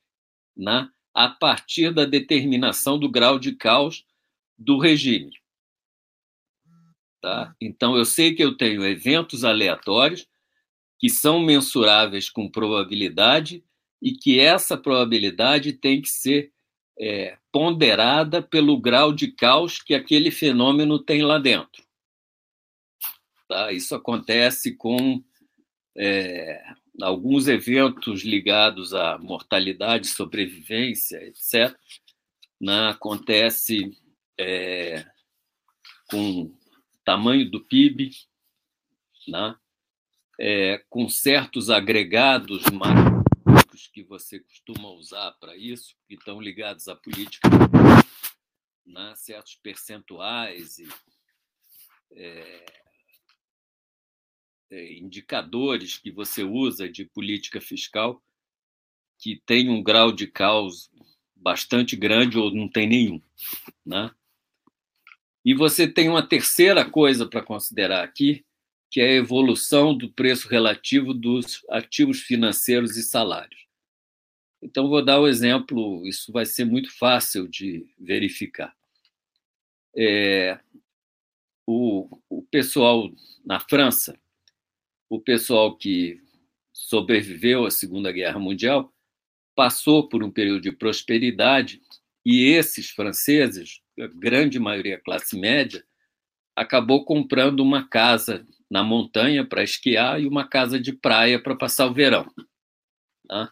né, 0.55 0.91
a 1.13 1.29
partir 1.29 1.93
da 1.93 2.03
determinação 2.03 2.99
do 2.99 3.09
grau 3.09 3.39
de 3.39 3.53
caos 3.53 4.05
do 4.57 4.77
regime. 4.77 5.31
Tá? 7.21 7.55
Então, 7.61 7.95
eu 7.95 8.03
sei 8.03 8.35
que 8.35 8.43
eu 8.43 8.57
tenho 8.57 8.83
eventos 8.85 9.45
aleatórios 9.45 10.27
que 10.97 11.09
são 11.09 11.39
mensuráveis 11.39 12.29
com 12.29 12.51
probabilidade 12.51 13.63
e 14.01 14.13
que 14.13 14.39
essa 14.39 14.77
probabilidade 14.77 15.73
tem 15.73 16.01
que 16.01 16.09
ser 16.09 16.51
é, 16.99 17.37
ponderada 17.51 18.41
pelo 18.41 18.79
grau 18.79 19.13
de 19.13 19.31
caos 19.31 19.81
que 19.81 19.93
aquele 19.93 20.31
fenômeno 20.31 20.99
tem 20.99 21.21
lá 21.21 21.37
dentro. 21.37 21.83
Tá? 23.47 23.71
Isso 23.71 23.95
acontece 23.95 24.75
com 24.75 25.23
é, 25.97 26.63
alguns 27.01 27.47
eventos 27.47 28.23
ligados 28.23 28.93
à 28.93 29.17
mortalidade, 29.17 30.07
sobrevivência, 30.07 31.17
etc., 31.23 31.75
né, 32.61 32.89
acontece 32.89 33.97
é, 34.37 35.05
com 36.09 36.53
tamanho 37.05 37.49
do 37.49 37.61
PIB, 37.61 38.11
né, 39.27 39.55
é, 40.37 40.83
com 40.89 41.07
certos 41.07 41.69
agregados 41.69 42.63
macros 43.79 43.87
que 43.87 44.03
você 44.03 44.39
costuma 44.39 44.89
usar 44.89 45.31
para 45.39 45.55
isso, 45.55 45.95
que 46.07 46.15
estão 46.15 46.41
ligados 46.41 46.87
à 46.87 46.95
política, 46.95 47.47
né, 48.85 49.13
certos 49.15 49.55
percentuais 49.55 50.79
e 50.79 50.87
é, 52.11 52.65
é, 54.71 54.93
indicadores 54.93 55.97
que 55.97 56.11
você 56.11 56.43
usa 56.43 56.89
de 56.89 57.05
política 57.05 57.61
fiscal 57.61 58.21
que 59.17 59.41
tem 59.45 59.69
um 59.69 59.83
grau 59.83 60.11
de 60.11 60.27
caos 60.27 60.89
bastante 61.35 61.95
grande 61.95 62.37
ou 62.37 62.53
não 62.53 62.69
tem 62.69 62.87
nenhum, 62.87 63.21
né? 63.85 64.11
E 65.43 65.53
você 65.53 65.87
tem 65.87 66.09
uma 66.09 66.25
terceira 66.25 66.89
coisa 66.89 67.25
para 67.25 67.41
considerar 67.41 68.03
aqui, 68.03 68.45
que 68.89 68.99
é 68.99 69.09
a 69.09 69.13
evolução 69.13 69.97
do 69.97 70.11
preço 70.11 70.47
relativo 70.47 71.13
dos 71.13 71.65
ativos 71.69 72.19
financeiros 72.21 72.97
e 72.97 73.03
salários. 73.03 73.68
Então, 74.61 74.89
vou 74.89 75.03
dar 75.03 75.19
o 75.19 75.23
um 75.23 75.27
exemplo, 75.27 76.05
isso 76.05 76.31
vai 76.31 76.45
ser 76.45 76.65
muito 76.65 76.95
fácil 76.97 77.47
de 77.47 77.87
verificar. 77.97 78.75
É, 79.95 80.59
o, 81.65 82.19
o 82.29 82.41
pessoal 82.43 83.09
na 83.45 83.59
França, 83.59 84.19
o 85.09 85.19
pessoal 85.19 85.77
que 85.77 86.21
sobreviveu 86.73 87.65
à 87.65 87.71
Segunda 87.71 88.11
Guerra 88.11 88.39
Mundial, 88.39 88.93
passou 89.55 90.07
por 90.07 90.23
um 90.23 90.31
período 90.31 90.61
de 90.61 90.71
prosperidade 90.71 91.81
e 92.25 92.45
esses 92.45 92.89
franceses, 92.89 93.81
a 93.99 94.07
grande 94.07 94.59
maioria 94.59 94.99
classe 94.99 95.37
média, 95.37 95.85
acabou 96.55 97.05
comprando 97.05 97.61
uma 97.61 97.87
casa 97.87 98.45
na 98.69 98.83
montanha 98.83 99.45
para 99.45 99.63
esquiar 99.63 100.21
e 100.21 100.27
uma 100.27 100.47
casa 100.47 100.79
de 100.79 100.93
praia 100.93 101.41
para 101.41 101.55
passar 101.55 101.87
o 101.87 101.93
verão. 101.93 102.29
Tá? 103.27 103.49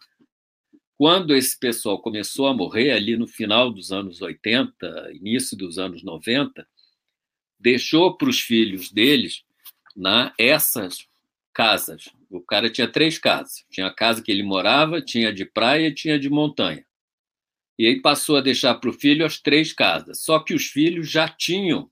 Quando 0.98 1.32
esse 1.32 1.56
pessoal 1.56 2.02
começou 2.02 2.48
a 2.48 2.52
morrer, 2.52 2.90
ali 2.90 3.16
no 3.16 3.28
final 3.28 3.70
dos 3.70 3.92
anos 3.92 4.20
80, 4.20 5.12
início 5.12 5.56
dos 5.56 5.78
anos 5.78 6.02
90, 6.02 6.68
deixou 7.56 8.16
para 8.16 8.28
os 8.28 8.40
filhos 8.40 8.90
deles 8.90 9.44
né, 9.96 10.32
essas 10.36 11.06
casas. 11.54 12.08
O 12.28 12.40
cara 12.40 12.68
tinha 12.68 12.90
três 12.90 13.16
casas. 13.16 13.64
Tinha 13.70 13.86
a 13.86 13.94
casa 13.94 14.20
que 14.20 14.32
ele 14.32 14.42
morava, 14.42 15.00
tinha 15.00 15.32
de 15.32 15.44
praia 15.44 15.86
e 15.86 15.94
tinha 15.94 16.18
de 16.18 16.28
montanha. 16.28 16.84
E 17.78 17.86
aí 17.86 18.02
passou 18.02 18.36
a 18.36 18.40
deixar 18.40 18.74
para 18.74 18.90
o 18.90 18.92
filho 18.92 19.24
as 19.24 19.38
três 19.38 19.72
casas. 19.72 20.20
Só 20.22 20.40
que 20.40 20.52
os 20.52 20.66
filhos 20.66 21.08
já 21.08 21.28
tinham 21.28 21.88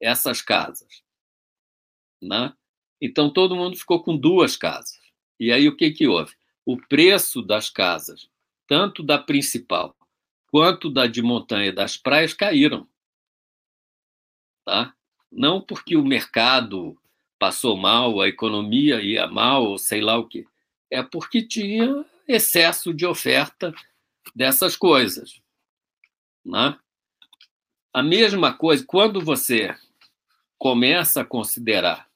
essas 0.00 0.42
casas. 0.42 1.04
Né? 2.20 2.52
Então 3.00 3.32
todo 3.32 3.54
mundo 3.54 3.76
ficou 3.76 4.02
com 4.02 4.16
duas 4.16 4.56
casas. 4.56 4.98
E 5.38 5.52
aí 5.52 5.68
o 5.68 5.76
que, 5.76 5.92
que 5.92 6.08
houve? 6.08 6.39
O 6.70 6.76
preço 6.76 7.42
das 7.42 7.68
casas, 7.68 8.30
tanto 8.68 9.02
da 9.02 9.18
principal 9.18 9.96
quanto 10.46 10.88
da 10.88 11.08
de 11.08 11.20
montanha 11.20 11.66
e 11.66 11.72
das 11.72 11.96
praias, 11.96 12.32
caíram. 12.32 12.88
Tá? 14.64 14.94
Não 15.32 15.60
porque 15.60 15.96
o 15.96 16.04
mercado 16.04 16.96
passou 17.40 17.76
mal, 17.76 18.20
a 18.20 18.28
economia 18.28 19.02
ia 19.02 19.26
mal, 19.26 19.76
sei 19.78 20.00
lá 20.00 20.16
o 20.16 20.28
quê. 20.28 20.46
É 20.88 21.02
porque 21.02 21.42
tinha 21.42 22.04
excesso 22.28 22.94
de 22.94 23.04
oferta 23.04 23.74
dessas 24.32 24.76
coisas. 24.76 25.42
Né? 26.44 26.78
A 27.92 28.00
mesma 28.00 28.54
coisa, 28.54 28.86
quando 28.86 29.20
você 29.20 29.76
começa 30.56 31.22
a 31.22 31.24
considerar 31.24 32.08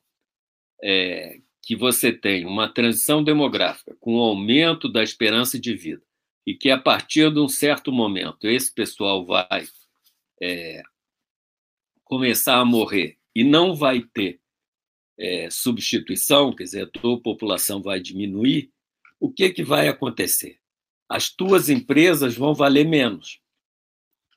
é, 0.81 1.41
que 1.65 1.75
você 1.75 2.13
tem 2.13 2.45
uma 2.47 2.69
transição 2.69 3.25
demográfica 3.25 3.97
com 3.99 4.17
o 4.17 4.21
aumento 4.23 4.89
da 4.89 5.03
esperança 5.03 5.59
de 5.59 5.75
vida 5.75 6.03
e 6.47 6.55
que 6.55 6.71
a 6.71 6.79
partir 6.79 7.33
de 7.33 7.41
um 7.41 7.49
certo 7.49 7.91
momento 7.91 8.47
esse 8.47 8.73
pessoal 8.73 9.25
vai 9.25 9.67
é, 10.43 10.83
começar 12.05 12.59
a 12.59 12.65
morrer 12.65 13.17
e 13.35 13.43
não 13.43 13.75
vai 13.75 14.03
ter 14.03 14.41
é, 15.19 15.49
substituição, 15.51 16.55
quer 16.55 16.65
dizer, 16.65 16.83
a 16.83 16.91
tua 16.91 17.21
população 17.21 17.81
vai 17.81 18.01
diminuir, 18.01 18.71
o 19.19 19.33
que, 19.33 19.51
que 19.51 19.63
vai 19.63 19.89
acontecer? 19.89 20.59
As 21.09 21.31
tuas 21.31 21.69
empresas 21.69 22.37
vão 22.37 22.55
valer 22.55 22.87
menos. 22.87 23.41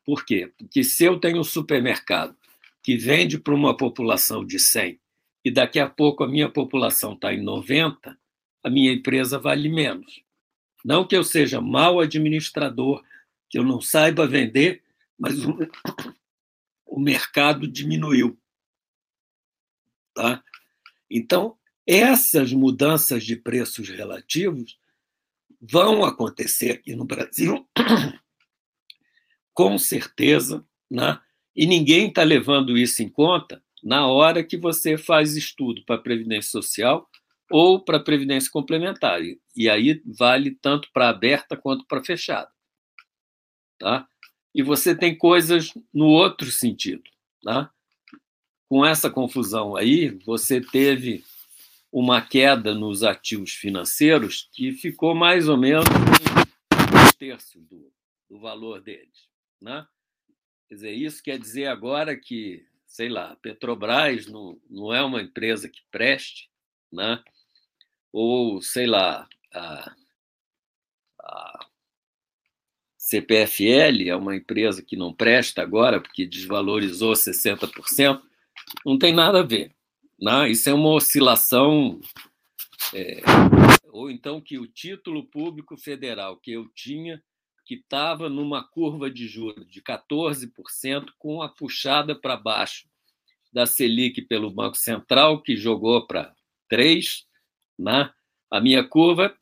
Por 0.05 0.25
quê? 0.25 0.53
Porque 0.57 0.83
se 0.83 1.03
eu 1.03 1.19
tenho 1.19 1.39
um 1.39 1.43
supermercado 1.43 2.37
que 2.81 2.95
vende 2.95 3.37
para 3.37 3.53
uma 3.53 3.75
população 3.75 4.45
de 4.45 4.59
100 4.59 4.99
e 5.47 5.51
daqui 5.51 5.79
a 5.79 5.89
pouco 5.89 6.25
a 6.25 6.27
minha 6.27 6.49
população 6.49 7.13
está 7.13 7.33
em 7.33 7.41
90, 7.41 8.19
a 8.61 8.69
minha 8.69 8.91
empresa 8.91 9.39
vale 9.39 9.69
menos. 9.69 10.21
Não 10.83 11.07
que 11.07 11.15
eu 11.15 11.23
seja 11.23 11.61
mau 11.61 12.01
administrador, 12.01 13.01
que 13.49 13.57
eu 13.57 13.63
não 13.63 13.79
saiba 13.79 14.27
vender, 14.27 14.83
mas 15.17 15.45
o, 15.45 15.57
o 16.85 16.99
mercado 16.99 17.65
diminuiu. 17.65 18.37
Tá? 20.13 20.43
Então, 21.09 21.57
essas 21.85 22.51
mudanças 22.51 23.23
de 23.23 23.37
preços 23.37 23.87
relativos 23.87 24.77
vão 25.61 26.03
acontecer 26.03 26.71
aqui 26.71 26.93
no 26.93 27.05
Brasil, 27.05 27.65
com 29.53 29.77
certeza, 29.77 30.67
né? 30.91 31.21
e 31.55 31.65
ninguém 31.65 32.09
está 32.09 32.23
levando 32.23 32.77
isso 32.77 33.01
em 33.01 33.07
conta 33.07 33.63
na 33.83 34.07
hora 34.07 34.43
que 34.43 34.57
você 34.57 34.97
faz 34.97 35.35
estudo 35.35 35.83
para 35.85 35.97
Previdência 36.01 36.49
Social 36.51 37.07
ou 37.49 37.83
para 37.83 37.99
Previdência 37.99 38.51
Complementar. 38.51 39.21
E 39.55 39.69
aí 39.69 40.01
vale 40.05 40.51
tanto 40.51 40.89
para 40.91 41.09
aberta 41.09 41.55
quanto 41.55 41.85
para 41.85 42.03
fechada. 42.03 42.49
Tá? 43.79 44.07
E 44.53 44.63
você 44.63 44.95
tem 44.95 45.17
coisas 45.17 45.73
no 45.93 46.05
outro 46.05 46.49
sentido. 46.51 47.03
Tá? 47.43 47.71
com 48.67 48.85
essa 48.85 49.09
confusão 49.09 49.75
aí, 49.75 50.09
você 50.25 50.59
teve 50.59 51.23
uma 51.91 52.21
queda 52.21 52.75
nos 52.75 53.01
ativos 53.01 53.53
financeiros 53.53 54.49
que 54.51 54.73
ficou 54.73 55.15
mais 55.15 55.47
ou 55.47 55.57
menos 55.57 55.85
dois 56.91 57.15
terços 57.15 57.63
do, 57.63 57.91
do 58.29 58.39
valor 58.39 58.81
deles. 58.81 59.29
Né? 59.61 59.87
Quer 60.67 60.75
dizer, 60.75 60.91
isso 60.91 61.23
quer 61.23 61.39
dizer 61.39 61.67
agora 61.67 62.15
que, 62.15 62.65
sei 62.97 63.09
lá, 63.09 63.35
Petrobras 63.43 64.25
não, 64.25 64.59
não 64.67 64.91
é 64.91 65.03
uma 65.03 65.21
empresa 65.21 65.69
que 65.69 65.83
preste, 65.91 66.49
né? 66.91 67.23
ou, 68.11 68.59
sei 68.59 68.87
lá, 68.87 69.29
a, 69.53 69.95
a 71.21 71.67
CPFL 72.97 74.09
é 74.09 74.15
uma 74.15 74.35
empresa 74.35 74.81
que 74.81 74.97
não 74.97 75.13
presta 75.13 75.61
agora 75.61 76.01
porque 76.01 76.25
desvalorizou 76.25 77.13
60% 77.13 78.19
não 78.83 78.97
tem 78.97 79.13
nada 79.13 79.41
a 79.41 79.43
ver. 79.43 79.75
Né? 80.19 80.49
Isso 80.49 80.67
é 80.67 80.73
uma 80.73 80.89
oscilação. 80.89 82.01
É, 82.95 83.21
ou 83.91 84.09
então 84.09 84.41
que 84.41 84.57
o 84.57 84.65
título 84.65 85.23
público 85.23 85.77
federal 85.77 86.35
que 86.37 86.51
eu 86.51 86.67
tinha, 86.69 87.23
que 87.68 87.76
estava 87.76 88.30
numa 88.30 88.64
curva 88.64 89.11
de 89.11 89.27
juros 89.27 89.68
de 89.69 89.81
14%, 89.81 91.10
com 91.19 91.41
a 91.41 91.49
puxada 91.49 92.15
para 92.15 92.38
baixo 92.38 92.88
da 93.52 93.65
Selic 93.65 94.22
pelo 94.22 94.49
Banco 94.49 94.77
Central, 94.77 95.41
que 95.41 95.57
jogou 95.57 96.07
para 96.07 96.34
3%, 96.72 97.26
né? 97.77 98.10
a 98.49 98.61
minha 98.61 98.84
curva 98.88 99.35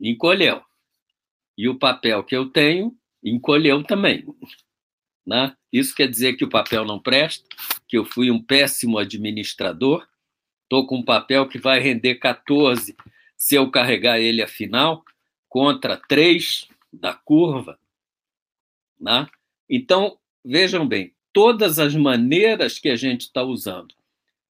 encolheu. 0.00 0.60
E 1.56 1.68
o 1.68 1.78
papel 1.78 2.24
que 2.24 2.34
eu 2.34 2.50
tenho 2.50 2.96
encolheu 3.22 3.84
também. 3.84 4.26
Né? 5.24 5.56
Isso 5.72 5.94
quer 5.94 6.08
dizer 6.08 6.32
que 6.32 6.44
o 6.44 6.50
papel 6.50 6.84
não 6.84 6.98
presta, 6.98 7.46
que 7.86 7.96
eu 7.96 8.04
fui 8.04 8.28
um 8.28 8.42
péssimo 8.42 8.98
administrador. 8.98 10.04
Estou 10.64 10.84
com 10.84 10.96
um 10.96 11.04
papel 11.04 11.48
que 11.48 11.58
vai 11.58 11.78
render 11.78 12.16
14 12.16 12.96
se 13.36 13.54
eu 13.54 13.70
carregar 13.70 14.18
ele 14.18 14.42
afinal, 14.42 15.04
contra 15.48 15.96
3 15.96 16.71
da 16.92 17.14
curva. 17.14 17.78
Né? 19.00 19.26
Então, 19.68 20.18
vejam 20.44 20.86
bem, 20.86 21.14
todas 21.32 21.78
as 21.78 21.94
maneiras 21.94 22.78
que 22.78 22.88
a 22.88 22.96
gente 22.96 23.22
está 23.22 23.42
usando 23.42 23.94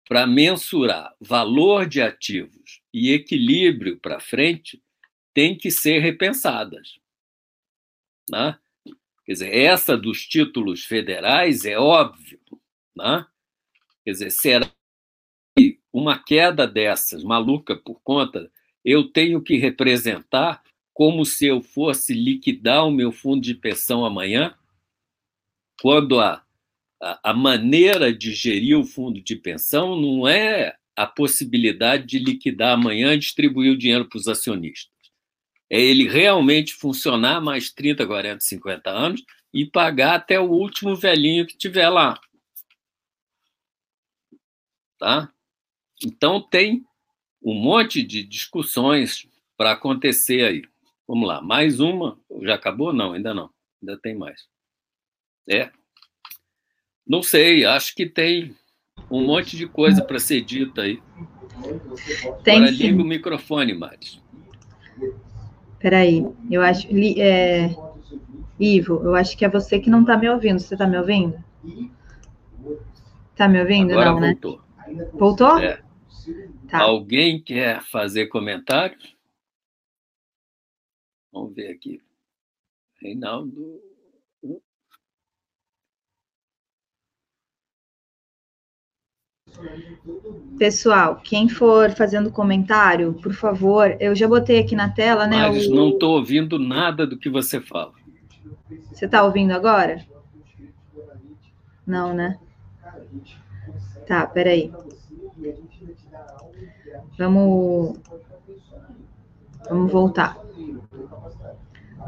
para 0.09 0.27
mensurar 0.27 1.15
valor 1.21 1.87
de 1.87 2.03
ativos 2.03 2.83
e 2.93 3.13
equilíbrio 3.13 3.99
para 3.99 4.19
frente 4.19 4.83
têm 5.33 5.57
que 5.57 5.71
ser 5.71 6.01
repensadas. 6.01 6.99
Né? 8.29 8.59
Quer 9.25 9.33
dizer, 9.33 9.57
essa 9.57 9.97
dos 9.97 10.27
títulos 10.27 10.85
federais 10.85 11.65
é 11.65 11.79
óbvio. 11.79 12.41
Né? 12.97 13.25
Quer 14.05 14.11
dizer, 14.11 14.31
será 14.31 14.69
que 15.57 15.79
uma 15.93 16.19
queda 16.19 16.67
dessas, 16.67 17.23
maluca 17.23 17.77
por 17.77 18.01
conta, 18.03 18.51
eu 18.85 19.09
tenho 19.13 19.41
que 19.43 19.57
representar 19.57 20.63
como 20.93 21.25
se 21.25 21.47
eu 21.47 21.63
fosse 21.63 22.13
liquidar 22.13 22.87
o 22.87 22.91
meu 22.91 23.13
fundo 23.13 23.41
de 23.41 23.55
pensão 23.55 24.05
amanhã, 24.05 24.55
quando 25.81 26.21
a, 26.21 26.45
a, 27.03 27.31
a 27.31 27.35
maneira 27.35 28.13
de 28.13 28.33
gerir 28.33 28.79
o 28.79 28.85
fundo 28.85 29.21
de 29.21 29.37
pensão 29.37 29.99
não 29.99 30.29
é 30.29 30.77
a 30.95 31.07
possibilidade 31.07 32.07
de 32.07 32.19
liquidar 32.19 32.75
amanhã 32.75 33.15
e 33.15 33.19
distribuir 33.19 33.73
o 33.73 33.79
dinheiro 33.79 34.09
para 34.09 34.19
os 34.19 34.29
acionistas. 34.29 34.91
É 35.71 35.81
ele 35.81 36.09
realmente 36.09 36.75
funcionar 36.75 37.41
mais 37.41 37.73
30, 37.73 38.07
40, 38.07 38.41
50 38.41 38.91
anos 38.91 39.25
e 39.55 39.65
pagar 39.65 40.17
até 40.17 40.39
o 40.39 40.51
último 40.51 40.95
velhinho 40.97 41.47
que 41.47 41.57
tiver 41.57 41.89
lá. 41.89 42.21
Tá? 44.99 45.33
Então 46.05 46.41
tem 46.41 46.85
um 47.43 47.55
monte 47.55 48.03
de 48.03 48.23
discussões 48.23 49.27
para 49.57 49.73
acontecer 49.73 50.45
aí. 50.45 50.63
Vamos 51.11 51.27
lá, 51.27 51.43
mais 51.43 51.81
uma. 51.81 52.17
Já 52.41 52.55
acabou? 52.55 52.93
Não, 52.93 53.15
ainda 53.15 53.35
não. 53.35 53.51
Ainda 53.83 53.99
tem 54.01 54.17
mais. 54.17 54.43
É. 55.49 55.69
Não 57.05 57.21
sei, 57.21 57.65
acho 57.65 57.97
que 57.97 58.07
tem 58.07 58.55
um 59.11 59.27
monte 59.27 59.57
de 59.57 59.67
coisa 59.67 60.05
para 60.05 60.21
ser 60.21 60.43
dita 60.43 60.83
aí. 60.83 61.03
Tem 62.45 62.59
Agora 62.59 62.73
sim. 62.73 62.85
liga 62.85 63.03
o 63.03 63.05
microfone, 63.05 63.75
Maris. 63.75 64.23
Peraí, 65.81 66.25
eu 66.49 66.63
acho. 66.63 66.87
É, 67.19 67.75
Ivo, 68.61 69.01
eu 69.03 69.17
acho 69.17 69.37
que 69.37 69.45
é 69.45 69.49
você 69.49 69.81
que 69.81 69.91
não 69.91 70.03
está 70.03 70.17
me 70.17 70.31
ouvindo. 70.31 70.61
Você 70.61 70.77
está 70.77 70.87
me 70.87 70.97
ouvindo? 70.97 71.43
Está 73.33 73.49
me 73.49 73.61
ouvindo? 73.61 73.91
Agora 73.91 74.13
não, 74.13 74.21
né? 74.21 74.39
voltou. 74.41 74.63
Né? 74.87 75.09
Voltou? 75.15 75.59
É. 75.59 75.83
Tá. 76.69 76.83
Alguém 76.83 77.43
quer 77.43 77.83
fazer 77.83 78.27
comentários? 78.27 79.19
Vamos 81.33 81.55
ver 81.55 81.71
aqui. 81.73 82.01
Reinaldo. 83.01 83.81
Pessoal, 90.59 91.21
quem 91.23 91.49
for 91.49 91.91
fazendo 91.93 92.31
comentário, 92.31 93.15
por 93.15 93.33
favor, 93.33 93.97
eu 94.01 94.15
já 94.15 94.29
botei 94.29 94.59
aqui 94.59 94.77
na 94.77 94.91
tela, 94.91 95.27
né? 95.27 95.49
Mas 95.49 95.67
o... 95.67 95.75
não 95.75 95.91
estou 95.91 96.17
ouvindo 96.17 96.59
nada 96.59 97.07
do 97.07 97.19
que 97.19 97.29
você 97.29 97.61
fala. 97.61 97.93
Você 98.93 99.07
está 99.07 99.25
ouvindo 99.25 99.53
agora? 99.53 100.05
Não, 101.87 102.15
né? 102.15 102.39
Tá, 104.07 104.27
peraí. 104.27 104.71
Vamos, 107.19 107.99
vamos 109.69 109.91
voltar. 109.91 110.39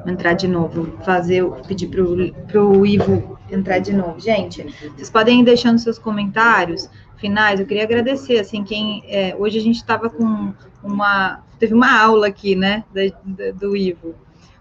Vou 0.05 0.13
entrar 0.13 0.33
de 0.33 0.49
novo, 0.49 0.99
fazer, 1.05 1.45
pedir 1.67 1.89
para 1.89 2.63
o 2.63 2.87
Ivo 2.87 3.39
entrar 3.51 3.79
de 3.79 3.93
novo. 3.93 4.19
Gente, 4.19 4.65
vocês 4.95 5.11
podem 5.11 5.41
ir 5.41 5.45
deixando 5.45 5.79
seus 5.79 5.99
comentários 5.99 6.89
finais. 7.17 7.61
Eu 7.61 7.67
queria 7.67 7.85
agradecer, 7.85 8.39
assim, 8.39 8.65
quem 8.65 9.05
é, 9.07 9.37
hoje 9.39 9.59
a 9.59 9.63
gente 9.63 9.77
estava 9.77 10.11
com 10.11 10.53
uma, 10.83 11.43
teve 11.59 11.75
uma 11.75 12.01
aula 12.01 12.27
aqui, 12.27 12.57
né, 12.57 12.85
da, 12.93 13.51
do 13.53 13.77
Ivo, 13.77 14.15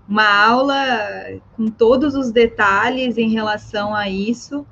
uma 0.08 0.28
aula 0.46 0.76
com 1.56 1.68
todos 1.68 2.16
os 2.16 2.32
detalhes 2.32 3.18
em 3.18 3.30
relação 3.30 3.96
a 3.96 4.10
isso 4.10 4.66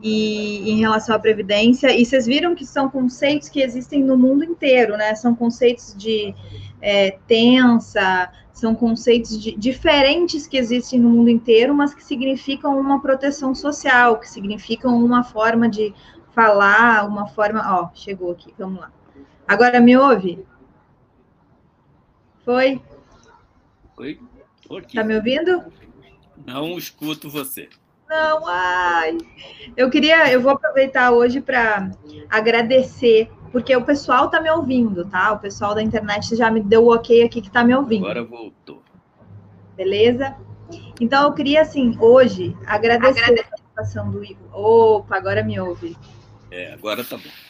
e 0.00 0.70
em 0.70 0.78
relação 0.78 1.14
à 1.14 1.18
previdência. 1.18 1.94
E 1.94 2.04
vocês 2.04 2.24
viram 2.24 2.54
que 2.54 2.64
são 2.64 2.88
conceitos 2.88 3.48
que 3.48 3.60
existem 3.60 4.02
no 4.02 4.16
mundo 4.16 4.44
inteiro, 4.44 4.96
né? 4.96 5.14
São 5.14 5.34
conceitos 5.34 5.94
de 5.96 6.34
é, 6.80 7.18
tensa, 7.26 8.30
são 8.52 8.74
conceitos 8.74 9.40
de, 9.40 9.52
diferentes 9.56 10.46
que 10.46 10.56
existem 10.56 11.00
no 11.00 11.08
mundo 11.08 11.30
inteiro, 11.30 11.74
mas 11.74 11.94
que 11.94 12.04
significam 12.04 12.78
uma 12.78 13.00
proteção 13.00 13.54
social, 13.54 14.18
que 14.18 14.28
significam 14.28 15.02
uma 15.02 15.24
forma 15.24 15.68
de 15.68 15.94
falar, 16.34 17.06
uma 17.06 17.26
forma. 17.26 17.62
Ó, 17.66 17.90
chegou 17.94 18.32
aqui, 18.32 18.54
vamos 18.58 18.80
lá. 18.80 18.92
Agora 19.48 19.80
me 19.80 19.96
ouve? 19.96 20.44
Foi? 22.44 22.80
Oi? 23.96 24.20
Tá 24.94 25.02
me 25.02 25.16
ouvindo? 25.16 25.64
Não 26.46 26.78
escuto 26.78 27.28
você. 27.28 27.68
Não, 28.08 28.46
ai. 28.46 29.18
Eu 29.76 29.88
queria, 29.90 30.30
eu 30.32 30.40
vou 30.40 30.52
aproveitar 30.52 31.12
hoje 31.12 31.40
para 31.40 31.90
agradecer, 32.28 33.30
porque 33.52 33.74
o 33.74 33.84
pessoal 33.84 34.28
tá 34.28 34.40
me 34.40 34.50
ouvindo, 34.50 35.04
tá? 35.04 35.32
O 35.32 35.38
pessoal 35.38 35.74
da 35.74 35.82
internet 35.82 36.36
já 36.36 36.50
me 36.50 36.60
deu 36.60 36.86
o 36.86 36.94
ok 36.94 37.22
aqui 37.22 37.42
que 37.42 37.50
tá 37.50 37.64
me 37.64 37.74
ouvindo. 37.74 38.04
Agora 38.04 38.24
voltou. 38.24 38.82
Beleza? 39.76 40.36
Então 41.00 41.24
eu 41.24 41.32
queria 41.32 41.62
assim, 41.62 41.96
hoje 41.98 42.56
agradecer 42.66 43.22
Agrade... 43.24 43.40
a 43.40 43.44
participação 43.44 44.10
do 44.10 44.24
Ivo. 44.24 44.40
Opa, 44.52 45.16
agora 45.16 45.42
me 45.42 45.58
ouve. 45.58 45.96
É, 46.50 46.72
agora 46.74 47.02
tá 47.04 47.16
bom. 47.16 47.49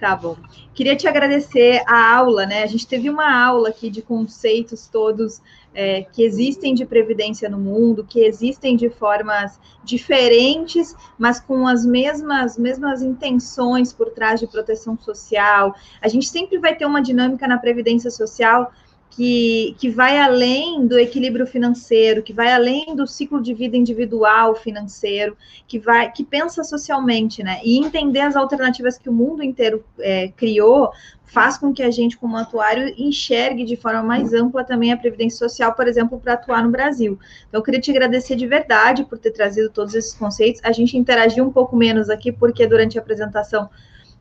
Tá 0.00 0.16
bom. 0.16 0.34
Queria 0.72 0.96
te 0.96 1.06
agradecer 1.06 1.82
a 1.86 2.16
aula, 2.16 2.46
né? 2.46 2.62
A 2.62 2.66
gente 2.66 2.86
teve 2.86 3.10
uma 3.10 3.30
aula 3.30 3.68
aqui 3.68 3.90
de 3.90 4.00
conceitos 4.00 4.86
todos 4.86 5.42
é, 5.74 6.04
que 6.04 6.22
existem 6.22 6.74
de 6.74 6.86
previdência 6.86 7.50
no 7.50 7.58
mundo, 7.58 8.02
que 8.08 8.20
existem 8.20 8.76
de 8.76 8.88
formas 8.88 9.60
diferentes, 9.84 10.96
mas 11.18 11.38
com 11.38 11.68
as 11.68 11.84
mesmas, 11.84 12.56
mesmas 12.56 13.02
intenções 13.02 13.92
por 13.92 14.08
trás 14.08 14.40
de 14.40 14.46
proteção 14.46 14.96
social. 14.98 15.74
A 16.00 16.08
gente 16.08 16.26
sempre 16.26 16.56
vai 16.56 16.74
ter 16.74 16.86
uma 16.86 17.02
dinâmica 17.02 17.46
na 17.46 17.58
previdência 17.58 18.10
social 18.10 18.72
que, 19.10 19.74
que 19.78 19.90
vai 19.90 20.18
além 20.18 20.86
do 20.86 20.98
equilíbrio 20.98 21.46
financeiro, 21.46 22.22
que 22.22 22.32
vai 22.32 22.52
além 22.52 22.94
do 22.94 23.06
ciclo 23.06 23.42
de 23.42 23.52
vida 23.52 23.76
individual 23.76 24.54
financeiro, 24.54 25.36
que 25.66 25.78
vai 25.78 26.10
que 26.10 26.24
pensa 26.24 26.62
socialmente, 26.62 27.42
né? 27.42 27.60
E 27.64 27.78
entender 27.78 28.20
as 28.20 28.36
alternativas 28.36 28.96
que 28.96 29.08
o 29.08 29.12
mundo 29.12 29.42
inteiro 29.42 29.84
é, 29.98 30.28
criou 30.28 30.92
faz 31.24 31.56
com 31.56 31.72
que 31.72 31.82
a 31.82 31.90
gente, 31.90 32.16
como 32.16 32.36
atuário, 32.36 32.92
enxergue 32.98 33.64
de 33.64 33.76
forma 33.76 34.02
mais 34.02 34.32
ampla 34.32 34.64
também 34.64 34.92
a 34.92 34.96
previdência 34.96 35.38
social, 35.38 35.74
por 35.74 35.86
exemplo, 35.86 36.18
para 36.18 36.32
atuar 36.32 36.64
no 36.64 36.70
Brasil. 36.70 37.18
Então, 37.48 37.60
eu 37.60 37.64
queria 37.64 37.80
te 37.80 37.90
agradecer 37.90 38.34
de 38.34 38.48
verdade 38.48 39.04
por 39.04 39.16
ter 39.16 39.30
trazido 39.30 39.70
todos 39.70 39.94
esses 39.94 40.12
conceitos. 40.12 40.60
A 40.64 40.72
gente 40.72 40.96
interagiu 40.96 41.44
um 41.44 41.52
pouco 41.52 41.76
menos 41.76 42.10
aqui, 42.10 42.32
porque 42.32 42.66
durante 42.66 42.98
a 42.98 43.00
apresentação 43.00 43.70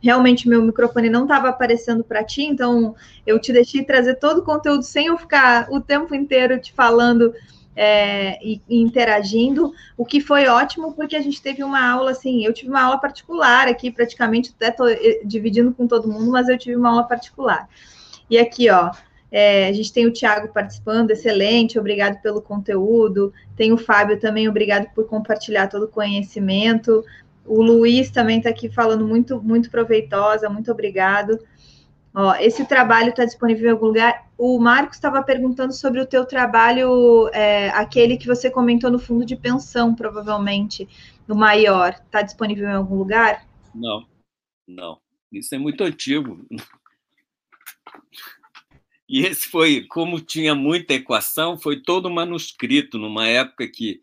realmente 0.02 0.48
meu 0.48 0.62
microfone 0.62 1.10
não 1.10 1.24
estava 1.24 1.50
aparecendo 1.50 2.04
para 2.04 2.24
ti, 2.24 2.44
então 2.44 2.96
eu 3.26 3.40
te 3.40 3.52
deixei 3.52 3.84
trazer 3.84 4.16
todo 4.16 4.40
o 4.40 4.44
conteúdo 4.44 4.84
sem 4.84 5.08
eu 5.08 5.18
ficar 5.18 5.68
o 5.72 5.82
tempo 5.82 6.16
inteiro 6.16 6.60
te 6.60 6.72
falando 6.72 7.34
é, 7.76 8.38
e, 8.46 8.62
interagindo, 8.70 9.74
o 9.98 10.04
que 10.06 10.20
foi 10.20 10.48
ótimo 10.48 10.94
porque 10.94 11.16
a 11.16 11.22
gente 11.22 11.42
teve 11.42 11.64
uma 11.64 11.90
aula 11.90 12.12
assim, 12.12 12.46
eu 12.46 12.54
tive 12.54 12.70
uma 12.70 12.82
aula 12.82 12.98
particular 12.98 13.68
aqui, 13.68 13.90
praticamente 13.92 14.54
até 14.56 14.72
tô 14.72 14.88
eh, 14.88 15.22
dividindo 15.24 15.74
com 15.74 15.88
todo 15.88 16.12
mundo, 16.12 16.32
mas 16.32 16.50
eu 16.50 16.58
tive 16.58 16.76
uma 16.76 16.90
aula 16.90 17.04
particular. 17.04 17.70
E 18.30 18.38
aqui, 18.38 18.70
ó, 18.70 18.92
é, 19.32 19.68
a 19.68 19.72
gente 19.72 19.94
tem 19.94 20.06
o 20.06 20.12
Tiago 20.12 20.50
participando, 20.50 21.12
excelente, 21.12 21.80
obrigado 21.80 22.22
pelo 22.22 22.42
conteúdo. 22.42 23.32
Tem 23.56 23.72
o 23.72 23.78
Fábio 23.78 24.20
também, 24.20 24.50
obrigado 24.50 24.88
por 24.94 25.08
compartilhar 25.08 25.68
todo 25.68 25.84
o 25.84 25.88
conhecimento. 25.88 27.04
O 27.50 27.64
Luiz 27.64 28.12
também 28.12 28.38
está 28.38 28.52
aqui 28.52 28.70
falando 28.70 29.08
muito, 29.08 29.42
muito 29.42 29.72
proveitosa, 29.72 30.48
muito 30.48 30.72
obrigado. 30.72 31.40
Ó, 32.14 32.36
esse 32.36 32.64
trabalho 32.64 33.10
está 33.10 33.26
disponível 33.26 33.68
em 33.68 33.72
algum 33.72 33.88
lugar. 33.88 34.30
O 34.38 34.60
Marcos 34.60 34.98
estava 34.98 35.24
perguntando 35.24 35.74
sobre 35.74 36.00
o 36.00 36.06
teu 36.06 36.26
trabalho, 36.26 37.28
é, 37.34 37.70
aquele 37.70 38.18
que 38.18 38.28
você 38.28 38.52
comentou 38.52 38.92
no 38.92 39.00
fundo 39.00 39.26
de 39.26 39.36
pensão, 39.36 39.96
provavelmente, 39.96 40.88
no 41.28 41.36
maior. 41.36 42.00
Está 42.06 42.22
disponível 42.22 42.70
em 42.70 42.74
algum 42.74 42.96
lugar? 42.96 43.44
Não, 43.74 44.06
não. 44.68 45.00
Isso 45.32 45.56
é 45.56 45.58
muito 45.58 45.84
antigo. 45.84 46.46
E 49.10 49.26
esse 49.26 49.48
foi, 49.48 49.86
como 49.90 50.22
tinha 50.22 50.54
muita 50.54 50.94
equação, 50.94 51.58
foi 51.58 51.82
todo 51.82 52.12
manuscrito, 52.12 53.00
numa 53.00 53.28
época 53.28 53.68
que 53.68 54.02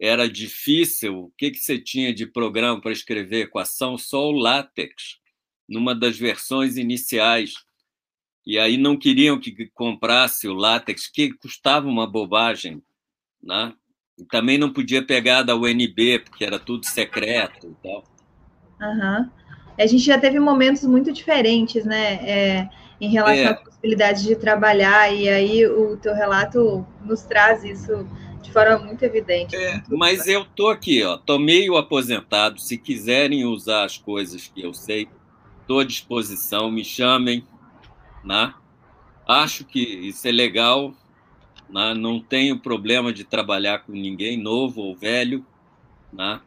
era 0.00 0.28
difícil, 0.28 1.24
o 1.24 1.32
que, 1.36 1.50
que 1.50 1.58
você 1.58 1.78
tinha 1.78 2.14
de 2.14 2.24
programa 2.24 2.80
para 2.80 2.92
escrever 2.92 3.42
equação? 3.42 3.98
Só 3.98 4.28
o 4.28 4.32
LaTeX, 4.32 5.18
numa 5.68 5.94
das 5.94 6.16
versões 6.16 6.76
iniciais. 6.76 7.54
E 8.46 8.58
aí 8.58 8.76
não 8.76 8.96
queriam 8.96 9.38
que 9.38 9.66
comprasse 9.74 10.46
o 10.46 10.54
LaTeX, 10.54 11.08
que 11.08 11.32
custava 11.34 11.88
uma 11.88 12.06
bobagem. 12.06 12.80
Né? 13.42 13.72
E 14.16 14.24
também 14.24 14.56
não 14.56 14.72
podia 14.72 15.04
pegar 15.04 15.42
da 15.42 15.56
UNB, 15.56 16.20
porque 16.20 16.44
era 16.44 16.58
tudo 16.58 16.86
secreto 16.86 17.66
e 17.66 17.88
tal. 17.88 18.04
Uhum. 18.80 19.30
A 19.78 19.86
gente 19.86 20.04
já 20.04 20.18
teve 20.18 20.38
momentos 20.38 20.84
muito 20.84 21.12
diferentes, 21.12 21.84
né? 21.84 22.14
É, 22.28 22.68
em 23.00 23.10
relação 23.10 23.44
é. 23.44 23.46
às 23.46 23.62
possibilidades 23.62 24.22
de 24.24 24.34
trabalhar, 24.34 25.12
e 25.12 25.28
aí 25.28 25.66
o 25.66 25.96
teu 25.96 26.14
relato 26.14 26.84
nos 27.04 27.22
traz 27.22 27.62
isso 27.62 28.08
de 28.42 28.52
forma 28.52 28.78
muito 28.78 29.02
evidente. 29.02 29.56
É, 29.56 29.82
mas 29.88 30.26
eu 30.26 30.44
tô 30.44 30.68
aqui, 30.68 31.02
ó, 31.04 31.16
tô 31.16 31.38
meio 31.38 31.76
aposentado. 31.76 32.60
Se 32.60 32.76
quiserem 32.76 33.44
usar 33.44 33.84
as 33.84 33.96
coisas 33.96 34.46
que 34.46 34.62
eu 34.62 34.72
sei, 34.72 35.08
Estou 35.68 35.80
à 35.80 35.84
disposição, 35.84 36.70
me 36.70 36.82
chamem. 36.82 37.46
Né? 38.24 38.54
Acho 39.28 39.66
que 39.66 39.78
isso 39.80 40.26
é 40.26 40.32
legal. 40.32 40.94
Né? 41.68 41.92
Não 41.92 42.18
tenho 42.18 42.58
problema 42.58 43.12
de 43.12 43.22
trabalhar 43.22 43.80
com 43.80 43.92
ninguém, 43.92 44.42
novo 44.42 44.80
ou 44.80 44.96
velho. 44.96 45.44
Né? 46.10 46.40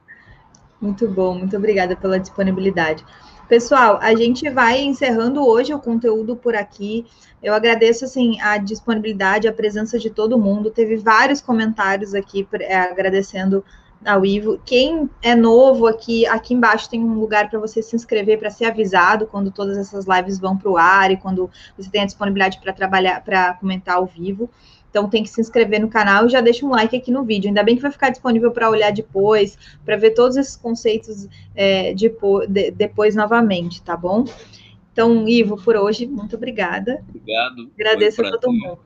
Muito 0.81 1.07
bom, 1.07 1.37
muito 1.37 1.55
obrigada 1.55 1.95
pela 1.95 2.19
disponibilidade. 2.19 3.05
Pessoal, 3.51 3.99
a 4.01 4.15
gente 4.15 4.49
vai 4.49 4.79
encerrando 4.79 5.45
hoje 5.45 5.73
o 5.73 5.77
conteúdo 5.77 6.37
por 6.37 6.55
aqui. 6.55 7.05
Eu 7.43 7.53
agradeço 7.53 8.05
assim 8.05 8.39
a 8.39 8.57
disponibilidade, 8.57 9.45
a 9.45 9.51
presença 9.51 9.99
de 9.99 10.09
todo 10.09 10.39
mundo. 10.39 10.71
Teve 10.71 10.95
vários 10.95 11.41
comentários 11.41 12.13
aqui 12.13 12.47
é, 12.61 12.77
agradecendo 12.77 13.61
ao 14.05 14.25
Ivo. 14.25 14.57
Quem 14.65 15.09
é 15.21 15.35
novo 15.35 15.85
aqui, 15.85 16.25
aqui 16.27 16.53
embaixo 16.53 16.89
tem 16.89 17.03
um 17.03 17.19
lugar 17.19 17.49
para 17.49 17.59
você 17.59 17.81
se 17.81 17.93
inscrever 17.93 18.39
para 18.39 18.49
ser 18.49 18.63
avisado 18.63 19.27
quando 19.27 19.51
todas 19.51 19.77
essas 19.77 20.05
lives 20.05 20.39
vão 20.39 20.55
para 20.55 20.71
o 20.71 20.77
ar 20.77 21.11
e 21.11 21.17
quando 21.17 21.49
você 21.77 21.89
tem 21.89 22.03
a 22.03 22.05
disponibilidade 22.05 22.57
para 22.61 22.71
trabalhar, 22.71 23.21
para 23.21 23.55
comentar 23.55 23.97
ao 23.97 24.05
vivo. 24.05 24.49
Então 24.91 25.09
tem 25.09 25.23
que 25.23 25.29
se 25.29 25.39
inscrever 25.39 25.79
no 25.79 25.87
canal 25.87 26.25
e 26.25 26.29
já 26.29 26.41
deixa 26.41 26.65
um 26.65 26.69
like 26.69 26.95
aqui 26.95 27.11
no 27.11 27.23
vídeo. 27.23 27.47
Ainda 27.47 27.63
bem 27.63 27.77
que 27.77 27.81
vai 27.81 27.91
ficar 27.91 28.09
disponível 28.09 28.51
para 28.51 28.69
olhar 28.69 28.91
depois, 28.91 29.57
para 29.83 29.95
ver 29.95 30.11
todos 30.11 30.35
esses 30.35 30.55
conceitos 30.55 31.27
é, 31.55 31.93
de, 31.93 32.13
de, 32.49 32.71
depois 32.71 33.15
novamente, 33.15 33.81
tá 33.81 33.95
bom? 33.95 34.25
Então, 34.91 35.25
Ivo, 35.27 35.55
por 35.55 35.77
hoje, 35.77 36.05
muito 36.05 36.35
obrigada. 36.35 37.01
Obrigado. 37.07 37.71
Agradeço 37.73 38.21
a 38.21 38.31
todo 38.31 38.51
mundo. 38.51 38.79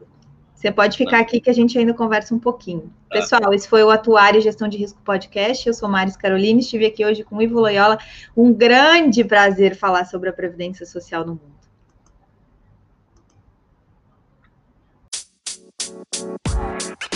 Você 0.54 0.72
pode 0.72 0.98
ficar 0.98 1.20
aqui 1.20 1.40
que 1.40 1.50
a 1.50 1.54
gente 1.54 1.78
ainda 1.78 1.94
conversa 1.94 2.34
um 2.34 2.40
pouquinho. 2.40 2.92
Tá. 3.10 3.20
Pessoal, 3.20 3.54
esse 3.54 3.68
foi 3.68 3.84
o 3.84 3.90
Atuar 3.90 4.36
e 4.36 4.42
Gestão 4.42 4.68
de 4.68 4.78
Risco 4.78 5.00
Podcast. 5.04 5.68
Eu 5.68 5.74
sou 5.74 5.90
Maris 5.90 6.16
Carolina, 6.16 6.60
estive 6.60 6.86
aqui 6.86 7.04
hoje 7.04 7.24
com 7.24 7.38
o 7.38 7.42
Ivo 7.42 7.60
Loyola. 7.60 7.98
Um 8.38 8.54
grande 8.54 9.24
prazer 9.24 9.76
falar 9.76 10.06
sobre 10.06 10.30
a 10.30 10.34
Previdência 10.34 10.86
Social 10.86 11.26
no 11.26 11.34
mundo. 11.34 11.55
Thank. 16.26 17.15